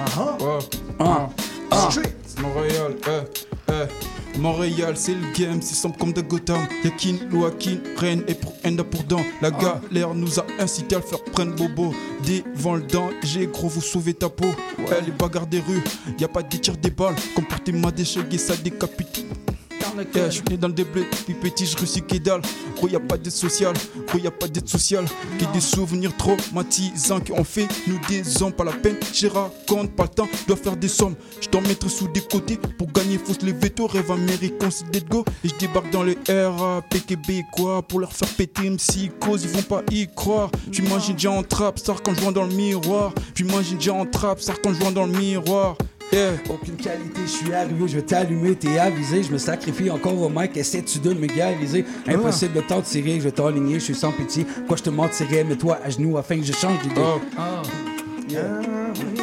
Ah. 0.98 1.28
Ah. 1.70 1.88
Montréal, 2.40 2.96
euh, 3.08 3.22
euh. 3.70 3.86
Montréal, 3.88 3.88
c'est 4.94 5.14
le 5.14 5.32
game, 5.36 5.60
c'est 5.62 5.74
simple 5.74 5.98
comme 5.98 6.12
de 6.12 6.20
Gotham. 6.20 6.66
Yakin, 6.84 7.16
Loakin, 7.30 7.78
Rennes 7.96 8.22
et 8.28 8.34
pour 8.34 8.52
Enda 8.64 8.84
pour 8.84 9.02
dents. 9.04 9.24
La 9.40 9.50
galère 9.50 10.14
nous 10.14 10.38
a 10.38 10.46
incité 10.58 10.96
à 10.96 10.98
le 10.98 11.04
faire 11.04 11.22
prendre 11.24 11.54
bobo. 11.54 11.94
Devant 12.24 12.76
le 12.76 12.82
danger, 12.82 13.46
gros, 13.46 13.68
vous 13.68 13.80
sauvez 13.80 14.14
ta 14.14 14.28
peau. 14.28 14.46
Eh, 14.78 15.04
les 15.04 15.12
bagarres 15.12 15.46
des 15.46 15.60
rues, 15.60 15.82
y 16.18 16.24
a 16.24 16.28
pas 16.28 16.42
de 16.42 16.56
tir 16.56 16.76
des 16.76 16.90
balles. 16.90 17.16
Comportement 17.34 17.90
des 17.90 18.04
chegues, 18.04 18.36
ça 18.36 18.56
décapite. 18.56 19.24
Eh, 20.14 20.20
je 20.26 20.30
suis 20.30 20.42
né 20.48 20.56
dans 20.56 20.68
le 20.68 20.74
déblé, 20.74 21.04
puis 21.24 21.34
petit, 21.34 21.66
je 21.66 21.76
que 21.76 22.16
dalle. 22.18 22.42
Gros, 22.76 22.88
y 22.88 22.96
a 22.96 23.00
pas 23.00 23.16
d'aide 23.16 23.32
sociale, 23.32 23.74
gros, 24.06 24.18
y 24.18 24.26
a 24.26 24.30
pas 24.30 24.48
d'aide 24.48 24.68
sociale. 24.68 25.04
Que 25.38 25.44
des 25.52 25.60
souvenirs 25.60 26.16
traumatisants 26.16 27.20
qui 27.20 27.32
ont 27.32 27.44
fait 27.44 27.68
nous 27.86 27.98
des 28.08 28.22
pas 28.56 28.64
la 28.64 28.72
peine. 28.72 28.96
J'y 29.12 29.28
raconte, 29.28 29.94
pas 29.94 30.04
le 30.04 30.08
temps, 30.08 30.28
dois 30.46 30.56
faire 30.56 30.76
des 30.76 30.88
sommes. 30.88 31.14
Je 31.40 31.48
dois 31.48 31.60
mettre 31.62 31.88
sous 31.88 32.08
des 32.08 32.20
côtés 32.20 32.58
pour 32.78 32.90
gagner, 32.92 33.18
faut 33.18 33.34
se 33.34 33.44
lever 33.44 33.70
tôt. 33.70 33.86
Rêve 33.86 34.10
américain, 34.10 34.70
c'est 34.70 34.90
dead 34.90 35.08
go. 35.08 35.24
Et 35.44 35.48
je 35.48 35.54
débarque 35.56 35.90
dans 35.90 36.02
le 36.02 36.16
RAP 36.28 37.06
québécois 37.06 37.82
pour 37.82 38.00
leur 38.00 38.12
faire 38.12 38.28
péter 38.28 38.66
une 38.66 38.76
psychose, 38.76 39.44
ils 39.44 39.50
vont 39.50 39.62
pas 39.62 39.82
y 39.90 40.06
croire. 40.14 40.50
J'imagine 40.70 41.14
déjà 41.14 41.30
en 41.30 41.42
trap, 41.42 41.78
star 41.78 42.02
quand 42.02 42.14
je 42.14 42.30
dans 42.30 42.44
le 42.44 42.54
miroir. 42.54 43.12
J'imagine 43.34 43.76
déjà 43.76 43.94
en 43.94 44.06
trap, 44.06 44.40
star 44.40 44.56
quand 44.62 44.72
je 44.72 44.90
dans 44.90 45.06
le 45.06 45.12
miroir. 45.12 45.76
Yeah. 46.12 46.32
Aucune 46.48 46.74
qualité, 46.76 47.20
je 47.24 47.30
suis 47.30 47.54
arrivé, 47.54 47.86
je 47.86 47.94
vais 47.96 48.02
t'allumer, 48.02 48.56
t'es 48.56 48.78
avisé, 48.78 49.22
je 49.22 49.30
me 49.32 49.38
sacrifie 49.38 49.90
encore 49.90 50.20
au 50.20 50.28
mic, 50.28 50.56
essaie-tu 50.56 50.98
de 50.98 51.14
me 51.14 51.26
galiser? 51.28 51.84
Impossible 52.08 52.54
de 52.54 52.60
t'en 52.62 52.80
tirer, 52.80 53.14
je 53.20 53.24
vais 53.24 53.30
t'aligner, 53.30 53.74
je 53.74 53.84
suis 53.84 53.94
sans 53.94 54.10
pitié. 54.10 54.44
Quoi, 54.66 54.76
je 54.76 54.82
te 54.82 54.90
mentirais, 54.90 55.44
mets-toi 55.44 55.78
à 55.84 55.88
genoux 55.88 56.18
afin 56.18 56.38
que 56.40 56.44
je 56.44 56.52
change 56.52 56.80
d'idée. 56.82 57.00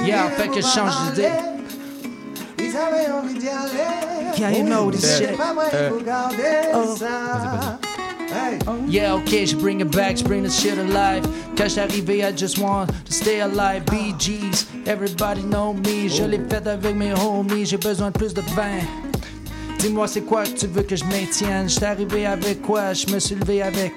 Yeah, 0.06 0.30
fait 0.30 0.48
que 0.48 0.62
je 0.62 0.68
change 0.68 0.94
d'idée. 1.12 1.28
Ils 2.60 2.76
avaient 2.78 3.12
envie 3.12 3.38
d'y 3.38 3.50
aller. 3.50 4.38
Yeah, 4.38 4.52
you 4.52 4.64
know 4.66 4.90
this 4.90 5.02
C'est 5.02 5.28
shit. 5.30 5.38
pas 5.38 5.54
vrai, 5.54 5.90
faut 5.90 6.04
garder 6.06 6.72
Oh. 6.74 6.96
ça. 6.98 7.80
Hey. 8.38 8.60
Yeah, 8.88 9.16
okay, 9.16 9.48
je 9.48 9.56
bring 9.56 9.82
it 9.82 9.90
back, 9.92 10.18
je 10.18 10.24
bring 10.24 10.44
the 10.44 10.52
shit 10.52 10.78
alive. 10.78 11.24
Quand 11.58 11.70
j'arrivais, 11.70 12.22
I 12.22 12.32
just 12.32 12.60
want 12.60 12.92
to 13.06 13.12
stay 13.12 13.42
alive. 13.42 13.84
BGs, 13.86 14.68
everybody 14.86 15.42
know 15.42 15.74
me. 15.74 16.08
Je 16.08 16.24
l'ai 16.24 16.40
fait 16.48 16.68
avec 16.68 16.96
mes 16.96 17.14
homies, 17.14 17.66
j'ai 17.66 17.78
besoin 17.78 18.12
de 18.12 18.18
plus 18.18 18.34
de 18.36 18.42
vin. 18.56 18.86
Dis-moi, 19.80 20.08
c'est 20.08 20.22
quoi 20.22 20.44
que 20.44 20.52
tu 20.52 20.68
veux 20.68 20.84
que 20.84 20.96
je 20.96 21.04
maintienne? 21.06 21.68
J'étais 21.68 21.88
arrivé 21.88 22.28
avec 22.28 22.62
quoi? 22.62 22.94
Je 22.94 23.08
me 23.08 23.20
suis 23.20 23.36
levé 23.36 23.64
avec. 23.64 23.94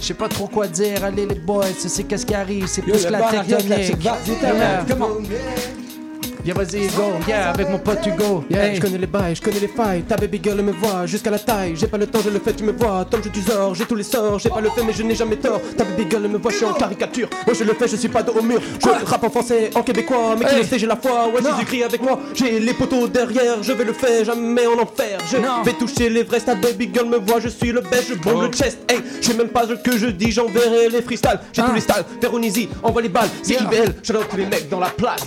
Je 0.00 0.04
sais 0.06 0.14
pas 0.14 0.28
trop 0.28 0.48
quoi 0.48 0.66
dire. 0.66 1.04
Allez, 1.04 1.26
les 1.26 1.36
boys, 1.36 1.66
tu 1.80 1.88
sais 1.88 2.02
qu'est-ce 2.02 2.26
qui 2.26 2.34
arrive? 2.34 2.66
C'est 2.66 2.82
plus 2.82 3.04
que 3.04 3.12
la 3.12 3.20
bar 3.20 3.32
Yeah. 6.44 6.54
vas-y, 6.54 6.86
go. 6.88 7.12
Yeah, 7.28 7.50
avec 7.50 7.68
mon 7.70 7.78
pote 7.78 8.04
Hugo. 8.06 8.44
Yeah, 8.50 8.74
je 8.74 8.80
connais 8.80 8.98
les 8.98 9.06
bails, 9.06 9.36
je 9.36 9.40
connais 9.42 9.60
les 9.60 9.68
failles. 9.68 10.02
Ta 10.02 10.16
baby 10.16 10.40
girl 10.42 10.60
me 10.62 10.72
voit 10.72 11.06
jusqu'à 11.06 11.30
la 11.30 11.38
taille. 11.38 11.74
J'ai 11.76 11.86
pas 11.86 11.98
le 11.98 12.06
temps, 12.06 12.20
je 12.24 12.30
le 12.30 12.40
fais, 12.40 12.52
tu 12.52 12.64
me 12.64 12.72
vois. 12.72 13.04
Tom, 13.08 13.20
je 13.24 13.28
t'usore, 13.28 13.74
j'ai 13.74 13.84
tous 13.84 13.94
les 13.94 14.02
sorts. 14.02 14.38
J'ai 14.38 14.48
pas 14.48 14.60
le 14.60 14.70
fait, 14.70 14.82
mais 14.82 14.92
je 14.92 15.02
n'ai 15.02 15.14
jamais 15.14 15.36
tort. 15.36 15.60
Ta 15.76 15.84
baby 15.84 16.06
girl 16.10 16.26
me 16.28 16.38
voit, 16.38 16.50
je 16.50 16.56
suis 16.56 16.66
en 16.66 16.72
caricature. 16.74 17.28
Moi, 17.46 17.54
je 17.58 17.64
le 17.64 17.74
fais, 17.74 17.86
je 17.88 17.96
suis 17.96 18.08
pas 18.08 18.22
dos 18.22 18.32
au 18.38 18.42
mur. 18.42 18.60
Je 18.80 18.88
rappe 19.04 19.24
en 19.24 19.30
français, 19.30 19.70
en 19.74 19.82
québécois. 19.82 20.36
Mais 20.38 20.46
qui 20.46 20.56
le 20.56 20.62
sait, 20.64 20.78
j'ai 20.78 20.86
la 20.86 20.96
foi. 20.96 21.28
Ouais, 21.28 21.40
Non. 21.40 21.50
Jésus 21.54 21.64
crie 21.66 21.84
avec 21.84 22.02
moi. 22.02 22.18
J'ai 22.34 22.58
les 22.58 22.74
poteaux 22.74 23.06
derrière, 23.08 23.62
je 23.62 23.72
vais 23.72 23.84
le 23.84 23.92
faire, 23.92 24.24
jamais 24.24 24.66
en 24.66 24.78
enfer. 24.80 25.18
Je 25.30 25.36
vais 25.64 25.72
toucher 25.74 26.08
les 26.10 26.22
vrais. 26.24 26.40
Ta 26.40 26.54
baby 26.56 26.90
girl 26.92 27.08
me 27.08 27.18
voit, 27.18 27.38
je 27.40 27.48
suis 27.48 27.70
le 27.72 27.80
best, 27.82 28.08
je 28.08 28.14
bombe 28.14 28.32
Oh. 28.34 28.42
le 28.42 28.50
chest. 28.52 28.78
Hey, 28.88 28.98
je 29.20 29.26
sais 29.28 29.34
même 29.34 29.48
pas 29.48 29.66
ce 29.66 29.74
que 29.74 29.96
je 29.96 30.06
dis, 30.06 30.32
j'enverrai 30.32 30.88
les 30.88 31.02
freestyles. 31.02 31.38
J'ai 31.52 31.62
tous 31.62 31.72
les 31.72 31.80
styles, 31.80 32.04
Véronisi, 32.20 32.68
envoie 32.82 33.02
les 33.02 33.08
balles. 33.08 33.28
C'est. 33.42 33.54
IBL, 33.54 33.94
je 34.02 34.12
tous 34.12 34.36
les 34.36 34.46
mecs 34.46 34.68
dans 34.68 34.80
la 34.80 34.88
place. 34.88 35.24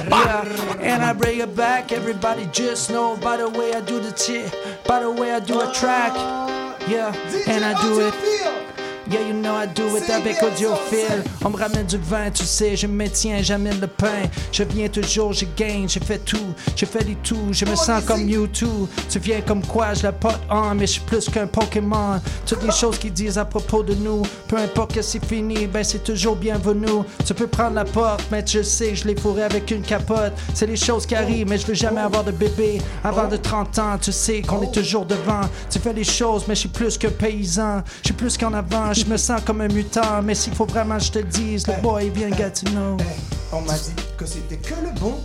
I 1.06 1.14
bring 1.14 1.40
it 1.40 1.56
back. 1.56 1.92
Everybody 1.92 2.48
just 2.48 2.90
know 2.90 3.16
by 3.18 3.38
the 3.38 3.48
way 3.48 3.74
I 3.74 3.82
do 3.82 4.00
the 4.00 4.18
shit, 4.18 4.52
by 4.88 5.02
the 5.02 5.12
way 5.12 5.34
I 5.34 5.40
do 5.40 5.62
a 5.62 5.72
track. 5.72 6.14
Yeah, 6.90 7.14
and 7.48 7.64
I 7.64 7.80
do 7.80 8.08
it. 8.08 8.75
Yeah, 9.08 9.28
you 9.28 9.34
know 9.34 9.54
I 9.54 9.68
do 9.68 9.96
it 9.98 10.10
avec 10.10 10.42
audiophile. 10.42 11.24
On 11.44 11.52
me 11.52 11.58
ramène 11.58 11.86
du 11.86 11.98
vin, 11.98 12.32
tu 12.32 12.44
sais, 12.44 12.76
je 12.76 12.88
maintiens 12.88 13.44
jamais 13.44 13.72
le 13.74 13.86
pain. 13.86 14.24
Je 14.52 14.64
viens 14.64 14.88
toujours, 14.88 15.32
je 15.32 15.46
gagne, 15.56 15.88
je 15.88 16.00
fais 16.00 16.18
tout, 16.18 16.56
je 16.76 16.86
fais 16.86 17.04
du 17.04 17.16
tout, 17.18 17.50
je 17.52 17.66
me 17.66 17.76
sens 17.76 18.04
comme 18.04 18.28
YouTube. 18.28 18.88
Tu 19.08 19.20
viens 19.20 19.42
comme 19.42 19.64
quoi, 19.64 19.94
je 19.94 20.04
la 20.04 20.12
porte 20.12 20.42
en, 20.50 20.74
mais 20.74 20.88
je 20.88 20.94
suis 20.94 21.02
plus 21.02 21.30
qu'un 21.30 21.46
Pokémon. 21.46 22.20
Toutes 22.48 22.64
les 22.64 22.72
choses 22.72 22.98
qu'ils 22.98 23.14
disent 23.14 23.38
à 23.38 23.46
propos 23.46 23.84
de 23.84 23.94
nous, 23.94 24.24
peu 24.48 24.58
importe 24.58 24.96
que 24.96 25.04
c'est 25.04 25.24
fini, 25.24 25.68
ben 25.68 25.84
c'est 25.84 26.04
toujours 26.04 26.36
bienvenu. 26.36 27.04
Tu 27.24 27.34
peux 27.36 27.48
prendre 27.48 27.76
la 27.76 27.86
porte, 27.86 28.24
mais 28.32 28.44
je 28.48 28.64
sais, 28.64 28.96
je 28.96 29.06
l'ai 29.08 29.16
fourré 29.16 29.44
avec 29.44 29.70
une 29.70 29.84
capote. 29.84 30.34
C'est 30.56 30.66
les 30.66 30.76
choses 30.76 31.06
qui 31.06 31.14
arrivent, 31.14 31.48
mais 31.48 31.60
je 31.60 31.68
veux 31.68 31.76
jamais 31.76 32.02
avoir 32.02 32.24
de 32.24 32.32
bébé. 32.32 32.82
Avant 33.04 33.28
de 33.28 33.38
30 33.38 33.78
ans, 33.78 33.98
tu 34.02 34.12
sais 34.12 34.42
qu'on 34.42 34.64
est 34.64 34.74
toujours 34.74 35.06
devant. 35.06 35.42
Tu 35.70 35.78
fais 35.78 35.94
les 35.94 36.04
choses, 36.04 36.46
mais 36.48 36.56
je 36.56 36.62
suis 36.62 36.70
plus 36.70 36.98
qu'un 36.98 37.12
paysan. 37.12 37.84
Je 38.02 38.08
suis 38.08 38.14
plus 38.16 38.36
qu'en 38.36 38.54
avant, 38.54 38.95
je 38.96 39.06
me 39.06 39.18
sens 39.18 39.42
comme 39.46 39.62
un 39.62 39.68
mutant. 39.68 40.22
Mais 40.24 40.36
s'il 40.36 40.54
faut 40.56 40.66
vraiment 40.66 40.98
que 40.98 41.04
je 41.04 41.12
te 41.12 41.20
le 41.20 41.26
dise, 41.26 41.68
le 41.68 41.74
boy 41.82 42.10
vient 42.10 42.30
Gatineau. 42.30 42.98
On 43.52 43.62
m'a 43.62 43.74
dit 43.74 43.94
que 44.18 44.26
c'était 44.26 44.58
que 44.58 44.76
le 44.76 45.00
bon, 45.00 45.16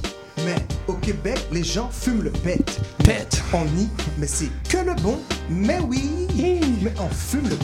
mais 0.44 0.56
au 0.86 0.94
Québec, 0.94 1.38
les 1.52 1.64
gens 1.64 1.88
fument 1.90 2.22
le 2.22 2.30
pet. 2.30 2.80
Pet. 3.04 3.42
On 3.52 3.64
nie, 3.76 3.88
mais 4.18 4.26
c'est 4.26 4.50
que 4.68 4.78
le 4.78 4.94
bon, 5.02 5.18
mais 5.48 5.78
oui, 5.80 6.28
mais 6.80 6.92
on 6.98 7.08
fume 7.08 7.48
le. 7.48 7.56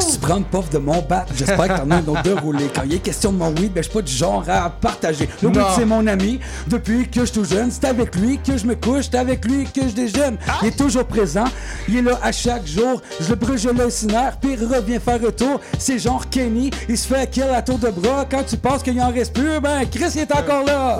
Si 0.00 0.12
tu 0.12 0.18
prends 0.18 0.36
une 0.38 0.44
puff 0.44 0.68
de 0.70 0.78
mon 0.78 1.00
bat, 1.02 1.24
j'espère 1.34 1.68
que 1.68 1.80
t'en 1.80 1.90
as 1.90 1.96
un 1.96 2.06
autre 2.06 2.22
de 2.22 2.32
rouler. 2.32 2.68
Quand 2.74 2.82
il 2.84 2.94
est 2.94 2.98
question 2.98 3.32
de 3.32 3.38
mon 3.38 3.48
weed, 3.48 3.72
ben 3.72 3.82
je 3.82 3.88
suis 3.88 3.92
pas 3.92 4.02
du 4.02 4.12
genre 4.12 4.44
à 4.48 4.68
partager. 4.68 5.28
Le 5.42 5.48
weed, 5.48 5.62
c'est 5.76 5.84
mon 5.84 6.06
ami. 6.06 6.40
Depuis 6.66 7.08
que 7.08 7.20
je 7.20 7.26
suis 7.26 7.40
tout 7.40 7.44
jeune, 7.44 7.70
c'est 7.70 7.86
avec 7.86 8.14
lui 8.16 8.38
que 8.38 8.56
je 8.56 8.66
me 8.66 8.74
couche, 8.74 9.06
c'est 9.10 9.18
avec 9.18 9.44
lui 9.44 9.64
que 9.64 9.82
je 9.82 9.94
déjeune. 9.94 10.36
Il 10.62 10.68
est 10.68 10.76
toujours 10.76 11.04
présent, 11.04 11.44
il 11.88 11.98
est 11.98 12.02
là 12.02 12.18
à 12.22 12.32
chaque 12.32 12.66
jour. 12.66 13.00
Je 13.20 13.28
le 13.28 13.36
brûle, 13.36 13.58
je 13.58 13.70
l'incinère, 13.70 14.36
puis 14.38 14.56
il 14.58 14.64
revient 14.64 14.98
faire 14.98 15.20
retour. 15.20 15.60
C'est 15.78 15.98
genre 15.98 16.28
Kenny, 16.28 16.70
il 16.88 16.98
se 16.98 17.06
fait 17.06 17.30
kill 17.30 17.44
à 17.44 17.62
tour 17.62 17.78
de 17.78 17.88
bras. 17.88 18.26
Quand 18.30 18.44
tu 18.44 18.56
penses 18.56 18.82
qu'il 18.82 19.00
en 19.00 19.10
reste 19.10 19.32
plus, 19.32 19.60
ben 19.60 19.86
Chris 19.90 20.12
il 20.14 20.20
est 20.20 20.32
encore 20.32 20.64
là. 20.64 20.98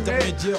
Intermédiaires, 0.00 0.56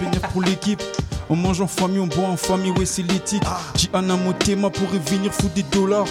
bénéfices 0.00 0.20
pour 0.32 0.42
l'équipe. 0.42 0.82
On 1.30 1.36
mange 1.36 1.60
en 1.60 1.66
famille, 1.66 2.00
on 2.00 2.06
boit 2.06 2.28
en 2.28 2.36
famille, 2.36 2.70
ouais 2.72 2.86
c'est 2.86 3.02
l'éthique. 3.02 3.42
J'ai 3.76 3.88
un 3.92 4.02
Motema 4.02 4.70
pour 4.70 4.88
venir 4.88 5.32
foutre 5.32 5.54
des 5.54 5.62
dollars. 5.62 6.06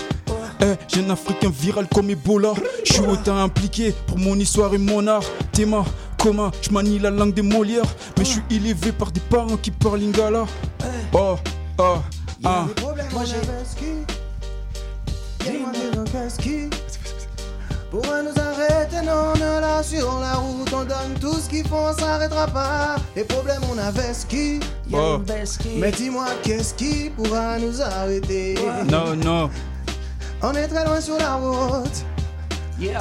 Eh, 0.62 0.76
j'ai 0.88 1.04
un 1.06 1.10
africain 1.10 1.52
viral 1.52 1.88
comme 1.94 2.10
Ebola. 2.10 2.54
Je 2.86 2.94
suis 2.94 3.06
autant 3.06 3.38
impliqué 3.38 3.94
pour 4.08 4.18
mon 4.18 4.36
histoire 4.36 4.74
et 4.74 4.78
mon 4.78 5.06
art. 5.08 5.24
Théma, 5.52 5.84
comment 6.18 6.52
je 6.62 6.70
manie 6.72 7.00
la 7.00 7.10
langue 7.10 7.34
des 7.34 7.42
Molières. 7.42 7.84
Mais 8.18 8.26
je 8.26 8.32
suis 8.32 8.42
élevé 8.50 8.92
par 8.92 9.12
des 9.12 9.20
parents 9.20 9.58
qui 9.58 9.72
parlent 9.72 10.00
lingala. 10.00 10.46
Oh, 11.14 11.36
oh, 11.80 11.98
ah. 12.44 12.66
Moi 13.12 13.24
j'ai 13.26 13.36
pourrait 17.94 18.24
nous 18.24 18.42
arrêter 18.42 19.06
Non, 19.06 19.34
on 19.34 19.36
est 19.36 19.62
là 19.62 19.84
sur 19.84 20.20
la 20.20 20.34
route, 20.34 20.74
on 20.74 20.84
donne 20.84 21.14
tout 21.22 21.36
ce 21.36 21.48
qu'il 21.48 21.66
faut, 21.68 21.76
on 21.76 21.94
s'arrêtera 21.94 22.48
pas. 22.48 22.96
Les 23.16 23.24
problèmes, 23.24 23.62
on 23.72 23.78
avait 23.78 24.14
qui. 24.28 24.60
Oh. 24.92 25.20
Mais 25.78 25.92
dis-moi, 25.92 26.26
qu'est-ce 26.42 26.74
qui 26.74 27.12
pourra 27.12 27.60
nous 27.60 27.82
arrêter? 27.82 28.56
Non, 28.90 29.16
non. 29.16 29.50
On 30.42 30.54
est 30.54 30.68
très 30.68 30.84
loin 30.86 31.00
sur 31.00 31.18
la 31.18 31.36
route. 31.36 32.04
Yeah. 32.80 33.00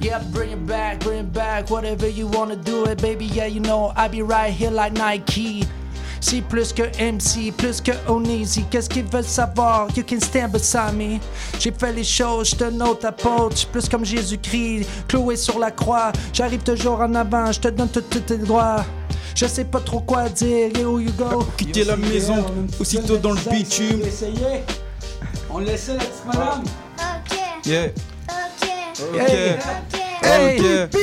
Yeah, 0.00 0.20
bring 0.32 0.52
it 0.52 0.66
back, 0.66 1.00
bring 1.00 1.20
it 1.20 1.32
back. 1.32 1.70
Whatever 1.70 2.08
you 2.08 2.26
wanna 2.28 2.56
do 2.56 2.84
it, 2.84 3.00
baby. 3.00 3.24
Yeah, 3.26 3.46
you 3.46 3.60
know 3.60 3.92
I 3.96 4.08
be 4.08 4.22
right 4.22 4.52
here 4.52 4.70
like 4.70 4.92
Nike. 4.92 5.64
C'est 6.20 6.42
plus 6.42 6.72
que 6.72 6.82
MC, 7.00 7.50
plus 7.56 7.80
que 7.80 7.92
Onizi. 8.08 8.64
Qu'est-ce 8.70 8.88
qu'ils 8.88 9.04
veulent 9.04 9.24
savoir? 9.24 9.88
You 9.96 10.04
can 10.08 10.20
stand 10.20 10.52
beside 10.52 10.94
me. 10.94 11.18
J'ai 11.58 11.72
fait 11.72 11.92
les 11.92 12.04
choses, 12.04 12.50
je 12.50 12.56
te 12.56 12.64
note 12.64 13.04
apôtre. 13.04 13.56
J'suis 13.56 13.68
plus 13.72 13.88
comme 13.88 14.04
Jésus-Christ, 14.04 14.86
cloué 15.08 15.36
sur 15.36 15.58
la 15.58 15.70
croix. 15.70 16.12
J'arrive 16.32 16.62
toujours 16.62 17.00
en 17.00 17.14
avant, 17.14 17.50
je 17.50 17.60
te 17.60 17.68
donne 17.68 17.88
tous 17.88 18.02
tes 18.02 18.36
droits. 18.36 18.84
Je 19.34 19.46
sais 19.46 19.64
pas 19.64 19.80
trop 19.80 20.00
quoi 20.00 20.28
dire, 20.28 20.68
here 20.76 21.00
you 21.00 21.10
go. 21.16 21.46
Quitter 21.56 21.84
la 21.84 21.96
maison, 21.96 22.44
aussitôt 22.78 23.16
dans 23.16 23.32
le 23.32 23.40
bitume. 23.50 24.02
On 25.48 25.58
laissait 25.58 25.94
la 25.94 26.04
petite 26.04 26.26
madame. 26.26 26.64
Yeah. 27.64 27.86
Ok. 28.28 28.68
Hey. 29.14 29.58
Hey. 30.22 30.60
Ok. 30.84 31.00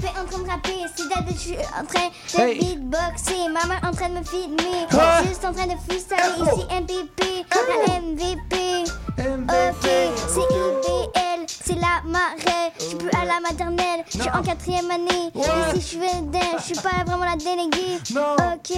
MVP 0.00 0.08
en 0.20 0.24
train 0.26 0.42
de 0.42 0.48
rapper, 0.50 0.76
c'est 0.96 1.08
date 1.08 1.24
je 1.32 1.38
suis 1.38 1.56
en 1.56 1.84
train 1.84 2.08
de 2.08 2.40
Hey. 2.40 2.58
beatboxer, 2.58 3.48
maman 3.48 3.74
en 3.82 3.92
train 3.92 4.08
de 4.10 4.14
me 4.18 4.22
filmer, 4.24 4.86
Quoi? 4.90 5.22
juste 5.26 5.44
en 5.44 5.52
train 5.52 5.66
de 5.66 5.76
freestyler, 5.88 6.22
ici 6.36 6.66
MVP, 6.70 7.44
la 7.50 8.00
MVP, 8.00 8.84
ok, 9.18 9.90
c'est 10.28 10.40
IBL, 10.40 11.27
c'est 11.68 11.74
la 11.74 12.00
marée, 12.06 12.72
je 12.78 12.84
suis 12.84 12.96
plus 12.96 13.10
à 13.10 13.26
la 13.26 13.40
maternelle, 13.40 14.02
je 14.08 14.20
suis 14.20 14.30
en 14.30 14.42
quatrième 14.42 14.90
année, 14.90 15.30
Ouais. 15.34 15.42
ici 15.42 15.74
je 15.74 15.80
suis 15.80 15.98
je 16.58 16.62
suis 16.62 16.74
pas 16.76 17.04
vraiment 17.06 17.26
la 17.26 17.36
déléguée, 17.36 17.98
Non. 18.14 18.36
ok, 18.36 18.72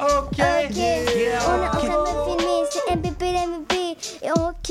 ok, 0.00 0.38
yeah, 0.38 1.38
on 1.46 1.62
est 1.62 1.68
en 1.68 1.70
train 1.70 1.82
de 1.82 2.00
me 2.00 2.38
filmer, 2.38 2.64
c'est 2.70 2.96
MVP, 2.96 3.32
l'MVP, 3.32 3.74
et 4.22 4.30
ok, 4.32 4.68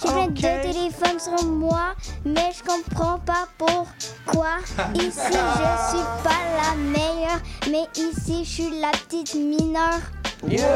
j'ai 0.00 0.08
plein 0.08 0.26
de 0.28 0.62
téléphones 0.62 1.20
sur 1.20 1.44
moi, 1.46 1.92
mais 2.24 2.50
je 2.56 2.62
comprends 2.64 3.18
pas 3.18 3.46
pourquoi. 3.58 4.56
Ici, 4.94 5.20
je 5.26 5.90
suis 5.90 6.06
pas 6.24 6.42
la 6.62 6.74
meilleure, 6.76 7.40
mais 7.70 7.84
ici, 7.94 8.44
je 8.44 8.50
suis 8.50 8.80
la 8.80 8.90
petite 8.92 9.34
mineure. 9.34 10.00
Yeah, 10.48 10.68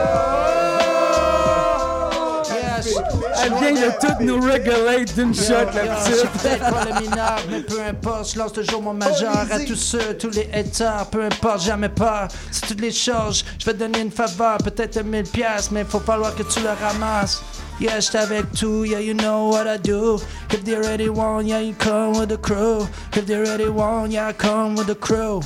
Elle 3.42 3.54
vient 3.54 3.72
de 3.72 3.92
toutes 4.00 4.20
nous 4.20 4.40
regulate 4.40 5.14
d'une 5.14 5.34
shot, 5.34 5.52
la 5.74 5.96
petite. 5.96 6.30
Peut-être 6.42 6.70
pas 6.70 6.84
le 6.84 7.00
mineur, 7.00 7.38
mais 7.50 7.60
peu 7.60 7.80
importe, 7.80 8.32
je 8.32 8.38
lance 8.38 8.52
toujours 8.52 8.82
mon 8.82 8.94
majeur 8.94 9.46
à 9.50 9.60
tous 9.60 9.76
ceux, 9.76 10.16
tous 10.18 10.30
les 10.30 10.48
haters, 10.52 11.06
peu 11.10 11.24
importe, 11.24 11.62
jamais 11.62 11.88
peur. 11.88 12.28
Si 12.50 12.60
toutes 12.62 12.80
les 12.80 12.92
choses, 12.92 13.44
je 13.58 13.64
vais 13.64 13.72
te 13.72 13.78
donner 13.78 14.00
une 14.00 14.10
faveur, 14.10 14.58
peut-être 14.58 15.02
1000 15.02 15.24
pièces, 15.24 15.70
mais 15.70 15.84
faut 15.84 16.00
falloir 16.00 16.34
que 16.34 16.42
tu 16.42 16.60
le 16.60 16.70
ramasses. 16.70 17.42
Yeah, 17.78 18.00
j'étais 18.00 18.18
avec 18.18 18.52
tout, 18.52 18.84
yeah, 18.84 19.00
you 19.00 19.12
know 19.12 19.50
what 19.50 19.66
I 19.66 19.78
do. 19.78 20.18
If 20.50 20.64
they 20.64 20.76
really 20.76 21.10
want, 21.10 21.42
yeah, 21.42 21.60
you 21.60 21.74
come 21.78 22.18
with 22.18 22.30
the 22.30 22.38
crew. 22.38 22.88
If 23.14 23.26
they 23.26 23.36
really 23.36 23.68
want, 23.68 24.12
yeah, 24.12 24.28
I 24.28 24.32
come 24.32 24.76
with 24.76 24.86
the 24.86 24.94
crew. 24.94 25.42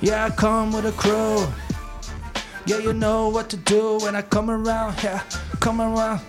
Yeah, 0.00 0.26
I 0.26 0.30
come 0.30 0.72
with 0.72 0.84
the 0.84 0.92
crew. 0.92 1.44
Yeah, 2.66 2.78
you 2.78 2.92
know 2.92 3.28
what 3.28 3.50
to 3.50 3.56
do 3.56 3.98
when 4.02 4.14
I 4.14 4.22
come 4.22 4.50
around, 4.50 4.94
yeah, 5.02 5.20
come 5.60 5.80
around. 5.80 6.20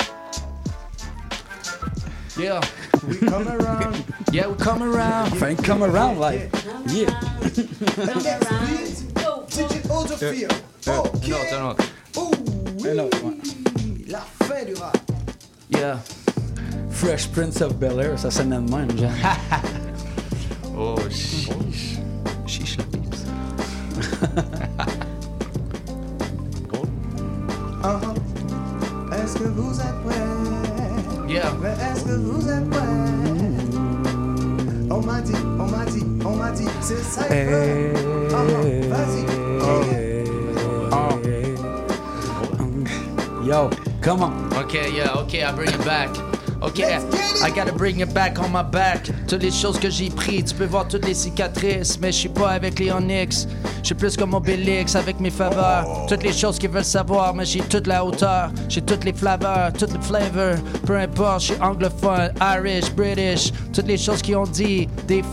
Yeah, 2.38 2.60
we 3.08 3.16
come 3.18 3.48
around. 3.48 4.04
Yeah, 4.32 4.48
we 4.48 4.56
come 4.58 4.84
around. 4.84 5.32
Enfin, 5.32 5.56
come 5.56 5.84
around, 5.84 6.20
like. 6.20 6.52
Yeah. 6.88 7.10
DJ 9.50 9.82
Autofear. 9.90 10.52
Ok. 10.86 11.30
Ouh, 12.18 12.32
oui. 12.84 14.06
La 14.08 14.20
fin 14.44 14.66
du 14.66 14.74
rap. 14.74 14.98
Yeah. 15.70 16.00
Fresh 16.90 17.32
Prince 17.32 17.62
of 17.62 17.80
Bel 17.80 18.00
Air, 18.02 18.20
ça 18.20 18.30
sonne 18.30 18.50
de 18.50 18.58
même, 18.60 18.98
genre. 18.98 19.12
Oh, 20.78 20.98
chiche. 21.10 22.00
Chiche 22.46 22.78
la 22.78 22.84
pips. 22.84 23.24
Uh-huh. 27.86 28.16
Est-ce 29.14 29.36
que 29.38 29.44
vous 29.44 29.80
êtes 29.80 30.04
prêts? 30.04 30.55
Yeah. 31.28 31.54
Mais 31.62 31.70
est-ce 31.70 32.04
que 32.04 32.16
vous 32.16 32.48
êtes 32.48 32.70
prêts? 32.70 32.82
On 34.90 35.02
m'a 35.02 35.22
dit, 35.22 35.34
on 35.60 35.68
m'a 35.68 35.86
dit, 35.86 36.06
on 36.24 36.36
m'a 36.36 36.52
dit, 36.52 36.68
c'est 36.82 37.04
ça. 37.04 37.22
Hey. 37.30 37.94
Uh-huh. 38.30 38.90
Vas-y. 38.90 39.26
Yo, 43.46 43.70
come 44.02 44.24
on. 44.24 44.32
Okay, 44.58 44.92
yeah, 44.92 45.14
okay, 45.20 45.44
I 45.44 45.52
bring 45.52 45.70
it 45.70 45.86
back. 45.86 46.10
Okay, 46.66 46.98
I 47.44 47.52
gotta 47.52 47.72
bring 47.72 48.00
it 48.00 48.12
back 48.12 48.40
on 48.40 48.52
my 48.52 48.64
back. 48.64 49.12
Toutes 49.28 49.44
les 49.44 49.52
choses 49.52 49.78
que 49.78 49.88
j'ai 49.88 50.10
pris, 50.10 50.44
tu 50.44 50.56
peux 50.56 50.66
voir 50.66 50.88
toutes 50.88 51.06
les 51.06 51.14
cicatrices, 51.14 52.00
mais 52.02 52.12
je 52.12 52.18
suis 52.18 52.30
pas 52.30 52.50
avec 52.50 52.80
les 52.80 52.92
Onyx. 52.92 53.48
Je 53.82 53.86
suis 53.86 53.96
plus 53.96 54.18
comme 54.18 54.34
Obélix 54.34 54.96
avec 54.96 55.20
mes 55.20 55.30
faveurs. 55.30 56.08
Toutes 56.08 56.24
les 56.24 56.34
choses 56.34 56.58
qu'ils 56.58 56.72
veulent 56.72 56.84
savoir, 56.84 57.36
mais 57.36 57.46
j'ai 57.46 57.60
toute 57.60 57.86
la 57.86 58.04
hauteur. 58.04 58.50
J'ai 58.68 58.82
toutes 58.82 59.04
les 59.04 59.14
flavors, 59.14 59.72
toutes 59.78 59.94
les 59.94 60.02
flavors. 60.02 60.58
Peu 60.88 60.98
importe, 60.98 61.42
je 61.42 61.46
suis 61.54 61.62
anglophone, 61.62 62.34
Irish, 62.42 62.92
British. 62.96 63.52
Toutes 63.72 63.88
les 63.88 63.98
choses 63.98 64.24
qu'ils 64.24 64.38
ont 64.38 64.48
dit, 64.48 64.88
des 65.08 65.24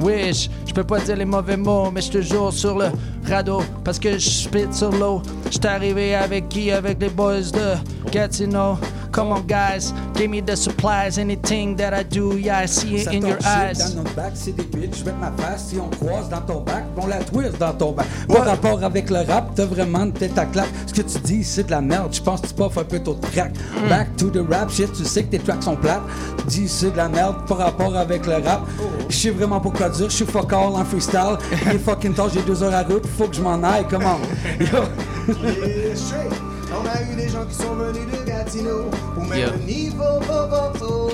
wish. 0.00 0.50
Je 0.66 0.72
peux 0.72 0.82
pas 0.82 0.98
dire 0.98 1.16
les 1.16 1.24
mauvais 1.24 1.56
mots, 1.56 1.92
mais 1.92 2.00
je 2.00 2.10
toujours 2.10 2.52
sur 2.52 2.76
le 2.76 2.86
radeau 3.28 3.62
parce 3.84 4.00
que 4.00 4.18
je 4.18 4.28
spit 4.28 4.66
sur 4.72 4.90
l'eau. 4.90 5.22
J'étais 5.52 5.68
arrivé 5.68 6.16
avec 6.16 6.48
qui? 6.48 6.72
Avec 6.72 7.00
les 7.00 7.10
boys 7.10 7.42
de 7.42 8.10
Gatineau. 8.10 8.76
Come 9.12 9.32
on, 9.32 9.46
guys, 9.46 9.92
give 10.14 10.30
me 10.30 10.40
the 10.40 10.56
supplies. 10.56 11.18
Anything 11.18 11.76
that 11.76 11.92
I 11.92 12.02
do, 12.04 12.36
yeah, 12.36 12.60
I 12.60 12.66
see 12.66 12.96
it 12.96 13.04
Ça 13.06 13.12
in 13.12 13.26
your 13.26 13.38
eyes. 13.44 13.78
Dans 13.78 14.02
notre 14.02 14.14
bac, 14.14 14.32
c'est 14.34 14.52
des 14.52 14.64
bitches. 14.64 15.04
Je 15.04 15.10
ma 15.10 15.32
face 15.32 15.68
si 15.68 15.78
on 15.78 15.88
croise 15.88 16.28
dans 16.28 16.40
ton 16.40 16.60
bac. 16.60 16.84
On 16.96 17.06
la 17.06 17.18
twist 17.18 17.58
dans 17.58 17.72
ton 17.72 17.92
bac. 17.92 18.06
Pas 18.28 18.42
rapport 18.42 18.82
avec 18.84 19.10
le 19.10 19.18
rap, 19.18 19.52
t'as 19.54 19.64
vraiment 19.64 20.10
tête 20.10 20.38
à 20.38 20.46
claque. 20.46 20.68
Ce 20.86 20.94
que 20.94 21.02
tu 21.02 21.18
dis, 21.18 21.44
c'est 21.44 21.64
de 21.64 21.70
la 21.70 21.80
merde. 21.80 22.12
Je 22.12 22.22
pense 22.22 22.40
que 22.40 22.46
tu 22.46 22.54
puffes 22.54 22.78
un 22.78 22.84
peu 22.84 23.00
trop 23.00 23.14
de 23.14 23.26
crack. 23.26 23.52
Mm. 23.52 23.88
Back 23.88 24.16
to 24.16 24.30
the 24.30 24.44
rap 24.48 24.70
shit, 24.70 24.92
tu 24.92 25.04
sais 25.04 25.24
que 25.24 25.30
tes 25.30 25.38
tracks 25.38 25.62
sont 25.62 25.76
plates. 25.76 26.02
Tu 26.38 26.60
dis, 26.60 26.68
c'est 26.68 26.92
de 26.92 26.96
la 26.96 27.08
merde 27.08 27.36
par 27.46 27.58
rapport 27.58 27.96
avec 27.96 28.26
le 28.26 28.34
rap. 28.34 28.62
Je 29.08 29.16
sais 29.16 29.30
vraiment 29.30 29.60
pas 29.60 29.70
quoi 29.70 29.88
dire. 29.88 30.08
Je 30.08 30.14
suis 30.16 30.26
fuck 30.26 30.52
all 30.52 30.76
en 30.76 30.84
freestyle. 30.84 31.36
Il 31.66 31.76
est 31.76 31.78
fucking 31.78 32.14
tard, 32.14 32.28
j'ai 32.32 32.42
deux 32.42 32.62
heures 32.62 32.74
à 32.74 32.82
route. 32.82 33.06
Faut 33.18 33.26
que 33.26 33.34
je 33.34 33.42
m'en 33.42 33.62
aille. 33.62 33.86
Comment? 33.88 34.18
Yo. 34.60 34.84
Yeah, 35.40 35.94
straight. 35.94 36.49
On 36.72 36.86
a 36.86 37.02
eu 37.02 37.16
des 37.16 37.28
gens 37.28 37.44
qui 37.46 37.54
sont 37.54 37.74
venus 37.74 38.06
de 38.06 38.24
Gatineau 38.26 38.84
pour 39.14 39.24
mettre 39.24 39.36
Yeah. 39.36 39.50
le 39.52 39.64
niveau, 39.64 40.04
oh, 40.30 40.34
oh, 40.52 40.78
oh, 40.82 41.08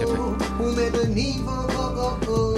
pour 0.58 0.66
mettre 0.72 0.98
le 1.02 1.06
niveau, 1.14 1.50
oh, 1.78 1.92
oh, 1.98 2.28
oh. 2.28 2.54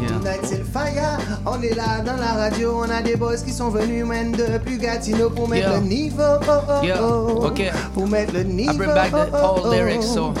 Yeah. 0.00 0.10
Tonight 0.10 0.40
c'est 0.44 0.58
le 0.58 0.64
fire, 0.64 1.18
on 1.46 1.62
est 1.62 1.74
là 1.74 2.00
dans 2.04 2.16
la 2.16 2.32
radio, 2.34 2.74
on 2.84 2.90
a 2.90 3.00
des 3.02 3.16
boys 3.16 3.36
qui 3.36 3.52
sont 3.52 3.70
venus 3.70 4.04
même 4.04 4.32
depuis 4.32 4.76
Gatineau 4.78 5.30
pour 5.30 5.48
mettre 5.48 5.70
le 5.74 5.80
niveau, 5.86 6.22
oh, 6.48 6.52
oh, 6.68 7.40
oh. 7.42 7.46
ok. 7.46 7.72
pour 7.94 8.06
mettre 8.08 8.34
le 8.34 8.42
niveau. 8.42 8.72
I 8.72 8.76
bring 8.76 8.94
back 8.94 9.10
the 9.12 9.34
old 9.34 9.72
lyrics, 9.72 10.02
so. 10.02 10.34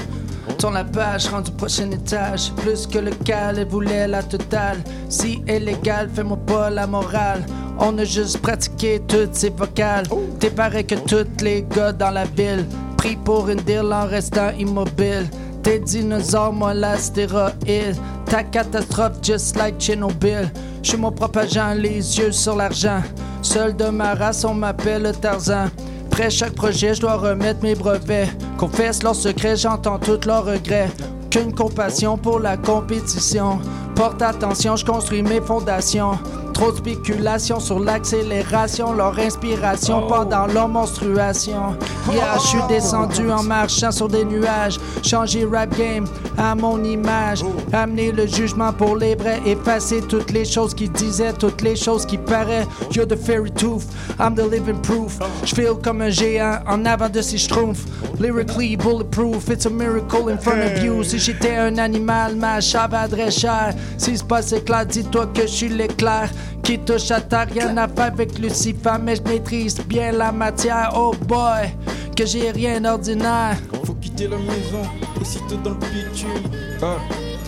Tourne 0.58 0.74
la 0.74 0.84
page, 0.84 1.26
rendu 1.28 1.50
au 1.50 1.54
prochain 1.54 1.90
étage. 1.90 2.52
Plus 2.56 2.86
que 2.86 2.98
le 2.98 3.10
cal, 3.24 3.58
elle 3.58 3.66
voulait 3.66 4.06
la 4.06 4.22
totale. 4.22 4.78
Si 5.08 5.42
illégal, 5.48 6.08
fais-moi 6.14 6.38
pas 6.46 6.70
la 6.70 6.86
morale. 6.86 7.44
On 7.78 7.98
a 7.98 8.04
juste 8.04 8.38
pratiqué 8.38 9.00
toutes 9.06 9.34
ces 9.34 9.50
vocales. 9.50 10.06
T'es 10.38 10.50
pareil 10.50 10.84
que 10.84 10.94
tous 10.94 11.42
les 11.42 11.62
gars 11.62 11.92
dans 11.92 12.10
la 12.10 12.24
ville. 12.24 12.66
Pris 12.96 13.16
pour 13.16 13.48
une 13.48 13.60
deal 13.60 13.92
en 13.92 14.06
restant 14.06 14.50
immobile. 14.58 15.28
T'es 15.62 15.78
dinosaure, 15.78 16.52
moi 16.52 16.74
la 16.74 16.96
stéroïde. 16.96 17.96
Ta 18.26 18.42
catastrophe, 18.42 19.18
just 19.22 19.56
like 19.56 19.80
Chernobyl. 19.80 20.50
J'suis 20.82 20.98
mon 20.98 21.10
propre 21.10 21.40
les 21.76 22.18
yeux 22.18 22.32
sur 22.32 22.56
l'argent. 22.56 23.00
Seul 23.42 23.74
de 23.76 23.86
ma 23.86 24.14
race, 24.14 24.44
on 24.44 24.54
m'appelle 24.54 25.12
Tarzan. 25.20 25.66
Après 26.06 26.30
chaque 26.30 26.54
projet, 26.54 26.94
je 26.94 27.00
dois 27.00 27.16
remettre 27.16 27.62
mes 27.62 27.74
brevets. 27.74 28.28
Confesse 28.56 29.02
leurs 29.02 29.16
secrets, 29.16 29.56
j'entends 29.56 29.98
tous 29.98 30.26
leurs 30.26 30.44
regrets. 30.44 30.90
Qu'une 31.30 31.52
compassion 31.52 32.16
pour 32.16 32.38
la 32.38 32.56
compétition. 32.56 33.58
Porte 33.94 34.22
attention, 34.22 34.76
je 34.76 34.84
construis 34.84 35.22
mes 35.22 35.40
fondations. 35.40 36.12
Trop 36.54 36.70
de 36.70 36.76
spéculation 36.76 37.58
sur 37.58 37.80
l'accélération, 37.80 38.92
leur 38.92 39.18
inspiration 39.18 40.06
pendant 40.06 40.46
leur 40.46 40.68
menstruation. 40.68 41.76
Yeah, 42.12 42.36
je 42.36 42.46
suis 42.46 42.62
descendu 42.68 43.30
en 43.30 43.42
marchant 43.42 43.90
sur 43.90 44.08
des 44.08 44.24
nuages. 44.24 44.78
Changer 45.02 45.46
rap 45.50 45.76
game 45.76 46.04
à 46.38 46.54
mon 46.54 46.82
image. 46.84 47.44
Amener 47.72 48.12
le 48.12 48.26
jugement 48.26 48.72
pour 48.72 48.96
les 48.96 49.16
vrais. 49.16 49.40
Effacer 49.44 50.00
toutes 50.02 50.30
les 50.30 50.44
choses 50.44 50.74
qui 50.74 50.88
disaient, 50.88 51.32
toutes 51.32 51.60
les 51.60 51.74
choses 51.74 52.06
qui 52.06 52.18
paraient. 52.18 52.66
You're 52.92 53.08
the 53.08 53.16
fairy 53.16 53.50
tooth, 53.50 53.86
I'm 54.20 54.36
the 54.36 54.48
living 54.48 54.80
proof. 54.80 55.18
Je 55.44 55.54
feel 55.54 55.74
comme 55.82 56.02
un 56.02 56.10
géant 56.10 56.60
en 56.68 56.84
avant 56.84 57.08
de 57.08 57.20
ses 57.20 57.38
schtroumpfs. 57.38 57.84
Lyrically 58.20 58.76
bulletproof, 58.76 59.48
it's 59.48 59.66
a 59.66 59.70
miracle 59.70 60.28
in 60.30 60.38
front 60.38 60.60
of 60.60 60.82
you. 60.84 61.02
Si 61.02 61.18
j'étais 61.18 61.56
un 61.56 61.78
animal, 61.78 62.36
ma 62.36 62.60
chavadrait 62.60 63.32
cher. 63.32 63.74
Si 63.98 64.16
c'est 64.16 64.26
pas 64.28 64.40
c'est 64.40 64.64
clair, 64.64 64.86
dis-toi 64.86 65.26
que 65.34 65.42
je 65.42 65.46
suis 65.48 65.68
l'éclair. 65.68 66.30
Qui 66.62 66.78
touche 66.78 67.10
à 67.10 67.20
rien 67.44 67.76
à 67.76 67.88
faire 67.88 68.06
avec 68.06 68.38
Lucifer, 68.38 68.96
mais 69.02 69.16
je 69.16 69.22
maîtrise 69.22 69.78
bien 69.86 70.12
la 70.12 70.32
matière. 70.32 70.92
Oh 70.96 71.14
boy, 71.26 71.68
que 72.16 72.24
j'ai 72.24 72.50
rien 72.50 72.80
d'ordinaire. 72.80 73.56
Faut 73.84 73.94
quitter 73.94 74.28
la 74.28 74.38
maison, 74.38 74.82
aussitôt 75.20 75.56
dans 75.56 75.70
le 75.70 75.76
bitume. 75.76 76.50
Ah, 76.82 76.96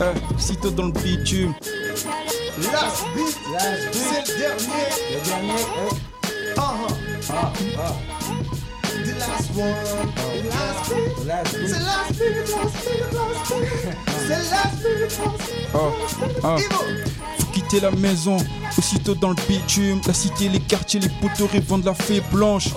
ah, 0.01 0.05
aussitôt 0.35 0.71
dans 0.71 0.87
le 0.87 0.93
bitume. 0.93 1.55
Last 2.73 3.05
beat, 3.15 3.37
c'est 3.93 4.33
le 4.33 4.39
dernier. 4.39 4.89
Le 5.13 5.19
dernier, 5.27 5.63
uh-huh. 6.57 6.97
Ah, 7.29 7.53
ah. 7.79 7.93
The 8.27 8.56
last 9.19 9.51
one, 9.55 9.75
the 10.35 10.49
last 10.49 10.91
beat. 10.91 11.69
C'est 11.69 11.79
last 11.81 12.13
beat, 12.13 12.37
last 12.51 12.77
beat, 12.85 13.13
last 13.13 13.43
beat. 13.51 13.69
C'est 14.27 14.43
last 14.51 14.77
beat, 14.83 15.01
last 15.01 15.39
beat. 15.51 15.67
Ah, 15.75 15.91
ah. 16.45 16.57
Faut 17.39 17.47
quitter 17.53 17.81
la 17.81 17.91
maison, 17.91 18.37
aussitôt 18.79 19.15
dans 19.15 19.31
le 19.31 19.37
bitume. 19.49 20.01
La 20.07 20.15
cité, 20.15 20.49
les 20.49 20.61
quartiers, 20.61 21.01
les 21.01 21.09
poteaux 21.09 21.49
de 21.49 21.87
la 21.87 21.95
fée 21.95 22.23
blanche. 22.33 22.69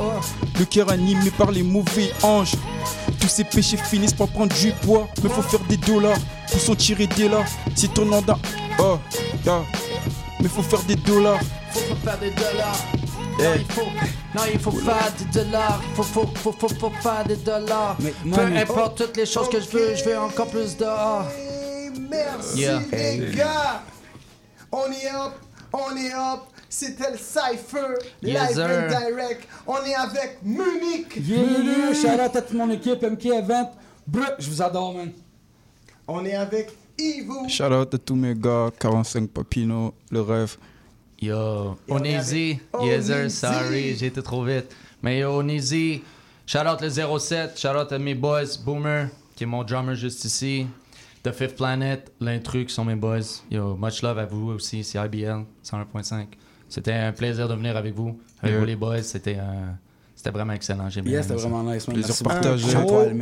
Le 0.57 0.65
cœur 0.65 0.89
animé 0.89 1.31
par 1.31 1.51
les 1.51 1.63
mauvais 1.63 2.11
anges. 2.23 2.55
Tous 3.19 3.27
ces 3.27 3.43
péchés 3.43 3.77
finissent 3.77 4.13
par 4.13 4.27
prendre 4.27 4.55
du 4.55 4.71
poids. 4.71 5.07
Mais 5.23 5.29
faut 5.29 5.41
faire 5.41 5.59
des 5.67 5.77
dollars 5.77 6.17
pour 6.49 6.59
s'en 6.59 6.75
tirer 6.75 7.07
dès 7.07 7.29
là. 7.29 7.43
C'est 7.75 7.93
tournant 7.93 8.21
d'un. 8.21 8.37
Oh, 8.79 8.97
yeah. 9.45 9.63
Mais 10.41 10.47
faut 10.47 10.63
faire 10.63 10.81
des 10.83 10.95
dollars. 10.95 11.39
Faut 11.71 11.95
faire 12.03 12.17
des 12.19 12.31
dollars. 12.31 12.77
Non, 13.39 13.53
il 13.55 13.65
faut, 13.65 13.81
non, 14.35 14.41
il 14.53 14.59
faut 14.59 14.71
faire 14.71 15.11
des 15.17 15.43
dollars. 15.43 15.81
Faut, 15.95 16.03
faut, 16.03 16.25
faut, 16.35 16.51
faut, 16.51 16.67
faut 16.67 16.89
faire 17.01 17.23
des 17.25 17.37
dollars. 17.37 17.97
Mais, 18.01 18.13
Peu 18.31 18.41
importe 18.41 18.97
toutes 18.97 19.17
les 19.17 19.25
choses 19.25 19.49
que 19.49 19.59
je 19.61 19.69
veux, 19.69 19.95
je 19.95 20.03
veux 20.03 20.19
encore 20.19 20.47
plus 20.47 20.75
d'or. 20.75 21.25
Merci 22.09 22.59
Yeah. 22.61 22.81
les 22.91 23.35
gars. 23.35 23.81
On 24.71 24.85
est 24.91 25.07
up, 25.07 25.33
on 25.73 25.95
est 25.95 26.13
up. 26.13 26.41
C'était 26.71 27.11
le 27.11 27.17
Cypher, 27.17 27.95
Yes, 28.21 28.49
live 28.49 28.55
sir. 28.55 28.65
and 28.69 28.87
direct. 29.09 29.47
On 29.65 29.77
est 29.83 29.95
avec 29.95 30.37
Munich. 30.43 31.19
Bienvenue, 31.19 31.95
shout 31.95 32.07
out 32.09 32.35
à 32.35 32.41
toute 32.41 32.53
mon 32.53 32.69
équipe, 32.69 33.01
MK 33.01 33.25
Event. 33.25 33.71
Brr, 34.05 34.33
je 34.37 34.49
vous 34.49 34.61
adore, 34.61 34.93
man. 34.93 35.11
On 36.07 36.23
est 36.25 36.35
avec 36.35 36.69
Ivo. 36.99 37.47
Shout 37.47 37.63
out 37.73 37.93
à 37.93 37.97
tous 37.97 38.15
mes 38.15 38.35
gars, 38.35 38.69
45 38.79 39.29
Papino, 39.29 39.93
le 40.11 40.21
rêve. 40.21 40.57
Yo, 41.21 41.77
sir, 41.87 41.95
Onizy. 41.95 42.59
sorry, 43.29 43.95
j'ai 43.95 44.05
été 44.07 44.21
trop 44.21 44.43
vite. 44.43 44.73
Mais 45.01 45.19
yo, 45.19 45.39
Onizy, 45.39 46.01
shout 46.45 46.59
out 46.65 46.81
le 46.81 46.89
07, 46.89 47.59
shout 47.59 47.67
out 47.69 47.91
à 47.91 47.99
mes 47.99 48.15
boys, 48.15 48.57
Boomer, 48.63 49.09
qui 49.35 49.43
est 49.43 49.47
mon 49.47 49.63
drummer 49.63 49.95
juste 49.95 50.23
ici. 50.25 50.67
The 51.23 51.33
Fifth 51.33 51.57
Planet, 51.57 52.09
l'intrus 52.21 52.67
qui 52.67 52.73
sont 52.73 52.85
mes 52.85 52.95
boys. 52.95 53.41
Yo, 53.51 53.75
much 53.75 54.01
love 54.01 54.17
à 54.19 54.25
vous 54.25 54.51
aussi, 54.51 54.83
c'est 54.85 54.97
IBL 54.97 55.43
101.5. 55.65 56.27
C'était 56.69 56.93
un 56.93 57.11
plaisir 57.11 57.47
de 57.49 57.55
venir 57.55 57.75
avec 57.75 57.93
vous, 57.93 58.17
avec 58.41 58.51
Yeah. 58.53 58.59
vous 58.59 58.65
les 58.65 58.75
boys, 58.77 59.01
c'était 59.03 59.37
euh, 59.37 59.71
c'était 60.19 60.31
vraiment 60.31 60.51
excellent. 60.51 60.89
J'ai 60.89 61.01
bien 61.01 61.21
c'était 61.21 61.35
vraiment 61.35 61.63
nice, 61.63 61.87
man. 61.87 61.93
Plaisir 61.95 62.09
Merci 62.09 62.23
partagé. 62.25 62.67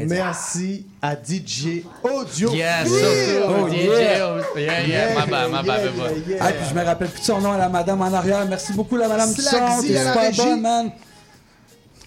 merci 0.08 0.86
à 1.00 1.14
DJ 1.16 1.84
Audio. 2.04 2.52
Yes, 2.56 2.90
oh, 2.90 3.68
DJ, 3.70 3.76
oh, 3.76 4.58
yeah, 4.58 4.82
yeah, 4.88 5.14
my 5.24 5.30
bad, 5.30 5.52
my 5.52 5.62
bad, 5.62 5.66
yeah, 5.66 5.92
my 5.92 5.98
bad. 5.98 6.18
yeah, 6.28 6.36
yeah. 6.38 6.38
Ah, 6.42 6.52
puis 6.54 6.66
je 6.68 6.74
me 6.74 6.84
rappelle 6.84 7.10
plus 7.10 7.20
de 7.20 7.26
son 7.26 7.40
nom 7.40 7.52
à 7.52 7.58
la 7.60 7.70
madame 7.70 8.02
en 8.02 8.12
arrière. 8.12 8.44
Merci 8.50 8.74
beaucoup, 8.74 8.98
la 8.98 9.08
madame 9.08 9.30
à 9.30 9.32
la 9.32 9.80
super 9.80 10.16
régie. 10.16 10.42
bonne, 10.42 10.62
man. 10.62 10.92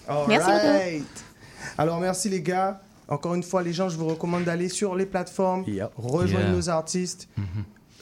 All 0.09 0.27
Merci 0.27 0.49
right. 0.49 1.03
Alors, 1.77 1.99
merci 2.01 2.27
les 2.27 2.41
gars. 2.41 2.81
Encore 3.07 3.33
une 3.35 3.43
fois, 3.43 3.63
les 3.63 3.71
gens, 3.71 3.87
je 3.87 3.95
vous 3.95 4.07
recommande 4.07 4.43
d'aller 4.43 4.67
sur 4.67 4.93
les 4.95 5.05
plateformes, 5.05 5.63
rejoindre 5.95 6.47
Yeah. 6.47 6.51
nos 6.51 6.69
artistes. 6.69 7.29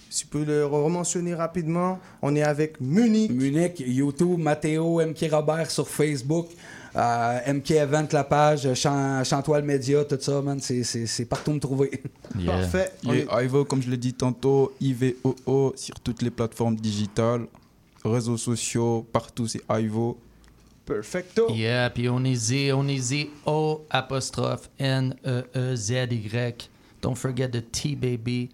Si 0.10 0.22
tu 0.22 0.26
peux 0.28 0.44
le 0.44 0.66
re-mentionner 0.66 1.36
rapidement, 1.36 2.00
on 2.24 2.36
est 2.36 2.42
avec 2.42 2.82
Munich. 2.82 3.30
Munich, 3.32 3.76
YouTube, 3.86 4.40
Mathéo, 4.40 5.00
MK 5.06 5.28
Robert 5.32 5.70
sur 5.70 5.88
Facebook, 5.88 6.48
euh, 6.96 7.54
MK 7.54 7.72
Event, 7.72 8.08
la 8.12 8.24
page, 8.24 8.74
Chan- 8.74 9.24
Chantoile 9.24 9.64
Média, 9.64 10.04
tout 10.06 10.18
ça, 10.20 10.42
man. 10.42 10.60
C'est- 10.60 10.84
C'est 10.84 11.06
c'est 11.06 11.26
partout 11.26 11.54
me 11.54 11.60
trouver. 11.60 11.92
Parfait. 12.46 12.92
On 13.06 13.14
Et 13.14 13.20
est- 13.20 13.46
Ivo, 13.46 13.66
comme 13.66 13.82
je 13.82 13.90
l'ai 13.90 13.98
dit 13.98 14.14
tantôt, 14.14 14.74
IVOO 14.82 15.74
sur 15.76 16.00
toutes 16.00 16.22
les 16.22 16.32
plateformes 16.32 16.76
digitales, 16.76 17.46
réseaux 18.04 18.38
sociaux, 18.38 19.06
partout 19.12 19.48
c'est 19.48 19.62
Ivo. 19.70 20.18
Perfecto. 20.86 21.52
Yeah, 21.54 21.92
puis 21.92 22.10
Onizy, 22.10 22.72
Onizy, 22.72 23.30
O 23.46 23.86
apostrophe 23.92 24.70
E 24.80 24.84
N-E-E-Z-Y. 25.64 26.70
Don't 27.02 27.16
forget 27.16 27.50
the 27.52 27.62
T, 27.72 27.96
baby. 27.96 28.50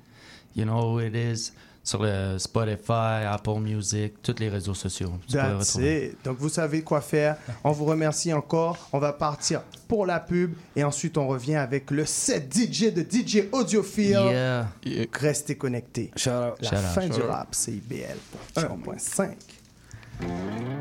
You 0.56 0.66
know 0.66 0.82
who 0.94 1.00
it 1.00 1.16
is. 1.16 1.52
Sur 1.86 2.02
le 2.02 2.40
Spotify, 2.40 3.26
Apple 3.30 3.60
Music, 3.60 4.16
tous 4.24 4.36
les 4.40 4.50
réseaux 4.50 4.74
sociaux. 4.74 5.12
That's 5.32 5.76
it. 5.76 6.18
Donc 6.24 6.40
vous 6.40 6.50
savez 6.50 6.82
quoi 6.82 7.00
faire. 7.00 7.38
On 7.64 7.72
vous 7.72 7.86
remercie 7.86 8.34
encore. 8.34 8.90
On 8.92 8.98
va 8.98 9.14
partir 9.14 9.62
pour 9.88 10.08
la 10.08 10.20
pub 10.20 10.56
et 10.76 10.84
ensuite 10.84 11.16
on 11.16 11.28
revient 11.28 11.58
avec 11.58 11.92
le 11.92 12.04
set 12.08 12.52
DJ 12.52 12.92
de 12.92 13.04
DJ 13.04 13.44
Audiophile. 13.52 14.10
Yeah. 14.10 14.68
Restez 15.14 15.56
connectés. 15.58 16.10
La 16.16 16.20
Shout 16.20 16.30
out. 16.30 16.66
fin 16.96 17.02
Shout 17.02 17.14
du 17.14 17.22
out. 17.22 17.30
rap, 17.30 17.48
c'est 17.52 17.74
IBL 17.74 18.18
pour 18.32 18.64
1.5. 18.64 19.36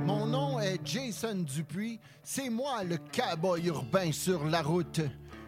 Mon 0.06 0.24
nom 0.24 0.58
est 0.58 0.78
Jason 0.84 1.34
Dupuis. 1.36 1.98
C'est 2.22 2.48
moi 2.48 2.82
le 2.82 2.96
cowboy 2.96 3.66
urbain 3.66 4.10
sur 4.10 4.46
la 4.46 4.62
route. 4.62 5.02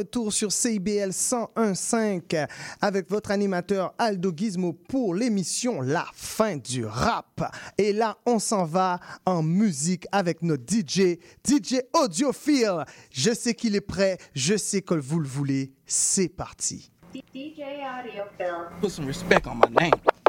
Retour 0.00 0.32
sur 0.32 0.50
CIBL 0.50 1.10
101.5 1.10 2.48
avec 2.80 3.10
votre 3.10 3.30
animateur 3.30 3.92
Aldo 3.98 4.32
Gizmo 4.34 4.72
pour 4.72 5.14
l'émission 5.14 5.82
La 5.82 6.06
fin 6.14 6.56
du 6.56 6.86
rap. 6.86 7.42
Et 7.76 7.92
là, 7.92 8.16
on 8.24 8.38
s'en 8.38 8.64
va 8.64 8.98
en 9.26 9.42
musique 9.42 10.06
avec 10.10 10.40
notre 10.40 10.64
DJ, 10.64 11.18
DJ 11.46 11.82
Audiophile. 11.92 12.86
Je 13.10 13.34
sais 13.34 13.52
qu'il 13.52 13.76
est 13.76 13.82
prêt, 13.82 14.16
je 14.34 14.56
sais 14.56 14.80
que 14.80 14.94
vous 14.94 15.20
le 15.20 15.28
voulez. 15.28 15.74
C'est 15.84 16.30
parti. 16.30 16.90
DJ 17.12 17.60
Audiophile. 18.00 18.70
Put 18.80 18.90
some 18.90 19.06
respect 19.06 19.46
on 19.46 19.56
my 19.56 19.68
name. 19.70 20.19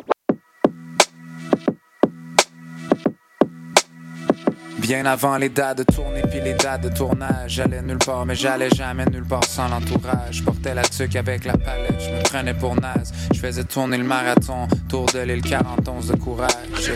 Bien 4.81 5.05
avant 5.05 5.37
les 5.37 5.49
dates 5.49 5.77
de 5.77 5.83
tournée 5.83 6.23
puis 6.23 6.41
les 6.41 6.55
dates 6.55 6.81
de 6.81 6.89
tournage, 6.89 7.51
j'allais 7.51 7.83
nulle 7.83 7.99
part, 7.99 8.25
mais 8.25 8.33
j'allais 8.33 8.69
jamais 8.71 9.05
nulle 9.05 9.25
part 9.25 9.43
sans 9.43 9.67
l'entourage. 9.67 10.37
Je 10.37 10.43
portais 10.43 10.73
la 10.73 10.81
tuque 10.81 11.15
avec 11.15 11.45
la 11.45 11.55
palette, 11.55 12.01
je 12.01 12.09
me 12.09 12.23
prenais 12.23 12.55
pour 12.55 12.75
naze. 12.75 13.13
Je 13.31 13.39
faisais 13.39 13.63
tourner 13.63 13.97
le 13.97 14.03
marathon, 14.03 14.67
tour 14.89 15.05
de 15.13 15.19
l'île 15.19 15.43
41 15.43 16.11
de 16.11 16.15
courage. 16.17 16.91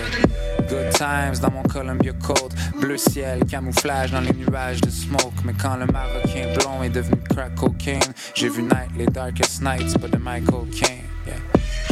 Good 0.68 0.94
times 0.94 1.40
dans 1.41 1.52
mon 1.52 1.62
Columbia 1.62 2.14
Coat, 2.14 2.49
bleu 2.82 2.98
ciel, 2.98 3.45
camouflage 3.45 4.12
dans 4.12 4.22
les 4.22 4.34
nuages 4.34 4.82
de 4.82 4.90
smoke. 4.90 5.44
Mais 5.45 5.53
quand 5.53 5.76
le 5.76 5.86
marocain 5.86 6.53
blond 6.57 6.82
est 6.82 6.90
devenu 6.90 7.22
crack 7.30 7.53
cocaine, 7.53 7.99
j'ai 8.34 8.49
vu 8.49 8.64
night 8.64 8.98
les 8.98 9.06
darkest 9.06 9.62
nights, 9.62 9.99
pas 9.99 10.07
de 10.07 10.18
Michael 10.18 10.68
Caine. 10.72 11.15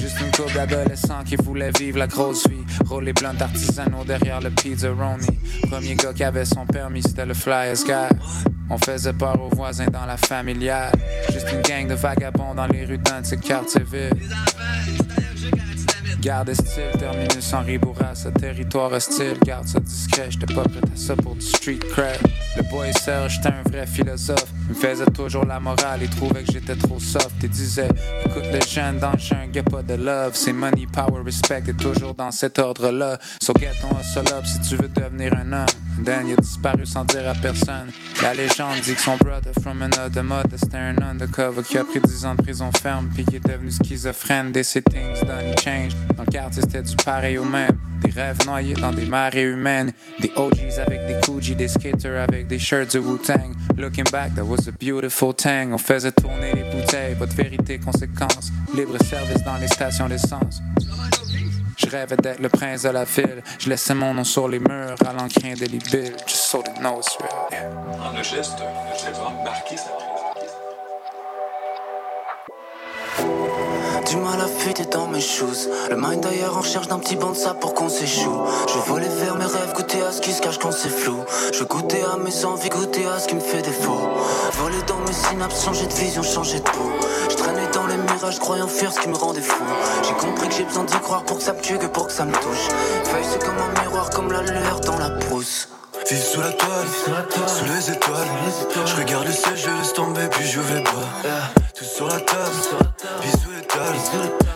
Juste 0.02 0.20
une 0.20 0.32
couple 0.32 0.54
d'adolescents 0.54 1.24
qui 1.26 1.36
voulaient 1.36 1.72
vivre 1.80 2.00
la 2.00 2.08
grosse 2.08 2.48
vie. 2.48 2.64
Rouler 2.86 3.14
blunt 3.14 3.40
artisanaux 3.40 4.04
derrière 4.04 4.42
le 4.42 4.50
pizzeroni. 4.50 5.28
Premier 5.70 5.96
gars 5.96 6.14
qui 6.14 6.24
avait 6.24 6.46
son 6.46 6.66
permis, 6.66 7.02
c'était 7.02 7.26
le 7.26 7.34
Flyers 7.34 7.84
Guy. 7.86 8.18
On 8.70 8.78
faisait 8.78 9.14
peur 9.14 9.40
aux 9.42 9.56
voisins 9.56 9.88
dans 9.88 10.06
la 10.06 10.18
familiale. 10.18 10.92
Juste 11.32 11.48
une 11.52 11.62
gang 11.62 11.88
de 11.88 11.96
vagabonds 11.96 12.56
dans 12.56 12.68
les 12.68 12.86
rues 12.86 12.98
d'un 12.98 13.22
de 13.22 13.26
ces. 13.26 13.38
Garde 16.22 16.54
style, 16.54 16.92
terminus 17.00 17.54
Henri 17.54 17.78
Bourras, 17.78 18.28
territoire 18.40 18.92
hostile. 18.92 19.38
Garde 19.46 19.68
ça 19.68 19.80
discret, 19.80 20.28
j'étais 20.30 20.54
pas 20.54 20.64
prêt 20.64 20.80
à 20.82 20.96
ça 20.98 21.16
pour 21.16 21.36
du 21.36 21.46
street 21.46 21.80
cred. 21.92 22.20
Le 22.56 22.64
boy 22.70 22.92
Serge, 22.94 23.36
j'étais 23.36 23.50
un 23.50 23.64
vrai 23.70 23.86
philosophe. 23.88 24.46
Il 24.70 24.70
me 24.70 24.74
faisait 24.76 25.06
toujours 25.06 25.46
la 25.46 25.60
morale, 25.60 26.02
il 26.02 26.10
trouvait 26.10 26.44
que 26.44 26.52
j'étais 26.52 26.76
trop 26.76 27.00
soft. 27.00 27.32
Il 27.42 27.50
disait, 27.50 27.90
écoute 28.26 28.46
les 28.52 28.62
jeunes 28.62 29.00
dans 29.00 29.12
le 29.12 29.62
pas 29.62 29.84
de 29.84 29.96
love. 29.96 30.32
C'est 30.34 30.54
money, 30.54 30.88
power, 30.92 31.22
respect, 31.24 31.64
et 31.68 31.74
toujours 31.74 32.14
dans 32.14 32.32
cet 32.32 32.60
ordre-là. 32.60 33.18
So 33.42 33.54
get 33.60 33.72
ton 33.82 33.98
hustle 34.00 34.34
up 34.34 34.46
si 34.46 34.60
tu 34.62 34.76
veux 34.76 34.90
devenir 34.90 35.34
un 35.34 35.52
homme. 35.54 35.66
Dan, 36.00 36.28
il 36.28 36.34
a 36.34 36.36
disparu 36.36 36.86
sans 36.86 37.06
dire 37.06 37.28
à 37.30 37.34
personne. 37.36 37.92
La 38.22 38.34
légende 38.34 38.80
dit 38.84 38.94
que 38.94 39.02
son 39.02 39.16
brother 39.18 39.54
from 39.62 39.82
another 39.82 40.24
mother, 40.24 40.58
c'était 40.58 40.78
un 40.78 40.98
undercover 41.02 41.64
qui 41.64 41.78
a 41.78 41.84
pris 41.84 42.00
10 42.00 42.26
ans 42.26 42.36
de 42.36 42.42
prison 42.42 42.72
ferme, 42.82 43.10
puis 43.14 43.26
qui 43.26 43.38
est 43.38 43.48
devenu 43.48 43.72
schizophrène. 43.72 44.52
Des 44.52 44.64
things 44.64 45.22
done, 45.22 45.46
he 45.46 45.56
changed. 45.62 45.96
Dans 46.18 46.24
le 46.24 46.32
quartier, 46.32 46.62
c'était 46.62 46.82
du 46.82 46.96
pareil 46.98 47.38
au 47.38 47.46
même. 47.46 47.78
Des 48.04 48.12
rêves 48.12 48.46
noyés 48.46 48.74
dans 48.74 48.92
des 48.92 49.06
marées 49.06 49.44
humaines. 49.44 49.94
Des 50.20 50.32
OGs 50.36 50.80
avec 50.86 51.06
des 51.08 51.20
Coogee, 51.26 51.56
des 51.56 51.68
skaters 51.68 52.24
avec 52.24 52.48
des 52.48 52.60
shirts 52.60 52.94
de 52.94 53.00
Wu-Tang. 53.00 53.54
Looking 53.78 54.06
back, 54.12 54.36
that 54.36 54.44
was 54.44 54.68
a 54.68 54.72
beautiful 54.72 55.34
thing. 55.34 55.74
On 55.74 55.78
faisait 55.78 56.12
tourner 56.12 56.54
les 56.54 56.64
bouteilles, 56.64 57.16
pas 57.16 57.26
de 57.26 57.34
vérité, 57.34 57.80
conséquence. 57.80 58.52
Libre 58.76 58.98
service 59.04 59.44
dans 59.44 59.58
les 59.58 59.68
stations 59.68 60.10
d'essence. 60.10 60.62
Je 61.78 61.88
rêvais 61.88 62.18
d'être 62.18 62.40
le 62.40 62.50
prince 62.50 62.84
de 62.84 62.90
la 62.90 63.04
ville. 63.04 63.44
Je 63.60 63.70
laissais 63.70 63.94
mon 63.94 64.14
nom 64.14 64.24
sur 64.24 64.48
les 64.48 64.60
murs 64.60 64.96
à 65.06 65.14
l'encre 65.14 65.40
indélébile. 65.44 66.16
Just 66.28 66.46
so 66.46 66.62
they 66.62 66.74
know 66.80 67.00
it's 67.00 67.18
real. 67.20 67.48
Yeah. 67.52 67.70
En 68.02 68.16
le 68.16 68.24
geste, 68.24 68.58
vraiment 69.14 69.44
marqué. 69.44 69.76
Du 74.10 74.18
mal 74.18 74.42
à 74.42 74.48
fuiter 74.48 74.86
dans 74.86 75.08
mes 75.08 75.22
shoes. 75.22 75.70
Le 75.90 75.96
mind 75.96 76.22
d'ailleurs 76.22 76.58
en 76.58 76.60
recherche 76.60 76.88
d'un 76.88 77.00
petit 77.00 77.16
banc 77.16 77.32
de 77.32 77.36
sable 77.36 77.60
pour 77.60 77.74
qu'on 77.74 77.90
s'échoue. 77.90 78.42
Je 78.68 78.78
voler 78.90 79.08
vers 79.08 79.36
mes 79.36 79.46
rêves, 79.46 79.74
goûter 79.74 80.02
à 80.02 80.12
ce 80.12 80.22
qui 80.22 80.32
se 80.32 80.42
cache 80.42 80.60
quand 80.60 80.72
c'est 80.72 80.90
flou. 80.90 81.24
Je 81.54 81.64
goûter 81.64 82.02
à 82.04 82.18
mes 82.18 82.46
envies, 82.46 82.70
goûter 82.70 83.06
à 83.06 83.20
ce 83.20 83.28
qui 83.28 83.36
me 83.36 83.40
fait 83.40 83.62
défaut. 83.62 84.10
Voler 84.54 84.82
dans 84.88 85.00
mes 85.00 85.14
synapses, 85.14 85.64
changer 85.64 85.88
de 85.88 85.94
vision, 85.94 86.22
changer 86.22 86.60
de 86.60 86.70
peau. 86.70 86.92
Je 87.30 87.36
traînais 87.36 87.68
dans 87.74 87.88
les 87.88 87.98
mirages, 87.98 88.40
croyant 88.40 88.68
faire 88.68 88.92
ce 88.94 89.00
qui 89.00 89.08
me 89.08 89.16
rendait 89.16 89.42
fou. 89.42 89.64
J'ai 90.04 90.14
compris 90.14 90.50
que 90.50 90.56
j'ai 90.56 90.66
besoin 90.66 90.84
d'y 90.84 91.00
croire 91.00 91.24
pour 91.24 91.38
que 91.38 91.44
ça 91.44 91.54
me 91.54 91.62
tue 91.62 91.78
que 91.78 91.88
pour 91.88 92.08
que 92.08 92.14
ça 92.14 92.26
me 92.26 92.34
touche. 92.34 92.68
Feuille, 93.06 93.26
c'est 93.32 93.44
comme 93.44 93.58
un 93.58 93.82
miroir, 93.82 94.10
comme 94.10 94.32
la 94.32 94.42
lueur 94.42 94.80
dans 94.82 94.98
la 94.98 95.10
brousse. 95.10 95.70
Vive 96.10 96.22
sous 96.22 96.42
la 96.42 96.52
toile, 96.52 96.88
sous 97.48 97.66
les 97.66 97.92
étoiles. 97.92 98.28
Je 98.86 98.96
regarde 98.96 99.26
le 99.26 99.32
ciel, 99.32 99.56
je 99.56 99.70
laisse 99.70 99.94
tomber, 99.94 100.28
puis 100.30 100.46
je 100.46 100.60
vais 100.60 100.82
boire. 100.82 101.24
Tout 101.76 101.86
sur 101.86 102.08
la 102.08 102.20
table, 102.20 102.52
bisous 103.22 103.58
étoiles. 103.60 103.96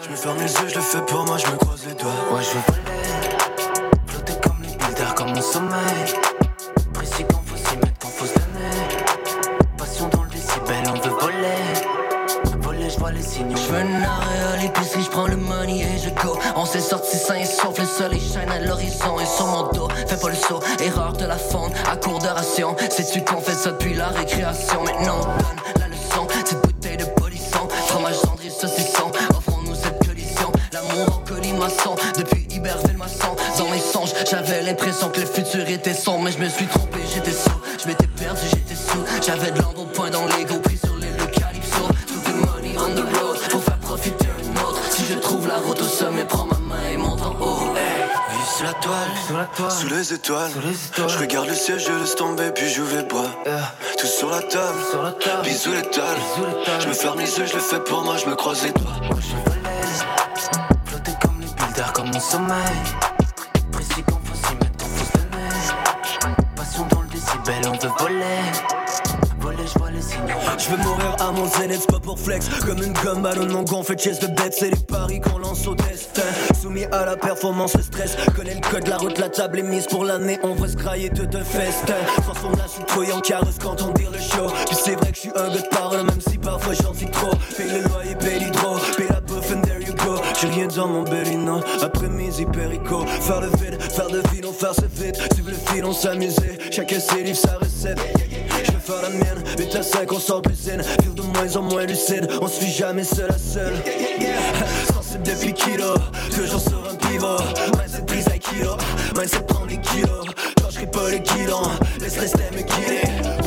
Je 0.04 0.10
me 0.10 0.16
ferme 0.16 0.38
les 0.40 0.52
yeux, 0.52 0.68
je 0.68 0.76
le 0.76 0.82
fais 0.82 1.02
pour 1.02 1.26
moi, 1.26 1.38
je 1.38 1.50
me 1.50 1.58
croise 1.58 1.86
les 1.88 1.94
doigts. 1.94 2.12
Ouais, 2.32 2.44
je 2.44 2.50
veux 2.50 2.64
voler, 2.68 3.08
flotter 4.08 4.34
comme 4.44 4.62
les 4.62 4.76
builders, 4.76 5.16
comme 5.16 5.34
mon 5.34 5.42
sommeil. 5.42 6.14
Précis 6.94 7.26
quand 7.30 7.42
faut 7.46 7.58
s'y 7.58 7.78
mettre, 7.78 8.00
quand 8.02 8.10
faut 8.10 8.26
se 8.26 8.34
donner. 8.34 9.68
Passion 9.78 10.10
dans 10.10 10.24
le 10.24 10.30
décibel, 10.30 10.84
on 10.90 11.00
veut 11.00 11.16
voler. 11.16 11.77
Je 13.10 13.72
veux 13.72 13.80
une 13.80 14.04
à 14.04 14.58
l'épicerie, 14.62 15.04
je 15.04 15.10
prends 15.10 15.28
le 15.28 15.38
money 15.38 15.80
et 15.80 15.98
je 15.98 16.10
go. 16.10 16.38
On 16.58 16.66
s'est 16.66 16.82
sorti 16.82 17.16
sain 17.16 17.36
et 17.36 17.46
sauf, 17.46 17.80
le 17.80 17.86
soleil 17.86 18.20
shine 18.20 18.52
à 18.52 18.60
l'horizon 18.60 19.18
et 19.22 19.26
sur 19.26 19.46
mon 19.46 19.64
dos. 19.72 19.88
Fais 20.08 20.18
pas 20.18 20.28
le 20.28 20.36
saut, 20.36 20.60
erreur 20.82 21.14
de 21.14 21.26
la 21.26 21.38
faune, 21.38 21.72
à 21.90 21.96
court 21.96 22.20
de 22.20 22.28
ration. 22.28 22.76
Sais-tu 22.90 23.24
qu'on 23.24 23.40
fait 23.40 23.54
ça 23.54 23.72
depuis 23.72 23.94
la 23.94 24.10
récréation? 24.10 24.84
Maintenant, 24.84 25.22
on 25.22 25.24
donne 25.24 25.80
la 25.80 25.88
leçon. 25.88 26.28
Cette 26.46 26.62
bouteille 26.62 26.98
de 26.98 27.06
polisson, 27.06 27.70
fromage 27.88 28.16
cendrier, 28.16 28.50
saucisson. 28.50 29.10
Offrons-nous 29.30 29.76
cette 29.76 30.06
collision, 30.06 30.52
l'amour 30.74 31.18
en 31.18 31.26
colimaçon. 31.26 31.96
Depuis 32.18 32.46
Iberville, 32.52 32.98
maçon, 32.98 33.36
dans 33.58 33.70
mes 33.70 33.80
songes, 33.80 34.12
j'avais 34.30 34.64
l'impression 34.64 35.08
que 35.10 35.22
le 35.22 35.28
futur 35.28 35.68
était 35.70 35.94
sombre. 35.94 36.26
Mais 36.26 36.32
je 36.34 36.40
me 36.40 36.50
suis 36.50 36.68
trompé, 36.68 37.00
j'étais 37.14 37.32
sous, 37.32 37.62
je 37.82 37.88
m'étais 37.88 38.08
perdu, 38.08 38.42
j'étais 38.50 38.76
sous. 38.76 39.04
J'avais 39.26 39.52
de 39.52 39.62
au 39.62 39.86
point 39.86 40.10
dans 40.10 40.26
l'ego, 40.26 40.60
pris 40.62 40.78
Vive 48.68 48.76
sous 49.28 49.34
la 49.34 49.46
toile, 49.46 49.72
sous 49.72 49.88
les 49.88 50.14
étoiles. 50.14 50.52
Je 50.98 51.18
regarde 51.18 51.48
le 51.48 51.54
ciel, 51.54 51.80
je 51.80 51.90
laisse 51.94 52.16
tomber, 52.16 52.52
puis 52.52 52.68
je 52.68 52.82
vais 52.82 53.04
boire. 53.04 53.32
Tout 53.98 54.08
sur 54.08 54.30
la 54.30 54.42
table, 54.42 54.78
bisous 55.44 55.72
l'étoile. 55.72 56.18
Je 56.82 56.88
me 56.90 56.94
ferme 56.94 57.20
les 57.20 57.38
yeux, 57.38 57.46
je 57.46 57.54
le 57.54 57.62
fais 57.62 57.80
pour 57.80 58.04
moi, 58.04 58.18
je 58.18 58.30
me 58.30 58.36
croise 58.36 58.64
les 58.64 58.72
doigts. 58.72 58.92
Flotter 60.86 61.12
comme 61.22 61.40
les 61.40 61.48
builders, 61.48 61.94
comme 61.94 62.12
mon 62.12 62.20
sommeil. 62.20 62.58
Précis 63.72 64.04
quand 64.06 64.20
faut 64.26 64.36
s'y 64.36 64.56
mettre, 64.56 64.78
quand 64.78 64.86
faut 64.86 65.06
se 65.06 65.18
donner. 65.18 66.36
Passion 66.56 66.88
dans 66.92 67.02
le 67.02 67.08
décibel, 67.08 67.62
on 67.68 67.78
veut. 67.78 67.92
Voler, 68.00 68.52
je 70.58 70.70
veux 70.70 70.78
mourir 70.78 71.16
à 71.20 71.32
mon 71.32 71.46
zénith, 71.46 71.86
pas 71.88 72.00
pour 72.00 72.20
flex. 72.20 72.50
Comme 72.66 72.82
une 72.84 72.94
gomme 72.94 73.22
ballonnement 73.22 73.64
gonflée, 73.64 73.96
chest 73.96 74.22
de 74.22 74.28
bête. 74.28 74.56
C'est 74.58 74.70
les 74.70 74.84
paris 74.88 75.22
qu'on 75.22 75.38
lance 75.40 75.68
au 75.68 75.76
destin. 75.76 76.24
Soumis 76.60 76.86
à 76.92 77.06
la 77.06 77.16
performance, 77.16 77.76
le 77.76 77.84
stress. 77.84 78.16
Connais 78.36 78.56
le 78.56 78.62
code, 78.62 78.88
la 78.88 78.98
route, 78.98 79.18
la 79.20 79.30
table 79.30 79.60
est 79.60 79.64
mise 79.64 79.88
pour 79.88 80.04
l'année. 80.04 80.40
On 80.44 80.54
va 80.56 80.68
se 80.68 80.76
crailler 80.76 81.10
de 81.10 81.26
deux 81.26 81.44
festin. 81.44 81.96
Transforme 82.24 82.56
la 82.58 82.68
soupe 82.68 83.14
en 83.14 83.20
carrosse 83.22 83.58
quand 83.62 83.82
on 83.82 83.92
dit 83.94 84.08
le 84.12 84.20
show. 84.20 84.48
Puis 84.68 84.78
c'est 84.84 84.96
vrai 84.96 85.12
que 85.12 85.16
je 85.16 85.22
suis 85.22 85.32
un 85.36 85.50
gars 85.50 85.62
de 85.62 85.68
parole 85.70 86.04
Même 86.06 86.22
si 86.28 86.38
parfois 86.38 86.74
j'en 86.74 86.92
dis 86.92 87.10
trop. 87.12 87.32
Paye 87.56 87.68
le 87.70 87.88
loyer, 87.88 88.16
paye 88.16 88.40
l'hydro. 88.40 88.78
Paye 88.98 89.08
la 89.10 89.22
bouffe 89.22 89.52
and 89.52 89.62
there 89.62 89.82
you 89.82 89.94
go. 89.94 90.22
J'ai 90.40 90.48
rien 90.48 90.68
dans 90.68 90.88
mon 90.88 91.04
bellino 91.04 91.62
Après-midi, 91.82 92.46
périco 92.46 93.06
Faire 93.22 93.42
le 93.42 93.48
vide, 93.48 93.82
faire 93.82 94.08
de 94.08 94.22
vide, 94.32 94.46
on 94.46 94.54
faire 94.54 94.74
ce 94.74 94.86
vite 94.86 95.16
Suivre 95.34 95.50
le 95.50 95.56
fil, 95.56 95.86
on 95.86 95.94
s'amuser 95.94 96.58
Chacun 96.72 97.00
ses 97.00 97.24
livres, 97.24 97.38
sa 97.38 97.58
recette 97.58 98.00
Je 98.64 98.72
veux 98.72 98.80
faire 98.80 99.02
la 99.02 99.10
mienne 99.10 99.44
8 99.58 99.76
à 99.76 99.84
5, 99.84 100.12
on 100.12 100.20
sort 100.20 100.42
zen 100.54 100.82
Feel 100.84 101.14
de 101.14 101.22
moins 101.22 101.56
en 101.56 101.62
moins 101.62 101.86
lucide 101.86 102.28
On 102.42 102.48
se 102.48 102.66
jamais 102.66 103.04
seul 103.04 103.30
à 103.30 103.38
seul. 103.38 103.74
Sensible 104.94 105.24
depuis 105.24 105.54
kilo 105.54 105.94
Toujours 106.36 106.62
sur 106.62 106.84
un 106.90 106.96
pivot. 106.96 107.38
Mindset 107.78 108.06
prise 108.06 108.28
à 108.28 108.38
kilo 108.38 108.78
Mindset 109.16 109.42
prend 109.48 109.66
des 109.66 109.80
kilos 109.80 110.26
Changerai 110.62 110.88
pas 110.88 111.10
les 111.10 111.22
kilos 111.22 111.68
Laisse 112.00 112.18
rester 112.18 112.44
me 112.54 112.62
guider 112.62 113.47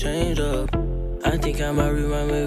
change 0.00 0.40
up. 0.40 0.74
I 1.24 1.36
think 1.36 1.60
I 1.60 1.70
might 1.70 1.92
we 1.92 2.43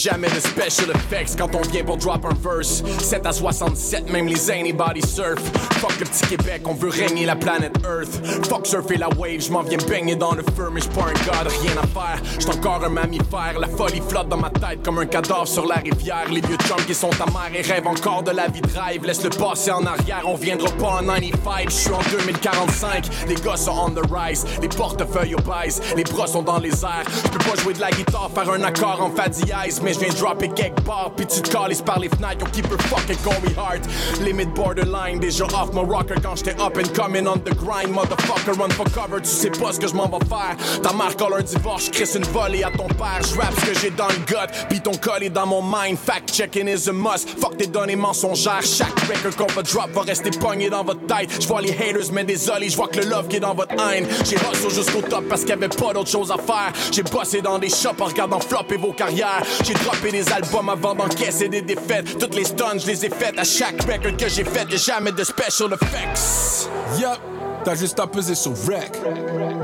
jamais 0.00 0.28
de 0.28 0.40
special 0.40 0.90
effects 0.94 1.36
quand 1.36 1.54
on 1.54 1.60
vient 1.60 1.84
pour 1.84 1.98
drop 1.98 2.24
un 2.24 2.34
verse. 2.34 2.82
7 3.00 3.26
à 3.26 3.32
67, 3.32 4.10
même 4.10 4.26
les 4.26 4.50
anybody 4.50 5.02
surf. 5.02 5.40
Fuck 5.78 6.00
le 6.00 6.06
petit 6.06 6.26
Québec, 6.26 6.62
on 6.64 6.72
veut 6.72 6.88
régner 6.88 7.26
la 7.26 7.36
planète 7.36 7.76
Earth. 7.84 8.24
Fuck 8.46 8.66
surfer 8.66 8.96
la 8.96 9.08
wave, 9.10 9.40
j'm'en 9.40 9.62
viens 9.62 9.78
baigner 9.88 10.16
dans 10.16 10.32
le 10.32 10.42
feu 10.56 10.70
Mais 10.72 10.80
j'suis 10.80 10.90
pas 10.90 11.02
un 11.02 11.12
god, 11.12 11.52
rien 11.62 11.72
à 11.76 11.86
faire. 11.86 12.22
J'suis 12.38 12.50
encore 12.50 12.82
un 12.84 12.88
mammifère, 12.88 13.58
la 13.58 13.68
folie 13.68 14.00
flotte 14.08 14.28
dans 14.28 14.38
ma 14.38 14.49
Comme 14.84 14.98
un 14.98 15.06
cadavre 15.06 15.48
sur 15.48 15.66
la 15.66 15.76
rivière. 15.76 16.28
Les 16.30 16.40
vieux 16.40 16.56
chums 16.56 16.84
qui 16.86 16.94
sont 16.94 17.10
amers 17.20 17.50
et 17.54 17.62
rêvent 17.62 17.88
encore 17.88 18.22
de 18.22 18.30
la 18.30 18.46
vie 18.46 18.60
de 18.60 18.68
rêve. 18.68 19.04
Laisse 19.04 19.22
le 19.24 19.30
passé 19.30 19.70
en 19.70 19.84
arrière, 19.84 20.22
on 20.26 20.34
viendra 20.34 20.70
pas 20.72 21.00
en 21.00 21.04
95 21.04 21.64
J'suis 21.68 21.92
en 21.92 22.02
2045, 22.10 23.08
les 23.28 23.34
gars 23.36 23.56
sont 23.56 23.72
on 23.72 23.90
the 23.90 24.02
rise. 24.10 24.44
Les 24.60 24.68
portefeuilles 24.68 25.34
obèses, 25.34 25.80
les 25.96 26.04
bras 26.04 26.26
sont 26.26 26.42
dans 26.42 26.58
les 26.58 26.84
airs. 26.84 27.04
J'peux 27.24 27.38
pas 27.38 27.62
jouer 27.62 27.74
de 27.74 27.80
la 27.80 27.90
guitare, 27.90 28.30
faire 28.34 28.50
un 28.50 28.62
accord 28.62 29.00
en 29.00 29.10
fa 29.10 29.28
dièse 29.28 29.80
Mais 29.82 29.92
j'viens 29.92 30.12
dropper 30.14 30.48
quelques 30.48 30.80
barres, 30.82 31.12
puis 31.16 31.26
tu 31.26 31.40
te 31.42 31.50
calisses 31.50 31.82
par 31.82 31.98
les 31.98 32.08
fenêtres. 32.08 32.40
Yo, 32.40 32.46
keep 32.52 32.66
it 32.66 32.82
fucking 32.82 33.18
going 33.24 33.54
hard 33.56 33.80
Limit 34.20 34.54
borderline, 34.54 35.18
déjà 35.18 35.44
off 35.44 35.72
my 35.72 35.82
rocker 35.82 36.14
Quand 36.22 36.36
j'étais 36.36 36.60
up 36.60 36.76
and 36.76 36.94
coming 36.94 37.26
on 37.26 37.38
the 37.38 37.54
grind. 37.54 37.92
Motherfucker, 37.92 38.58
run 38.58 38.70
for 38.70 38.86
cover, 38.92 39.20
tu 39.20 39.28
sais 39.28 39.50
pas 39.50 39.72
ce 39.72 39.80
que 39.80 39.88
j'm'en 39.88 40.08
vais 40.08 40.24
faire. 40.26 40.56
Ta 40.82 40.92
mère 40.92 41.16
colle 41.16 41.34
un 41.38 41.42
divorce, 41.42 41.86
j'crisse 41.86 42.14
une 42.14 42.24
volée 42.24 42.62
à 42.62 42.70
ton 42.70 42.86
père. 42.88 43.20
J'rappe 43.22 43.54
ce 43.60 43.66
que 43.66 43.78
j'ai 43.78 43.90
dans 43.90 44.08
le 44.08 44.18
gut, 44.26 44.36
puis 44.68 44.80
ton 44.80 44.92
col 44.92 45.24
est 45.24 45.30
dans 45.30 45.46
mon 45.46 45.62
mind. 45.62 45.98
Fact 45.98 46.32
checking 46.32 46.68
is 46.68 46.88
a 46.88 46.92
must, 46.92 47.28
fuck 47.40 47.56
tes 47.56 47.66
données 47.66 47.96
mensongères. 47.96 48.62
Chaque 48.62 48.98
record 49.00 49.36
qu'on 49.36 49.52
va 49.52 49.62
drop 49.62 49.90
va 49.92 50.02
rester 50.02 50.30
pogné 50.30 50.70
dans 50.70 50.84
votre 50.84 51.06
tête. 51.06 51.30
J'vois 51.40 51.62
les 51.62 51.72
haters, 51.72 52.12
mais 52.12 52.24
désolé, 52.24 52.68
j'vois 52.68 52.88
que 52.88 53.00
le 53.00 53.06
love 53.06 53.28
qui 53.28 53.36
est 53.36 53.40
dans 53.40 53.54
votre 53.54 53.74
haine. 53.74 54.06
J'ai 54.24 54.36
hustle 54.36 54.70
jusqu'au 54.70 55.02
top 55.02 55.28
parce 55.28 55.42
qu'il 55.42 55.50
y 55.50 55.52
avait 55.54 55.68
pas 55.68 55.92
d'autre 55.92 56.10
chose 56.10 56.30
à 56.30 56.36
faire. 56.36 56.72
J'ai 56.92 57.02
bossé 57.02 57.40
dans 57.40 57.58
des 57.58 57.68
shops 57.68 58.00
en 58.00 58.06
regardant 58.06 58.40
flopper 58.40 58.76
vos 58.76 58.92
carrières. 58.92 59.42
J'ai 59.64 59.74
droppé 59.74 60.10
des 60.10 60.30
albums 60.32 60.68
avant 60.68 60.94
d'encaisser 60.94 61.48
des 61.48 61.62
défaites. 61.62 62.18
Toutes 62.18 62.34
les 62.34 62.44
stuns, 62.44 62.78
je 62.78 62.86
les 62.86 63.06
ai 63.06 63.10
faites 63.10 63.38
à 63.38 63.44
chaque 63.44 63.80
record 63.82 64.16
que 64.16 64.28
j'ai 64.28 64.44
fait. 64.44 64.70
Y'a 64.70 64.76
jamais 64.76 65.12
de 65.12 65.24
special 65.24 65.72
effects. 65.72 66.68
Yup, 66.98 67.18
t'as 67.64 67.74
juste 67.74 67.98
à 68.00 68.06
peser 68.06 68.34
sur 68.34 68.52
rec. 68.52 68.92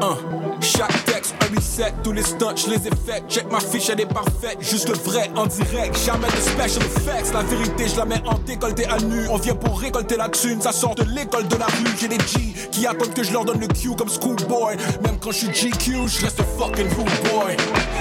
Un, 0.03 0.17
chaque 0.61 1.05
texte, 1.05 1.35
un 1.41 1.57
reset, 1.57 1.93
tous 2.03 2.13
les 2.13 2.23
stunts, 2.23 2.57
je 2.57 2.71
les 2.71 2.77
ai. 2.77 2.91
Check 3.29 3.51
ma 3.51 3.61
fiche, 3.61 3.89
elle 3.91 4.01
est 4.01 4.07
parfaite, 4.07 4.59
juste 4.61 4.89
le 4.89 4.97
vrai 4.97 5.31
en 5.37 5.47
direct. 5.47 5.97
Jamais 6.05 6.27
de 6.29 6.37
special 6.37 6.83
effects, 6.83 7.33
la 7.33 7.43
vérité, 7.43 7.89
je 7.89 7.97
la 7.97 8.05
mets 8.05 8.23
en 8.27 8.39
décolleté 8.39 8.87
à 8.87 8.99
nu. 8.99 9.27
On 9.31 9.37
vient 9.37 9.55
pour 9.55 9.81
récolter 9.81 10.17
la 10.17 10.29
thune, 10.29 10.61
ça 10.61 10.73
sort 10.73 10.95
de 10.95 11.05
l'école 11.05 11.49
de 11.49 11.57
la 11.57 11.67
rue. 11.67 11.97
J'ai 11.99 12.09
des 12.09 12.19
G 12.19 12.55
qui 12.71 12.87
attendent 12.87 13.15
que 13.15 13.23
je 13.23 13.33
leur 13.33 13.45
donne 13.45 13.61
le 13.61 13.69
Q 13.69 13.95
comme 13.97 14.09
schoolboy. 14.09 14.77
Même 15.05 15.19
quand 15.21 15.31
je 15.31 15.47
suis 15.47 15.71
GQ, 15.71 16.09
je 16.09 16.25
reste 16.25 16.43
fucking 16.59 16.89
rude 16.89 17.31
boy. 17.31 17.57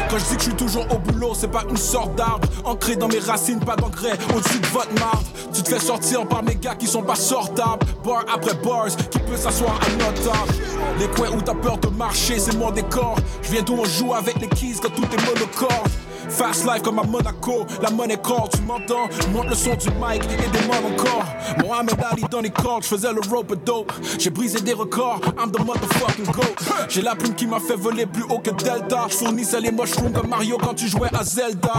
Quand 0.10 0.18
je 0.20 0.24
dis 0.26 0.36
que 0.36 0.44
je 0.44 0.50
suis 0.50 0.56
toujours 0.56 0.86
au 0.92 1.00
boulot, 1.00 1.34
c'est 1.34 1.52
pas 1.52 1.64
une 1.70 1.78
sorte 1.78 2.16
d'arbre. 2.16 2.48
Ancré 2.64 2.96
dans 2.96 3.08
mes 3.08 3.20
racines, 3.20 3.60
pas 3.60 3.76
d'engrais 3.76 4.18
au-dessus 4.36 4.60
de 4.60 4.68
votre 4.68 4.94
marde. 5.00 5.26
Tu 5.54 5.64
te 5.64 5.70
fais 5.70 5.80
sortir 5.80 6.28
par 6.28 6.44
mes 6.44 6.56
gars 6.56 6.76
qui 6.76 6.88
sont 6.88 7.02
pas 7.02 7.16
sortables. 7.16 7.86
Bar 8.04 8.24
après 8.34 8.54
bars, 8.56 8.88
qui 9.10 9.20
peut 9.20 9.38
s'asseoir 9.38 9.80
à 9.82 9.90
notre 9.92 10.24
table. 10.24 10.54
Les 11.00 11.08
coins 11.08 11.30
où 11.36 11.42
t'as 11.42 11.56
peur 11.56 11.78
de 11.78 11.88
marcher, 11.88 12.40
c'est 12.40 12.56
mon 12.56 12.72
décor. 12.72 13.16
Je 13.42 13.52
viens 13.52 13.64
d'où 13.64 13.76
on 13.80 13.86
joue 13.86 14.14
avec 14.14 14.40
les 14.40 14.48
keys 14.48 14.76
quand 14.82 14.90
tout 14.90 15.04
est 15.04 15.26
monocorde. 15.26 15.90
Fast 16.30 16.66
life 16.66 16.82
comme 16.82 17.00
à 17.00 17.04
Monaco, 17.04 17.66
la 17.82 17.90
monnaie 17.90 18.18
corps, 18.18 18.50
tu 18.50 18.62
m'entends? 18.62 19.08
Monte 19.32 19.50
le 19.50 19.56
son 19.56 19.76
du 19.76 19.90
mic 19.90 20.24
et 20.24 20.58
demande 20.58 20.94
encore. 20.94 21.26
Mohamed 21.64 21.96
Ali 22.12 22.24
dans 22.30 22.42
les 22.42 22.50
cordes, 22.50 22.84
je 22.84 22.90
faisais 22.90 23.12
le 23.12 23.22
rope 23.30 23.54
dope. 23.66 23.92
J'ai 24.20 24.30
brisé 24.30 24.60
des 24.62 24.74
records, 24.74 25.22
I'm 25.38 25.52
the 25.52 25.60
motherfucking 25.60 26.26
goat. 26.26 26.56
J'ai 26.90 27.02
la 27.02 27.16
plume 27.16 27.36
qui 27.36 27.48
m'a 27.48 27.60
fait 27.60 27.76
voler 27.76 28.06
plus 28.06 28.24
haut 28.24 28.40
que 28.40 28.52
Delta. 28.52 29.06
Je 29.10 29.16
fournissais 29.16 29.60
les 29.62 29.72
mushrooms 29.72 30.12
comme 30.12 30.28
Mario 30.28 30.58
quand 30.58 30.74
tu 30.74 30.88
jouais 30.88 31.10
à 31.14 31.24
Zelda. 31.24 31.74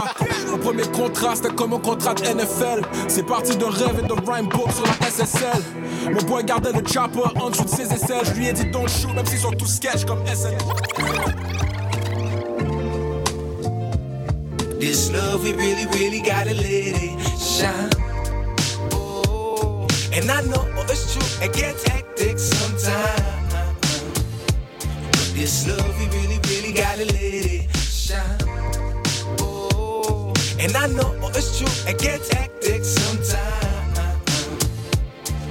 Mon 0.49 0.57
premier 0.57 0.87
contrat, 0.87 1.35
c'était 1.35 1.53
comme 1.53 1.73
un 1.73 1.79
contrat 1.79 2.13
de 2.13 2.23
NFL. 2.23 2.81
C'est 3.07 3.25
parti 3.25 3.55
de 3.55 3.65
rêve 3.65 4.01
et 4.03 4.07
de 4.07 4.13
rhyme 4.13 4.47
book 4.47 4.71
sur 4.71 4.85
la 4.85 5.09
SSL. 5.09 5.63
Mon 6.11 6.21
boy 6.23 6.43
gardait 6.43 6.71
le 6.71 6.85
chopper 6.87 7.21
en 7.41 7.49
dessous 7.49 7.65
de 7.65 7.69
ses 7.69 7.93
aisselles. 7.93 8.25
Je 8.25 8.33
lui 8.33 8.47
ai 8.47 8.53
dit 8.53 8.65
don't 8.65 8.87
shoot, 8.87 9.13
même 9.13 9.25
s'ils 9.25 9.39
sont 9.39 9.51
tous 9.51 9.67
sketch 9.67 10.05
comme 10.05 10.25
SNL. 10.25 10.57
This 14.79 15.11
love, 15.11 15.43
we 15.43 15.53
really, 15.53 15.87
really 15.87 16.21
gotta 16.21 16.53
let 16.53 16.65
it 16.65 17.19
shine. 17.39 17.89
Oh, 18.93 19.87
and 20.13 20.29
I 20.29 20.41
know 20.41 20.65
it's 20.87 21.13
true, 21.13 21.45
it 21.45 21.51
gets 21.53 21.83
hectic 21.87 22.37
sometimes. 22.37 23.53
But 25.11 25.31
this 25.33 25.67
love, 25.67 25.99
we 25.99 26.05
really, 26.15 26.39
really 26.47 26.73
gotta 26.73 27.05
let 27.05 27.15
it 27.17 27.75
shine. 27.75 28.37
Oh, 29.41 30.31
and 30.59 30.75
I 30.77 30.85
know 30.87 31.27
it's 31.33 31.57
true, 31.57 31.91
it 31.91 31.97
gets 31.97 32.31
hectic 32.31 32.85
sometimes. 32.85 33.97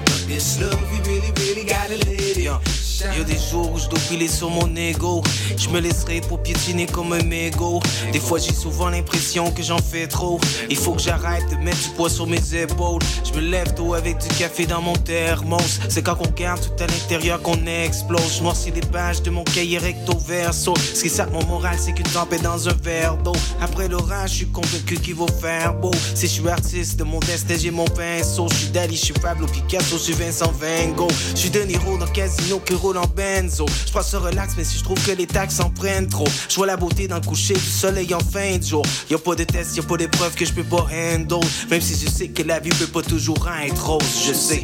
But 0.05 0.23
this 0.28 0.61
love, 0.61 0.81
we 0.93 0.98
really, 1.11 1.32
really 1.40 1.65
gotta 1.65 1.97
let 1.97 2.20
it 2.20 2.44
shine. 2.44 2.86
Y'a 3.01 3.24
des 3.24 3.39
jours 3.39 3.73
où 3.73 3.78
je 3.78 3.89
dois 3.89 3.98
piler 4.09 4.28
sur 4.28 4.48
mon 4.48 4.74
ego. 4.74 5.23
Je 5.56 5.68
me 5.68 5.81
laisserai 5.81 6.23
pour 6.23 6.43
piétiner 6.43 6.86
comme 6.86 7.12
un 7.12 7.23
mégot. 7.23 7.81
Des 8.10 8.20
fois 8.20 8.39
j'ai 8.39 8.55
souvent 8.55 8.89
l'impression 8.89 9.51
que 9.51 9.62
j'en 9.62 9.78
fais 9.78 10.06
trop. 10.06 10.40
Il 10.70 10.77
faut 10.77 10.93
que 10.93 11.02
j'arrête 11.02 11.44
de 11.51 11.56
mettre 11.56 11.77
du 11.82 11.90
poids 11.90 12.09
sur 12.09 12.27
mes 12.27 12.55
épaules. 12.55 13.02
Je 13.24 13.39
me 13.39 13.44
lève 13.44 13.74
tôt 13.74 13.93
avec 13.93 14.18
du 14.18 14.28
café 14.28 14.64
dans 14.64 14.81
mon 14.81 14.94
thermos. 14.94 15.78
C'est 15.90 16.02
quand 16.02 16.16
on 16.20 16.31
garde 16.31 16.60
tout 16.60 16.82
à 16.82 16.86
l'intérieur 16.86 17.43
qu'on 17.43 17.66
explose. 17.66 18.39
Je 18.39 18.43
noircis 18.43 18.70
les 18.70 18.81
pages 18.81 19.20
de 19.23 19.31
mon 19.31 19.44
cahier 19.44 19.78
recto 19.78 20.16
verso. 20.16 20.74
Ce 20.77 21.02
qui 21.02 21.10
sape 21.10 21.32
mon 21.32 21.44
moral, 21.44 21.77
c'est 21.78 21.93
qu'une 21.93 22.06
tempête 22.06 22.43
dans 22.43 22.66
un 22.66 22.74
verre 22.82 23.18
d'eau. 23.18 23.36
Après 23.60 23.89
l'orage, 23.89 24.31
je 24.31 24.36
suis 24.36 24.47
convaincu 24.47 24.98
qu'il 25.01 25.16
va 25.16 25.27
faire 25.39 25.74
beau. 25.74 25.90
Si 26.14 26.27
je 26.27 26.32
suis 26.32 26.48
artiste 26.48 26.98
de 26.98 27.05
mon 27.05 27.18
destin, 27.20 27.56
j'ai 27.59 27.70
mon 27.70 27.85
pinceau. 27.85 28.48
Je 28.51 28.55
suis 28.55 28.70
Dali, 28.70 28.97
je 28.97 29.05
suis 29.05 29.14
Pablo 29.14 29.47
Picasso, 29.47 29.98
je 29.98 30.02
suis 30.02 30.12
Vincent 30.14 30.52
Van 30.59 30.93
Gogh. 30.97 31.12
Je 31.35 31.40
suis 31.40 31.51
De 31.51 31.60
Niro 31.60 31.98
dans 31.98 32.06
Casino 32.06 32.59
qui 32.60 32.74
roule 32.87 32.99
en 32.99 33.07
benzo. 33.07 33.67
Je 33.87 33.93
passe 33.93 34.11
ce 34.11 34.17
relax, 34.17 34.55
mais 34.57 34.65
si 34.65 34.79
je 34.79 34.85
trouve 34.85 34.99
que 35.05 35.13
les 35.13 35.27
taxes 35.27 35.61
en 35.61 35.71
prennent 35.71 36.07
trop, 36.07 36.29
je 36.49 36.55
vois 36.55 36.67
la 36.67 36.77
beauté 36.77 37.09
dans 37.09 37.17
le 37.17 37.27
coucher 37.27 37.55
du 37.55 37.61
soleil 37.61 38.15
en 38.15 38.21
fin 38.21 38.59
de 38.59 38.63
jour. 38.63 38.85
Y'a 39.11 39.19
pas 39.19 39.35
de 39.35 39.45
test, 39.45 39.77
y'a 39.77 39.83
pas 39.83 39.97
d'épreuve 39.97 40.35
que 40.35 40.45
je 40.45 40.53
peux 40.53 40.65
pas 40.65 40.87
handle. 40.93 41.45
Même 41.71 41.81
si 41.81 41.99
je 41.99 42.09
sais 42.11 42.29
que 42.29 42.43
la 42.43 42.61
vie 42.61 42.71
peut 42.71 42.87
pas 42.87 43.03
toujours 43.03 43.49
être 43.65 43.87
rose, 43.87 44.05
je 44.27 44.33
sais. 44.33 44.63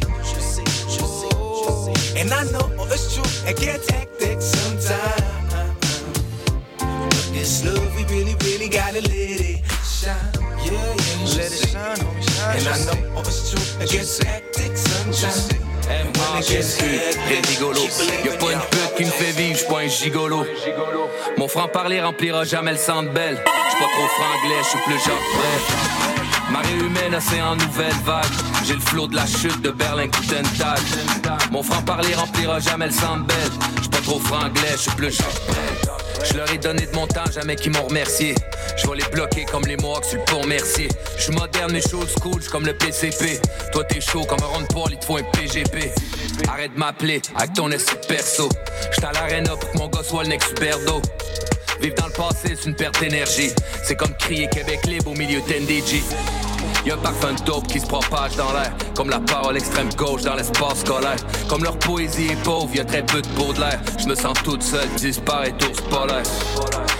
And 2.15 2.31
I 2.31 2.45
know 2.51 2.69
it's 2.91 3.15
true, 3.15 3.49
it 3.49 3.57
gets 3.59 3.89
hectic 3.91 4.41
sometimes. 4.41 5.23
This 7.33 7.65
love, 7.65 7.93
we 7.97 8.05
really, 8.05 8.35
really 8.45 8.69
gotta 8.69 9.01
let 9.01 9.41
it 9.41 9.61
shine. 9.83 10.15
Yeah, 10.63 10.71
yeah, 10.71 11.35
let 11.35 11.51
it 11.51 11.67
shine, 11.67 11.97
shine. 11.97 12.57
And 12.57 12.67
I 12.67 12.77
know 12.85 13.19
it's 13.21 13.51
true, 13.51 13.83
it 13.83 13.89
gets 13.91 14.19
hectic 14.19 14.77
sometimes. 14.77 15.72
Les 15.89 17.41
gigolos. 17.49 17.87
Y'a 18.25 18.31
pas 18.37 18.51
une 18.51 18.59
pute 18.59 18.95
qui 18.97 19.05
me 19.05 19.11
fait 19.11 19.31
vivre, 19.31 19.55
j'suis 19.55 19.67
pas 19.67 19.79
un 19.81 19.87
gigolo. 19.87 20.45
Mon 21.37 21.47
franc-parler 21.47 22.01
remplira 22.01 22.43
jamais 22.43 22.71
le 22.71 22.77
centre 22.77 23.11
belle. 23.11 23.41
J'suis 23.67 23.79
pas 23.79 23.91
trop 23.91 24.07
franglais, 24.07 24.61
j'suis 24.63 24.79
plus 24.85 24.99
genre 24.99 25.19
prêt. 25.33 26.51
Marée 26.51 26.73
humaine, 26.75 27.15
océan, 27.15 27.55
nouvelle 27.55 27.93
vague. 28.05 28.25
J'ai 28.65 28.75
le 28.75 28.81
flot 28.81 29.07
de 29.07 29.15
la 29.15 29.25
chute 29.25 29.61
de 29.61 29.71
Berlin, 29.71 30.07
Tag. 30.07 30.79
Mon 31.51 31.63
franc-parler 31.63 32.13
remplira 32.13 32.59
jamais 32.59 32.87
le 32.87 32.91
centre 32.91 33.23
belle. 33.25 33.51
J'suis 33.77 33.89
pas 33.89 34.01
trop 34.01 34.19
franglais, 34.19 34.75
j'suis 34.77 34.91
plus 34.91 35.17
je 36.23 36.37
leur 36.37 36.51
ai 36.51 36.57
donné 36.57 36.85
de 36.85 36.95
mon 36.95 37.07
temps, 37.07 37.29
jamais 37.33 37.55
qu'ils 37.55 37.71
m'ont 37.71 37.83
remercié. 37.83 38.35
Je 38.77 38.87
vais 38.87 38.97
les 38.97 39.09
bloquer 39.11 39.45
comme 39.45 39.65
les 39.65 39.77
Mohawks 39.77 40.05
sur 40.05 40.19
le 40.19 40.25
pont 40.25 40.45
Mercier. 40.45 40.87
Je 41.17 41.23
suis 41.23 41.33
moderne 41.33 41.71
mais 41.71 41.81
chaud 41.81 42.05
school, 42.17 42.39
j'suis 42.39 42.51
comme 42.51 42.65
le 42.65 42.73
PCP. 42.73 43.39
Toi 43.71 43.83
t'es 43.83 44.01
chaud 44.01 44.23
comme 44.25 44.39
un 44.41 44.47
rond 44.47 44.59
de 44.61 44.91
il 44.91 44.97
te 44.97 45.05
faut 45.05 45.17
un 45.17 45.23
PGP. 45.23 45.91
Arrête 46.47 46.73
de 46.73 46.79
m'appeler 46.79 47.21
avec 47.35 47.53
ton 47.53 47.69
esprit 47.71 47.97
perso. 48.07 48.49
J'suis 48.91 49.05
à 49.05 49.11
l'arène 49.11 49.47
pour 49.47 49.71
que 49.71 49.77
mon 49.77 49.87
gosse 49.87 50.07
soit 50.07 50.23
le 50.23 50.29
next 50.29 50.49
superdo. 50.49 51.01
Vivre 51.81 51.95
dans 51.95 52.07
le 52.07 52.13
passé, 52.13 52.55
c'est 52.55 52.69
une 52.69 52.75
perte 52.75 52.99
d'énergie. 52.99 53.51
C'est 53.83 53.95
comme 53.95 54.15
crier 54.15 54.47
Québec 54.47 54.85
libre 54.85 55.11
au 55.11 55.15
milieu 55.15 55.41
d'NDG. 55.41 56.01
Y'a 56.85 56.95
un 56.95 56.97
parfum 56.97 57.33
dope 57.45 57.67
qui 57.67 57.79
se 57.79 57.85
propage 57.85 58.35
dans 58.35 58.51
l'air, 58.51 58.73
comme 58.93 59.09
la 59.09 59.19
parole 59.19 59.55
extrême 59.55 59.89
gauche 59.95 60.23
dans 60.23 60.35
l'espace 60.35 60.79
scolaire. 60.79 61.15
Comme 61.47 61.63
leur 61.63 61.77
poésie 61.79 62.27
est 62.27 62.43
pauvre, 62.43 62.69
y'a 62.75 62.83
très 62.83 63.05
peu 63.05 63.21
de 63.21 63.27
peau 63.29 63.53
de 63.53 63.59
l'air. 63.61 63.79
Je 63.97 64.05
me 64.07 64.15
sens 64.15 64.33
toute 64.43 64.61
seule, 64.61 64.89
disparaît 64.97 65.53
ours 65.63 65.81
polaire. 65.89 66.23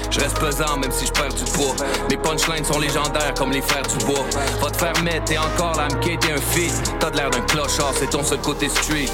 Je 0.10 0.19
reste 0.19 0.39
pesant 0.39 0.77
même 0.77 0.91
si 0.91 1.05
je 1.05 1.11
perds 1.11 1.34
du 1.34 1.43
poids. 1.51 1.76
Mes 2.10 2.18
punchlines 2.18 2.64
sont 2.64 2.80
légendaires 2.80 3.34
comme 3.38 3.51
les 3.51 3.61
frères 3.61 3.88
du 3.88 4.05
bois. 4.05 4.26
Va 4.61 4.72
te 4.72 4.77
faire 4.77 5.03
mettre, 5.03 5.26
t'es 5.26 5.38
encore 5.38 5.76
là, 5.76 5.88
t'es 6.01 6.31
un 6.31 6.38
fils. 6.38 6.81
T'as 6.99 7.10
de 7.10 7.18
l'air 7.18 7.30
d'un 7.30 7.41
clochard, 7.41 7.93
c'est 7.93 8.10
ton 8.10 8.23
seul 8.23 8.39
côté 8.39 8.69
street. 8.69 9.10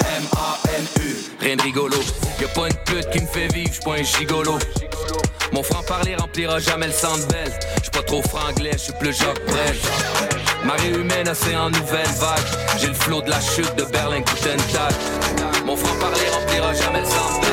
M-A-N-U, 0.00 1.16
rien 1.40 1.56
de 1.56 1.62
rigolo. 1.62 1.96
Y'a 2.40 2.48
pas 2.48 2.68
une 2.68 2.76
pute 2.84 3.10
qui 3.10 3.20
me 3.20 3.26
fait 3.26 3.52
vivre, 3.52 3.70
j'suis 3.72 3.82
pas 3.82 3.94
un 3.94 4.02
gigolo. 4.02 4.58
Mon 5.54 5.62
franc-parler 5.62 6.16
remplira 6.16 6.58
jamais 6.58 6.88
le 6.88 6.92
belle. 7.28 7.52
J'suis 7.78 7.90
pas 7.92 8.02
trop 8.02 8.20
franglais, 8.22 8.72
j'suis 8.76 8.92
plus 8.98 9.16
Jacques 9.16 9.46
Brel. 9.46 9.76
Marée 10.64 10.88
humaine, 10.88 11.28
océan, 11.28 11.70
nouvelle 11.70 12.08
vague. 12.18 12.78
J'ai 12.80 12.88
le 12.88 12.94
flot 12.94 13.22
de 13.22 13.30
la 13.30 13.40
chute 13.40 13.72
de 13.76 13.84
Berlin, 13.84 14.20
Tag. 14.72 14.92
Mon 15.64 15.76
franc-parler 15.76 16.28
remplira 16.32 16.74
jamais 16.74 17.00
le 17.02 17.06
centre 17.06 17.44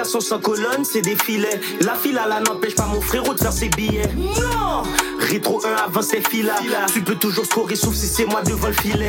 Garçons 0.00 0.20
sans 0.20 0.38
colonne, 0.38 0.82
c'est 0.82 1.02
des 1.02 1.14
filets. 1.14 1.60
La 1.82 1.94
file 1.94 2.16
à 2.16 2.26
la 2.26 2.40
n'empêche 2.40 2.74
pas 2.74 2.86
mon 2.86 3.02
frérot 3.02 3.34
de 3.34 3.38
faire 3.38 3.52
ses 3.52 3.68
billets. 3.68 4.08
Non 4.16 4.82
Rétro 5.18 5.60
1 5.62 5.84
avant 5.84 6.00
ces 6.00 6.22
filles 6.22 6.50
Tu 6.90 7.02
peux 7.02 7.16
toujours 7.16 7.44
scorer 7.44 7.76
sauf 7.76 7.94
si 7.94 8.06
c'est 8.06 8.24
moi 8.24 8.40
devant 8.40 8.68
le 8.68 8.72
filet. 8.72 9.08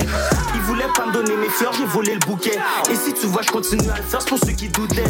Ils 0.54 0.62
voulaient 0.62 0.92
pas 0.94 1.06
me 1.06 1.14
donner 1.14 1.38
mes 1.38 1.48
fleurs, 1.48 1.72
j'ai 1.72 1.86
volé 1.86 2.16
le 2.16 2.20
bouquet. 2.20 2.60
Et 2.92 2.96
si 2.96 3.14
tu 3.14 3.28
vois, 3.28 3.42
je 3.42 3.52
continue 3.52 3.90
à 3.90 3.98
le 3.98 4.04
faire, 4.04 4.22
c'est 4.22 4.28
pour 4.28 4.38
ceux 4.40 4.52
qui 4.52 4.68
doutaient. 4.68 5.06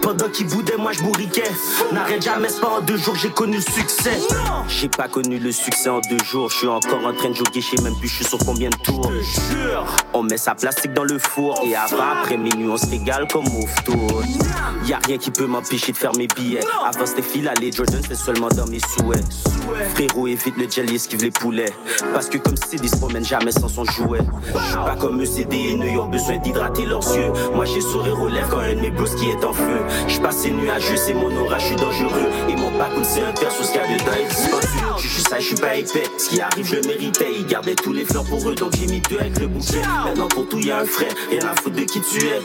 Pendant 0.00 0.28
qu'ils 0.28 0.46
boudaient, 0.46 0.76
moi 0.76 0.92
je 0.92 1.02
bourriquais. 1.02 1.50
N'arrête 1.92 2.22
jamais, 2.22 2.48
c'est 2.48 2.60
pas 2.60 2.78
en 2.78 2.80
deux 2.80 2.96
jours 2.96 3.16
j'ai 3.16 3.30
connu 3.30 3.56
le 3.56 3.62
succès. 3.62 4.16
J'ai 4.68 4.88
pas 4.88 5.08
connu 5.08 5.40
le 5.40 5.50
succès 5.50 5.88
en 5.88 6.00
deux 6.08 6.24
jours. 6.24 6.50
Je 6.50 6.58
suis 6.58 6.68
encore 6.68 7.04
en 7.04 7.12
train 7.12 7.30
de 7.30 7.34
joguer, 7.34 7.60
je 7.60 7.76
sais 7.76 7.82
même 7.82 7.96
plus 7.98 8.08
je 8.08 8.14
suis 8.14 8.24
sur 8.24 8.38
combien 8.38 8.70
de 8.70 8.76
tours. 8.76 9.10
On 10.14 10.22
met 10.22 10.38
sa 10.38 10.54
plastique 10.54 10.92
dans 10.94 11.04
le 11.04 11.18
four. 11.18 11.60
Et 11.66 11.74
avant, 11.74 12.20
après 12.22 12.36
minuit, 12.36 12.68
on 12.68 12.76
se 12.76 12.86
régale 12.86 13.26
comme 13.26 13.46
ouf 13.46 13.84
tour. 13.84 14.22
Y'a 14.84 14.98
rien 15.06 15.18
qui 15.18 15.30
peut 15.30 15.46
m'empêcher 15.46 15.92
de 15.92 15.96
faire 15.96 16.12
mes 16.16 16.26
billets. 16.26 16.60
Avant 16.84 17.06
c'était 17.06 17.22
fil 17.22 17.50
les 17.60 17.72
Jordan, 17.72 18.00
c'est 18.06 18.14
seulement 18.14 18.48
dans 18.48 18.66
mes 18.66 18.80
souhaits. 18.80 19.24
Frérot, 19.94 20.26
évite 20.26 20.56
le 20.56 20.68
jelly, 20.68 20.96
esquive 20.96 21.22
les 21.22 21.30
poulets. 21.30 21.72
Parce 22.12 22.28
que 22.28 22.38
comme 22.38 22.56
CD 22.56 22.88
se 22.88 22.96
promène 22.96 23.24
jamais 23.24 23.52
sans 23.52 23.68
son 23.68 23.84
jouet. 23.84 24.20
J'suis 24.44 24.76
pas 24.76 24.96
comme 24.96 25.20
eux, 25.20 25.26
CD 25.26 25.56
et 25.56 25.74
New 25.74 26.00
ont 26.00 26.08
besoin 26.08 26.38
d'hydrater 26.38 26.84
leurs 26.84 27.14
yeux. 27.14 27.32
Moi 27.54 27.64
j'ai 27.64 27.80
sourire 27.80 28.20
aux 28.20 28.28
lèvres 28.28 28.48
quand 28.50 28.60
un 28.60 28.74
de 28.74 28.80
mes 28.80 28.92
qui 29.16 29.30
est 29.30 29.44
en 29.44 29.52
feu. 29.52 29.80
J'suis 30.06 30.20
passé 30.20 30.50
nuageux, 30.50 30.96
c'est 30.96 31.14
mon 31.14 31.34
aura, 31.36 31.58
j'suis 31.58 31.76
dangereux. 31.76 32.28
Et 32.48 32.56
mon 32.56 32.70
bacoun, 32.78 33.04
c'est 33.04 33.22
un 33.22 33.32
perso, 33.32 33.62
ce 33.62 33.72
qu'il 33.72 33.80
y 33.80 33.84
a 33.84 33.86
dedans 33.86 34.12
est 34.20 34.28
dispendu. 34.28 34.66
J'suis 34.98 35.22
ça, 35.22 35.38
j'suis 35.38 35.54
pas 35.54 35.76
épais. 35.76 36.04
Ce 36.18 36.28
qui 36.28 36.40
arrive, 36.40 36.66
je 36.66 36.86
méritais. 36.86 37.32
Ils 37.38 37.46
gardaient 37.46 37.74
tous 37.74 37.92
les 37.92 38.04
fleurs 38.04 38.24
pour 38.24 38.48
eux, 38.48 38.54
donc 38.54 38.72
j'ai 38.76 38.86
mis 38.86 39.00
deux 39.00 39.18
avec 39.18 39.38
le 39.38 39.46
bouquet. 39.46 39.82
Maintenant 40.04 40.28
pour 40.28 40.48
tout, 40.48 40.58
y'a 40.58 40.78
un 40.78 40.84
frère, 40.84 41.12
rien 41.30 41.40
à 41.48 41.54
foutre 41.60 41.76
de 41.76 41.82
qui 41.82 42.00
tu 42.00 42.24
es. 42.24 42.40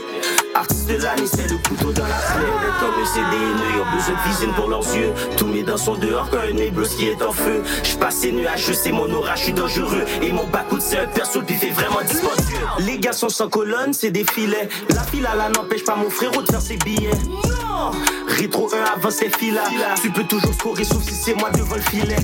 Artiste 0.55 0.87
de 0.87 0.97
l'année, 0.97 1.25
c'est 1.25 1.49
le 1.49 1.57
couteau 1.57 1.91
dans 1.91 2.07
la 2.07 2.12
plaie. 2.33 2.63
Comme 2.79 2.91
des 2.95 3.19
ils 3.19 3.81
ont 3.81 3.95
besoin 3.95 4.15
de 4.15 4.29
visine 4.29 4.53
pour 4.53 4.67
leurs 4.69 4.95
yeux. 4.95 5.13
Tous 5.37 5.45
mes 5.45 5.63
dents 5.63 5.77
sont 5.77 5.95
dehors 5.95 6.29
quand 6.29 6.39
un 6.39 6.53
nez 6.53 6.71
qui 6.97 7.07
est 7.07 7.21
en 7.21 7.31
feu. 7.31 7.63
J'suis 7.83 7.97
passé 7.97 8.31
nuageux, 8.31 8.73
c'est 8.73 8.91
mon 8.91 9.09
aura, 9.13 9.35
j'suis 9.35 9.53
dangereux. 9.53 10.03
Et 10.21 10.31
mon 10.31 10.47
bacout, 10.47 10.81
c'est 10.81 10.99
un 10.99 11.07
perso, 11.07 11.39
le 11.39 11.45
bif 11.45 11.63
est 11.63 11.69
vraiment 11.69 12.01
dispendieux. 12.01 12.57
Les 12.79 12.97
gars 12.97 13.13
sont 13.13 13.29
sans 13.29 13.49
colonne, 13.49 13.93
c'est 13.93 14.11
des 14.11 14.25
filets. 14.25 14.69
La 14.89 15.01
file 15.03 15.25
à 15.25 15.35
la 15.35 15.49
n'empêche 15.49 15.83
pas 15.83 15.95
mon 15.95 16.09
frérot 16.09 16.41
de 16.41 16.51
faire 16.51 16.61
ses 16.61 16.77
billets. 16.77 17.11
Non 17.73 17.91
Rétro 18.27 18.69
1 18.73 18.95
avant 18.95 19.11
ces 19.11 19.29
filles 19.29 19.51
là. 19.51 19.63
Tu 20.01 20.09
peux 20.09 20.23
toujours 20.23 20.53
scorer 20.53 20.83
sauf 20.83 21.03
si 21.03 21.13
c'est 21.13 21.35
moi 21.35 21.49
devant 21.51 21.75
le 21.75 21.81
filet. 21.81 22.15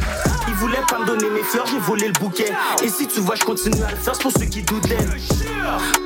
Ils 0.48 0.54
voulaient 0.56 0.84
pas 0.90 1.00
me 1.00 1.06
donner 1.06 1.30
mes 1.30 1.44
fleurs, 1.44 1.66
j'ai 1.68 1.80
volé 1.80 2.08
le 2.08 2.14
bouquet. 2.14 2.52
Et 2.84 2.90
si 2.90 3.08
tu 3.08 3.20
vois, 3.20 3.36
je 3.36 3.44
continue 3.44 3.82
à 3.84 3.92
le 3.92 3.98
faire, 3.98 4.16
c'est 4.16 4.22
pour 4.22 4.32
ceux 4.32 4.46
qui 4.46 4.64
doutaient. 4.64 4.98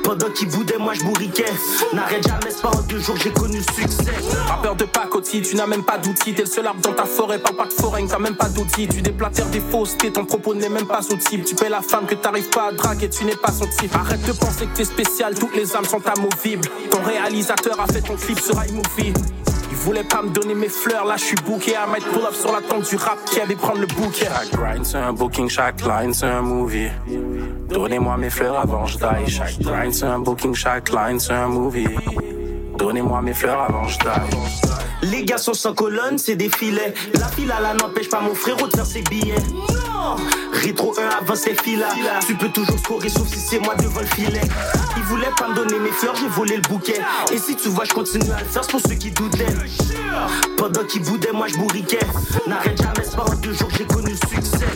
Pendant 0.02 0.30
qu'ils 0.30 0.48
boudaient, 0.48 0.78
moi 0.78 0.94
je 0.94 1.02
bourriquais. 1.02 1.52
N'arrête 1.92 2.26
jamais, 2.26 2.50
c'est 2.50 2.62
pas 2.62 2.70
en 2.70 2.82
deux 2.82 3.00
jours, 3.00 3.16
j'ai 3.16 3.30
connu 3.30 3.58
le 3.58 3.73
succès. 3.74 4.12
Rappeur 4.46 4.76
de 4.76 4.84
pacotille, 4.84 5.42
tu 5.42 5.56
n'as 5.56 5.66
même 5.66 5.84
pas 5.84 5.98
d'outils. 5.98 6.34
T'es 6.34 6.42
le 6.42 6.48
seul 6.48 6.66
arbre 6.66 6.80
dans 6.80 6.92
ta 6.92 7.04
forêt, 7.04 7.38
parle 7.38 7.56
pas 7.56 7.66
de 7.66 7.72
foraine, 7.72 8.06
t'as 8.08 8.18
même 8.18 8.36
pas 8.36 8.48
d'outils. 8.48 8.88
Tu 8.88 9.02
déplatères 9.02 9.46
des 9.46 9.60
faussetés, 9.60 10.12
ton 10.12 10.24
propos 10.24 10.54
n'est 10.54 10.68
même 10.68 10.86
pas 10.86 11.00
type. 11.00 11.44
Tu 11.44 11.54
paies 11.54 11.68
la 11.68 11.82
femme 11.82 12.06
que 12.06 12.14
t'arrives 12.14 12.48
pas 12.50 12.68
à 12.68 12.72
draguer, 12.72 13.08
tu 13.08 13.24
n'es 13.24 13.36
pas 13.36 13.52
son 13.52 13.66
type. 13.66 13.94
Arrête 13.94 14.22
de 14.22 14.32
penser 14.32 14.66
que 14.66 14.76
t'es 14.76 14.84
spécial, 14.84 15.34
toutes 15.34 15.56
les 15.56 15.74
âmes 15.76 15.84
sont 15.84 16.02
amovibles. 16.06 16.68
Ton 16.90 17.02
réalisateur 17.02 17.80
a 17.80 17.86
fait 17.86 18.00
ton 18.00 18.16
clip 18.16 18.38
sur 18.38 18.54
iMovie. 18.64 19.12
Il 19.70 19.76
voulait 19.76 20.04
pas 20.04 20.22
me 20.22 20.30
donner 20.30 20.54
mes 20.54 20.68
fleurs, 20.68 21.04
là 21.04 21.16
je 21.16 21.24
suis 21.24 21.36
booké 21.44 21.76
à 21.76 21.86
mettre 21.86 22.08
pull 22.10 22.22
up 22.22 22.34
sur 22.34 22.52
la 22.52 22.62
tente 22.62 22.88
du 22.88 22.96
rap 22.96 23.18
qui 23.26 23.40
avait 23.40 23.54
prendre 23.54 23.80
le 23.80 23.86
bouquet. 23.86 24.28
Chaque 24.32 24.58
grind 24.58 24.86
c'est 24.86 24.96
un 24.96 25.12
booking, 25.12 25.48
chaque 25.48 25.80
line 25.82 26.14
c'est 26.14 26.26
un 26.26 26.42
movie. 26.42 26.88
Donnez-moi 27.68 28.16
mes 28.16 28.30
fleurs 28.30 28.58
avant 28.58 28.86
je 28.86 28.96
die. 28.96 29.30
Chaque 29.30 29.58
grind 29.60 29.92
c'est 29.92 30.06
un 30.06 30.20
booking, 30.20 30.54
chaque 30.54 30.90
line 30.90 31.20
c'est 31.20 31.32
un 31.32 31.48
movie. 31.48 31.88
Donnez-moi 32.76 33.22
mes 33.22 33.34
fleurs 33.34 33.62
avant 33.62 33.86
je 33.88 33.98
die. 33.98 34.36
Les 35.02 35.24
gars 35.24 35.38
sont 35.38 35.54
sans 35.54 35.74
colonne, 35.74 36.18
c'est 36.18 36.36
des 36.36 36.48
filets. 36.48 36.94
La 37.14 37.28
file 37.28 37.52
à 37.52 37.60
la 37.60 37.74
n'empêche 37.74 38.08
pas 38.08 38.20
mon 38.20 38.34
frérot 38.34 38.66
de 38.66 38.74
faire 38.74 38.86
ses 38.86 39.02
billets. 39.02 39.34
Non 39.52 40.16
Rétro 40.52 40.94
1 40.98 41.22
avant 41.22 41.34
ces 41.34 41.54
filles 41.54 41.76
là. 41.76 41.88
Tu 42.26 42.34
peux 42.34 42.48
toujours 42.48 42.78
scorer 42.78 43.08
sauf 43.08 43.28
si 43.28 43.38
c'est 43.38 43.58
moi 43.58 43.74
devant 43.76 44.00
le 44.00 44.06
filet. 44.06 44.40
Ils 44.96 45.02
voulaient 45.04 45.32
pas 45.36 45.48
me 45.48 45.54
donner 45.54 45.78
mes 45.78 45.90
fleurs, 45.90 46.14
j'ai 46.16 46.28
volé 46.28 46.56
le 46.56 46.62
bouquet. 46.62 47.00
Et 47.32 47.38
si 47.38 47.54
tu 47.56 47.68
vois, 47.68 47.84
je 47.84 47.92
continue 47.92 48.30
à 48.30 48.40
le 48.40 48.46
faire, 48.46 48.64
c'est 48.64 48.70
pour 48.70 48.80
ceux 48.80 48.94
qui 48.94 49.10
doutaient. 49.10 49.46
Pendant 50.56 50.84
qu'ils 50.84 51.02
boudaient, 51.02 51.32
moi 51.32 51.46
je 51.48 51.56
bourriquais. 51.56 51.98
N'arrête 52.46 52.80
jamais, 52.80 53.04
c'est 53.04 53.16
pas 53.16 53.24
en 53.24 53.34
deux 53.36 53.52
jours 53.52 53.68
j'ai 53.76 53.84
connu 53.84 54.10
le 54.10 54.28
succès. 54.28 54.66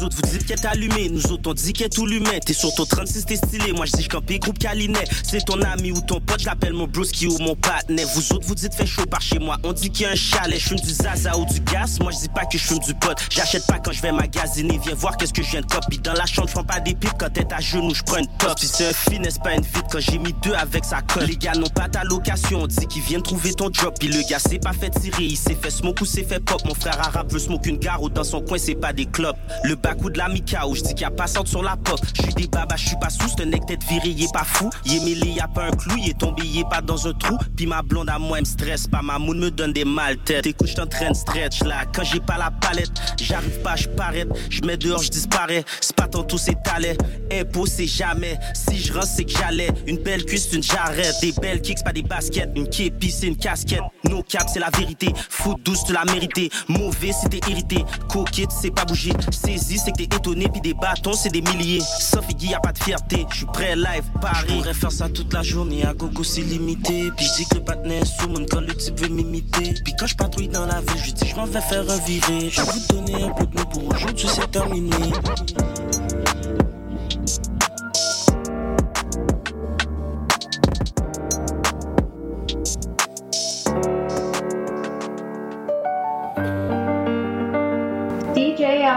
Vous 0.00 0.06
autres, 0.06 0.16
vous 0.16 0.38
dites 0.38 0.46
qu'elle 0.46 0.58
est 0.58 0.66
allumée, 0.66 1.08
nous 1.10 1.26
autres, 1.26 1.50
on 1.50 1.52
dit 1.52 1.72
qu'elle 1.72 1.88
est 1.88 1.90
tout 1.90 2.06
l'humain. 2.06 2.38
T'es 2.44 2.54
sur 2.54 2.72
ton 2.74 2.86
36, 2.86 3.26
t'es 3.26 3.36
stylé, 3.36 3.72
moi 3.72 3.84
je 3.84 3.92
dis 3.92 4.08
campé 4.08 4.38
groupe 4.38 4.58
Calinet. 4.58 5.04
C'est 5.22 5.44
ton 5.44 5.60
ami 5.60 5.92
ou 5.92 6.00
ton 6.00 6.20
pote, 6.20 6.40
j'appelle 6.40 6.72
mon 6.72 6.86
broski 6.86 7.26
ou 7.26 7.36
mon 7.38 7.54
partenaire. 7.54 8.06
Vous 8.14 8.32
autres, 8.32 8.46
vous 8.46 8.54
dites 8.54 8.74
fait 8.74 8.86
chaud 8.86 9.04
par 9.06 9.20
chez 9.20 9.38
moi, 9.38 9.58
on 9.62 9.72
dit 9.72 9.90
qu'il 9.90 10.06
y 10.06 10.08
a 10.08 10.12
un 10.12 10.14
chalet. 10.14 10.58
Je 10.58 10.68
fume 10.68 10.80
du 10.80 10.90
zaza 10.90 11.36
ou 11.36 11.44
du 11.44 11.60
gaz, 11.60 12.00
moi 12.00 12.12
je 12.12 12.18
dis 12.18 12.28
pas 12.28 12.46
que 12.46 12.56
je 12.56 12.64
fume 12.64 12.78
du 12.78 12.94
pot. 12.94 13.14
J'achète 13.30 13.66
pas 13.66 13.78
quand 13.78 13.92
je 13.92 14.00
vais 14.00 14.12
magasiner, 14.12 14.80
viens 14.82 14.94
voir 14.94 15.16
qu'est-ce 15.16 15.34
que 15.34 15.42
je 15.42 15.50
viens 15.50 15.60
de 15.60 15.66
copie. 15.66 15.98
Dans 15.98 16.14
la 16.14 16.26
chambre, 16.26 16.48
je 16.48 16.60
pas 16.62 16.80
des 16.80 16.94
pipes 16.94 17.18
quand 17.18 17.30
t'es 17.30 17.52
à 17.52 17.60
genoux, 17.60 17.94
je 17.94 18.02
prends 18.02 18.18
une 18.18 18.28
top. 18.38 18.58
Si 18.58 18.68
c'est 18.68 18.88
un 18.88 18.92
finesse, 18.92 19.38
pas 19.38 19.54
une 19.54 19.62
vite 19.62 19.84
quand 19.90 20.00
j'ai 20.00 20.18
mis 20.18 20.34
deux 20.42 20.54
avec 20.54 20.84
sa 20.84 21.02
colle. 21.02 21.24
Les 21.24 21.36
gars 21.36 21.52
n'ont 21.52 21.68
pas 21.68 21.88
ta 21.88 22.04
location, 22.04 22.62
on 22.62 22.66
dit 22.66 22.86
qu'ils 22.86 23.02
viennent 23.02 23.22
trouver 23.22 23.52
ton 23.52 23.70
job. 23.72 23.94
Puis 23.98 24.08
le 24.08 24.22
gars 24.28 24.38
s'est 24.38 24.58
pas 24.58 24.72
fait 24.72 24.90
tirer, 24.90 25.24
il 25.24 25.36
s'est 25.36 25.56
fait 25.60 25.70
smoke 25.70 26.02
ou 26.02 26.06
s'est 26.06 26.24
fait 26.24 26.40
pop. 26.40 26.62
Mon 26.64 26.74
frère 26.74 26.98
arabe 27.20 27.32
veut 27.32 27.38
smoke 27.38 27.68
une 27.68 27.78
ou 28.00 28.08
dans 28.08 28.24
son 28.24 28.40
coin, 28.40 28.58
c'est 28.58 28.74
pas 28.74 28.92
des 28.92 29.06
clopes. 29.06 29.36
Le 29.64 29.74
bac 29.74 30.02
ou 30.02 30.10
de 30.10 30.18
la 30.18 30.28
Mikao, 30.28 30.74
je 30.74 30.82
dis 30.82 30.94
qu'il 30.94 31.02
y 31.02 31.04
a 31.04 31.10
pas 31.10 31.26
sorte 31.26 31.48
sur 31.48 31.62
la 31.62 31.76
porte. 31.76 32.04
Je 32.16 32.22
suis 32.22 32.34
des 32.34 32.46
babas, 32.46 32.76
je 32.76 32.88
suis 32.88 32.96
pas 32.96 33.10
sous, 33.10 33.28
c'est 33.28 33.42
un 33.42 33.46
nec 33.46 33.66
tête 33.66 33.82
viré, 33.84 34.08
il 34.08 34.24
est 34.24 34.32
pas 34.32 34.44
fou. 34.44 34.70
Il 34.84 34.96
est 34.96 35.04
mêlé, 35.04 35.30
y 35.32 35.40
a 35.40 35.48
pas 35.48 35.66
un 35.66 35.70
clou, 35.70 35.96
il 35.98 36.10
est 36.10 36.18
tombé, 36.18 36.42
est 36.42 36.68
pas 36.68 36.80
dans 36.80 37.06
un 37.06 37.12
trou. 37.12 37.36
Puis 37.56 37.66
ma 37.66 37.82
blonde 37.82 38.08
à 38.08 38.18
moi, 38.18 38.38
elle 38.38 38.44
me 38.44 38.48
stresse 38.48 38.86
pas, 38.86 39.02
ma 39.02 39.18
moune 39.18 39.38
me 39.38 39.50
donne 39.50 39.72
des 39.72 39.84
mal 39.84 40.16
têtes. 40.18 40.46
Écoute, 40.46 40.68
je 40.68 40.80
en 40.80 40.86
train 40.86 41.10
de 41.10 41.16
stretch 41.16 41.62
là, 41.64 41.84
quand 41.94 42.04
j'ai 42.04 42.20
pas 42.20 42.38
la 42.38 42.50
palette, 42.50 42.90
j'arrive 43.20 43.60
pas, 43.60 43.76
je 43.76 43.88
parais. 43.88 44.26
Je 44.48 44.62
mets 44.62 44.76
dehors, 44.76 45.02
je 45.02 45.10
disparais. 45.10 45.64
C'est 45.80 45.96
pas 45.96 46.08
tantôt, 46.08 46.38
c'est 46.38 46.56
talent. 46.62 46.94
Impôt, 47.32 47.66
c'est 47.66 47.86
jamais. 47.86 48.38
Si 48.54 48.78
je 48.78 48.92
rentre, 48.92 49.06
c'est 49.06 49.24
que 49.24 49.32
j'allais. 49.32 49.70
Une 49.86 49.98
belle 49.98 50.24
cuisse, 50.24 50.52
une 50.52 50.62
jarrette. 50.62 51.16
Des 51.20 51.32
belles 51.32 51.60
kicks, 51.60 51.84
pas 51.84 51.92
des 51.92 52.02
baskets. 52.02 52.50
Une 52.56 52.68
képi, 52.68 53.10
c'est 53.10 53.26
une 53.26 53.36
casquette. 53.36 53.82
No 54.04 54.22
cap, 54.22 54.48
c'est 54.52 54.60
la 54.60 54.70
vérité. 54.70 55.12
Foot 55.28 55.58
douce, 55.64 55.84
tu 55.84 55.92
l'as 55.92 56.04
mérité. 56.04 56.50
Mauvais, 56.68 57.09
si 57.12 57.28
t'es 57.28 57.40
irrité. 57.50 57.84
Coquette, 58.08 58.50
c'est 58.50 58.70
pas 58.70 58.84
bouger. 58.84 59.12
Saisi, 59.30 59.78
c'est 59.78 59.92
que 59.92 59.98
t'es 59.98 60.16
étonné, 60.16 60.48
puis 60.48 60.60
des 60.60 60.74
bâtons, 60.74 61.12
c'est 61.12 61.30
des 61.30 61.42
milliers. 61.42 61.80
Sauf 61.80 62.24
y 62.40 62.54
a 62.54 62.60
pas 62.60 62.72
de 62.72 62.78
fierté. 62.78 63.26
Je 63.30 63.36
suis 63.38 63.46
prêt 63.46 63.76
live, 63.76 64.04
Paris. 64.20 64.46
J'pourrais 64.48 64.74
faire 64.74 64.92
ça 64.92 65.08
toute 65.08 65.32
la 65.32 65.42
journée. 65.42 65.84
À 65.84 65.92
gogo, 65.94 66.24
c'est 66.24 66.42
limité. 66.42 67.10
Puis 67.16 67.26
je 67.26 67.42
dis 67.42 67.48
que 67.48 67.56
le 67.56 67.64
partenaire 67.64 68.06
sous 68.06 68.28
mon 68.28 68.44
quand 68.44 68.60
le 68.60 68.74
type 68.74 68.98
veut 69.00 69.08
m'imiter. 69.08 69.74
Puis 69.84 69.94
quand 69.98 70.06
je 70.06 70.16
patrouille 70.16 70.48
dans 70.48 70.66
la 70.66 70.80
ville, 70.80 71.02
je 71.04 71.12
dis 71.12 71.28
je 71.28 71.36
m'en 71.36 71.46
vais 71.46 71.60
faire 71.60 71.88
un 71.88 71.98
viré. 71.98 72.50
Je 72.50 72.60
vais 72.60 72.72
vous 72.72 72.94
donner 72.94 73.24
un 73.24 73.30
peu 73.30 73.46
de 73.46 73.56
mots 73.56 73.66
pour 73.66 73.88
aujourd'hui, 73.88 74.28
c'est 74.28 74.50
terminé. 74.50 74.96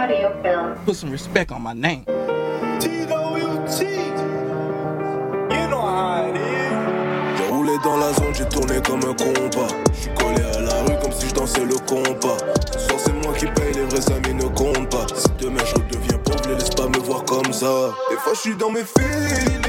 Audio 0.03 0.31
Film. 0.43 0.75
Put 0.85 0.95
some 0.95 1.11
respect 1.11 1.49
on 1.53 1.61
my 1.61 1.73
name. 1.73 2.03
J'ai 7.37 7.47
roulé 7.49 7.77
dans 7.85 7.95
la 7.95 8.11
zone, 8.11 8.33
j'ai 8.33 8.45
tourné 8.49 8.81
comme 8.81 8.99
un 8.99 9.13
compas. 9.13 9.73
J'suis 9.93 10.13
collé 10.15 10.41
à 10.41 10.59
la 10.59 10.81
rue 10.81 10.99
comme 11.01 11.13
si 11.13 11.29
je 11.29 11.33
dansais 11.33 11.63
le 11.63 11.75
compas. 11.87 12.35
Ce 12.73 12.79
soir 12.79 12.99
c'est 12.99 13.13
moi 13.13 13.33
qui 13.33 13.45
paye, 13.45 13.73
les 13.75 13.85
vrais 13.85 14.11
amis 14.11 14.33
ne 14.33 14.49
comptent 14.49 14.89
pas. 14.89 15.05
Si 15.15 15.29
demain 15.39 15.63
je 15.65 15.75
redeviens 15.75 16.17
pauvre, 16.17 16.49
les 16.49 16.55
laisse 16.55 16.71
pas 16.71 16.87
me 16.87 16.97
voir 16.97 17.23
comme 17.23 17.53
ça. 17.53 17.93
Des 18.09 18.17
fois 18.17 18.33
je 18.33 18.39
suis 18.39 18.55
dans 18.57 18.71
mes 18.71 18.83
feelings. 18.83 19.62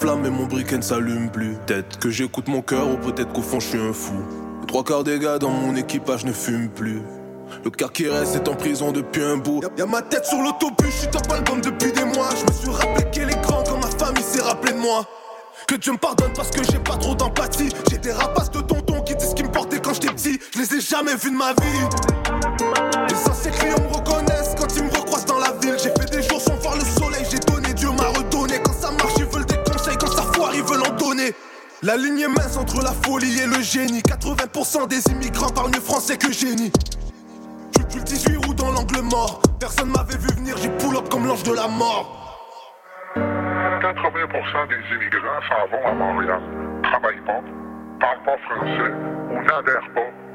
Flamme 0.00 0.22
mais 0.22 0.30
mon 0.30 0.46
briquet 0.46 0.78
ne 0.78 0.82
s'allume 0.82 1.30
plus. 1.30 1.56
Peut-être 1.66 1.98
que 1.98 2.10
j'écoute 2.10 2.48
mon 2.48 2.62
cœur 2.62 2.88
ou 2.90 2.96
peut-être 2.96 3.32
qu'au 3.32 3.42
fond 3.42 3.60
je 3.60 3.68
suis 3.68 3.78
un 3.78 3.92
fou. 3.92 4.14
Les 4.62 4.66
trois 4.66 4.82
quarts 4.82 5.04
des 5.04 5.18
gars 5.18 5.38
dans 5.38 5.50
mon 5.50 5.76
équipage 5.76 6.24
ne 6.24 6.32
fument 6.32 6.70
plus. 6.70 7.02
Le 7.64 7.70
quart 7.70 7.92
qui 7.92 8.08
reste 8.08 8.36
est 8.36 8.48
en 8.48 8.54
prison 8.54 8.92
depuis 8.92 9.22
un 9.22 9.36
bout. 9.36 9.60
Y'a 9.76 9.86
ma 9.86 10.02
tête 10.02 10.24
sur 10.24 10.38
l'autobus, 10.40 10.86
je 10.86 10.98
suis 11.00 11.08
top 11.08 11.30
album 11.30 11.60
depuis 11.60 11.92
des 11.92 12.04
mois. 12.04 12.30
Je 12.38 12.46
me 12.46 12.52
suis 12.52 12.70
rappelé 12.70 13.04
qu'elle 13.12 13.30
est 13.30 13.42
grande 13.42 13.68
quand 13.68 13.78
ma 13.78 13.88
famille 13.88 14.22
s'est 14.22 14.42
rappelé 14.42 14.72
de 14.72 14.78
moi. 14.78 15.04
Que 15.66 15.74
Dieu 15.74 15.92
me 15.92 15.98
pardonne 15.98 16.32
parce 16.34 16.50
que 16.50 16.62
j'ai 16.64 16.78
pas 16.78 16.96
trop 16.96 17.14
d'empathie. 17.14 17.68
J'ai 17.90 17.98
des 17.98 18.12
rapaces 18.12 18.50
de 18.50 18.60
tonton 18.60 19.02
qui 19.02 19.14
disent 19.16 19.34
qu'ils 19.34 19.46
me 19.46 19.52
portaient 19.52 19.80
quand 19.80 19.92
j'étais 19.94 20.08
petit. 20.08 20.38
Je 20.54 20.60
les 20.60 20.76
ai 20.76 20.80
jamais 20.80 21.14
vus 21.16 21.30
de 21.30 21.36
ma 21.36 21.52
vie. 21.52 21.80
Les 23.08 23.30
anciens 23.30 23.50
clients 23.50 23.80
me 23.80 23.94
reconnaissent 23.94 24.29
La 31.82 31.96
ligne 31.96 32.20
est 32.20 32.28
mince 32.28 32.58
entre 32.58 32.82
la 32.82 32.92
folie 32.92 33.40
et 33.40 33.46
le 33.46 33.62
génie. 33.62 34.02
80% 34.02 34.86
des 34.86 35.00
immigrants 35.12 35.48
parlent 35.48 35.70
mieux 35.70 35.80
français 35.80 36.18
que 36.18 36.30
génie. 36.30 36.70
Je 37.74 37.90
suis 37.90 38.00
le 38.00 38.04
18 38.04 38.36
roues 38.44 38.54
dans 38.54 38.70
l'angle 38.70 39.00
mort. 39.00 39.40
Personne 39.58 39.90
m'avait 39.90 40.18
vu 40.18 40.28
venir, 40.36 40.58
j'ai 40.58 40.68
pull 40.68 40.94
up 40.94 41.08
comme 41.08 41.26
l'ange 41.26 41.42
de 41.42 41.54
la 41.54 41.68
mort. 41.68 42.36
80% 43.16 44.68
des 44.68 44.94
immigrants 44.94 45.40
s'en 45.48 45.68
vont 45.70 45.86
à 45.86 45.92
Montréal, 45.94 46.42
travaillent 46.82 47.24
pas, 47.24 47.40
parlent 47.98 48.24
pas 48.26 48.36
français 48.44 48.92
ou 49.30 49.40
n'adhèrent 49.40 49.94
pas 49.94 50.29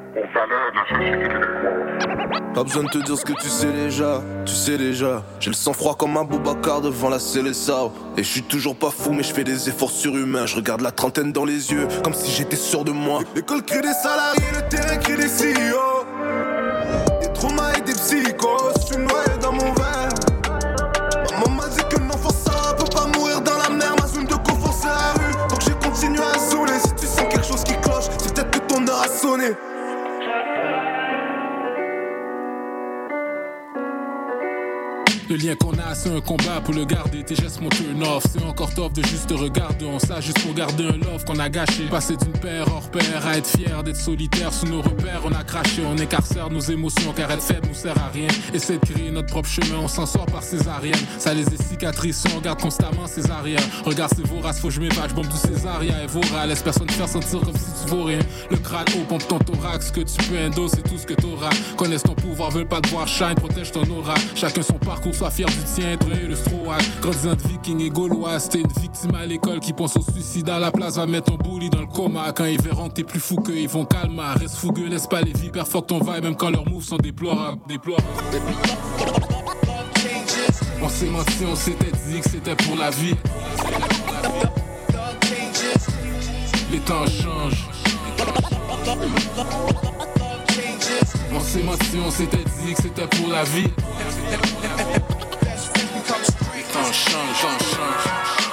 Pas 2.53 2.63
besoin 2.63 2.83
de 2.83 2.89
te 2.89 2.97
dire 2.99 3.17
ce 3.17 3.25
que 3.25 3.33
tu 3.33 3.49
sais 3.49 3.69
déjà, 3.71 4.21
tu 4.45 4.53
sais 4.53 4.77
déjà. 4.77 5.21
J'ai 5.41 5.49
le 5.49 5.55
sang 5.55 5.73
froid 5.73 5.95
comme 5.95 6.15
un 6.15 6.23
Boubacar 6.23 6.79
devant 6.79 7.09
la 7.09 7.19
Célessa. 7.19 7.89
Et 8.15 8.23
je 8.23 8.29
suis 8.29 8.43
toujours 8.43 8.77
pas 8.77 8.91
fou, 8.91 9.11
mais 9.11 9.23
je 9.23 9.33
fais 9.33 9.43
des 9.43 9.67
efforts 9.67 9.89
surhumains. 9.89 10.45
Je 10.45 10.55
regarde 10.55 10.79
la 10.79 10.91
trentaine 10.91 11.33
dans 11.33 11.43
les 11.43 11.69
yeux, 11.73 11.89
comme 12.01 12.13
si 12.13 12.31
j'étais 12.31 12.55
sûr 12.55 12.85
de 12.85 12.91
moi. 12.91 13.23
L'école 13.35 13.63
crée 13.63 13.81
des 13.81 13.91
salariés, 13.91 14.41
le 14.53 14.69
terrain 14.69 14.95
crée 14.97 15.17
des 15.17 15.27
CEO. 15.27 16.05
Des 17.19 17.33
traumas 17.33 17.73
et 17.77 17.81
des 17.81 17.93
psychos, 17.93 18.71
je 18.77 18.81
suis 18.85 18.97
noyé 18.97 19.37
dans 19.41 19.51
mon 19.51 19.73
verre. 19.73 20.09
Maman 21.33 21.55
m'a 21.57 21.67
dit 21.67 21.83
que 21.89 21.99
non, 21.99 22.17
faut 22.17 22.29
ça, 22.29 22.73
peut 22.77 22.85
pas 22.85 23.05
mourir 23.17 23.41
dans 23.41 23.57
la 23.57 23.69
mer. 23.69 23.93
Ma 23.99 24.07
zone 24.07 24.27
de 24.27 24.35
confort, 24.35 24.73
c'est 24.73 24.87
la 24.87 25.11
rue. 25.11 25.49
Donc 25.49 25.59
j'ai 25.59 25.73
continué 25.73 26.23
à 26.23 26.39
zouler. 26.39 26.79
Si 26.79 26.95
tu 26.95 27.05
sens 27.05 27.25
quelque 27.29 27.45
chose 27.45 27.65
qui 27.65 27.75
cloche, 27.81 28.05
c'est 28.17 28.33
peut-être 28.33 28.51
que 28.51 28.73
ton 28.73 28.87
heure 28.87 29.01
a 29.01 29.09
sonné. 29.09 29.51
Le 35.27 35.37
lien 35.37 35.55
qu'on 35.55 35.73
a, 35.73 35.95
c'est 35.95 36.15
un 36.15 36.21
combat 36.21 36.61
pour 36.63 36.75
le 36.75 36.85
garder. 36.85 37.23
Tes 37.23 37.35
gestes 37.35 37.59
mon 37.59 37.69
turn 37.69 38.03
off. 38.03 38.23
C'est 38.31 38.43
encore 38.43 38.71
top 38.73 38.93
de 38.93 39.03
juste 39.03 39.27
te 39.27 39.33
regarder. 39.33 39.85
On 39.85 39.97
ça 39.97 40.21
juste 40.21 40.39
pour 40.41 40.53
garder 40.53 40.85
un 40.85 40.97
love 40.97 41.25
qu'on 41.25 41.39
a 41.39 41.49
gâché. 41.49 41.87
Passer 41.89 42.15
d'une 42.15 42.31
paire 42.33 42.67
hors 42.71 42.89
paire 42.91 43.25
à 43.25 43.37
être 43.37 43.47
fier 43.47 43.83
d'être 43.83 43.99
solitaire 43.99 44.53
sous 44.53 44.67
nos 44.67 44.83
repères. 44.83 45.21
On 45.25 45.31
a 45.31 45.43
craché, 45.43 45.81
on 45.83 45.97
écarcère 45.97 46.51
nos 46.51 46.59
émotions 46.59 47.11
car 47.15 47.31
être 47.31 47.41
faible 47.41 47.67
nous 47.67 47.73
sert 47.73 47.97
à 47.97 48.09
rien. 48.13 48.27
Essaie 48.53 48.77
de 48.77 48.85
créer 48.85 49.09
notre 49.09 49.27
propre 49.29 49.49
chemin, 49.49 49.79
on 49.81 49.87
s'en 49.87 50.05
sort 50.05 50.27
par 50.27 50.43
césarienne. 50.43 50.99
Ça 51.17 51.33
les 51.33 51.41
est 51.41 51.63
cicatrices, 51.69 52.23
on 52.31 52.37
regarde 52.37 52.61
constamment 52.61 53.07
ses 53.07 53.31
arrières. 53.31 53.63
Regarde 53.83 54.11
c'est 54.15 54.27
vorace, 54.27 54.59
faut 54.59 54.67
que 54.67 54.75
je 54.75 54.81
m'évade, 54.81 55.09
je 55.09 55.15
bombe 55.15 55.27
du 55.27 55.37
césaria 55.37 56.03
et 56.03 56.07
vora. 56.07 56.45
Laisse 56.45 56.61
personne 56.61 56.85
te 56.85 56.93
faire 56.93 57.09
sentir 57.09 57.39
comme 57.41 57.57
si 57.57 57.83
tu 57.83 57.89
vaux 57.89 58.03
rien. 58.03 58.19
Le 58.51 58.57
crâne 58.57 58.85
haut, 58.95 59.05
pompe 59.09 59.27
ton 59.27 59.39
thorax, 59.39 59.89
que 59.89 60.01
tu 60.01 60.17
peux 60.29 60.37
endo, 60.37 60.67
c'est 60.67 60.83
tout 60.83 60.99
ce 60.99 61.07
que 61.07 61.15
t'auras. 61.15 61.49
Connaissent 61.77 62.03
ton 62.03 62.13
pouvoir, 62.13 62.51
veulent 62.51 62.67
pas 62.67 62.81
te 62.81 62.89
voir 62.89 63.07
shine, 63.07 63.33
protège 63.35 63.71
ton 63.71 63.89
aura. 63.89 64.13
Chacun 64.35 64.61
son 64.61 64.73
parcours, 64.73 65.14
sois 65.15 65.31
fier 65.31 65.47
du 65.47 65.63
tien, 65.73 65.91
et 65.93 66.27
le 66.27 66.35
strohac. 66.35 66.83
Grandissant 67.01 67.35
de 67.35 67.47
viking 67.47 67.81
et 67.81 67.89
gaulois, 67.89 68.39
t'es 68.39 68.59
une 68.59 68.81
victime 68.81 69.15
à 69.15 69.25
l'école 69.25 69.59
qui 69.59 69.71
pense 69.71 69.95
au 69.95 70.01
suicide 70.01 70.49
à 70.49 70.59
la 70.59 70.71
place, 70.71 70.97
va 70.97 71.05
mettre 71.05 71.35
ton 71.35 71.37
bully 71.37 71.69
dans 71.69 71.81
le 71.81 71.87
coma. 71.87 72.31
Quand 72.33 72.45
ils 72.45 72.61
verront 72.61 72.89
t'es 72.89 73.03
plus 73.03 73.19
fou 73.19 73.37
qu'eux, 73.37 73.55
ils 73.55 73.69
vont 73.69 73.85
calmer. 73.85 74.33
Reste 74.39 74.55
fougueux, 74.55 74.87
laisse 74.87 75.07
pas 75.07 75.21
les 75.21 75.33
vipères, 75.33 75.67
fuck 75.67 75.87
ton 75.87 75.99
vibe, 75.99 76.23
même 76.23 76.35
quand 76.35 76.49
leurs 76.49 76.67
moves 76.67 76.83
sont 76.83 76.97
déplorables. 76.97 77.61
déplorables. 77.67 78.05
On 80.81 80.89
s'est 80.89 81.05
menti, 81.07 81.45
on 81.49 81.55
s'était 81.55 81.91
dit 82.07 82.19
que 82.19 82.29
c'était 82.29 82.55
pour 82.55 82.75
la 82.77 82.89
vie. 82.91 83.15
Les 86.71 86.79
temps 86.79 87.05
changent. 87.05 87.69
On 91.33 91.39
s'est 91.39 91.63
menti, 91.63 91.97
on 92.05 92.11
s'était 92.11 92.37
dit 92.37 92.73
que 92.73 92.81
c'était 92.81 93.07
pour 93.07 93.29
la 93.29 93.43
vie. 93.43 93.69
Temps 96.75 96.91
changent. 96.91 97.47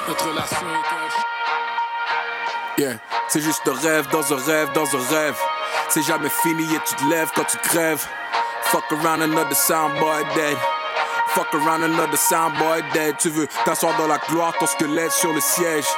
Notre 0.07 0.29
relation 0.29 0.67
est 2.79 2.81
Yeah, 2.81 2.95
c'est 3.27 3.41
juste 3.41 3.63
un 3.67 3.75
rêve 3.75 4.07
dans 4.13 4.33
un 4.33 4.37
rêve 4.37 4.71
dans 4.75 4.87
un 4.97 5.09
rêve. 5.11 5.37
C'est 5.89 6.03
jamais 6.03 6.29
fini 6.29 6.63
et 6.63 6.79
tu 6.87 6.95
te 6.95 7.05
lèves 7.11 7.33
quand 7.35 7.43
tu 7.45 7.57
crèves. 7.59 8.07
Fuck 8.63 8.85
around 8.93 9.23
another 9.23 9.57
soundboy 9.57 10.23
dead. 10.37 10.57
Fuck 11.35 11.53
around 11.53 11.83
another 11.83 12.17
soundboy 12.17 12.85
dead. 12.95 13.17
Tu 13.19 13.29
veux 13.29 13.49
t'asseoir 13.65 13.99
dans 13.99 14.07
la 14.07 14.19
gloire, 14.29 14.55
ton 14.57 14.67
squelette 14.67 15.11
sur 15.11 15.33
le 15.33 15.41
siège. 15.41 15.89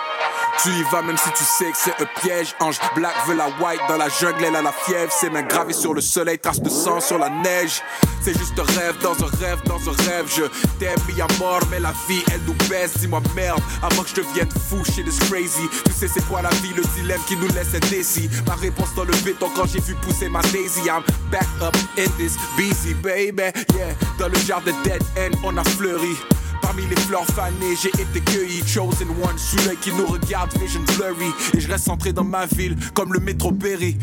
Tu 0.62 0.70
y 0.70 0.82
vas 0.90 1.02
même 1.02 1.16
si 1.16 1.30
tu 1.32 1.44
sais 1.44 1.70
que 1.70 1.76
c'est 1.76 2.02
un 2.02 2.20
piège. 2.20 2.54
Ange 2.60 2.78
black 2.94 3.14
veut 3.26 3.34
la 3.34 3.48
white 3.60 3.80
dans 3.88 3.96
la 3.96 4.08
jungle, 4.08 4.44
elle 4.44 4.56
a 4.56 4.62
la 4.62 4.72
fièvre. 4.72 5.12
Ses 5.12 5.28
mains 5.28 5.42
gravées 5.42 5.72
sur 5.72 5.94
le 5.94 6.00
soleil, 6.00 6.38
traces 6.38 6.60
de 6.60 6.70
sang 6.70 7.00
sur 7.00 7.18
la 7.18 7.28
neige. 7.28 7.82
C'est 8.22 8.36
juste 8.38 8.58
un 8.58 8.80
rêve 8.80 8.96
dans 9.02 9.12
un 9.12 9.30
rêve 9.38 9.60
dans 9.66 9.80
un 9.88 9.92
rêve. 10.08 10.26
Je 10.28 10.44
t'aime 10.78 10.98
mis 11.08 11.20
à 11.20 11.26
mort, 11.38 11.60
mais 11.70 11.80
la 11.80 11.92
vie 12.08 12.22
elle 12.32 12.40
nous 12.46 12.54
baisse. 12.68 12.96
Dis-moi 12.98 13.20
merde, 13.34 13.60
avant 13.82 14.02
que 14.02 14.08
je 14.08 14.14
devienne 14.14 14.48
fou, 14.68 14.82
shit 14.84 15.06
is 15.06 15.18
crazy. 15.28 15.68
Tu 15.84 15.92
sais 15.92 16.08
c'est 16.08 16.26
quoi 16.26 16.40
la 16.40 16.50
vie, 16.50 16.72
le 16.74 16.82
dilemme 16.96 17.20
qui 17.26 17.36
nous 17.36 17.48
laisse 17.48 17.74
indécis. 17.74 18.30
Ma 18.46 18.54
réponse 18.54 18.94
dans 18.94 19.04
le 19.04 19.14
béton 19.24 19.50
quand 19.54 19.66
j'ai 19.66 19.80
vu 19.80 19.94
pousser 19.96 20.28
ma 20.28 20.40
daisy. 20.42 20.86
I'm 20.86 21.02
back 21.30 21.46
up 21.60 21.76
in 21.98 22.10
this 22.16 22.36
busy 22.56 22.94
baby. 22.94 23.52
Yeah, 23.76 23.94
dans 24.18 24.28
le 24.28 24.38
jardin 24.46 24.72
dead 24.84 25.02
end, 25.16 25.36
on 25.44 25.56
a 25.56 25.64
fleuri. 25.64 26.16
Parmi 26.64 26.86
les 26.86 26.96
fleurs 26.96 27.26
fanées, 27.26 27.76
j'ai 27.76 27.90
été 27.90 28.20
cueilli. 28.20 28.66
Chosen 28.66 29.08
one, 29.22 29.36
celui 29.36 29.76
qui 29.76 29.92
nous 29.92 30.06
regarde, 30.06 30.50
vision 30.58 30.80
blurry. 30.96 31.30
Et 31.52 31.60
je 31.60 31.68
reste 31.68 31.84
centré 31.84 32.10
dans 32.10 32.24
ma 32.24 32.46
ville, 32.46 32.74
comme 32.94 33.12
le 33.12 33.20
métro 33.20 33.52
Berry. 33.52 33.98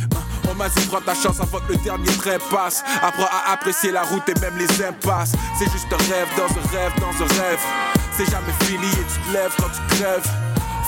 On 0.48 0.54
m'a 0.54 0.70
dit, 0.70 0.86
prends 0.86 1.02
ta 1.02 1.16
chance 1.16 1.40
avant 1.40 1.58
que 1.60 1.72
le 1.72 1.80
dernier 1.80 2.12
train 2.22 2.38
passe. 2.52 2.84
Apprends 3.02 3.26
à 3.32 3.54
apprécier 3.54 3.92
la 3.92 4.04
route 4.04 4.30
et 4.30 4.40
même 4.40 4.56
les 4.60 4.86
impasses. 4.86 5.32
C'est 5.58 5.72
juste 5.72 5.88
un 5.92 5.98
rêve 6.14 6.28
dans 6.38 6.46
un 6.46 6.78
rêve 6.78 6.94
dans 7.00 7.26
un 7.26 7.42
rêve. 7.42 7.60
C'est 8.16 8.30
jamais 8.30 8.54
fini 8.62 8.86
et 8.86 9.06
tu 9.12 9.20
te 9.28 9.34
lèves 9.34 9.56
quand 9.58 9.70
tu 9.70 9.96
crèves. 9.96 10.30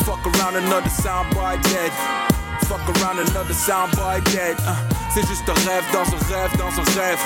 Fuck 0.05 0.19
around 0.35 0.55
another 0.55 0.91
soundboy 0.91 1.57
dead. 1.63 1.91
Fuck 2.67 2.85
around 2.97 3.17
another 3.17 3.55
soundboy 3.55 4.21
dead. 4.25 4.57
Uh, 4.59 4.75
c'est 5.11 5.25
juste 5.25 5.49
un 5.49 5.69
rêve 5.69 5.85
dans 5.91 6.05
un 6.05 6.35
rêve 6.35 6.51
dans 6.55 6.69
un 6.69 7.01
rêve. 7.01 7.19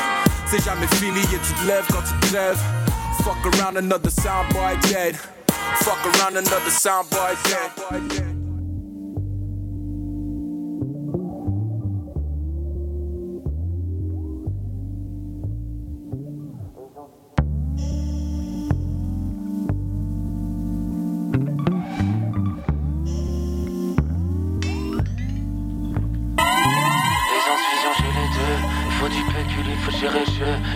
C'est 0.46 0.64
jamais 0.64 0.88
fini 0.96 1.20
et 1.20 1.40
tu 1.44 1.54
te 1.54 1.68
lèves 1.68 1.86
quand 1.92 2.04
tu 2.08 2.30
crèves. 2.30 2.87
Fuck 3.28 3.60
around 3.60 3.76
another 3.76 4.10
soundboy 4.10 4.82
dead. 4.84 5.18
Fuck 5.18 6.06
around 6.16 6.38
another 6.38 6.72
soundboy 6.72 7.36
dead. 7.44 8.47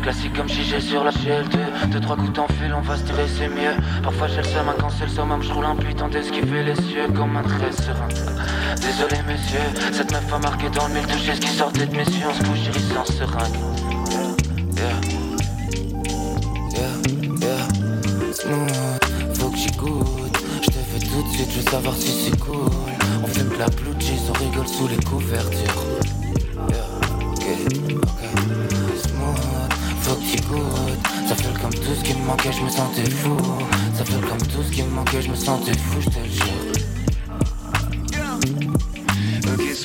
Classique 0.02 0.34
comme 0.34 0.50
j'ai 0.50 0.82
sur 0.82 1.04
la 1.04 1.12
GL2 1.12 1.90
Deux, 1.92 2.00
trois 2.02 2.16
coups 2.18 2.38
en 2.40 2.48
fil, 2.48 2.74
on 2.76 2.82
va 2.82 2.98
se 2.98 3.04
tirer, 3.04 3.26
c'est 3.28 3.48
mieux. 3.48 3.76
Parfois 4.04 4.28
j'ai 4.28 4.38
le 4.38 4.44
seum, 4.44 4.66
quand 4.80 4.90
c'est 4.90 5.06
le 5.06 5.12
summum, 5.12 5.42
je 5.42 5.54
roule 5.54 5.66
un 5.66 5.76
putain 5.76 6.10
d'esquiver 6.10 6.64
les 6.64 6.76
cieux 6.76 7.08
comme 7.16 7.38
un 7.38 7.44
trait 7.44 7.72
serein. 7.72 8.08
Désolé, 8.76 9.22
messieurs, 9.28 9.60
cette 9.94 10.12
meuf 10.12 10.34
a 10.34 10.40
marqué 10.40 10.70
dans 10.70 10.88
le 10.88 10.96
mille 10.96 11.08
touché 11.08 11.36
ce 11.36 11.42
qui 11.42 11.48
sortait 11.48 11.86
de 11.86 11.96
mes 11.96 12.04
yeux. 12.04 12.28
On 12.30 12.34
se 12.34 12.44
couche 12.44 12.72
sans 12.94 13.06
seringue. 13.06 13.58
Yeah. 14.76 15.00
Yeah, 16.74 16.94
yeah. 17.42 17.68
Faut 19.36 19.50
que 19.50 19.58
j'y 19.58 19.72
goûte. 19.72 20.38
Je 20.62 20.68
te 20.68 20.72
fais 20.72 21.00
tout 21.00 21.24
de 21.24 21.30
suite, 21.30 21.52
je 21.52 21.60
veux 21.60 21.70
savoir 21.70 21.96
si 21.96 22.12
c'est 22.26 22.38
cool. 22.40 22.70
On 23.24 23.28
fume 23.28 23.54
la 23.58 23.68
blue 23.70 23.94
cheese, 24.00 24.30
on 24.30 24.34
rigole 24.34 24.68
sous 24.68 24.88
les 24.88 24.98
couvertures. 25.04 25.84
Yeah, 26.70 26.86
ok, 27.32 27.46
ok. 27.94 28.51
Que 30.04 30.26
j'y 30.26 30.36
goûte. 30.48 30.62
Ça 31.28 31.36
fait 31.36 31.62
comme 31.62 31.74
tout 31.74 31.96
ce 31.96 32.04
qui 32.04 32.14
me 32.16 32.26
manquait, 32.26 32.52
je 32.52 32.64
me 32.64 32.70
sentais 32.70 33.10
fou. 33.10 33.38
Ça 33.96 34.04
fait 34.04 34.28
comme 34.28 34.48
tout 34.48 34.64
ce 34.64 34.72
qui 34.72 34.84
me 34.84 34.90
manquait, 34.90 35.22
je 35.22 35.30
me 35.30 35.36
sentais 35.36 35.78
fou, 35.78 36.02
je 36.02 36.10
te 36.10 36.28
jure. 36.28 36.61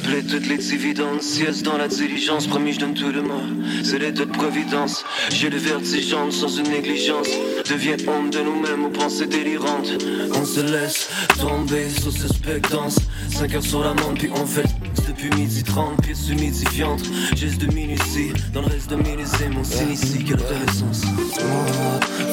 Split 0.07 0.24
toutes 0.24 0.47
les 0.47 0.59
dividendes, 0.59 1.20
sieste 1.20 1.65
dans 1.65 1.77
la 1.77 1.89
diligence, 1.89 2.47
promis 2.47 2.73
je 2.74 2.78
donne 2.78 2.95
tout 2.95 3.11
le 3.11 3.23
mois. 3.23 3.43
C'est 3.83 3.99
les 3.99 4.12
deux 4.12 4.27
de 4.27 4.31
providence, 4.31 5.05
j'ai 5.31 5.51
le 5.51 5.57
vertigeante 5.57 6.31
sans 6.31 6.59
une 6.59 6.69
négligence. 6.69 7.27
Deviens 7.69 7.97
honte 8.07 8.33
de 8.33 8.39
nous-mêmes 8.39 8.85
aux 8.85 8.91
pensées 8.91 9.27
délirantes. 9.27 9.91
On 10.33 10.45
se 10.45 10.61
laisse 10.61 11.09
tomber 11.41 11.91
sous 11.91 12.12
suspectance. 12.12 13.01
5 13.31 13.55
heures 13.57 13.62
sur 13.65 13.83
la 13.83 13.95
montre, 13.95 14.15
puis 14.15 14.31
on 14.33 14.47
fait 14.47 14.69
depuis 15.09 15.28
midi 15.31 15.65
30, 15.65 16.01
pièces 16.01 16.28
humidifiantes. 16.28 17.03
Geste 17.35 17.62
de 17.62 17.74
minutie, 17.74 18.31
dans 18.55 18.61
le 18.61 18.69
reste 18.69 18.91
de 18.91 18.97
millésime, 18.97 19.57
on 19.59 19.65
s'initie, 19.65 20.23
quelle 20.23 20.37
renaissance. 20.37 21.03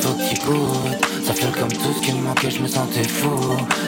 Faut 0.01 0.15
tu 0.29 0.45
goûtes. 0.45 1.25
Ça 1.25 1.33
fait 1.33 1.59
comme 1.59 1.71
tout 1.71 1.93
ce 1.97 2.05
qui 2.05 2.13
me 2.13 2.21
manquait, 2.21 2.51
je 2.51 2.61
me 2.61 2.67
sentais 2.67 3.07
fou. 3.07 3.31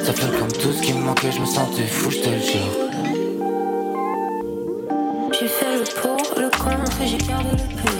Ça 0.04 0.12
fait 0.12 0.40
comme 0.40 0.52
tout 0.52 0.74
ce 0.76 0.82
qui 0.82 0.94
me 0.94 1.02
manquait, 1.02 1.32
je 1.32 1.40
me 1.40 1.46
sentais 1.46 1.86
fou, 1.86 2.10
je 2.10 2.18
te 2.18 2.30
le 2.30 2.40
jure. 2.40 2.95
J'ai 7.08 7.18
gardé 7.18 7.50
le 7.52 7.58
pur. 7.58 7.92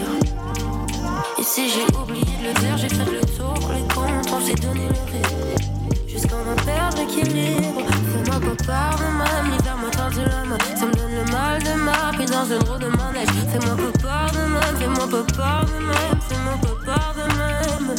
Et 1.38 1.42
si 1.42 1.68
j'ai 1.70 1.86
oublié 1.96 2.24
de 2.24 2.48
le 2.48 2.54
dire, 2.54 2.76
j'ai 2.76 2.88
fait 2.88 3.04
le 3.04 3.20
tour, 3.36 3.54
les 3.72 3.94
comptes, 3.94 4.32
on 4.32 4.40
s'est 4.40 4.54
donné 4.54 4.88
le 4.88 5.00
rythme. 5.12 6.08
Jusqu'à 6.08 6.34
en 6.34 6.56
perdre 6.64 6.98
l'équilibre. 6.98 7.82
Fais-moi 8.12 8.40
part 8.66 8.96
de 8.98 9.04
même, 9.04 9.52
libère-moi 9.52 9.90
quand 9.96 10.10
tu 10.10 10.18
l'aimes. 10.18 10.58
Ça 10.76 10.86
me 10.86 10.92
donne 10.94 11.14
le 11.14 11.24
mal 11.30 11.62
de 11.62 11.74
ma 11.82 12.12
puis 12.16 12.26
dans 12.26 12.52
un 12.52 12.58
drôle 12.58 12.80
de 12.80 12.88
manège. 12.88 13.28
Fais-moi 13.52 13.76
part 14.02 14.32
de 14.32 14.38
même, 14.38 14.76
fais-moi 14.78 15.06
part 15.36 15.64
de 15.66 15.72
même, 15.72 16.20
fais-moi 16.28 16.54
part 16.84 17.14
de 17.14 17.26
même. 17.38 17.96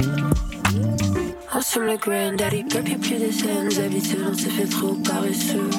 Assume 1.54 1.84
le 1.84 1.98
granddaddy, 1.98 2.64
peuple 2.66 2.92
y'a 2.92 2.98
plus 2.98 3.18
de 3.18 3.32
saines 3.32 3.86
habitudes, 3.86 4.26
on 4.30 4.34
s'est 4.34 4.50
fait 4.50 4.68
trop 4.68 4.94
paresseux. 4.94 5.70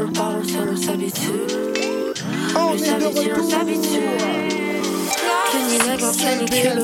On 0.00 0.12
parle 0.12 0.42
on 0.72 0.76
s'habitue. 0.76 1.95
On 2.58 2.74
est 2.74 2.98
de 2.98 3.06
retour. 3.06 3.46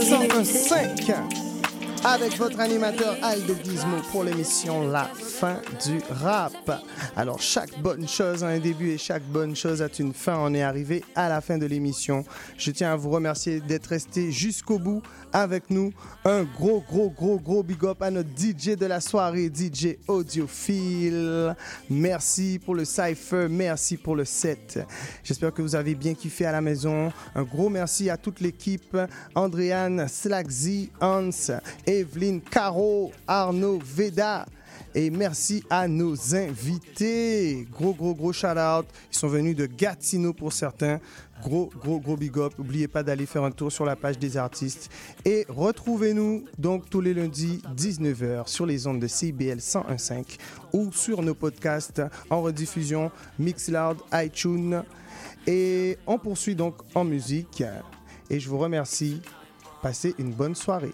125 0.02 1.41
avec 2.04 2.36
votre 2.36 2.58
animateur 2.58 3.16
Aldo 3.22 3.54
Gizmo 3.62 3.98
pour 4.10 4.24
l'émission 4.24 4.88
La 4.88 5.04
fin 5.04 5.60
du 5.86 6.00
rap. 6.10 6.82
Alors, 7.16 7.40
chaque 7.40 7.78
bonne 7.80 8.08
chose 8.08 8.42
a 8.42 8.48
un 8.48 8.58
début 8.58 8.90
et 8.90 8.98
chaque 8.98 9.22
bonne 9.22 9.54
chose 9.54 9.82
a 9.82 9.88
une 9.98 10.12
fin. 10.12 10.36
On 10.38 10.52
est 10.52 10.62
arrivé 10.62 11.04
à 11.14 11.28
la 11.28 11.40
fin 11.40 11.58
de 11.58 11.66
l'émission. 11.66 12.24
Je 12.58 12.70
tiens 12.72 12.92
à 12.92 12.96
vous 12.96 13.10
remercier 13.10 13.60
d'être 13.60 13.86
resté 13.86 14.32
jusqu'au 14.32 14.78
bout 14.78 15.02
avec 15.32 15.70
nous. 15.70 15.92
Un 16.24 16.42
gros, 16.42 16.82
gros, 16.88 17.10
gros, 17.10 17.38
gros 17.38 17.62
big 17.62 17.84
up 17.84 18.02
à 18.02 18.10
notre 18.10 18.30
DJ 18.30 18.76
de 18.76 18.86
la 18.86 19.00
soirée, 19.00 19.50
DJ 19.54 19.96
Audiophile. 20.08 21.54
Merci 21.88 22.60
pour 22.64 22.74
le 22.74 22.84
cypher, 22.84 23.46
merci 23.48 23.96
pour 23.96 24.16
le 24.16 24.24
set. 24.24 24.80
J'espère 25.22 25.52
que 25.52 25.62
vous 25.62 25.74
avez 25.74 25.94
bien 25.94 26.14
kiffé 26.14 26.46
à 26.46 26.52
la 26.52 26.60
maison. 26.60 27.12
Un 27.34 27.42
gros 27.44 27.68
merci 27.68 28.10
à 28.10 28.16
toute 28.16 28.40
l'équipe. 28.40 28.96
Andréane, 29.34 30.06
Slackzy, 30.08 30.90
Hans, 31.00 31.30
Evelyne, 32.00 32.40
Caro, 32.40 33.12
Arnaud, 33.26 33.78
Veda. 33.84 34.46
Et 34.94 35.10
merci 35.10 35.62
à 35.70 35.88
nos 35.88 36.34
invités. 36.34 37.66
Gros, 37.70 37.94
gros, 37.94 38.14
gros 38.14 38.32
shout-out. 38.32 38.86
Ils 39.10 39.16
sont 39.16 39.28
venus 39.28 39.56
de 39.56 39.66
Gatineau 39.66 40.32
pour 40.32 40.52
certains. 40.52 41.00
Gros, 41.42 41.70
gros, 41.80 41.98
gros 41.98 42.16
big 42.16 42.38
up. 42.38 42.52
N'oubliez 42.58 42.88
pas 42.88 43.02
d'aller 43.02 43.26
faire 43.26 43.44
un 43.44 43.50
tour 43.50 43.72
sur 43.72 43.84
la 43.84 43.96
page 43.96 44.18
des 44.18 44.36
artistes. 44.36 44.90
Et 45.24 45.46
retrouvez-nous 45.48 46.44
donc 46.58 46.88
tous 46.90 47.00
les 47.00 47.14
lundis 47.14 47.62
19h 47.74 48.48
sur 48.48 48.66
les 48.66 48.86
ondes 48.86 49.00
de 49.00 49.06
CBL 49.06 49.58
101.5 49.58 50.38
ou 50.72 50.92
sur 50.92 51.22
nos 51.22 51.34
podcasts 51.34 52.02
en 52.28 52.42
rediffusion 52.42 53.10
Mixloud, 53.38 53.98
iTunes. 54.12 54.82
Et 55.46 55.98
on 56.06 56.18
poursuit 56.18 56.54
donc 56.54 56.76
en 56.94 57.04
musique. 57.04 57.62
Et 58.28 58.40
je 58.40 58.48
vous 58.48 58.58
remercie. 58.58 59.20
Passez 59.82 60.14
une 60.18 60.32
bonne 60.32 60.54
soirée. 60.54 60.92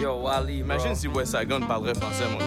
Yo 0.00 0.22
Wally, 0.22 0.58
imagine 0.60 0.94
si 0.94 1.08
West 1.08 1.32
Saigon 1.32 1.60
parlerait 1.60 1.94
français, 1.94 2.24
mon 2.32 2.38
gars. 2.38 2.46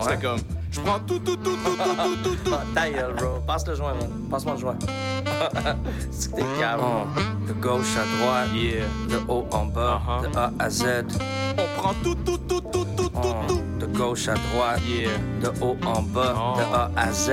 C'était 0.00 0.22
comme, 0.22 0.38
je 0.70 0.80
prends 0.80 0.98
tout, 1.00 1.18
tout, 1.18 1.36
tout, 1.36 1.56
tout, 1.56 1.76
tout, 1.76 1.94
tout, 1.94 2.16
tout, 2.22 2.36
tout. 2.44 2.56
Ta 2.74 2.90
gueule, 2.90 3.14
bro. 3.14 3.40
Passe 3.46 3.66
le 3.66 3.74
joint, 3.74 3.94
man. 3.94 4.08
Passe-moi 4.30 4.54
le 4.54 4.60
joint. 4.60 4.76
C'est 6.10 6.30
que 6.32 6.36
t'es 6.36 6.44
calme. 6.58 6.82
De 7.46 7.52
gauche 7.52 7.96
à 7.96 8.04
droite, 8.18 8.50
de 9.08 9.18
haut 9.28 9.46
en 9.52 9.66
bas, 9.66 10.00
de 10.22 10.36
A 10.36 10.52
à 10.58 10.70
Z. 10.70 10.84
On 11.58 11.80
prend 11.80 11.94
tout, 12.02 12.14
tout, 12.16 12.38
tout, 12.38 12.60
tout, 12.60 12.86
tout, 12.96 13.08
tout, 13.08 13.34
tout. 13.48 13.62
De 13.78 13.86
gauche 13.86 14.28
à 14.28 14.34
droite, 14.34 14.80
de 15.42 15.48
haut 15.60 15.76
en 15.86 16.02
bas, 16.02 16.54
de 16.56 16.74
A 16.74 16.90
à 16.96 17.12
Z. 17.12 17.30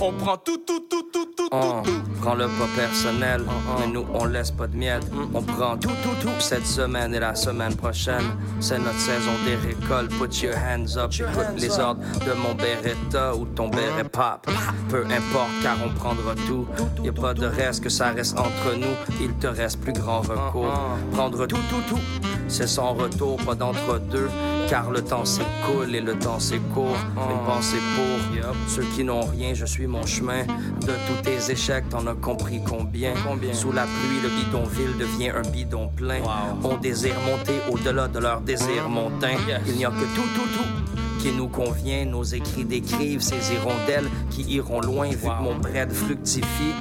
On 0.00 0.12
prend 0.12 0.36
tout, 0.36 0.58
tout, 0.58 0.86
tout, 0.88 1.02
tout, 1.12 1.26
tout, 1.36 1.48
On 1.50 1.82
prend 2.20 2.34
le 2.34 2.46
pas 2.46 2.68
personnel, 2.76 3.42
mais 3.80 3.88
nous 3.88 4.06
on 4.14 4.26
laisse 4.26 4.52
pas 4.52 4.68
de 4.68 4.76
miettes. 4.76 5.06
On 5.34 5.42
prend 5.42 5.76
tout, 5.76 5.88
tout, 5.88 6.14
tout. 6.20 6.40
Cette 6.40 6.66
semaine 6.66 7.14
et 7.14 7.20
la 7.20 7.34
semaine 7.34 7.74
prochaine, 7.74 8.24
c'est 8.60 8.78
notre 8.78 9.00
saison 9.00 9.32
des 9.44 9.56
récoltes. 9.56 10.10
Put 10.18 10.44
your 10.44 10.54
hands 10.54 10.96
up, 10.96 11.12
écoute 11.12 11.58
les 11.60 11.78
ordres 11.80 12.00
de 12.24 12.32
mon 12.34 12.54
Beretta 12.54 13.34
ou 13.34 13.46
ton 13.46 13.68
béret 13.68 14.04
pop. 14.04 14.46
Peu 14.88 15.04
importe, 15.04 15.50
car 15.62 15.76
on 15.84 15.88
prendra 15.90 16.34
tout. 16.46 16.66
Y 17.02 17.08
a 17.08 17.12
pas 17.12 17.34
de 17.34 17.46
reste 17.46 17.82
que 17.82 17.88
ça 17.88 18.10
reste 18.10 18.38
entre 18.38 18.76
nous. 18.78 18.94
Il 19.20 19.32
te 19.34 19.48
reste 19.48 19.80
plus 19.80 19.92
grand 19.92 20.20
recours. 20.20 20.72
Prendre 21.12 21.46
tout, 21.46 21.56
tout, 21.68 21.82
tout. 21.88 22.00
C'est 22.46 22.68
sans 22.68 22.94
retour, 22.94 23.36
pas 23.44 23.54
d'entre-deux. 23.56 24.30
Car 24.68 24.90
le 24.90 25.02
temps 25.02 25.24
s'écoule 25.24 25.94
et 25.94 26.00
le 26.00 26.16
temps 26.18 26.38
c'est 26.38 26.60
court. 26.72 26.96
Une 27.16 27.46
pensée 27.46 27.78
pour 27.96 28.48
ceux 28.68 28.84
qui 28.94 29.02
n'ont 29.02 29.24
rien, 29.24 29.54
je 29.54 29.64
suis 29.64 29.87
mon 29.88 30.06
chemin. 30.06 30.44
De 30.44 30.92
tous 31.06 31.22
tes 31.22 31.52
échecs, 31.52 31.88
t'en 31.88 32.06
as 32.06 32.14
compris 32.14 32.60
combien? 32.64 33.14
Sous 33.52 33.72
la 33.72 33.82
pluie, 33.84 34.20
le 34.22 34.28
bidonville 34.28 34.96
devient 34.98 35.30
un 35.30 35.48
bidon 35.50 35.88
plein. 35.88 36.20
On 36.62 36.76
désire 36.76 37.16
monter 37.26 37.60
au-delà 37.70 38.08
de 38.08 38.18
leur 38.18 38.40
désir 38.40 38.88
montain. 38.88 39.36
Il 39.66 39.74
n'y 39.74 39.84
a 39.84 39.90
que 39.90 40.04
tout, 40.14 40.28
tout, 40.34 40.48
tout 40.56 40.88
qui 41.18 41.32
nous 41.32 41.48
convient. 41.48 42.04
Nos 42.04 42.22
écrits 42.22 42.64
décrivent 42.64 43.20
ces 43.20 43.52
hirondelles 43.52 44.08
qui 44.30 44.42
iront 44.42 44.80
loin 44.80 45.08
vu 45.08 45.16
que 45.28 45.42
mon 45.42 45.56
bread 45.56 45.92
fructifie. 45.92 46.74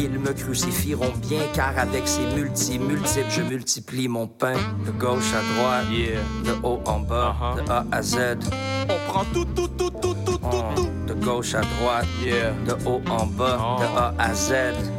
Ils 0.00 0.18
me 0.18 0.32
crucifieront 0.32 1.12
bien 1.28 1.40
car 1.52 1.78
avec 1.78 2.08
ces 2.08 2.26
multi 2.34 2.78
multiples, 2.78 3.30
je 3.30 3.42
multiplie 3.42 4.08
mon 4.08 4.26
pain 4.26 4.54
de 4.84 4.90
gauche 4.90 5.32
à 5.32 5.54
droite, 5.54 5.86
de 6.44 6.66
haut 6.66 6.80
en 6.86 7.00
bas, 7.00 7.36
de 7.56 7.70
A 7.70 7.86
à 7.92 8.02
Z. 8.02 8.16
On 8.88 9.10
prend 9.10 9.24
tout, 9.32 9.44
tout, 9.44 9.68
tout, 9.68 9.90
tout, 9.90 10.13
gauche 11.24 11.54
à 11.54 11.62
droite, 11.62 12.06
de 12.66 12.72
haut 12.86 13.00
en 13.08 13.26
bas, 13.26 13.78
de 13.80 13.98
A 13.98 14.14
à 14.18 14.34
Z. 14.34 14.52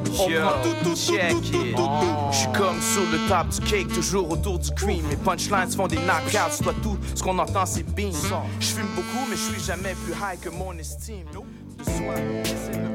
On 0.07 0.13
prend 0.13 0.27
tout, 0.63 0.69
tout, 0.83 0.89
tout, 0.89 0.95
check 0.95 1.29
tout, 1.29 1.39
tout, 1.41 1.65
it. 1.65 1.75
tout, 1.75 1.83
tout. 1.83 2.31
Je 2.31 2.37
suis 2.37 2.51
comme 2.53 2.81
sur 2.81 3.03
le 3.11 3.27
top 3.27 3.49
du 3.49 3.59
cake, 3.61 3.93
toujours 3.93 4.31
autour 4.31 4.59
du 4.59 4.71
cream. 4.71 5.05
Mes 5.07 5.15
punchlines 5.15 5.69
font 5.69 5.87
des 5.87 5.97
knockouts, 5.97 6.63
toi 6.63 6.73
tout 6.81 6.97
ce 7.13 7.21
qu'on 7.21 7.37
entend 7.37 7.65
c'est 7.65 7.83
beam. 7.83 8.11
Je 8.59 8.67
fume 8.67 8.87
beaucoup, 8.95 9.25
mais 9.29 9.35
je 9.35 9.53
suis 9.53 9.63
jamais 9.63 9.93
plus 10.03 10.13
high 10.13 10.39
que 10.41 10.49
mon 10.49 10.73
estime. 10.77 11.25
De 11.77 11.83
soi, 11.83 12.15
c'est 12.45 12.77
le 12.77 12.94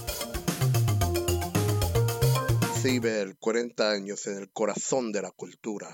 CIBL, 2.81 3.35
40 3.39 3.91
años 3.91 4.25
en 4.25 4.37
el 4.39 4.49
corazón 4.49 5.11
de 5.11 5.21
la 5.21 5.29
cultura. 5.29 5.93